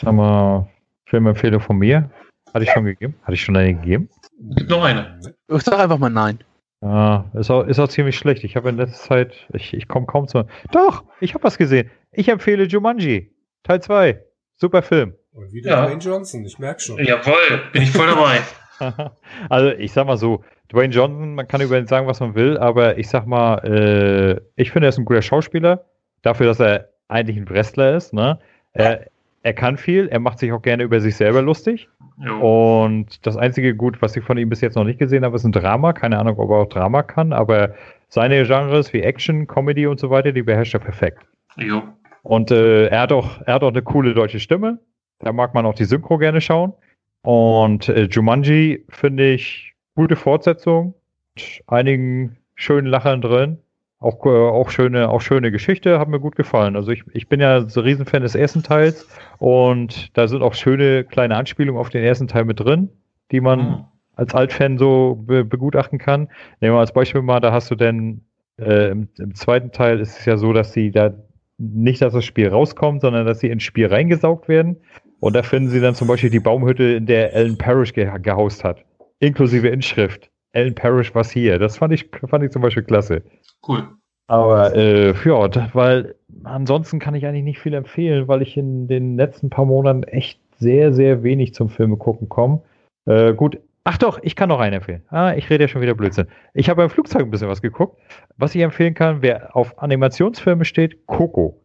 sagen 0.00 0.16
wir, 0.16 0.68
Filmempfehlung 1.06 1.60
von 1.60 1.78
mir. 1.78 2.10
Hatte 2.54 2.64
ich 2.64 2.70
schon 2.70 2.84
gegeben? 2.84 3.14
Hatte 3.22 3.34
ich 3.34 3.42
schon 3.42 3.56
eine 3.56 3.74
gegeben? 3.74 4.08
Gibt 4.56 4.70
noch 4.70 4.82
eine. 4.82 5.20
Ich 5.48 5.62
sag 5.62 5.78
einfach 5.78 5.98
mal 5.98 6.08
nein. 6.08 6.38
Ja, 6.82 7.24
ist 7.34 7.50
auch, 7.50 7.64
ist 7.64 7.78
auch 7.78 7.88
ziemlich 7.88 8.16
schlecht. 8.18 8.44
Ich 8.44 8.54
habe 8.56 8.68
in 8.68 8.76
letzter 8.76 9.08
Zeit, 9.08 9.46
ich, 9.52 9.72
ich 9.74 9.88
komme 9.88 10.06
kaum 10.06 10.28
zu. 10.28 10.44
Doch, 10.72 11.04
ich 11.20 11.34
habe 11.34 11.44
was 11.44 11.58
gesehen. 11.58 11.90
Ich 12.12 12.28
empfehle 12.28 12.64
Jumanji. 12.64 13.32
Teil 13.62 13.80
2. 13.80 14.22
Super 14.56 14.82
Film. 14.82 15.14
Und 15.32 15.52
wieder 15.52 15.70
Ja. 15.70 15.86
Dwayne 15.86 16.00
Johnson, 16.00 16.44
ich 16.44 16.58
merke 16.58 16.80
schon. 16.80 17.02
Jawohl, 17.02 17.62
bin 17.72 17.82
ich 17.82 17.90
voll 17.90 18.06
dabei. 18.06 18.40
also 19.48 19.70
ich 19.70 19.92
sag 19.92 20.06
mal 20.06 20.16
so, 20.16 20.44
Dwayne 20.72 20.92
Johnson, 20.92 21.34
man 21.34 21.48
kann 21.48 21.60
über 21.60 21.78
ihn 21.78 21.86
sagen, 21.86 22.06
was 22.06 22.20
man 22.20 22.34
will, 22.34 22.58
aber 22.58 22.98
ich 22.98 23.08
sag 23.08 23.26
mal, 23.26 23.58
äh, 23.64 24.40
ich 24.56 24.70
finde, 24.70 24.86
er 24.86 24.90
ist 24.90 24.98
ein 24.98 25.04
guter 25.04 25.22
Schauspieler, 25.22 25.86
dafür, 26.22 26.46
dass 26.46 26.60
er 26.60 26.90
eigentlich 27.08 27.36
ein 27.36 27.48
Wrestler 27.48 27.96
ist. 27.96 28.12
Ne? 28.12 28.38
Er, 28.72 29.06
er 29.46 29.52
kann 29.52 29.76
viel, 29.76 30.08
er 30.08 30.18
macht 30.18 30.40
sich 30.40 30.50
auch 30.50 30.60
gerne 30.60 30.82
über 30.82 31.00
sich 31.00 31.14
selber 31.14 31.40
lustig. 31.40 31.88
Jo. 32.18 32.84
Und 32.84 33.24
das 33.24 33.36
einzige 33.36 33.76
Gut, 33.76 34.02
was 34.02 34.16
ich 34.16 34.24
von 34.24 34.36
ihm 34.38 34.48
bis 34.48 34.60
jetzt 34.60 34.74
noch 34.74 34.82
nicht 34.82 34.98
gesehen 34.98 35.24
habe, 35.24 35.36
ist 35.36 35.44
ein 35.44 35.52
Drama. 35.52 35.92
Keine 35.92 36.18
Ahnung, 36.18 36.36
ob 36.40 36.50
er 36.50 36.56
auch 36.56 36.68
Drama 36.68 37.04
kann, 37.04 37.32
aber 37.32 37.72
seine 38.08 38.44
Genres 38.44 38.92
wie 38.92 39.02
Action, 39.02 39.46
Comedy 39.46 39.86
und 39.86 40.00
so 40.00 40.10
weiter, 40.10 40.32
die 40.32 40.42
beherrscht 40.42 40.74
er 40.74 40.80
perfekt. 40.80 41.24
Jo. 41.56 41.84
Und 42.24 42.50
äh, 42.50 42.88
er, 42.88 43.02
hat 43.02 43.12
auch, 43.12 43.40
er 43.46 43.54
hat 43.54 43.62
auch 43.62 43.68
eine 43.68 43.82
coole 43.82 44.14
deutsche 44.14 44.40
Stimme. 44.40 44.80
Da 45.20 45.32
mag 45.32 45.54
man 45.54 45.64
auch 45.64 45.74
die 45.74 45.84
Synchro 45.84 46.18
gerne 46.18 46.40
schauen. 46.40 46.72
Und 47.22 47.88
äh, 47.88 48.08
Jumanji 48.10 48.84
finde 48.88 49.30
ich 49.30 49.74
gute 49.94 50.16
Fortsetzung. 50.16 50.94
Mit 51.36 51.62
einigen 51.68 52.36
schönen 52.56 52.88
Lachern 52.88 53.20
drin. 53.20 53.58
Auch, 53.98 54.24
äh, 54.26 54.28
auch, 54.28 54.70
schöne, 54.70 55.08
auch 55.08 55.20
schöne 55.20 55.50
Geschichte, 55.50 55.98
hat 55.98 56.08
mir 56.08 56.20
gut 56.20 56.36
gefallen. 56.36 56.76
Also 56.76 56.90
ich, 56.90 57.04
ich 57.12 57.28
bin 57.28 57.40
ja 57.40 57.68
so 57.68 57.80
ein 57.80 57.86
Riesenfan 57.86 58.22
des 58.22 58.34
ersten 58.34 58.62
Teils 58.62 59.08
und 59.38 60.16
da 60.16 60.28
sind 60.28 60.42
auch 60.42 60.54
schöne 60.54 61.04
kleine 61.04 61.36
Anspielungen 61.36 61.80
auf 61.80 61.88
den 61.88 62.04
ersten 62.04 62.28
Teil 62.28 62.44
mit 62.44 62.60
drin, 62.60 62.90
die 63.32 63.40
man 63.40 63.60
Hm. 63.60 63.84
als 64.14 64.34
Altfan 64.34 64.78
so 64.78 65.16
be 65.26 65.44
begutachten 65.44 65.98
kann. 65.98 66.28
Nehmen 66.60 66.74
wir 66.74 66.80
als 66.80 66.92
Beispiel 66.92 67.22
mal, 67.22 67.40
da 67.40 67.52
hast 67.52 67.70
du 67.70 67.74
denn 67.74 68.22
äh, 68.58 68.90
im, 68.90 69.08
im 69.18 69.34
zweiten 69.34 69.72
Teil 69.72 70.00
ist 70.00 70.18
es 70.18 70.24
ja 70.26 70.36
so, 70.36 70.52
dass 70.52 70.72
sie 70.72 70.90
da 70.90 71.14
nicht, 71.58 72.02
dass 72.02 72.12
das 72.12 72.24
Spiel 72.24 72.48
rauskommt, 72.48 73.00
sondern 73.00 73.26
dass 73.26 73.40
sie 73.40 73.48
ins 73.48 73.62
Spiel 73.62 73.86
reingesaugt 73.86 74.48
werden. 74.48 74.76
Und 75.20 75.34
da 75.34 75.42
finden 75.42 75.70
sie 75.70 75.80
dann 75.80 75.94
zum 75.94 76.08
Beispiel 76.08 76.30
die 76.30 76.40
Baumhütte, 76.40 76.84
in 76.84 77.06
der 77.06 77.34
Alan 77.34 77.56
Parrish 77.56 77.94
ge 77.94 78.10
gehaust 78.20 78.64
hat. 78.64 78.84
Inklusive 79.20 79.68
Inschrift. 79.68 80.30
Alan 80.56 80.74
Parrish 80.74 81.14
was 81.14 81.30
hier. 81.30 81.58
Das 81.58 81.78
fand 81.78 81.92
ich, 81.92 82.08
fand 82.28 82.42
ich 82.44 82.50
zum 82.50 82.62
Beispiel 82.62 82.82
klasse. 82.82 83.22
Cool. 83.66 83.86
Aber 84.28 84.74
äh, 84.74 85.14
ja, 85.24 85.74
weil 85.74 86.16
ansonsten 86.42 86.98
kann 86.98 87.14
ich 87.14 87.26
eigentlich 87.26 87.44
nicht 87.44 87.60
viel 87.60 87.74
empfehlen, 87.74 88.26
weil 88.26 88.42
ich 88.42 88.56
in 88.56 88.88
den 88.88 89.16
letzten 89.16 89.50
paar 89.50 89.66
Monaten 89.66 90.02
echt 90.02 90.40
sehr, 90.58 90.92
sehr 90.92 91.22
wenig 91.22 91.54
zum 91.54 91.68
Filme 91.68 91.96
gucken 91.96 92.28
komme. 92.28 92.62
Äh, 93.04 93.34
gut, 93.34 93.58
Ach 93.88 93.98
doch, 93.98 94.18
ich 94.22 94.34
kann 94.34 94.48
noch 94.48 94.58
einen 94.58 94.74
empfehlen. 94.74 95.04
Ah, 95.10 95.34
ich 95.36 95.48
rede 95.48 95.62
ja 95.62 95.68
schon 95.68 95.80
wieder 95.80 95.94
Blödsinn. 95.94 96.26
Ich 96.54 96.68
habe 96.68 96.82
beim 96.82 96.90
Flugzeug 96.90 97.22
ein 97.22 97.30
bisschen 97.30 97.48
was 97.48 97.62
geguckt. 97.62 97.96
Was 98.36 98.52
ich 98.52 98.60
empfehlen 98.60 98.94
kann, 98.94 99.22
wer 99.22 99.54
auf 99.54 99.78
Animationsfilme 99.78 100.64
steht, 100.64 101.06
Coco. 101.06 101.62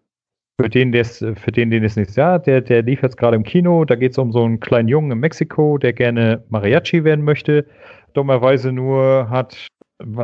Für 0.61 0.69
den, 0.69 0.93
für 1.03 1.51
den, 1.51 1.71
den 1.71 1.83
es 1.83 1.95
nicht 1.95 2.15
ja, 2.15 2.37
der, 2.37 2.61
der 2.61 2.83
lief 2.83 3.01
jetzt 3.01 3.17
gerade 3.17 3.35
im 3.35 3.43
Kino. 3.43 3.85
Da 3.85 3.95
geht 3.95 4.11
es 4.11 4.17
um 4.17 4.31
so 4.31 4.43
einen 4.43 4.59
kleinen 4.59 4.87
Jungen 4.87 5.11
in 5.11 5.19
Mexiko, 5.19 5.77
der 5.77 5.93
gerne 5.93 6.43
Mariachi 6.49 7.03
werden 7.03 7.25
möchte. 7.25 7.65
Dummerweise 8.13 8.71
nur 8.71 9.29
hat 9.29 9.57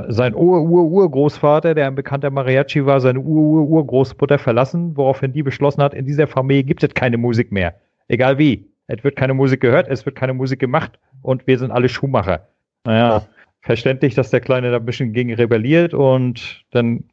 sein 0.08 0.36
Ur-Ur-Urgroßvater, 0.36 1.76
der 1.76 1.88
ein 1.88 1.96
bekannter 1.96 2.30
Mariachi 2.30 2.86
war, 2.86 3.00
seine 3.00 3.20
Ur-Ur-Urgroßmutter 3.20 4.40
verlassen, 4.40 4.96
woraufhin 4.96 5.34
die 5.34 5.44
beschlossen 5.44 5.82
hat, 5.82 5.94
in 5.94 6.06
dieser 6.06 6.28
Familie 6.28 6.64
gibt 6.64 6.84
es 6.84 6.94
keine 6.94 7.18
Musik 7.18 7.52
mehr. 7.52 7.76
Egal 8.08 8.38
wie. 8.38 8.68
Es 8.88 9.04
wird 9.04 9.16
keine 9.18 9.34
Musik 9.34 9.62
gehört, 9.62 9.88
es 9.90 10.06
wird 10.06 10.16
keine 10.16 10.34
Musik 10.34 10.60
gemacht 10.60 10.98
und 11.22 11.46
wir 11.46 11.60
sind 11.60 11.72
alle 11.72 11.90
Schuhmacher. 11.90 12.48
Naja, 12.86 13.28
verständlich, 13.62 14.16
dass 14.16 14.30
der 14.30 14.40
Kleine 14.40 14.72
da 14.72 14.78
ein 14.78 14.86
bisschen 14.86 15.12
gegen 15.12 15.34
rebelliert 15.34 15.94
und 15.94 16.64
dann 16.72 17.04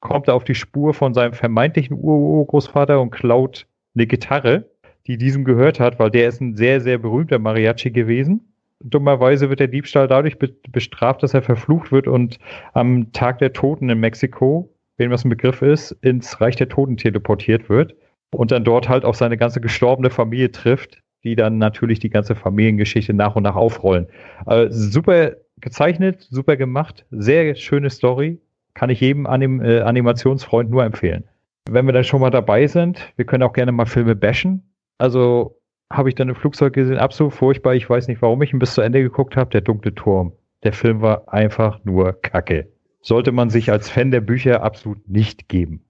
kommt 0.00 0.28
er 0.28 0.34
auf 0.34 0.44
die 0.44 0.54
Spur 0.54 0.94
von 0.94 1.14
seinem 1.14 1.34
vermeintlichen 1.34 1.96
Urgroßvater 1.96 3.00
und 3.00 3.10
klaut 3.10 3.66
eine 3.94 4.06
Gitarre, 4.06 4.70
die 5.06 5.18
diesem 5.18 5.44
gehört 5.44 5.80
hat, 5.80 5.98
weil 5.98 6.10
der 6.10 6.28
ist 6.28 6.40
ein 6.40 6.56
sehr, 6.56 6.80
sehr 6.80 6.98
berühmter 6.98 7.38
Mariachi 7.38 7.90
gewesen. 7.90 8.52
Dummerweise 8.82 9.50
wird 9.50 9.60
der 9.60 9.68
Diebstahl 9.68 10.08
dadurch 10.08 10.38
be 10.38 10.54
bestraft, 10.70 11.22
dass 11.22 11.34
er 11.34 11.42
verflucht 11.42 11.92
wird 11.92 12.06
und 12.06 12.38
am 12.72 13.12
Tag 13.12 13.38
der 13.38 13.52
Toten 13.52 13.90
in 13.90 14.00
Mexiko, 14.00 14.72
wem 14.96 15.10
das 15.10 15.24
ein 15.24 15.30
Begriff 15.30 15.60
ist, 15.60 15.92
ins 16.00 16.40
Reich 16.40 16.56
der 16.56 16.68
Toten 16.68 16.96
teleportiert 16.96 17.68
wird 17.68 17.94
und 18.32 18.50
dann 18.52 18.64
dort 18.64 18.88
halt 18.88 19.04
auch 19.04 19.14
seine 19.14 19.36
ganze 19.36 19.60
gestorbene 19.60 20.08
Familie 20.08 20.50
trifft, 20.50 21.02
die 21.24 21.36
dann 21.36 21.58
natürlich 21.58 21.98
die 21.98 22.08
ganze 22.08 22.34
Familiengeschichte 22.34 23.12
nach 23.12 23.36
und 23.36 23.42
nach 23.42 23.56
aufrollen. 23.56 24.06
Also 24.46 24.90
super 24.90 25.32
gezeichnet, 25.60 26.26
super 26.30 26.56
gemacht, 26.56 27.04
sehr 27.10 27.54
schöne 27.54 27.90
Story, 27.90 28.38
kann 28.74 28.90
ich 28.90 29.00
jedem 29.00 29.26
Anim 29.26 29.60
äh, 29.62 29.80
Animationsfreund 29.80 30.70
nur 30.70 30.84
empfehlen. 30.84 31.24
Wenn 31.68 31.86
wir 31.86 31.92
dann 31.92 32.04
schon 32.04 32.20
mal 32.20 32.30
dabei 32.30 32.66
sind, 32.66 33.12
wir 33.16 33.24
können 33.24 33.42
auch 33.42 33.52
gerne 33.52 33.72
mal 33.72 33.86
Filme 33.86 34.16
bashen. 34.16 34.62
Also 34.98 35.56
habe 35.92 36.08
ich 36.08 36.14
dann 36.14 36.28
im 36.28 36.34
Flugzeug 36.34 36.72
gesehen, 36.72 36.98
absolut 36.98 37.34
furchtbar. 37.34 37.74
Ich 37.74 37.88
weiß 37.88 38.08
nicht, 38.08 38.22
warum 38.22 38.42
ich 38.42 38.52
ihn 38.52 38.58
bis 38.58 38.74
zu 38.74 38.80
Ende 38.80 39.02
geguckt 39.02 39.36
habe. 39.36 39.50
Der 39.50 39.60
dunkle 39.60 39.94
Turm. 39.94 40.32
Der 40.62 40.72
Film 40.72 41.00
war 41.00 41.32
einfach 41.32 41.80
nur 41.84 42.20
Kacke. 42.20 42.68
Sollte 43.02 43.32
man 43.32 43.50
sich 43.50 43.70
als 43.70 43.88
Fan 43.88 44.10
der 44.10 44.20
Bücher 44.20 44.62
absolut 44.62 45.08
nicht 45.08 45.48
geben. 45.48 45.80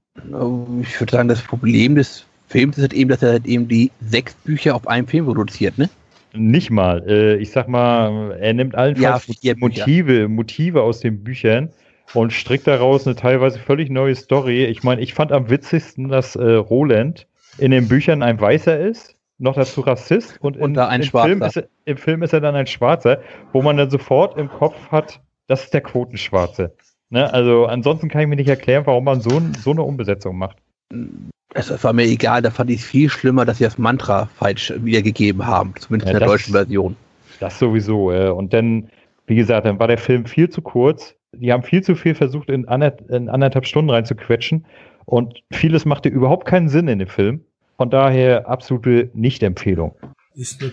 Ich 0.82 1.00
würde 1.00 1.10
sagen, 1.10 1.28
das 1.28 1.42
Problem 1.42 1.96
des 1.96 2.24
Films 2.48 2.76
ist 2.76 2.82
halt 2.82 2.92
eben, 2.92 3.10
dass 3.10 3.22
er 3.22 3.32
halt 3.32 3.46
eben 3.46 3.68
die 3.68 3.90
sechs 4.00 4.34
Bücher 4.34 4.74
auf 4.74 4.86
einem 4.86 5.06
Film 5.06 5.26
produziert, 5.26 5.78
ne? 5.78 5.88
Nicht 6.32 6.70
mal. 6.70 7.02
Äh, 7.08 7.36
ich 7.36 7.50
sag 7.50 7.68
mal, 7.68 8.36
er 8.40 8.54
nimmt 8.54 8.74
allenfalls 8.74 9.26
ja, 9.40 9.54
Motive, 9.56 10.28
Motive 10.28 10.82
aus 10.82 11.00
den 11.00 11.24
Büchern 11.24 11.70
und 12.14 12.32
strickt 12.32 12.66
daraus 12.66 13.06
eine 13.06 13.16
teilweise 13.16 13.58
völlig 13.58 13.90
neue 13.90 14.14
Story. 14.14 14.64
Ich 14.64 14.82
meine, 14.82 15.00
ich 15.00 15.14
fand 15.14 15.32
am 15.32 15.50
witzigsten, 15.50 16.08
dass 16.08 16.36
äh, 16.36 16.52
Roland 16.54 17.26
in 17.58 17.70
den 17.70 17.88
Büchern 17.88 18.22
ein 18.22 18.40
Weißer 18.40 18.78
ist 18.78 19.16
noch 19.40 19.54
dazu 19.54 19.80
Rassist 19.80 20.38
und, 20.40 20.56
in, 20.56 20.78
ein 20.78 21.00
im, 21.00 21.08
Film 21.08 21.42
ist, 21.42 21.62
im 21.86 21.96
Film 21.96 22.22
ist 22.22 22.32
er 22.32 22.40
dann 22.40 22.54
ein 22.54 22.66
Schwarzer, 22.66 23.20
wo 23.52 23.62
man 23.62 23.76
dann 23.76 23.90
sofort 23.90 24.36
im 24.36 24.48
Kopf 24.48 24.76
hat, 24.90 25.20
das 25.46 25.64
ist 25.64 25.74
der 25.74 25.80
Quotenschwarze. 25.80 26.74
Ne? 27.08 27.32
Also 27.32 27.66
ansonsten 27.66 28.08
kann 28.08 28.20
ich 28.20 28.28
mir 28.28 28.36
nicht 28.36 28.48
erklären, 28.48 28.86
warum 28.86 29.04
man 29.04 29.20
so, 29.20 29.40
so 29.58 29.70
eine 29.70 29.82
Umbesetzung 29.82 30.36
macht. 30.36 30.58
Es 31.54 31.82
war 31.82 31.92
mir 31.92 32.04
egal, 32.04 32.42
da 32.42 32.50
fand 32.50 32.70
ich 32.70 32.80
es 32.80 32.86
viel 32.86 33.08
schlimmer, 33.08 33.44
dass 33.44 33.58
sie 33.58 33.64
das 33.64 33.78
Mantra 33.78 34.26
falsch 34.36 34.72
wiedergegeben 34.76 35.44
haben, 35.46 35.74
zumindest 35.78 36.08
ja, 36.08 36.12
in 36.12 36.18
der 36.18 36.28
das, 36.28 36.30
deutschen 36.30 36.52
Version. 36.52 36.96
Das 37.40 37.58
sowieso. 37.58 38.12
Äh, 38.12 38.28
und 38.28 38.52
dann, 38.52 38.90
wie 39.26 39.36
gesagt, 39.36 39.66
dann 39.66 39.80
war 39.80 39.88
der 39.88 39.98
Film 39.98 40.26
viel 40.26 40.50
zu 40.50 40.60
kurz. 40.62 41.16
Die 41.36 41.52
haben 41.52 41.62
viel 41.62 41.82
zu 41.82 41.94
viel 41.94 42.14
versucht, 42.14 42.50
in, 42.50 42.64
in 42.64 43.28
anderthalb 43.28 43.66
Stunden 43.66 43.90
reinzuquetschen. 43.90 44.66
Und 45.04 45.42
vieles 45.52 45.84
machte 45.84 46.08
überhaupt 46.08 46.46
keinen 46.46 46.68
Sinn 46.68 46.88
in 46.88 46.98
dem 46.98 47.08
Film. 47.08 47.44
Von 47.76 47.90
daher 47.90 48.48
absolute 48.48 49.10
Nicht-Empfehlung. 49.14 49.94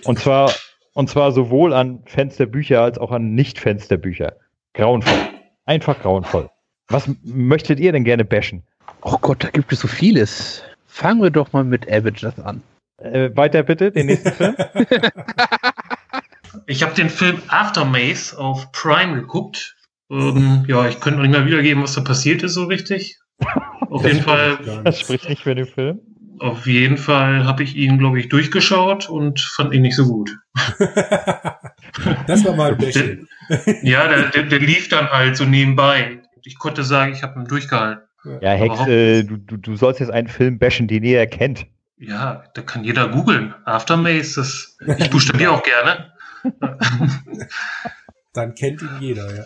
Und 0.06 0.20
zwar, 0.20 0.52
und 0.94 1.10
zwar 1.10 1.32
sowohl 1.32 1.74
an 1.74 2.04
Fans 2.06 2.38
der 2.38 2.48
Bücher 2.48 2.82
als 2.82 2.98
auch 2.98 3.12
an 3.12 3.34
Nicht-Fans 3.34 3.88
der 3.88 3.98
Bücher. 3.98 4.34
Grauenvoll. 4.74 5.18
Einfach 5.66 6.00
grauenvoll. 6.02 6.50
Was 6.90 7.10
möchtet 7.24 7.80
ihr 7.80 7.92
denn 7.92 8.04
gerne 8.04 8.26
bashen? 8.26 8.64
Oh 9.02 9.18
Gott, 9.22 9.44
da 9.44 9.50
gibt 9.50 9.72
es 9.72 9.80
so 9.80 9.88
vieles. 9.88 10.64
Fangen 10.86 11.22
wir 11.22 11.30
doch 11.30 11.54
mal 11.54 11.64
mit 11.64 11.92
Avengers 11.92 12.40
an. 12.40 12.62
Äh, 12.98 13.30
weiter 13.36 13.64
bitte, 13.64 13.92
den 13.92 14.08
nächsten 14.08 14.32
Film. 14.32 14.56
ich 16.66 16.84
habe 16.84 16.96
den 16.96 17.10
Film 17.10 17.42
Aftermath 17.48 18.36
auf 18.38 18.72
Prime 18.72 19.16
geguckt. 19.16 19.77
Ähm, 20.10 20.66
ja, 20.68 20.88
ich 20.88 21.00
könnte 21.00 21.20
noch 21.20 21.28
nicht 21.28 21.38
mal 21.38 21.46
wiedergeben, 21.46 21.84
was 21.84 21.94
da 21.94 22.02
passiert 22.02 22.44
ist, 22.44 22.54
so 22.54 22.66
richtig. 22.66 23.20
Auf 23.90 24.04
das 24.04 24.14
jeden 24.14 24.24
Fall. 24.24 24.82
Das 24.84 25.00
spricht 25.00 25.30
nicht 25.30 25.44
für 25.44 25.56
den 25.56 25.68
Film. 25.68 26.00
Auf 26.40 26.68
jeden 26.68 26.98
Fall 26.98 27.46
habe 27.46 27.64
ich 27.64 27.76
ihn, 27.76 27.98
glaube 27.98 28.20
ich, 28.20 28.30
durchgeschaut 28.30 29.10
und 29.10 29.40
fand 29.40 29.74
ihn 29.74 29.82
nicht 29.82 29.96
so 29.96 30.06
gut. 30.06 30.38
das 32.28 32.46
war 32.46 32.56
mal 32.56 32.74
ein 32.74 32.78
bisschen. 32.78 33.28
ja, 33.82 34.08
der, 34.08 34.30
der, 34.30 34.44
der, 34.44 34.60
lief 34.60 34.88
dann 34.88 35.10
halt 35.10 35.36
so 35.36 35.46
nebenbei. 35.46 36.22
Ich 36.44 36.60
konnte 36.60 36.84
sagen, 36.84 37.12
ich 37.14 37.24
habe 37.24 37.40
ihn 37.40 37.48
durchgehalten. 37.48 38.04
Ja, 38.42 38.52
Hex, 38.52 38.88
äh, 38.88 39.24
du, 39.24 39.38
du, 39.38 39.58
du 39.58 39.76
sollst 39.76 40.00
jetzt 40.00 40.12
einen 40.12 40.28
Film 40.28 40.60
bashen, 40.60 40.88
den 40.88 41.04
jeder 41.04 41.26
kennt. 41.26 41.66
Ja, 41.98 42.44
da 42.54 42.62
kann 42.62 42.84
jeder 42.84 43.08
googeln. 43.08 43.56
Aftermath, 43.66 44.38
das, 44.38 44.78
ich 45.00 45.10
buchstabiere 45.10 45.52
auch 45.52 45.64
gerne. 45.64 46.14
Dann 48.34 48.54
kennt 48.54 48.84
ihn 48.84 48.90
jeder, 49.00 49.36
ja. 49.36 49.46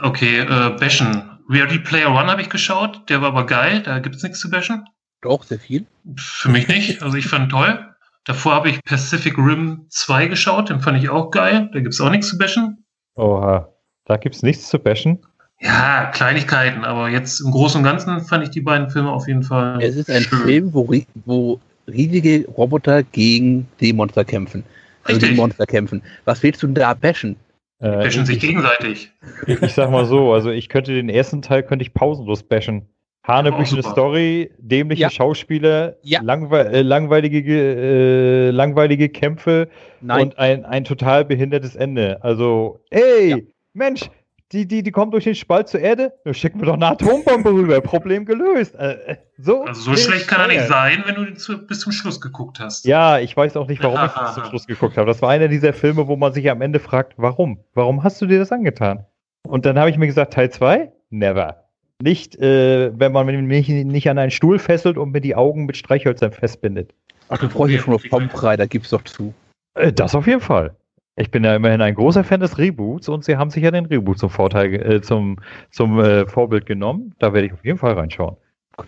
Okay, 0.00 0.40
äh, 0.40 0.76
bashen. 0.78 1.28
Ready 1.48 1.78
Player 1.78 2.10
One 2.10 2.30
habe 2.30 2.40
ich 2.40 2.48
geschaut, 2.48 3.08
der 3.10 3.20
war 3.20 3.28
aber 3.28 3.46
geil, 3.46 3.82
da 3.82 3.98
gibt 3.98 4.16
es 4.16 4.22
nichts 4.22 4.40
zu 4.40 4.48
bashen. 4.48 4.84
Doch, 5.20 5.44
sehr 5.44 5.58
viel. 5.58 5.86
Für 6.16 6.48
mich 6.48 6.68
nicht. 6.68 7.02
Also 7.02 7.16
ich 7.16 7.26
fand 7.26 7.50
toll. 7.50 7.86
Davor 8.24 8.54
habe 8.54 8.70
ich 8.70 8.82
Pacific 8.84 9.36
Rim 9.36 9.86
2 9.88 10.28
geschaut, 10.28 10.70
den 10.70 10.80
fand 10.80 10.98
ich 10.98 11.08
auch 11.08 11.30
geil. 11.30 11.68
Da 11.72 11.80
gibt 11.80 11.92
es 11.92 12.00
auch 12.00 12.10
nichts 12.10 12.28
zu 12.28 12.38
bashen. 12.38 12.84
Oha, 13.16 13.68
da 14.04 14.16
gibt 14.16 14.36
es 14.36 14.42
nichts 14.42 14.68
zu 14.68 14.78
bashen. 14.78 15.18
Ja, 15.60 16.06
Kleinigkeiten, 16.06 16.84
aber 16.84 17.08
jetzt 17.08 17.40
im 17.40 17.50
Großen 17.50 17.78
und 17.78 17.84
Ganzen 17.84 18.20
fand 18.20 18.44
ich 18.44 18.50
die 18.50 18.60
beiden 18.60 18.90
Filme 18.90 19.10
auf 19.10 19.28
jeden 19.28 19.42
Fall. 19.42 19.80
Es 19.82 19.96
ist 19.96 20.10
ein 20.10 20.22
schön. 20.22 20.38
Film, 20.40 20.74
wo, 20.74 20.92
wo 21.24 21.60
riesige 21.86 22.46
Roboter 22.48 23.02
gegen 23.02 23.68
die 23.80 23.92
Monster 23.92 24.24
kämpfen. 24.24 24.64
Also 25.04 25.20
Richtig. 25.20 25.36
Monster 25.36 25.66
kämpfen. 25.66 26.02
Was 26.24 26.42
willst 26.42 26.62
du 26.62 26.68
da 26.68 26.94
bashen? 26.94 27.36
Die 27.82 27.88
bashen 27.88 28.22
äh, 28.22 28.26
sich 28.26 28.38
gegenseitig. 28.38 29.10
Ich 29.46 29.72
sag 29.72 29.90
mal 29.90 30.04
so, 30.04 30.32
also 30.32 30.50
ich 30.50 30.68
könnte 30.68 30.94
den 30.94 31.08
ersten 31.08 31.42
Teil 31.42 31.64
könnte 31.64 31.82
ich 31.82 31.92
pausenlos 31.92 32.44
bashen. 32.44 32.86
Hanebüchene 33.24 33.82
Story, 33.82 34.50
dämliche 34.58 35.02
ja. 35.02 35.10
Schauspieler, 35.10 35.96
ja. 36.02 36.20
Langwe 36.22 36.68
äh, 36.68 36.82
langweilige, 36.82 37.54
äh, 37.54 38.50
langweilige 38.50 39.08
Kämpfe 39.08 39.68
Nein. 40.00 40.22
und 40.22 40.38
ein, 40.38 40.64
ein 40.64 40.84
total 40.84 41.24
behindertes 41.24 41.76
Ende. 41.76 42.22
Also, 42.22 42.80
ey, 42.90 43.30
ja. 43.30 43.36
Mensch, 43.74 44.10
die, 44.52 44.66
die, 44.66 44.82
die 44.82 44.90
kommt 44.90 45.14
durch 45.14 45.24
den 45.24 45.34
Spalt 45.34 45.68
zur 45.68 45.80
Erde, 45.80 46.12
dann 46.24 46.34
schicken 46.34 46.60
wir 46.60 46.66
doch 46.66 46.74
eine 46.74 46.86
Atombombe 46.86 47.50
rüber, 47.50 47.80
Problem 47.80 48.24
gelöst. 48.24 48.74
Äh, 48.74 48.92
äh 48.92 49.16
so, 49.38 49.64
also 49.64 49.80
so 49.80 49.96
schlecht 49.96 50.28
kann 50.28 50.40
er 50.42 50.48
nicht 50.48 50.68
sein, 50.68 51.02
wenn 51.06 51.14
du 51.14 51.34
zu, 51.34 51.66
bis 51.66 51.80
zum 51.80 51.92
Schluss 51.92 52.20
geguckt 52.20 52.60
hast. 52.60 52.84
Ja, 52.84 53.18
ich 53.18 53.36
weiß 53.36 53.56
auch 53.56 53.66
nicht, 53.66 53.82
warum 53.82 53.98
ich 54.06 54.12
bis 54.12 54.34
zum 54.34 54.44
Schluss 54.44 54.66
geguckt 54.66 54.96
habe. 54.96 55.06
Das 55.06 55.22
war 55.22 55.30
einer 55.30 55.48
dieser 55.48 55.72
Filme, 55.72 56.06
wo 56.06 56.16
man 56.16 56.32
sich 56.32 56.50
am 56.50 56.60
Ende 56.60 56.80
fragt, 56.80 57.14
warum? 57.16 57.64
Warum 57.74 58.04
hast 58.04 58.20
du 58.20 58.26
dir 58.26 58.38
das 58.38 58.52
angetan? 58.52 59.06
Und 59.48 59.66
dann 59.66 59.78
habe 59.78 59.90
ich 59.90 59.96
mir 59.96 60.06
gesagt, 60.06 60.34
Teil 60.34 60.50
2? 60.50 60.92
Never. 61.10 61.64
Nicht, 62.02 62.36
äh, 62.36 62.92
wenn 62.98 63.12
man 63.12 63.26
mich 63.46 63.68
nicht 63.68 64.10
an 64.10 64.18
einen 64.18 64.30
Stuhl 64.30 64.58
fesselt 64.58 64.98
und 64.98 65.12
mir 65.12 65.20
die 65.20 65.34
Augen 65.34 65.66
mit 65.66 65.76
Streichhölzern 65.76 66.32
festbindet. 66.32 66.94
Ach, 67.28 67.38
du 67.38 67.48
freust 67.48 67.72
dich 67.72 67.80
schon 67.80 67.94
auf 67.94 68.02
Tomb 68.02 68.42
Raider, 68.42 68.66
gib's 68.66 68.90
doch 68.90 69.02
zu. 69.04 69.32
Äh, 69.74 69.92
das 69.92 70.14
auf 70.14 70.26
jeden 70.26 70.40
Fall. 70.40 70.74
Ich 71.16 71.30
bin 71.30 71.44
ja 71.44 71.54
immerhin 71.54 71.82
ein 71.82 71.94
großer 71.94 72.24
Fan 72.24 72.40
des 72.40 72.56
Reboots 72.58 73.08
und 73.08 73.24
sie 73.24 73.36
haben 73.36 73.50
sich 73.50 73.62
ja 73.62 73.70
den 73.70 73.86
Reboot 73.86 74.18
zum 74.18 74.30
Vorteil, 74.30 74.74
äh, 74.74 75.02
zum, 75.02 75.38
zum 75.70 76.00
äh, 76.00 76.26
Vorbild 76.26 76.64
genommen. 76.64 77.14
Da 77.18 77.34
werde 77.34 77.48
ich 77.48 77.52
auf 77.52 77.64
jeden 77.64 77.78
Fall 77.78 77.92
reinschauen. 77.92 78.36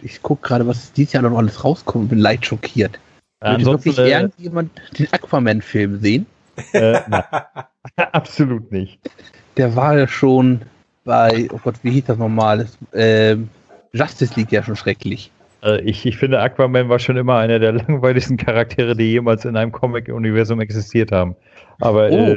Ich 0.00 0.22
gucke 0.22 0.48
gerade, 0.48 0.66
was 0.66 0.92
dieses 0.92 1.12
Jahr 1.12 1.22
noch 1.22 1.36
alles 1.36 1.62
rauskommt 1.62 2.04
und 2.04 2.08
bin 2.08 2.18
leicht 2.18 2.46
schockiert. 2.46 2.98
Äh, 3.40 3.52
Würde 3.52 3.66
wirklich 3.66 3.98
äh, 3.98 4.10
irgendjemand 4.10 4.70
den 4.98 5.12
Aquaman-Film 5.12 6.00
sehen? 6.00 6.26
Äh, 6.72 7.00
nein. 7.08 7.24
Absolut 7.96 8.72
nicht. 8.72 8.98
Der 9.56 9.76
war 9.76 9.98
ja 9.98 10.08
schon 10.08 10.62
bei, 11.04 11.48
oh 11.52 11.60
Gott, 11.62 11.76
wie 11.82 11.90
hieß 11.90 12.04
das 12.06 12.18
nochmal? 12.18 12.66
Ähm, 12.92 13.48
Justice 13.92 14.34
League 14.36 14.52
ja 14.52 14.62
schon 14.62 14.76
schrecklich. 14.76 15.30
Also 15.64 15.82
ich, 15.82 16.04
ich 16.04 16.18
finde, 16.18 16.40
Aquaman 16.40 16.90
war 16.90 16.98
schon 16.98 17.16
immer 17.16 17.38
einer 17.38 17.58
der 17.58 17.72
langweiligsten 17.88 18.36
Charaktere, 18.36 18.94
die 18.94 19.12
jemals 19.12 19.46
in 19.46 19.56
einem 19.56 19.72
Comic-Universum 19.72 20.60
existiert 20.60 21.10
haben. 21.10 21.36
Aber 21.80 22.10
oh, 22.10 22.32
äh, 22.32 22.36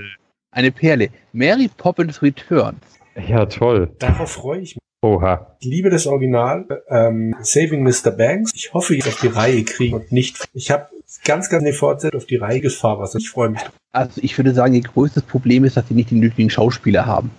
eine 0.51 0.71
Perle. 0.71 1.09
Mary 1.33 1.69
Poppins 1.75 2.21
Returns. 2.21 2.79
Ja, 3.27 3.45
toll. 3.45 3.89
Darauf 3.99 4.31
freue 4.31 4.61
ich 4.61 4.75
mich. 4.75 4.81
Oha. 5.01 5.57
Ich 5.59 5.67
liebe 5.67 5.89
das 5.89 6.07
Original. 6.07 6.65
Ähm, 6.89 7.35
Saving 7.41 7.83
Mr. 7.83 8.11
Banks. 8.11 8.51
Ich 8.55 8.73
hoffe, 8.73 8.95
ich 8.95 9.05
auf 9.05 9.19
die 9.19 9.27
Reihe 9.27 9.63
kriegen 9.65 9.95
und 9.95 10.11
nicht. 10.13 10.47
Ich 10.53 10.71
habe 10.71 10.87
ganz, 11.25 11.49
ganz 11.49 11.63
eine 11.63 11.73
Fortsetzung 11.73 12.17
auf 12.21 12.27
die 12.27 12.37
Reihe 12.37 12.61
gefahren. 12.61 13.01
Also 13.01 13.17
ich 13.17 13.29
freue 13.29 13.49
mich. 13.49 13.61
Also 13.91 14.21
ich 14.23 14.37
würde 14.37 14.53
sagen, 14.53 14.73
ihr 14.73 14.81
größtes 14.81 15.23
Problem 15.23 15.65
ist, 15.65 15.75
dass 15.75 15.89
sie 15.89 15.95
nicht 15.95 16.11
die 16.11 16.15
nötigen 16.15 16.49
Schauspieler 16.49 17.05
haben, 17.05 17.31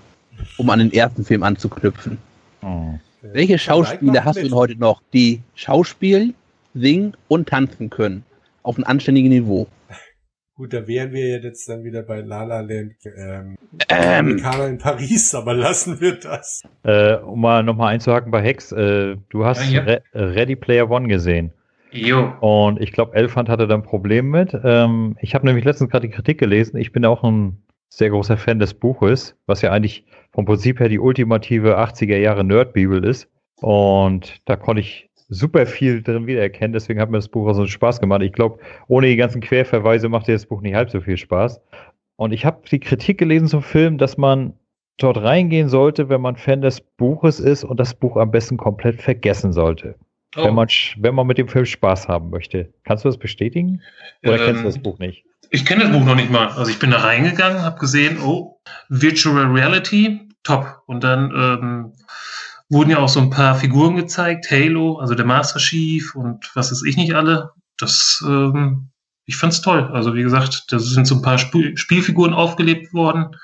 um 0.58 0.68
an 0.68 0.80
den 0.80 0.92
ersten 0.92 1.24
Film 1.24 1.42
anzuknüpfen. 1.42 2.18
Hm. 2.60 3.00
Welche 3.22 3.58
Schauspieler 3.58 4.24
hast 4.24 4.38
du 4.38 4.42
denn 4.42 4.54
heute 4.54 4.76
noch, 4.76 5.02
die 5.12 5.40
Schauspiel, 5.54 6.34
singen 6.74 7.16
und 7.26 7.48
tanzen 7.48 7.90
können? 7.90 8.24
Auf 8.62 8.76
einem 8.76 8.84
anständigen 8.84 9.30
Niveau. 9.30 9.66
Gut, 10.54 10.72
da 10.72 10.86
wären 10.86 11.12
wir 11.12 11.40
jetzt 11.40 11.68
dann 11.68 11.84
wieder 11.84 12.02
bei 12.02 12.20
La 12.20 12.42
La 12.42 12.60
Land, 12.60 12.94
ähm, 13.16 13.56
Ähm, 13.88 14.38
in 14.38 14.78
Paris, 14.78 15.34
aber 15.34 15.54
lassen 15.54 16.00
wir 16.00 16.18
das. 16.18 16.62
Äh, 16.82 17.14
um 17.16 17.40
mal 17.40 17.62
nochmal 17.62 17.94
einzuhaken 17.94 18.32
bei 18.32 18.42
Hex, 18.42 18.72
äh, 18.72 19.16
du 19.30 19.44
hast 19.44 19.70
Ja, 19.70 19.82
ja. 19.82 19.82
Re 19.82 20.02
Ready 20.14 20.56
Player 20.56 20.90
One 20.90 21.06
gesehen. 21.06 21.52
Jo. 21.92 22.32
Und 22.40 22.80
ich 22.80 22.92
glaube, 22.92 23.14
Elfand 23.14 23.48
hatte 23.48 23.66
da 23.66 23.74
ein 23.74 23.82
Problem 23.82 24.30
mit. 24.30 24.56
Ähm, 24.64 25.16
ich 25.20 25.34
habe 25.34 25.46
nämlich 25.46 25.64
letztens 25.64 25.90
gerade 25.90 26.06
die 26.08 26.12
Kritik 26.12 26.38
gelesen. 26.38 26.76
Ich 26.76 26.92
bin 26.92 27.04
auch 27.04 27.22
ein 27.22 27.62
sehr 27.88 28.10
großer 28.10 28.36
Fan 28.36 28.58
des 28.58 28.74
Buches, 28.74 29.36
was 29.46 29.62
ja 29.62 29.72
eigentlich 29.72 30.04
vom 30.32 30.44
Prinzip 30.44 30.80
her 30.80 30.88
die 30.88 30.98
ultimative 30.98 31.78
80er 31.78 32.18
Jahre 32.18 32.44
Nerd-Bibel 32.44 33.04
ist. 33.04 33.28
Und 33.60 34.40
da 34.48 34.56
konnte 34.56 34.80
ich 34.80 35.10
super 35.28 35.66
viel 35.66 36.02
drin 36.02 36.26
wiedererkennen. 36.26 36.72
Deswegen 36.72 37.00
hat 37.00 37.10
mir 37.10 37.18
das 37.18 37.28
Buch 37.28 37.48
auch 37.48 37.54
so 37.54 37.60
einen 37.62 37.68
Spaß 37.68 38.00
gemacht. 38.00 38.22
Ich 38.22 38.32
glaube, 38.32 38.58
ohne 38.86 39.08
die 39.08 39.16
ganzen 39.16 39.40
Querverweise 39.40 40.08
macht 40.08 40.28
dir 40.28 40.32
das 40.32 40.46
Buch 40.46 40.60
nicht 40.60 40.74
halb 40.74 40.90
so 40.90 41.00
viel 41.00 41.16
Spaß. 41.16 41.60
Und 42.16 42.32
ich 42.32 42.44
habe 42.44 42.62
die 42.70 42.80
Kritik 42.80 43.18
gelesen 43.18 43.48
zum 43.48 43.62
Film, 43.62 43.98
dass 43.98 44.16
man 44.16 44.54
dort 44.96 45.18
reingehen 45.18 45.68
sollte, 45.68 46.08
wenn 46.08 46.20
man 46.20 46.36
Fan 46.36 46.60
des 46.60 46.80
Buches 46.80 47.40
ist 47.40 47.64
und 47.64 47.78
das 47.78 47.94
Buch 47.94 48.16
am 48.16 48.30
besten 48.30 48.56
komplett 48.56 49.00
vergessen 49.00 49.52
sollte. 49.52 49.94
Wenn, 50.34 50.50
Oh, 50.50 50.52
man, 50.52 50.68
sch- 50.68 50.96
wenn 50.98 51.14
man 51.14 51.26
mit 51.26 51.38
dem 51.38 51.48
Film 51.48 51.64
Spaß 51.64 52.08
haben 52.08 52.30
möchte. 52.30 52.72
Kannst 52.84 53.04
du 53.04 53.08
das 53.08 53.18
bestätigen? 53.18 53.80
Oder 54.24 54.38
Ähm, 54.38 54.44
kennst 54.46 54.62
du 54.62 54.66
das 54.66 54.78
Buch 54.78 54.98
nicht? 54.98 55.24
Ich 55.50 55.64
kenne 55.64 55.84
das 55.84 55.92
Buch 55.92 56.04
noch 56.04 56.14
nicht 56.14 56.30
mal. 56.30 56.48
Also 56.48 56.70
ich 56.70 56.78
bin 56.78 56.90
da 56.90 56.98
reingegangen, 56.98 57.62
habe 57.62 57.78
gesehen, 57.78 58.20
oh, 58.20 58.60
Virtual 58.88 59.46
Reality, 59.46 60.28
top. 60.42 60.82
Und 60.86 61.04
dann 61.04 61.32
ähm, 61.34 61.92
wurden 62.68 62.90
ja 62.90 62.98
auch 62.98 63.08
so 63.08 63.20
ein 63.20 63.30
paar 63.30 63.54
Figuren 63.54 63.96
gezeigt, 63.96 64.50
Halo, 64.50 64.98
also 64.98 65.14
der 65.14 65.26
Master 65.26 65.58
Chief 65.58 66.14
und 66.14 66.50
was 66.54 66.70
weiß 66.70 66.82
ich 66.84 66.96
nicht 66.96 67.14
alle. 67.14 67.52
Das, 67.76 68.22
ähm, 68.26 68.90
ich 69.24 69.36
fand's 69.36 69.60
toll. 69.60 69.90
Also 69.92 70.14
wie 70.14 70.22
gesagt, 70.22 70.72
da 70.72 70.78
sind 70.78 71.06
so 71.06 71.16
ein 71.16 71.22
paar 71.22 71.36
Sp 71.40 71.76
Spielfiguren 71.76 72.34
aufgelebt 72.34 72.92
worden. 72.92 73.36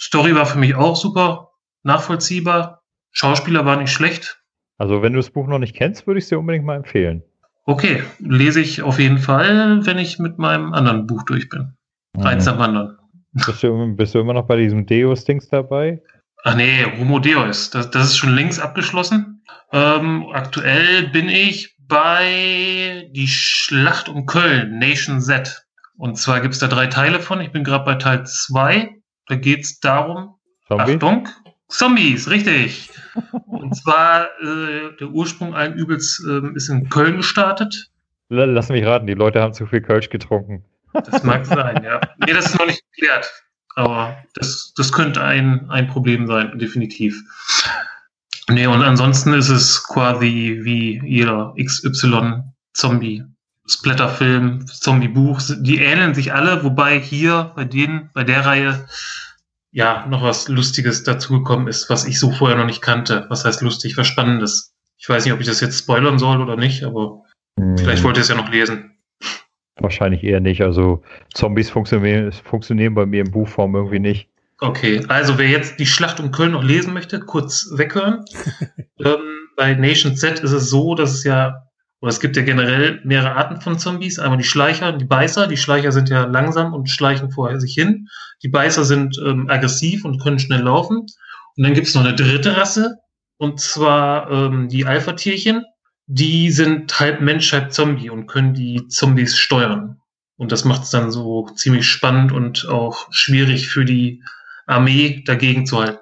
Story 0.00 0.34
war 0.34 0.46
für 0.46 0.58
mich 0.58 0.74
auch 0.74 0.96
super, 0.96 1.52
nachvollziehbar. 1.82 2.82
Schauspieler 3.12 3.64
war 3.64 3.76
nicht 3.76 3.92
schlecht. 3.92 4.40
Also, 4.76 5.02
wenn 5.02 5.12
du 5.12 5.18
das 5.20 5.30
Buch 5.30 5.46
noch 5.46 5.60
nicht 5.60 5.76
kennst, 5.76 6.06
würde 6.06 6.18
ich 6.18 6.24
es 6.24 6.28
dir 6.28 6.38
unbedingt 6.38 6.64
mal 6.64 6.76
empfehlen. 6.76 7.22
Okay, 7.66 8.02
lese 8.18 8.60
ich 8.60 8.82
auf 8.82 8.98
jeden 8.98 9.18
Fall, 9.18 9.84
wenn 9.86 9.98
ich 9.98 10.18
mit 10.18 10.38
meinem 10.38 10.74
anderen 10.74 11.06
Buch 11.06 11.22
durch 11.22 11.48
bin. 11.48 11.74
Eins 12.18 12.46
nach 12.46 12.54
dem 12.54 12.62
anderen. 12.62 12.98
Bist, 13.32 13.62
du, 13.62 13.96
bist 13.96 14.14
du 14.14 14.20
immer 14.20 14.34
noch 14.34 14.46
bei 14.46 14.56
diesem 14.56 14.86
Deus-Dings 14.86 15.48
dabei? 15.48 16.00
Ach 16.44 16.54
nee, 16.54 16.84
Homo 16.98 17.18
Deus, 17.18 17.70
das, 17.70 17.90
das 17.90 18.08
ist 18.08 18.16
schon 18.18 18.34
längst 18.34 18.60
abgeschlossen. 18.60 19.42
Ähm, 19.72 20.26
aktuell 20.32 21.08
bin 21.08 21.28
ich 21.28 21.74
bei 21.78 23.10
Die 23.12 23.26
Schlacht 23.26 24.08
um 24.08 24.26
Köln, 24.26 24.78
Nation 24.78 25.20
Z. 25.20 25.66
Und 25.96 26.16
zwar 26.16 26.40
gibt's 26.40 26.58
da 26.58 26.66
drei 26.66 26.86
Teile 26.86 27.20
von. 27.20 27.40
Ich 27.40 27.50
bin 27.50 27.64
gerade 27.64 27.84
bei 27.84 27.94
Teil 27.94 28.26
zwei. 28.26 28.94
Da 29.26 29.36
geht's 29.36 29.80
darum, 29.80 30.34
Zombie? 30.68 30.94
Achtung, 30.94 31.28
Zombies, 31.74 32.30
richtig. 32.30 32.90
Und 33.46 33.74
zwar 33.74 34.26
äh, 34.40 34.96
der 34.98 35.08
Ursprung 35.08 35.54
allen 35.54 35.74
Übels 35.74 36.24
ähm, 36.28 36.54
ist 36.54 36.68
in 36.68 36.88
Köln 36.88 37.16
gestartet. 37.16 37.90
Lass 38.28 38.68
mich 38.68 38.84
raten, 38.84 39.06
die 39.06 39.14
Leute 39.14 39.40
haben 39.40 39.54
zu 39.54 39.66
viel 39.66 39.80
Kölsch 39.80 40.08
getrunken. 40.08 40.64
Das 40.92 41.24
mag 41.24 41.44
sein, 41.46 41.82
ja. 41.82 42.00
Nee, 42.24 42.32
das 42.32 42.46
ist 42.46 42.58
noch 42.58 42.66
nicht 42.66 42.82
geklärt. 42.92 43.28
Aber 43.74 44.16
das, 44.34 44.72
das 44.76 44.92
könnte 44.92 45.22
ein, 45.22 45.68
ein 45.68 45.88
Problem 45.88 46.28
sein, 46.28 46.56
definitiv. 46.58 47.20
Nee, 48.48 48.68
und 48.68 48.82
ansonsten 48.82 49.32
ist 49.34 49.48
es 49.48 49.82
quasi 49.82 50.60
wie 50.62 51.00
jeder 51.04 51.54
XY-Zombie. 51.58 53.24
Splatterfilm, 53.66 54.66
Zombie-Buch, 54.66 55.40
die 55.58 55.78
ähneln 55.78 56.14
sich 56.14 56.34
alle, 56.34 56.62
wobei 56.62 57.00
hier 57.00 57.52
bei 57.56 57.64
denen, 57.64 58.10
bei 58.12 58.22
der 58.22 58.44
Reihe, 58.44 58.86
ja, 59.74 60.06
noch 60.06 60.22
was 60.22 60.46
Lustiges 60.46 61.02
dazugekommen 61.02 61.66
ist, 61.66 61.90
was 61.90 62.06
ich 62.06 62.20
so 62.20 62.30
vorher 62.30 62.56
noch 62.56 62.64
nicht 62.64 62.80
kannte. 62.80 63.26
Was 63.28 63.44
heißt 63.44 63.60
lustig, 63.60 63.96
was 63.96 64.06
Spannendes. 64.06 64.72
Ich 64.96 65.08
weiß 65.08 65.24
nicht, 65.24 65.34
ob 65.34 65.40
ich 65.40 65.48
das 65.48 65.60
jetzt 65.60 65.76
spoilern 65.80 66.20
soll 66.20 66.40
oder 66.40 66.56
nicht, 66.56 66.84
aber 66.84 67.24
vielleicht 67.76 67.98
Hm, 67.98 68.04
wollt 68.04 68.16
ihr 68.16 68.20
es 68.20 68.28
ja 68.28 68.36
noch 68.36 68.48
lesen. 68.48 68.96
Wahrscheinlich 69.76 70.22
eher 70.22 70.38
nicht. 70.38 70.62
Also, 70.62 71.02
Zombies 71.34 71.70
funktionieren, 71.70 72.30
funktionieren 72.30 72.94
bei 72.94 73.04
mir 73.04 73.22
in 73.22 73.32
Buchform 73.32 73.74
irgendwie 73.74 73.98
nicht. 73.98 74.28
Okay, 74.60 75.04
also 75.08 75.38
wer 75.38 75.48
jetzt 75.48 75.80
die 75.80 75.86
Schlacht 75.86 76.20
um 76.20 76.30
Köln 76.30 76.52
noch 76.52 76.62
lesen 76.62 76.94
möchte, 76.94 77.18
kurz 77.18 77.68
weghören. 77.74 78.24
ähm, 79.04 79.48
bei 79.56 79.74
Nation 79.74 80.14
Z 80.14 80.38
ist 80.38 80.52
es 80.52 80.70
so, 80.70 80.94
dass 80.94 81.12
es 81.12 81.24
ja, 81.24 81.66
oder 82.04 82.10
es 82.10 82.20
gibt 82.20 82.36
ja 82.36 82.42
generell 82.42 83.00
mehrere 83.02 83.34
Arten 83.34 83.62
von 83.62 83.78
Zombies. 83.78 84.18
Einmal 84.18 84.36
die 84.36 84.44
Schleicher 84.44 84.92
und 84.92 84.98
die 85.00 85.06
Beißer. 85.06 85.46
Die 85.46 85.56
Schleicher 85.56 85.90
sind 85.90 86.10
ja 86.10 86.24
langsam 86.26 86.74
und 86.74 86.90
schleichen 86.90 87.30
vor 87.30 87.58
sich 87.58 87.72
hin. 87.72 88.08
Die 88.42 88.48
Beißer 88.48 88.84
sind 88.84 89.18
ähm, 89.24 89.48
aggressiv 89.48 90.04
und 90.04 90.20
können 90.22 90.38
schnell 90.38 90.60
laufen. 90.60 90.98
Und 90.98 91.64
dann 91.64 91.72
gibt 91.72 91.86
es 91.86 91.94
noch 91.94 92.04
eine 92.04 92.14
dritte 92.14 92.58
Rasse, 92.58 92.98
und 93.38 93.58
zwar 93.58 94.30
ähm, 94.30 94.68
die 94.68 94.84
Alpha-Tierchen. 94.84 95.64
Die 96.06 96.50
sind 96.50 97.00
halb 97.00 97.22
Mensch, 97.22 97.50
halb 97.54 97.72
Zombie 97.72 98.10
und 98.10 98.26
können 98.26 98.52
die 98.52 98.86
Zombies 98.88 99.38
steuern. 99.38 99.98
Und 100.36 100.52
das 100.52 100.66
macht 100.66 100.82
es 100.82 100.90
dann 100.90 101.10
so 101.10 101.46
ziemlich 101.56 101.88
spannend 101.88 102.32
und 102.32 102.68
auch 102.68 103.10
schwierig 103.12 103.68
für 103.68 103.86
die 103.86 104.22
Armee 104.66 105.22
dagegen 105.24 105.64
zu 105.64 105.80
halten. 105.80 106.00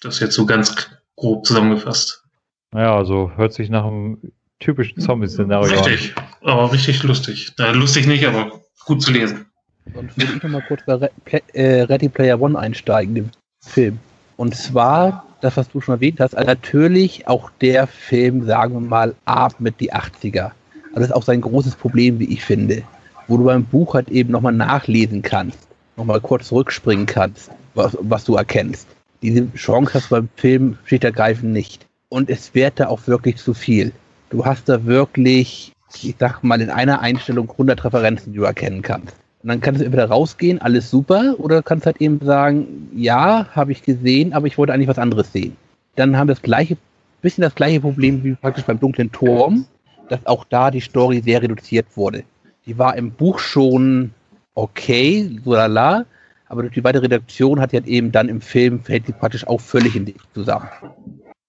Das 0.00 0.14
ist 0.14 0.20
jetzt 0.20 0.36
so 0.36 0.46
ganz 0.46 0.90
grob 1.16 1.44
zusammengefasst. 1.44 2.22
Naja, 2.70 2.94
also 2.94 3.32
hört 3.34 3.52
sich 3.52 3.68
nach 3.68 3.84
einem 3.84 4.30
typischen 4.60 5.00
Zombie-Szenario. 5.00 5.80
Richtig, 5.80 6.14
aber 6.42 6.72
richtig 6.72 7.02
lustig. 7.02 7.52
Äh, 7.58 7.72
lustig 7.72 8.06
nicht, 8.06 8.24
aber 8.26 8.60
gut 8.84 9.02
zu 9.02 9.10
lesen. 9.10 9.46
Und 9.94 10.16
würde 10.16 10.34
ich 10.36 10.42
nochmal 10.42 10.62
kurz 10.68 10.82
bei 10.86 11.10
äh, 11.52 11.82
Ready 11.82 12.08
Player 12.08 12.40
One 12.40 12.58
einsteigen, 12.58 13.14
dem 13.14 13.30
Film. 13.64 13.98
Und 14.36 14.54
zwar, 14.54 15.26
das, 15.40 15.56
was 15.56 15.68
du 15.70 15.80
schon 15.80 15.94
erwähnt 15.96 16.20
hast, 16.20 16.34
also 16.34 16.46
natürlich 16.46 17.26
auch 17.26 17.50
der 17.60 17.86
Film, 17.86 18.46
sagen 18.46 18.74
wir 18.74 18.80
mal, 18.80 19.14
atmet 19.24 19.80
die 19.80 19.92
80er. 19.92 20.52
Also 20.88 21.00
das 21.00 21.04
ist 21.08 21.14
auch 21.14 21.22
sein 21.22 21.40
großes 21.40 21.74
Problem, 21.76 22.18
wie 22.18 22.32
ich 22.32 22.44
finde. 22.44 22.82
Wo 23.26 23.36
du 23.36 23.44
beim 23.44 23.64
Buch 23.64 23.94
halt 23.94 24.10
eben 24.10 24.30
nochmal 24.32 24.52
nachlesen 24.52 25.22
kannst, 25.22 25.58
nochmal 25.96 26.20
kurz 26.20 26.48
zurückspringen 26.48 27.06
kannst, 27.06 27.50
was, 27.74 27.96
was 28.00 28.24
du 28.24 28.36
erkennst. 28.36 28.88
Diese 29.22 29.52
Chance 29.54 29.94
hast 29.94 30.10
du 30.10 30.16
beim 30.16 30.28
Film 30.36 30.78
schlicht 30.84 31.04
ergreifend 31.04 31.52
nicht. 31.52 31.86
Und 32.08 32.28
es 32.28 32.54
wird 32.54 32.80
da 32.80 32.88
auch 32.88 33.06
wirklich 33.06 33.36
zu 33.36 33.54
viel. 33.54 33.92
Du 34.30 34.44
hast 34.44 34.68
da 34.68 34.84
wirklich, 34.86 35.72
ich 36.02 36.14
sag 36.18 36.42
mal, 36.42 36.60
in 36.60 36.70
einer 36.70 37.00
Einstellung 37.00 37.50
100 37.50 37.84
Referenzen, 37.84 38.32
die 38.32 38.38
du 38.38 38.44
erkennen 38.44 38.80
kannst. 38.80 39.16
Und 39.42 39.48
dann 39.48 39.60
kannst 39.60 39.80
du 39.80 39.84
entweder 39.84 40.06
rausgehen, 40.06 40.60
alles 40.60 40.88
super, 40.88 41.34
oder 41.38 41.62
kannst 41.62 41.84
halt 41.84 42.00
eben 42.00 42.20
sagen, 42.24 42.88
ja, 42.94 43.48
habe 43.52 43.72
ich 43.72 43.82
gesehen, 43.82 44.32
aber 44.32 44.46
ich 44.46 44.56
wollte 44.56 44.72
eigentlich 44.72 44.88
was 44.88 44.98
anderes 44.98 45.32
sehen. 45.32 45.56
Dann 45.96 46.16
haben 46.16 46.28
wir 46.28 46.34
das 46.34 46.42
gleiche, 46.42 46.76
bisschen 47.22 47.42
das 47.42 47.54
gleiche 47.54 47.80
Problem 47.80 48.22
wie 48.22 48.34
praktisch 48.34 48.64
beim 48.64 48.78
dunklen 48.78 49.10
Turm, 49.10 49.66
dass 50.08 50.24
auch 50.26 50.44
da 50.44 50.70
die 50.70 50.80
Story 50.80 51.22
sehr 51.24 51.42
reduziert 51.42 51.86
wurde. 51.96 52.22
Die 52.66 52.78
war 52.78 52.96
im 52.96 53.10
Buch 53.10 53.40
schon 53.40 54.12
okay, 54.54 55.40
so 55.44 55.54
lala, 55.54 56.04
aber 56.48 56.62
durch 56.62 56.74
die 56.74 56.84
weitere 56.84 57.04
Redaktion 57.04 57.60
hat 57.60 57.70
sie 57.70 57.78
halt 57.78 57.86
eben 57.86 58.12
dann 58.12 58.28
im 58.28 58.40
Film 58.40 58.80
fällt 58.80 59.06
sie 59.06 59.12
praktisch 59.12 59.46
auch 59.46 59.60
völlig 59.60 59.96
in 59.96 60.06
sich 60.06 60.16
zusammen. 60.34 60.68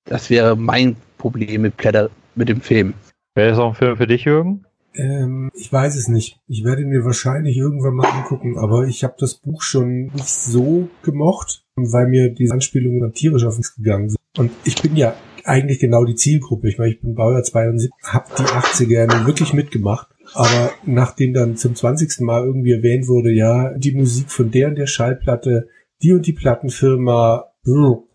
Das 0.06 0.30
wäre 0.30 0.56
mein 0.56 0.95
Problem 1.18 1.62
mit, 1.64 1.78
Blätter, 1.78 2.10
mit 2.36 2.49
dem 2.49 2.62
Film. 2.62 2.94
Wäre 3.36 3.49
das 3.49 3.60
auch 3.60 3.70
ein 3.70 3.76
Film 3.76 3.98
für 3.98 4.08
dich, 4.08 4.26
Jürgen? 4.26 4.66
Ähm, 4.94 5.49
ich 5.53 5.72
weiß 5.72 5.95
es 5.95 6.08
nicht. 6.08 6.40
Ich 6.48 6.64
werde 6.64 6.82
ihn 6.82 6.90
mir 6.90 7.06
wahrscheinlich 7.06 7.58
irgendwann 7.58 7.95
mal 7.95 8.10
angucken, 8.10 8.58
aber 8.58 8.88
ich 8.88 9.03
habe 9.03 9.16
das 9.18 9.36
Buch 9.36 9.62
schon 9.62 10.08
nicht 10.08 10.28
so 10.28 10.90
gemocht, 11.02 11.64
weil 11.76 12.08
mir 12.08 12.30
diese 12.30 12.53
Anspielungen 12.53 12.99
dann 12.99 13.14
tierisch 13.14 13.45
auf 13.45 13.56
uns 13.56 13.76
gegangen 13.76 14.10
sind. 14.10 14.20
Und 14.38 14.52
ich 14.64 14.82
bin 14.82 14.95
ja 14.95 15.16
eigentlich 15.45 15.80
genau 15.80 16.06
die 16.06 16.16
Zielgruppe. 16.16 16.70
Ich 16.70 16.78
meine, 16.78 16.91
ich 16.91 17.02
bin 17.02 17.16
Baujahr 17.16 17.44
72, 17.44 17.91
hab 18.03 18.36
die 18.36 18.44
80er 18.44 19.16
nun 19.16 19.28
wirklich 19.28 19.53
mitgemacht. 19.53 20.08
Aber 20.34 20.72
nachdem 20.86 21.34
dann 21.34 21.58
zum 21.58 21.76
20. 21.76 22.22
Mal 22.22 22.45
irgendwie 22.45 22.74
erwähnt 22.74 23.08
wurde, 23.08 23.32
ja, 23.32 23.74
die 23.78 23.94
Musik 23.94 24.30
von 24.30 24.52
der 24.52 24.70
und 24.70 24.76
der 24.76 24.88
Schallplatte, 24.88 25.68
die 26.02 26.14
und 26.14 26.26
die 26.26 26.34
Plattenfirma, 26.34 27.45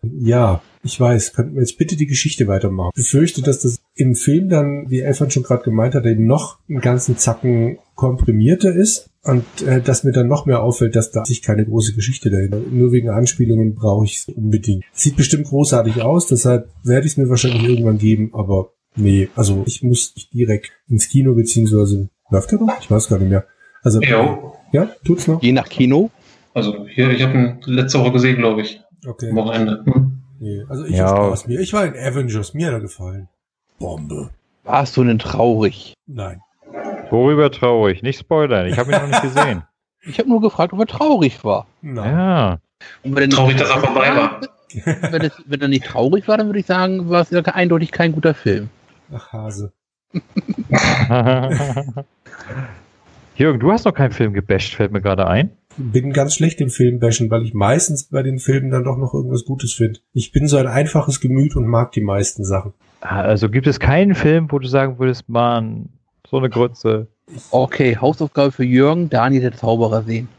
ja, 0.01 0.61
ich 0.83 0.99
weiß, 0.99 1.33
könnten 1.33 1.55
wir 1.55 1.61
jetzt 1.61 1.77
bitte 1.77 1.95
die 1.95 2.07
Geschichte 2.07 2.47
weitermachen. 2.47 2.91
Ich 2.95 3.03
befürchte, 3.03 3.41
dass 3.41 3.61
das 3.61 3.79
im 3.95 4.15
Film 4.15 4.49
dann, 4.49 4.89
wie 4.89 4.99
Elfan 5.01 5.31
schon 5.31 5.43
gerade 5.43 5.63
gemeint 5.63 5.95
hat, 5.95 6.05
eben 6.05 6.25
noch 6.25 6.59
einen 6.69 6.81
ganzen 6.81 7.17
Zacken 7.17 7.79
komprimierter 7.95 8.73
ist. 8.73 9.09
Und 9.23 9.43
äh, 9.63 9.81
dass 9.81 10.05
mir 10.05 10.13
dann 10.13 10.27
noch 10.27 10.45
mehr 10.45 10.63
auffällt, 10.63 10.95
dass 10.95 11.11
da 11.11 11.25
sich 11.25 11.41
keine 11.41 11.65
große 11.65 11.93
Geschichte 11.93 12.29
dahinter. 12.29 12.61
Nur 12.71 12.93
wegen 12.93 13.09
Anspielungen 13.09 13.75
brauche 13.75 14.05
ich 14.05 14.19
es 14.19 14.29
unbedingt. 14.33 14.85
Sieht 14.93 15.17
bestimmt 15.17 15.47
großartig 15.47 16.01
aus, 16.01 16.27
deshalb 16.27 16.69
werde 16.83 17.05
ich 17.05 17.13
es 17.13 17.17
mir 17.17 17.27
wahrscheinlich 17.27 17.67
irgendwann 17.67 17.97
geben, 17.97 18.29
aber 18.33 18.71
nee, 18.95 19.27
also 19.35 19.63
ich 19.65 19.83
muss 19.83 20.13
nicht 20.15 20.33
direkt 20.33 20.71
ins 20.87 21.09
Kino, 21.09 21.33
beziehungsweise 21.33 22.07
läuft 22.29 22.51
der 22.51 22.59
noch? 22.59 22.79
Ich 22.79 22.89
weiß 22.89 23.09
gar 23.09 23.19
nicht 23.19 23.29
mehr. 23.29 23.45
Also 23.83 24.01
Ja. 24.01 24.39
ja, 24.71 24.89
tut's 25.03 25.27
noch? 25.27 25.41
Je 25.43 25.51
nach 25.51 25.67
Kino. 25.67 26.09
Also 26.53 26.87
hier, 26.87 27.11
ich 27.11 27.21
habe 27.21 27.37
ihn 27.37 27.57
letzte 27.65 27.99
Woche 27.99 28.13
gesehen, 28.13 28.37
glaube 28.37 28.61
ich. 28.61 28.81
Okay. 29.05 29.29
Am 29.29 29.35
Wochenende. 29.35 29.83
Hm. 29.85 30.16
Nee, 30.39 30.63
also 30.69 30.85
ich 30.85 30.95
Ja. 30.95 31.09
Spaß 31.09 31.47
mir. 31.47 31.59
Ich 31.59 31.73
war 31.73 31.85
in 31.85 31.93
Avengers, 31.93 32.53
mir 32.53 32.67
hat 32.67 32.73
er 32.73 32.79
gefallen. 32.81 33.27
Bombe. 33.79 34.29
Warst 34.63 34.97
du 34.97 35.03
denn 35.03 35.19
traurig? 35.19 35.93
Nein. 36.07 36.41
Worüber 37.09 37.51
traurig? 37.51 38.03
Nicht 38.03 38.19
spoilern, 38.19 38.67
ich 38.67 38.77
habe 38.77 38.91
ihn 38.91 39.01
noch 39.01 39.07
nicht 39.07 39.21
gesehen. 39.21 39.63
Ich 40.03 40.19
habe 40.19 40.29
nur 40.29 40.39
gefragt, 40.39 40.71
ob 40.71 40.79
er 40.79 40.85
traurig 40.85 41.43
war. 41.43 41.67
Nein. 41.81 42.15
Ja. 42.15 42.59
Und 43.03 43.15
wenn 43.15 43.23
er 43.23 43.27
nicht 43.27 43.35
Traurig, 43.35 43.57
dass 43.57 43.69
er 43.69 43.79
vorbei 43.79 44.15
war. 44.15 44.39
Wenn, 45.11 45.21
es, 45.21 45.31
wenn 45.45 45.59
er 45.59 45.67
nicht 45.67 45.85
traurig 45.85 46.27
war, 46.29 46.37
dann 46.37 46.47
würde 46.47 46.59
ich 46.59 46.65
sagen, 46.65 47.09
war 47.09 47.21
es 47.21 47.29
ja 47.31 47.41
eindeutig 47.41 47.91
kein 47.91 48.11
guter 48.13 48.33
Film. 48.33 48.69
Ach, 49.13 49.33
Hase. 49.33 49.73
Jürgen, 53.35 53.59
du 53.59 53.71
hast 53.71 53.85
noch 53.85 53.93
keinen 53.93 54.11
Film 54.11 54.33
gebasht, 54.33 54.75
fällt 54.75 54.91
mir 54.91 55.01
gerade 55.01 55.27
ein. 55.27 55.51
Bin 55.77 56.11
ganz 56.11 56.33
schlecht 56.33 56.59
im 56.59 56.69
Film 56.69 56.99
bashen, 56.99 57.29
weil 57.29 57.43
ich 57.43 57.53
meistens 57.53 58.05
bei 58.09 58.23
den 58.23 58.39
Filmen 58.39 58.71
dann 58.71 58.83
doch 58.83 58.97
noch 58.97 59.13
irgendwas 59.13 59.45
Gutes 59.45 59.73
finde. 59.73 59.99
Ich 60.13 60.31
bin 60.31 60.47
so 60.47 60.57
ein 60.57 60.67
einfaches 60.67 61.21
Gemüt 61.21 61.55
und 61.55 61.67
mag 61.67 61.91
die 61.91 62.01
meisten 62.01 62.43
Sachen. 62.43 62.73
Also 63.01 63.49
gibt 63.49 63.67
es 63.67 63.79
keinen 63.79 64.15
Film, 64.15 64.51
wo 64.51 64.57
du 64.59 64.67
sagen 64.67 64.97
würdest, 64.97 65.29
man, 65.29 65.89
so 66.27 66.37
eine 66.37 66.49
Grütze. 66.49 67.07
Okay, 67.51 67.97
Hausaufgabe 67.97 68.51
für 68.51 68.63
Jürgen, 68.63 69.09
Daniel 69.09 69.41
der 69.41 69.53
Zauberer 69.53 70.01
sehen. 70.03 70.29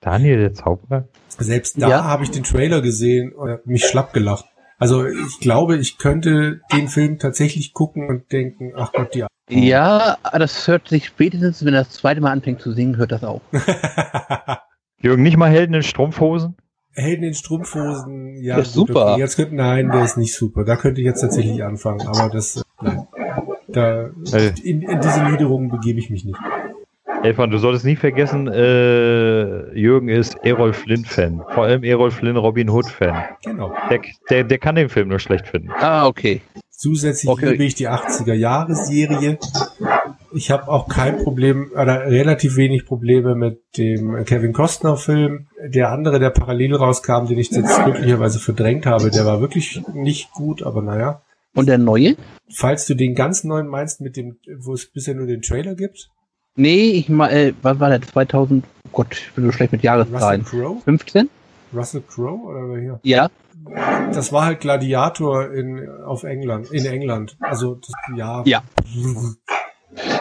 Daniel, 0.00 0.38
der 0.38 0.54
Zauberer? 0.54 1.08
Selbst 1.38 1.80
da 1.80 1.88
Ja. 1.88 2.04
habe 2.04 2.22
ich 2.24 2.30
den 2.30 2.42
Trailer 2.42 2.80
gesehen 2.82 3.32
und 3.32 3.50
hab 3.50 3.66
mich 3.66 3.84
schlapp 3.84 4.12
gelacht. 4.12 4.46
Also 4.80 5.06
ich 5.06 5.40
glaube, 5.40 5.76
ich 5.76 5.98
könnte 5.98 6.62
den 6.72 6.88
Film 6.88 7.18
tatsächlich 7.18 7.74
gucken 7.74 8.08
und 8.08 8.32
denken, 8.32 8.72
ach 8.74 8.92
Gott, 8.92 9.14
die 9.14 9.26
Ja, 9.50 10.16
das 10.32 10.66
hört 10.66 10.88
sich 10.88 11.04
spätestens, 11.04 11.62
wenn 11.66 11.74
er 11.74 11.84
das 11.84 11.90
zweite 11.90 12.22
Mal 12.22 12.32
anfängt 12.32 12.62
zu 12.62 12.72
singen, 12.72 12.96
hört 12.96 13.12
das 13.12 13.22
auf. 13.22 13.42
Jürgen, 15.02 15.22
nicht 15.22 15.36
mal 15.36 15.50
Helden 15.50 15.74
in 15.74 15.82
Strumpfhosen? 15.82 16.56
Helden 16.92 17.24
in 17.24 17.34
Strumpfhosen, 17.34 18.38
ja. 18.42 18.54
Der 18.54 18.62
ist 18.62 18.72
super. 18.72 19.16
Jetzt 19.18 19.36
könnte, 19.36 19.54
nein, 19.54 19.90
der 19.90 20.02
ist 20.02 20.16
nicht 20.16 20.34
super. 20.34 20.64
Da 20.64 20.76
könnte 20.76 21.02
ich 21.02 21.06
jetzt 21.06 21.20
tatsächlich 21.20 21.62
anfangen, 21.62 22.06
aber 22.06 22.30
das, 22.30 22.56
äh, 22.56 22.62
nein. 22.80 23.06
Da, 23.68 24.06
in, 24.64 24.82
in 24.82 25.00
diese 25.00 25.22
Niederungen 25.24 25.68
begebe 25.68 25.98
ich 25.98 26.08
mich 26.08 26.24
nicht. 26.24 26.38
Elfan, 27.22 27.50
du 27.50 27.58
solltest 27.58 27.84
nie 27.84 27.96
vergessen, 27.96 28.48
äh, 28.48 29.78
Jürgen 29.78 30.08
ist 30.08 30.36
Errol 30.42 30.72
Flynn-Fan. 30.72 31.42
Vor 31.52 31.64
allem 31.64 31.84
Errol 31.84 32.10
Flynn 32.10 32.36
Robin 32.36 32.70
Hood-Fan. 32.70 33.24
Genau. 33.44 33.74
Der, 33.90 34.00
der, 34.30 34.44
der 34.44 34.58
kann 34.58 34.74
den 34.74 34.88
Film 34.88 35.08
nur 35.08 35.18
schlecht 35.18 35.46
finden. 35.46 35.70
Ah, 35.70 36.06
okay. 36.06 36.40
Zusätzlich 36.70 37.30
Okay. 37.30 37.50
liebe 37.50 37.64
ich 37.64 37.74
die 37.74 37.88
80er-Jahre-Serie. 37.90 39.38
Ich 40.32 40.50
habe 40.50 40.68
auch 40.68 40.88
kein 40.88 41.18
Problem, 41.18 41.70
oder 41.74 42.06
relativ 42.06 42.56
wenig 42.56 42.86
Probleme 42.86 43.34
mit 43.34 43.60
dem 43.76 44.24
Kevin 44.24 44.54
Costner-Film. 44.54 45.48
Der 45.68 45.90
andere, 45.90 46.20
der 46.20 46.30
parallel 46.30 46.74
rauskam, 46.76 47.26
den 47.26 47.38
ich 47.38 47.50
jetzt 47.50 47.84
glücklicherweise 47.84 48.38
verdrängt 48.38 48.86
habe, 48.86 49.10
der 49.10 49.26
war 49.26 49.42
wirklich 49.42 49.82
nicht 49.92 50.30
gut, 50.32 50.62
aber 50.62 50.80
naja. 50.80 51.20
Und 51.54 51.68
der 51.68 51.78
neue? 51.78 52.16
Falls 52.54 52.86
du 52.86 52.94
den 52.94 53.14
ganz 53.14 53.44
neuen 53.44 53.66
meinst, 53.66 54.00
mit 54.00 54.16
dem, 54.16 54.38
wo 54.58 54.72
es 54.72 54.86
bisher 54.90 55.14
nur 55.14 55.26
den 55.26 55.42
Trailer 55.42 55.74
gibt, 55.74 56.08
Nee, 56.56 56.90
ich 56.92 57.08
mal, 57.08 57.30
äh, 57.30 57.54
was 57.62 57.80
war 57.80 57.90
der? 57.90 58.02
2000, 58.02 58.64
oh 58.64 58.88
Gott, 58.92 59.12
ich 59.12 59.32
bin 59.32 59.44
so 59.44 59.52
schlecht 59.52 59.72
mit 59.72 59.80
Russell 59.80 59.86
Jahreszahlen. 59.86 60.44
Crowe? 60.44 60.80
15? 60.84 61.30
Russell 61.72 62.02
Crowe 62.02 62.42
oder 62.42 62.68
wer 62.68 62.80
hier? 62.80 63.00
Ja. 63.02 63.28
Das 64.12 64.32
war 64.32 64.46
halt 64.46 64.60
Gladiator 64.60 65.52
in, 65.52 65.88
auf 66.04 66.24
England, 66.24 66.70
in 66.70 66.86
England. 66.86 67.36
Also, 67.40 67.76
das, 67.76 67.92
ja. 68.16 68.42
Ja. 68.44 68.62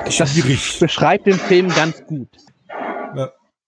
Das 0.06 0.16
Schwierig. 0.16 0.80
beschreibt 0.80 1.26
den 1.26 1.36
Film 1.36 1.70
ganz 1.70 2.06
gut. 2.06 2.28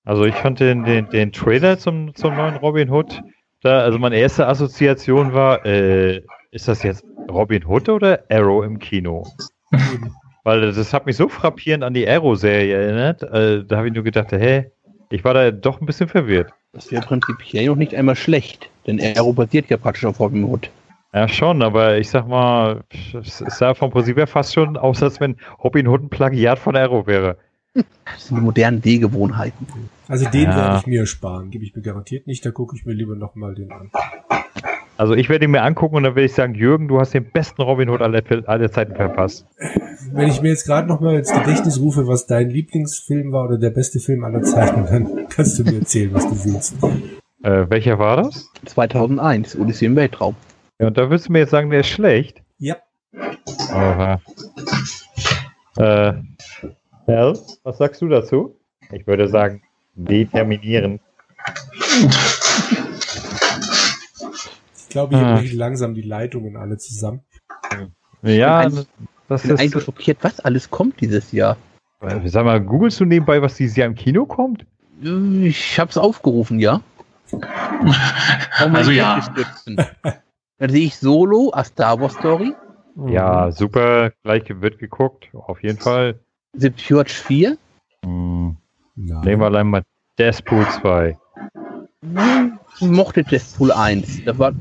Also 0.03 0.25
ich 0.25 0.35
fand 0.35 0.59
den, 0.59 0.83
den, 0.83 1.09
den 1.09 1.31
Trailer 1.31 1.77
zum, 1.77 2.15
zum 2.15 2.35
neuen 2.35 2.55
Robin 2.55 2.89
Hood, 2.89 3.21
da, 3.61 3.81
also 3.81 3.99
meine 3.99 4.17
erste 4.17 4.47
Assoziation 4.47 5.33
war, 5.33 5.63
äh, 5.65 6.23
ist 6.49 6.67
das 6.67 6.81
jetzt 6.81 7.05
Robin 7.29 7.65
Hood 7.65 7.89
oder 7.89 8.23
Arrow 8.29 8.65
im 8.65 8.79
Kino? 8.79 9.27
Weil 10.43 10.71
das 10.71 10.93
hat 10.93 11.05
mich 11.05 11.17
so 11.17 11.29
frappierend 11.29 11.83
an 11.83 11.93
die 11.93 12.07
Arrow-Serie 12.07 12.75
erinnert, 12.75 13.23
äh, 13.23 13.63
da 13.63 13.77
habe 13.77 13.87
ich 13.87 13.93
nur 13.93 14.03
gedacht, 14.03 14.31
hä, 14.31 14.71
ich 15.09 15.23
war 15.23 15.33
da 15.33 15.51
doch 15.51 15.79
ein 15.81 15.85
bisschen 15.85 16.07
verwirrt. 16.07 16.51
Das 16.73 16.91
wäre 16.91 17.05
prinzipiell 17.05 17.65
noch 17.67 17.75
nicht 17.75 17.93
einmal 17.93 18.15
schlecht, 18.15 18.69
denn 18.87 18.99
Aero 18.99 19.33
basiert 19.33 19.69
ja 19.69 19.77
praktisch 19.77 20.05
auf 20.05 20.19
Robin 20.19 20.45
Hood. 20.45 20.69
Ja, 21.13 21.27
schon, 21.27 21.61
aber 21.61 21.97
ich 21.97 22.09
sag 22.09 22.27
mal, 22.27 22.83
es 23.13 23.37
sah 23.39 23.73
vom 23.73 23.91
Prinzip 23.91 24.15
her 24.15 24.27
fast 24.27 24.53
schon 24.53 24.77
aus, 24.77 25.03
als 25.03 25.19
wenn 25.19 25.35
Robin 25.61 25.87
Hood 25.87 26.03
ein 26.03 26.09
Plagiat 26.09 26.57
von 26.57 26.77
Arrow 26.77 27.05
wäre. 27.05 27.37
Das 27.73 28.27
sind 28.27 28.37
die 28.37 28.41
modernen 28.41 28.81
Sehgewohnheiten. 28.81 29.67
Also 30.07 30.29
den 30.29 30.43
Ja. 30.49 30.55
werde 30.55 30.77
ich 30.77 30.87
mir 30.87 31.05
sparen, 31.05 31.51
gebe 31.51 31.65
ich 31.65 31.75
mir 31.75 31.81
garantiert 31.81 32.27
nicht. 32.27 32.45
Da 32.45 32.51
gucke 32.51 32.75
ich 32.77 32.85
mir 32.85 32.93
lieber 32.93 33.15
nochmal 33.15 33.55
den 33.55 33.71
an. 33.71 33.91
Also 35.01 35.15
ich 35.15 35.29
werde 35.29 35.45
ihn 35.45 35.51
mir 35.51 35.63
angucken 35.63 35.95
und 35.95 36.03
dann 36.03 36.13
werde 36.13 36.27
ich 36.27 36.33
sagen, 36.35 36.53
Jürgen, 36.53 36.87
du 36.87 36.99
hast 36.99 37.15
den 37.15 37.25
besten 37.25 37.63
Robin 37.63 37.89
Hood 37.89 38.03
aller, 38.03 38.21
aller 38.45 38.71
Zeiten 38.71 38.93
verpasst. 38.93 39.47
Wenn 40.11 40.27
ich 40.27 40.43
mir 40.43 40.49
jetzt 40.49 40.67
gerade 40.67 40.87
nochmal 40.87 41.15
ins 41.15 41.33
Gedächtnis 41.33 41.79
rufe, 41.79 42.05
was 42.05 42.27
dein 42.27 42.51
Lieblingsfilm 42.51 43.31
war 43.31 43.45
oder 43.45 43.57
der 43.57 43.71
beste 43.71 43.99
Film 43.99 44.23
aller 44.23 44.43
Zeiten, 44.43 44.85
dann 44.85 45.27
kannst 45.27 45.57
du 45.57 45.63
mir 45.63 45.79
erzählen, 45.79 46.13
was 46.13 46.27
du 46.27 46.45
willst. 46.45 46.75
Äh, 47.41 47.65
welcher 47.67 47.97
war 47.97 48.17
das? 48.17 48.51
2001, 48.65 49.57
Odyssee 49.57 49.87
im 49.87 49.95
Weltraum. 49.95 50.35
Ja, 50.79 50.85
und 50.85 50.95
da 50.99 51.09
willst 51.09 51.29
du 51.29 51.31
mir 51.31 51.39
jetzt 51.39 51.49
sagen, 51.49 51.71
der 51.71 51.79
ist 51.79 51.87
schlecht? 51.87 52.43
Ja, 52.59 52.75
Aha. 53.71 54.21
Äh, 55.77 56.13
Hell, 57.07 57.39
was 57.63 57.77
sagst 57.79 58.03
du 58.03 58.07
dazu? 58.07 58.55
Ich 58.91 59.07
würde 59.07 59.27
sagen, 59.27 59.63
determinieren. 59.95 60.99
Ich 64.91 64.93
glaube, 64.93 65.15
hier 65.17 65.25
Ah. 65.25 65.37
brechen 65.39 65.57
langsam 65.57 65.93
die 65.93 66.01
Leitungen 66.01 66.57
alle 66.57 66.77
zusammen. 66.77 67.21
Ja, 68.23 68.67
Ich 68.67 68.75
bin 68.75 68.85
das 69.29 69.43
bin 69.43 69.51
ist. 69.51 69.59
eigentlich 69.61 69.83
schockiert, 69.85 70.17
was 70.21 70.41
alles 70.41 70.69
kommt 70.69 70.99
dieses 70.99 71.31
Jahr. 71.31 71.55
Äh, 72.01 72.27
Sag 72.27 72.43
mal, 72.43 72.59
googelst 72.59 72.99
du 72.99 73.05
nebenbei, 73.05 73.41
was 73.41 73.55
dieses 73.55 73.77
Jahr 73.77 73.87
im 73.87 73.95
Kino 73.95 74.25
kommt? 74.25 74.65
Ich 75.01 75.79
hab's 75.79 75.95
aufgerufen, 75.97 76.59
ja. 76.59 76.81
Um 77.31 78.75
Also 78.75 78.91
ja. 78.91 79.21
Dann 80.57 80.69
sehe 80.69 80.87
ich 80.87 80.97
Solo, 80.97 81.51
A 81.53 81.63
Star 81.63 81.97
Wars 82.01 82.13
Story, 82.15 82.53
Ja, 83.07 83.49
super, 83.53 84.11
gleich 84.23 84.43
wird 84.49 84.77
geguckt, 84.77 85.29
auf 85.33 85.63
jeden 85.63 85.79
Fall. 85.79 86.19
The 86.53 86.69
Purge 86.69 87.11
4, 87.13 87.57
Hm, 88.03 88.57
nehmen 88.97 89.39
wir 89.41 89.45
allein 89.45 89.67
mal 89.67 89.83
Deadpool 90.19 90.67
2. 90.67 91.17
Ich 92.01 92.09
mochte 92.81 93.23
Deadpool 93.23 93.71
1. 93.71 94.25
Da 94.25 94.37
war, 94.37 94.53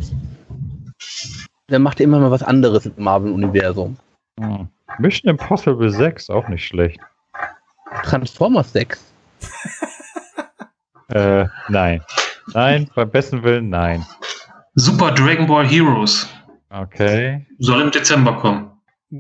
der 1.69 1.79
machte 1.79 2.03
immer 2.03 2.19
mal 2.19 2.31
was 2.31 2.43
anderes 2.43 2.87
im 2.87 2.93
Marvel-Universum. 2.97 3.97
Hm. 4.39 4.69
Mission 4.99 5.31
Impossible 5.31 5.91
6, 5.91 6.31
auch 6.31 6.49
nicht 6.49 6.67
schlecht. 6.67 7.01
Transformers 8.03 8.73
6. 8.73 9.13
Äh, 11.13 11.47
nein. 11.69 12.05
Nein, 12.55 12.89
beim 12.95 13.11
besten 13.11 13.43
Willen, 13.43 13.69
nein. 13.69 14.07
Super 14.75 15.11
Dragon 15.11 15.49
Ball 15.49 15.67
Heroes. 15.67 16.29
Okay. 16.69 17.45
Soll 17.59 17.81
im 17.81 17.91
Dezember 17.91 18.37
kommen. 18.37 18.71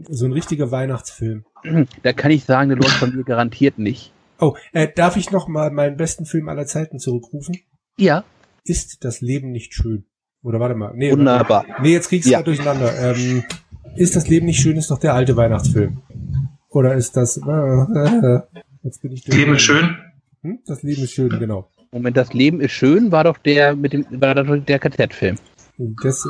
So 0.09 0.27
ein 0.27 0.33
richtiger 0.33 0.71
Weihnachtsfilm. 0.71 1.45
Da 2.05 2.13
kann 2.13 2.31
ich 2.31 2.45
sagen, 2.45 2.69
der 2.69 2.79
läuft 2.79 2.95
von 2.95 3.15
mir 3.15 3.25
garantiert 3.25 3.79
nicht. 3.79 4.13
Oh, 4.39 4.55
äh, 4.73 4.87
darf 4.95 5.17
ich 5.17 5.33
noch 5.33 5.49
mal 5.49 5.73
meinen 5.73 5.97
besten 5.97 6.27
Film 6.27 6.49
aller 6.49 6.67
Zeiten 6.67 7.01
zurückrufen? 7.01 7.57
Ja, 7.99 8.23
Ist 8.65 9.05
das 9.05 9.21
Leben 9.21 9.51
nicht 9.53 9.75
schön? 9.75 10.05
Oder 10.43 10.61
warte 10.61 10.75
mal. 10.75 10.93
Nee, 10.95 11.13
wunderbar. 11.13 11.65
nee 11.83 11.93
jetzt 11.93 12.09
kriegst 12.09 12.27
du 12.29 12.33
Ja. 12.33 12.43
durcheinander. 12.43 13.15
Ähm, 13.17 13.45
ist 13.97 14.17
das 14.17 14.29
Leben 14.29 14.47
nicht 14.47 14.61
schön, 14.61 14.77
ist 14.77 14.91
doch 14.91 14.99
der 14.99 15.15
alte 15.15 15.37
Weihnachtsfilm. 15.37 16.01
Oder 16.69 16.95
ist 16.95 17.17
das... 17.17 17.37
Äh, 17.37 18.39
jetzt 18.83 19.03
bin 19.03 19.13
ich 19.13 19.25
durch. 19.25 19.37
Leben 19.37 19.55
ist 19.55 19.63
schön. 19.63 19.97
Hm? 20.43 20.61
Das 20.67 20.83
Leben 20.83 21.03
ist 21.03 21.13
schön, 21.13 21.29
genau. 21.39 21.69
Moment, 21.93 22.17
das 22.17 22.33
Leben 22.33 22.61
ist 22.61 22.71
schön, 22.73 23.11
war 23.13 23.25
doch 23.25 23.37
der 23.39 23.75
mit 23.75 23.93
dem, 23.93 24.07
war 24.11 24.35
doch 24.35 24.57
der 24.65 24.79
KZ-Film. 24.79 25.37
Das, 26.03 26.27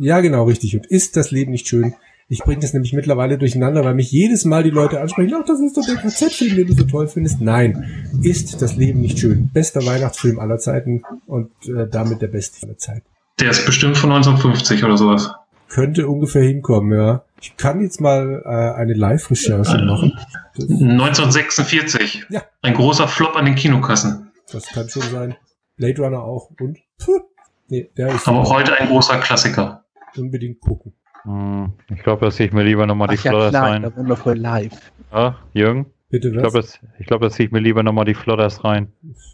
ja, 0.00 0.20
genau, 0.20 0.44
richtig. 0.44 0.76
Und 0.76 0.86
ist 0.86 1.16
das 1.16 1.30
Leben 1.30 1.50
nicht 1.50 1.66
schön? 1.66 1.94
Ich 2.28 2.40
bringe 2.40 2.60
das 2.60 2.72
nämlich 2.72 2.92
mittlerweile 2.92 3.36
durcheinander, 3.38 3.84
weil 3.84 3.94
mich 3.94 4.10
jedes 4.10 4.44
Mal 4.44 4.62
die 4.62 4.70
Leute 4.70 5.00
ansprechen, 5.00 5.34
ach, 5.38 5.44
das 5.46 5.60
ist 5.60 5.76
doch 5.76 5.84
der 5.84 5.96
KZ-Film, 5.96 6.56
den 6.56 6.66
du 6.68 6.72
so 6.74 6.84
toll 6.84 7.06
findest. 7.06 7.40
Nein, 7.40 8.08
ist 8.22 8.62
das 8.62 8.76
Leben 8.76 9.00
nicht 9.00 9.18
schön? 9.18 9.50
Bester 9.52 9.84
Weihnachtsfilm 9.84 10.38
aller 10.38 10.58
Zeiten 10.58 11.02
und 11.26 11.50
äh, 11.68 11.86
damit 11.90 12.22
der 12.22 12.28
beste 12.28 12.66
aller 12.66 12.78
Zeiten. 12.78 13.06
Der 13.40 13.50
ist 13.50 13.66
bestimmt 13.66 13.96
von 13.98 14.10
1950 14.12 14.84
oder 14.84 14.96
sowas. 14.96 15.30
Könnte 15.68 16.08
ungefähr 16.08 16.42
hinkommen, 16.42 16.96
ja. 16.96 17.24
Ich 17.40 17.56
kann 17.56 17.80
jetzt 17.82 18.00
mal 18.00 18.42
äh, 18.44 18.80
eine 18.80 18.94
Live-Recherche 18.94 19.78
machen. 19.84 20.18
Das, 20.56 20.68
1946. 20.70 22.26
Ja. 22.30 22.42
Ein 22.62 22.74
großer 22.74 23.08
Flop 23.08 23.36
an 23.36 23.44
den 23.44 23.54
Kinokassen. 23.54 24.30
das 24.50 24.66
kann 24.66 24.88
schon 24.88 25.02
sein. 25.02 25.36
Blade 25.76 26.00
Runner 26.02 26.22
auch. 26.22 26.50
Und? 26.60 26.78
Puh. 26.98 27.20
Nee, 27.68 27.90
der 27.96 28.14
ist 28.14 28.28
Aber 28.28 28.40
auch 28.40 28.52
heute 28.52 28.78
ein 28.78 28.88
großer 28.88 29.18
Klassiker. 29.18 29.84
unbedingt 30.16 30.60
gucken. 30.60 30.92
Hm, 31.24 31.72
ich 31.94 32.02
glaube, 32.02 32.24
da 32.24 32.30
ziehe 32.30 32.48
ich 32.48 32.52
mir 32.54 32.62
lieber 32.62 32.86
nochmal 32.86 33.08
die 33.08 33.14
ja, 33.16 33.20
Flodders 33.30 33.50
klar, 33.50 33.70
rein. 33.70 33.82
der 33.82 33.96
Wundervoll 33.96 34.36
live. 34.38 34.92
Ja, 35.12 35.36
Jürgen? 35.52 35.86
Bitte 36.10 36.28
Ich 36.28 36.34
was? 36.36 36.42
glaube, 36.42 36.58
das, 36.60 36.78
ich 36.98 37.06
glaub, 37.06 37.20
da 37.22 37.30
ziehe 37.30 37.46
ich 37.46 37.52
mir 37.52 37.60
lieber 37.60 37.82
nochmal 37.82 38.04
die 38.04 38.14
Flodders 38.14 38.62
rein. 38.64 38.92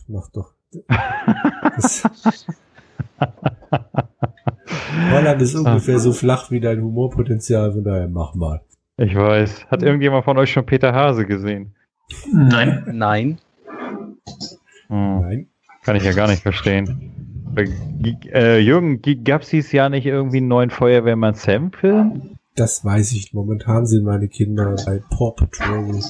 Mach 0.08 0.28
doch. 0.30 0.52
Das, 1.76 2.02
Holland 5.12 5.42
ist 5.42 5.54
ungefähr 5.54 5.98
so 5.98 6.12
flach 6.12 6.50
wie 6.50 6.60
dein 6.60 6.80
Humorpotenzial, 6.80 7.72
von 7.72 7.84
daher 7.84 8.08
mach 8.08 8.34
mal. 8.34 8.60
Ich 8.96 9.14
weiß. 9.14 9.66
Hat 9.70 9.82
irgendjemand 9.82 10.24
von 10.24 10.38
euch 10.38 10.52
schon 10.52 10.66
Peter 10.66 10.92
Hase 10.94 11.26
gesehen? 11.26 11.74
Nein. 12.32 12.84
Nein. 12.92 13.38
Hm, 14.88 15.20
Nein. 15.20 15.46
kann 15.82 15.96
ich 15.96 16.04
ja 16.04 16.12
gar 16.12 16.28
nicht 16.28 16.42
verstehen. 16.42 17.29
Äh, 17.56 18.58
Jürgen, 18.60 19.02
gab 19.24 19.42
es 19.42 19.50
dieses 19.50 19.72
Jahr 19.72 19.88
nicht 19.88 20.06
irgendwie 20.06 20.38
einen 20.38 20.48
neuen 20.48 20.70
Feuerwehrmann 20.70 21.34
Sam-Film? 21.34 22.38
Das 22.56 22.84
weiß 22.84 23.12
ich. 23.12 23.32
Momentan 23.32 23.86
sind 23.86 24.04
meine 24.04 24.28
Kinder 24.28 24.76
bei 24.84 25.00
Paw 25.10 25.32
Patrol 25.32 26.00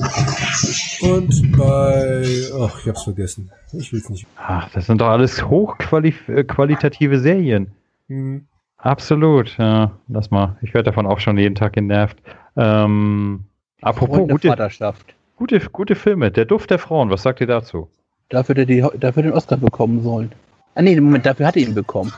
und 1.02 1.52
bei, 1.56 2.24
ach, 2.60 2.80
ich 2.80 2.88
hab's 2.88 3.04
vergessen. 3.04 3.50
Ich 3.72 3.92
will's 3.92 4.08
nicht. 4.08 4.26
Ach, 4.36 4.68
das 4.70 4.86
sind 4.86 5.00
doch 5.00 5.08
alles 5.08 5.44
hochqualitative 5.44 7.18
Serien. 7.18 7.72
Hm. 8.08 8.46
Absolut, 8.78 9.56
ja. 9.58 9.92
Lass 10.08 10.30
mal. 10.30 10.56
Ich 10.62 10.72
werde 10.72 10.86
davon 10.86 11.06
auch 11.06 11.20
schon 11.20 11.36
jeden 11.36 11.54
Tag 11.54 11.74
genervt. 11.74 12.16
Ähm, 12.56 13.44
apropos 13.82 14.16
Freunde 14.16 14.34
gute, 14.34 14.48
Vaterschaft. 14.48 15.14
gute, 15.36 15.60
gute 15.70 15.94
Filme. 15.94 16.30
Der 16.30 16.46
Duft 16.46 16.70
der 16.70 16.78
Frauen, 16.78 17.10
was 17.10 17.22
sagt 17.22 17.40
ihr 17.42 17.46
dazu? 17.46 17.88
Dafür, 18.30 18.54
der 18.54 18.64
die, 18.64 18.84
dafür 18.98 19.22
den 19.22 19.32
Oscar 19.32 19.58
bekommen 19.58 20.02
sollen. 20.02 20.32
Ah 20.74 20.82
nee, 20.82 20.98
Moment, 21.00 21.26
dafür 21.26 21.46
hat 21.46 21.56
er 21.56 21.62
ihn 21.62 21.74
bekommen. 21.74 22.12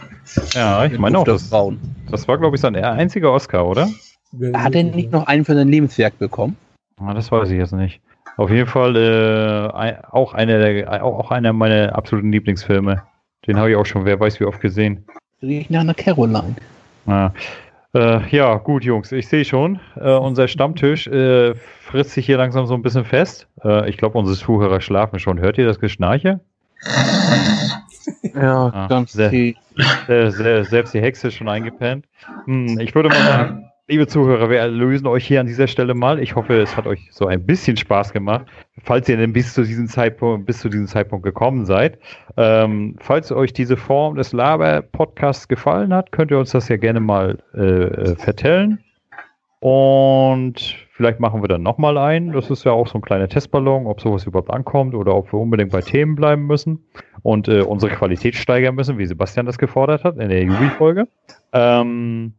Ja, 0.52 0.84
ich 0.84 0.98
meine 0.98 1.18
auch, 1.18 1.24
das, 1.24 1.48
Frauen. 1.48 1.80
das 2.10 2.28
war, 2.28 2.38
glaube 2.38 2.56
ich, 2.56 2.60
sein 2.60 2.76
einziger 2.76 3.32
Oscar, 3.32 3.66
oder? 3.66 3.88
Hat 4.54 4.74
er 4.74 4.82
nicht 4.82 5.12
noch 5.12 5.26
einen 5.26 5.44
für 5.44 5.54
sein 5.54 5.68
Lebenswerk 5.68 6.18
bekommen? 6.18 6.56
Ah, 6.98 7.14
das 7.14 7.32
weiß 7.32 7.50
ich 7.50 7.58
jetzt 7.58 7.72
nicht. 7.72 8.00
Auf 8.36 8.50
jeden 8.50 8.68
Fall 8.68 8.96
äh, 8.96 9.94
auch, 10.10 10.34
einer 10.34 10.58
der, 10.58 11.04
auch, 11.04 11.18
auch 11.18 11.30
einer 11.30 11.52
meiner 11.52 11.94
absoluten 11.94 12.32
Lieblingsfilme. 12.32 13.02
Den 13.46 13.58
habe 13.58 13.70
ich 13.70 13.76
auch 13.76 13.84
schon, 13.86 14.04
wer 14.04 14.18
weiß 14.18 14.40
wie 14.40 14.44
oft 14.44 14.60
gesehen. 14.60 15.04
Riecht 15.42 15.70
nach 15.70 15.80
einer 15.80 15.94
Caroline. 15.94 16.54
Ja, 17.06 17.32
äh, 17.94 18.26
ja 18.28 18.56
gut, 18.56 18.84
Jungs, 18.84 19.12
ich 19.12 19.28
sehe 19.28 19.44
schon, 19.44 19.80
äh, 19.96 20.12
unser 20.12 20.48
Stammtisch 20.48 21.06
äh, 21.08 21.54
frisst 21.54 22.12
sich 22.12 22.24
hier 22.24 22.38
langsam 22.38 22.66
so 22.66 22.74
ein 22.74 22.82
bisschen 22.82 23.04
fest. 23.04 23.48
Äh, 23.64 23.90
ich 23.90 23.98
glaube, 23.98 24.18
unsere 24.18 24.36
Zuhörer 24.36 24.80
schlafen 24.80 25.18
schon. 25.18 25.40
Hört 25.40 25.58
ihr 25.58 25.66
das 25.66 25.80
Geschnarche? 25.80 26.40
Ja, 28.34 28.70
Ah, 28.74 28.86
ganz 28.88 29.12
sehr- 29.12 29.30
tief. 29.30 29.56
Äh, 30.08 30.30
se- 30.30 30.64
selbst 30.64 30.94
die 30.94 31.00
Hexe 31.00 31.28
ist 31.28 31.34
schon 31.34 31.48
eingepennt. 31.48 32.06
Hm, 32.46 32.78
ich 32.80 32.94
würde 32.94 33.08
mal 33.08 33.22
sagen, 33.22 33.70
liebe 33.88 34.06
Zuhörer, 34.06 34.48
wir 34.50 34.58
erlösen 34.58 35.06
euch 35.06 35.26
hier 35.26 35.40
an 35.40 35.46
dieser 35.46 35.66
Stelle 35.66 35.94
mal. 35.94 36.18
Ich 36.18 36.34
hoffe, 36.34 36.60
es 36.60 36.76
hat 36.76 36.86
euch 36.86 37.08
so 37.10 37.26
ein 37.26 37.44
bisschen 37.46 37.76
Spaß 37.76 38.12
gemacht. 38.12 38.46
Falls 38.84 39.08
ihr 39.08 39.16
denn 39.16 39.32
bis 39.32 39.54
zu 39.54 39.62
diesem 39.64 39.86
Zeitpunkt, 39.86 40.46
bis 40.46 40.58
zu 40.60 40.68
diesem 40.68 40.86
Zeitpunkt 40.86 41.24
gekommen 41.24 41.64
seid. 41.66 41.98
Ähm, 42.36 42.96
falls 43.00 43.30
euch 43.32 43.52
diese 43.52 43.76
Form 43.76 44.16
des 44.16 44.32
Laber-Podcasts 44.32 45.48
gefallen 45.48 45.92
hat, 45.94 46.12
könnt 46.12 46.30
ihr 46.30 46.38
uns 46.38 46.50
das 46.52 46.68
ja 46.68 46.76
gerne 46.76 47.00
mal 47.00 47.38
äh, 47.54 47.60
äh, 47.60 48.16
vertellen. 48.16 48.78
Und 49.60 50.74
vielleicht 50.92 51.20
machen 51.20 51.42
wir 51.42 51.48
dann 51.48 51.62
nochmal 51.62 51.98
ein. 51.98 52.32
Das 52.32 52.50
ist 52.50 52.64
ja 52.64 52.72
auch 52.72 52.86
so 52.86 52.98
ein 52.98 53.02
kleiner 53.02 53.28
Testballon, 53.28 53.86
ob 53.86 54.00
sowas 54.00 54.26
überhaupt 54.26 54.50
ankommt 54.50 54.94
oder 54.94 55.14
ob 55.14 55.32
wir 55.32 55.40
unbedingt 55.40 55.72
bei 55.72 55.80
Themen 55.80 56.14
bleiben 56.14 56.46
müssen 56.46 56.84
und 57.22 57.48
äh, 57.48 57.62
unsere 57.62 57.92
Qualität 57.92 58.34
steigern 58.34 58.74
müssen, 58.74 58.98
wie 58.98 59.06
Sebastian 59.06 59.46
das 59.46 59.58
gefordert 59.58 60.04
hat 60.04 60.18
in 60.18 60.28
der 60.28 60.42
Jubi-Folge. 60.42 61.08
Ähm, 61.52 62.34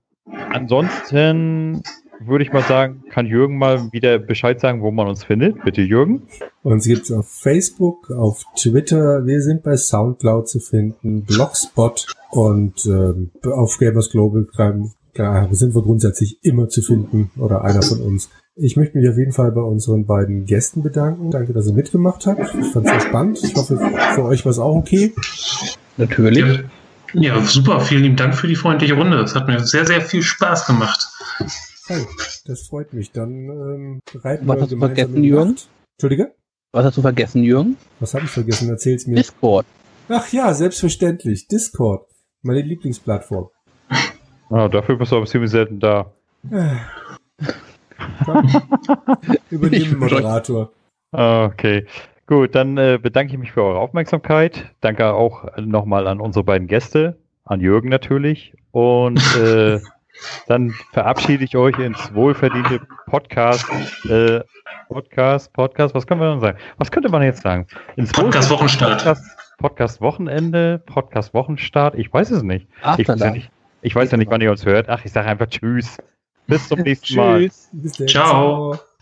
ansonsten 0.52 1.84
würde 2.20 2.44
ich 2.44 2.54
mal 2.54 2.62
sagen, 2.62 3.04
kann 3.10 3.26
Jürgen 3.26 3.58
mal 3.58 3.92
wieder 3.92 4.18
Bescheid 4.20 4.60
sagen, 4.60 4.82
wo 4.82 4.92
man 4.92 5.08
uns 5.08 5.24
findet. 5.24 5.62
Bitte, 5.64 5.82
Jürgen. 5.82 6.24
Uns 6.62 6.86
gibt's 6.86 7.12
auf 7.12 7.28
Facebook, 7.28 8.10
auf 8.12 8.46
Twitter, 8.56 9.26
wir 9.26 9.42
sind 9.42 9.64
bei 9.64 9.76
Soundcloud 9.76 10.48
zu 10.48 10.60
finden, 10.60 11.24
Blogspot 11.26 12.08
und 12.30 12.86
ähm, 12.86 13.32
auf 13.44 13.78
Gamers 13.78 14.10
Global 14.10 14.48
ja, 15.16 15.48
sind 15.52 15.76
wir 15.76 15.82
grundsätzlich 15.82 16.40
immer 16.44 16.70
zu 16.70 16.82
finden 16.82 17.32
oder 17.38 17.64
einer 17.64 17.82
von 17.82 18.02
uns. 18.02 18.30
Ich 18.56 18.78
möchte 18.78 18.98
mich 18.98 19.10
auf 19.10 19.18
jeden 19.18 19.32
Fall 19.32 19.52
bei 19.52 19.62
unseren 19.62 20.06
beiden 20.06 20.46
Gästen 20.46 20.84
bedanken. 20.84 21.32
Danke, 21.32 21.54
dass 21.54 21.66
ihr 21.66 21.74
mitgemacht 21.74 22.28
habt. 22.28 22.40
Ich 22.40 22.68
fand's 22.72 22.90
sehr 22.90 23.00
spannend. 23.00 23.44
Ich 23.44 23.56
hoffe, 23.56 23.78
für 24.14 24.24
euch 24.24 24.46
war 24.46 24.52
es 24.52 24.60
auch 24.60 24.76
okay. 24.76 25.12
Natürlich. 25.98 26.64
Ja, 27.14 27.42
super. 27.42 27.80
Vielen 27.80 28.04
lieben 28.04 28.16
Dank 28.16 28.36
für 28.36 28.48
die 28.48 28.56
freundliche 28.56 28.94
Runde. 28.94 29.22
Es 29.22 29.34
hat 29.34 29.48
mir 29.48 29.60
sehr, 29.60 29.88
sehr 29.88 30.02
viel 30.02 30.22
Spaß 30.22 30.68
gemacht. 30.68 31.08
Hey, 31.88 32.06
das 32.46 32.68
freut 32.68 32.94
mich. 32.94 33.12
Dann 33.12 33.32
ähm, 33.32 34.00
reiten 34.14 34.48
Was 34.48 34.58
wir 34.58 34.62
hast 34.62 34.72
du 34.72 34.76
gemeinsam 34.76 34.96
vergessen, 34.96 35.24
Jürgen? 35.24 35.56
Entschuldige? 35.98 36.36
Was 36.72 36.86
hast 36.86 36.98
du 36.98 37.02
vergessen, 37.02 37.44
Jürgen? 37.44 37.78
Was 38.00 38.14
habe 38.14 38.26
ich 38.26 38.32
vergessen? 38.32 38.70
Erzähl's 38.70 39.08
mir. 39.08 39.16
Discord. 39.16 39.66
Ach 40.10 40.32
ja, 40.32 40.54
selbstverständlich. 40.54 41.48
Discord. 41.48 42.08
Meine 42.44 42.62
Lieblingsplattform. 42.62 43.50
Ah, 44.52 44.68
dafür 44.68 44.98
bist 44.98 45.12
du 45.12 45.16
aber 45.16 45.26
ziemlich 45.26 45.50
selten 45.50 45.80
da. 45.80 46.14
Übernimm 49.50 49.82
Ich- 49.82 49.96
Moderator. 49.98 50.72
Ah, 51.12 51.46
Okay. 51.46 51.86
Gut, 52.26 52.56
dann 52.56 52.78
äh, 52.78 52.98
bedanke 53.02 53.34
ich 53.34 53.38
mich 53.40 53.52
für 53.52 53.62
eure 53.64 53.80
Aufmerksamkeit. 53.80 54.72
Danke 54.80 55.14
auch 55.14 55.46
nochmal 55.58 56.08
an 56.08 56.22
unsere 56.22 56.46
beiden 56.46 56.68
Gäste, 56.68 57.18
an 57.44 57.60
Jürgen 57.60 57.90
natürlich. 57.90 58.54
Und 58.72 59.20
äh, 59.38 59.80
dann 60.48 60.72
verabschiede 60.94 61.44
ich 61.44 61.58
euch 61.58 61.78
ins 61.80 62.14
wohlverdiente 62.16 62.80
Podcast, 63.08 63.66
äh, 64.10 64.40
Podcast, 64.88 65.52
Podcast, 65.54 65.94
was 65.96 66.08
können 66.08 66.22
wir 66.22 66.32
denn 66.32 66.40
sagen? 66.40 66.58
Was 66.78 66.92
könnte 66.92 67.10
man 67.10 67.24
jetzt 67.24 67.42
sagen? 67.44 67.68
Ins 67.98 68.14
Podcast 68.14 68.50
wohlverdiente 68.50 68.86
Wochenstart. 68.86 69.04
Podcast, 69.04 69.38
Podcast 69.58 70.02
Wochenende, 70.02 70.82
Podcast 70.86 71.34
Wochenstart, 71.34 71.96
ich 71.96 72.12
weiß 72.12 72.32
es 72.32 72.42
nicht. 72.42 72.68
Ich 72.98 73.08
weiß 73.08 73.20
ja 73.20 73.32
nicht, 73.32 73.52
ich 73.82 73.96
weiß 73.96 74.12
ja 74.12 74.18
nicht 74.18 74.32
wann 74.32 74.40
ihr 74.42 74.50
uns 74.52 74.66
hört. 74.66 74.88
Ach, 74.88 75.04
ich 75.04 75.12
sage 75.12 75.28
einfach 75.28 75.48
Tschüss. 75.48 75.98
Bis 76.48 76.68
zum 76.68 76.80
nächsten 76.84 77.16
Mal. 77.16 77.50
Tschüss. 77.50 77.70
Bis. 77.72 77.94
Ciao. 78.08 78.08
Ciao. 78.08 78.93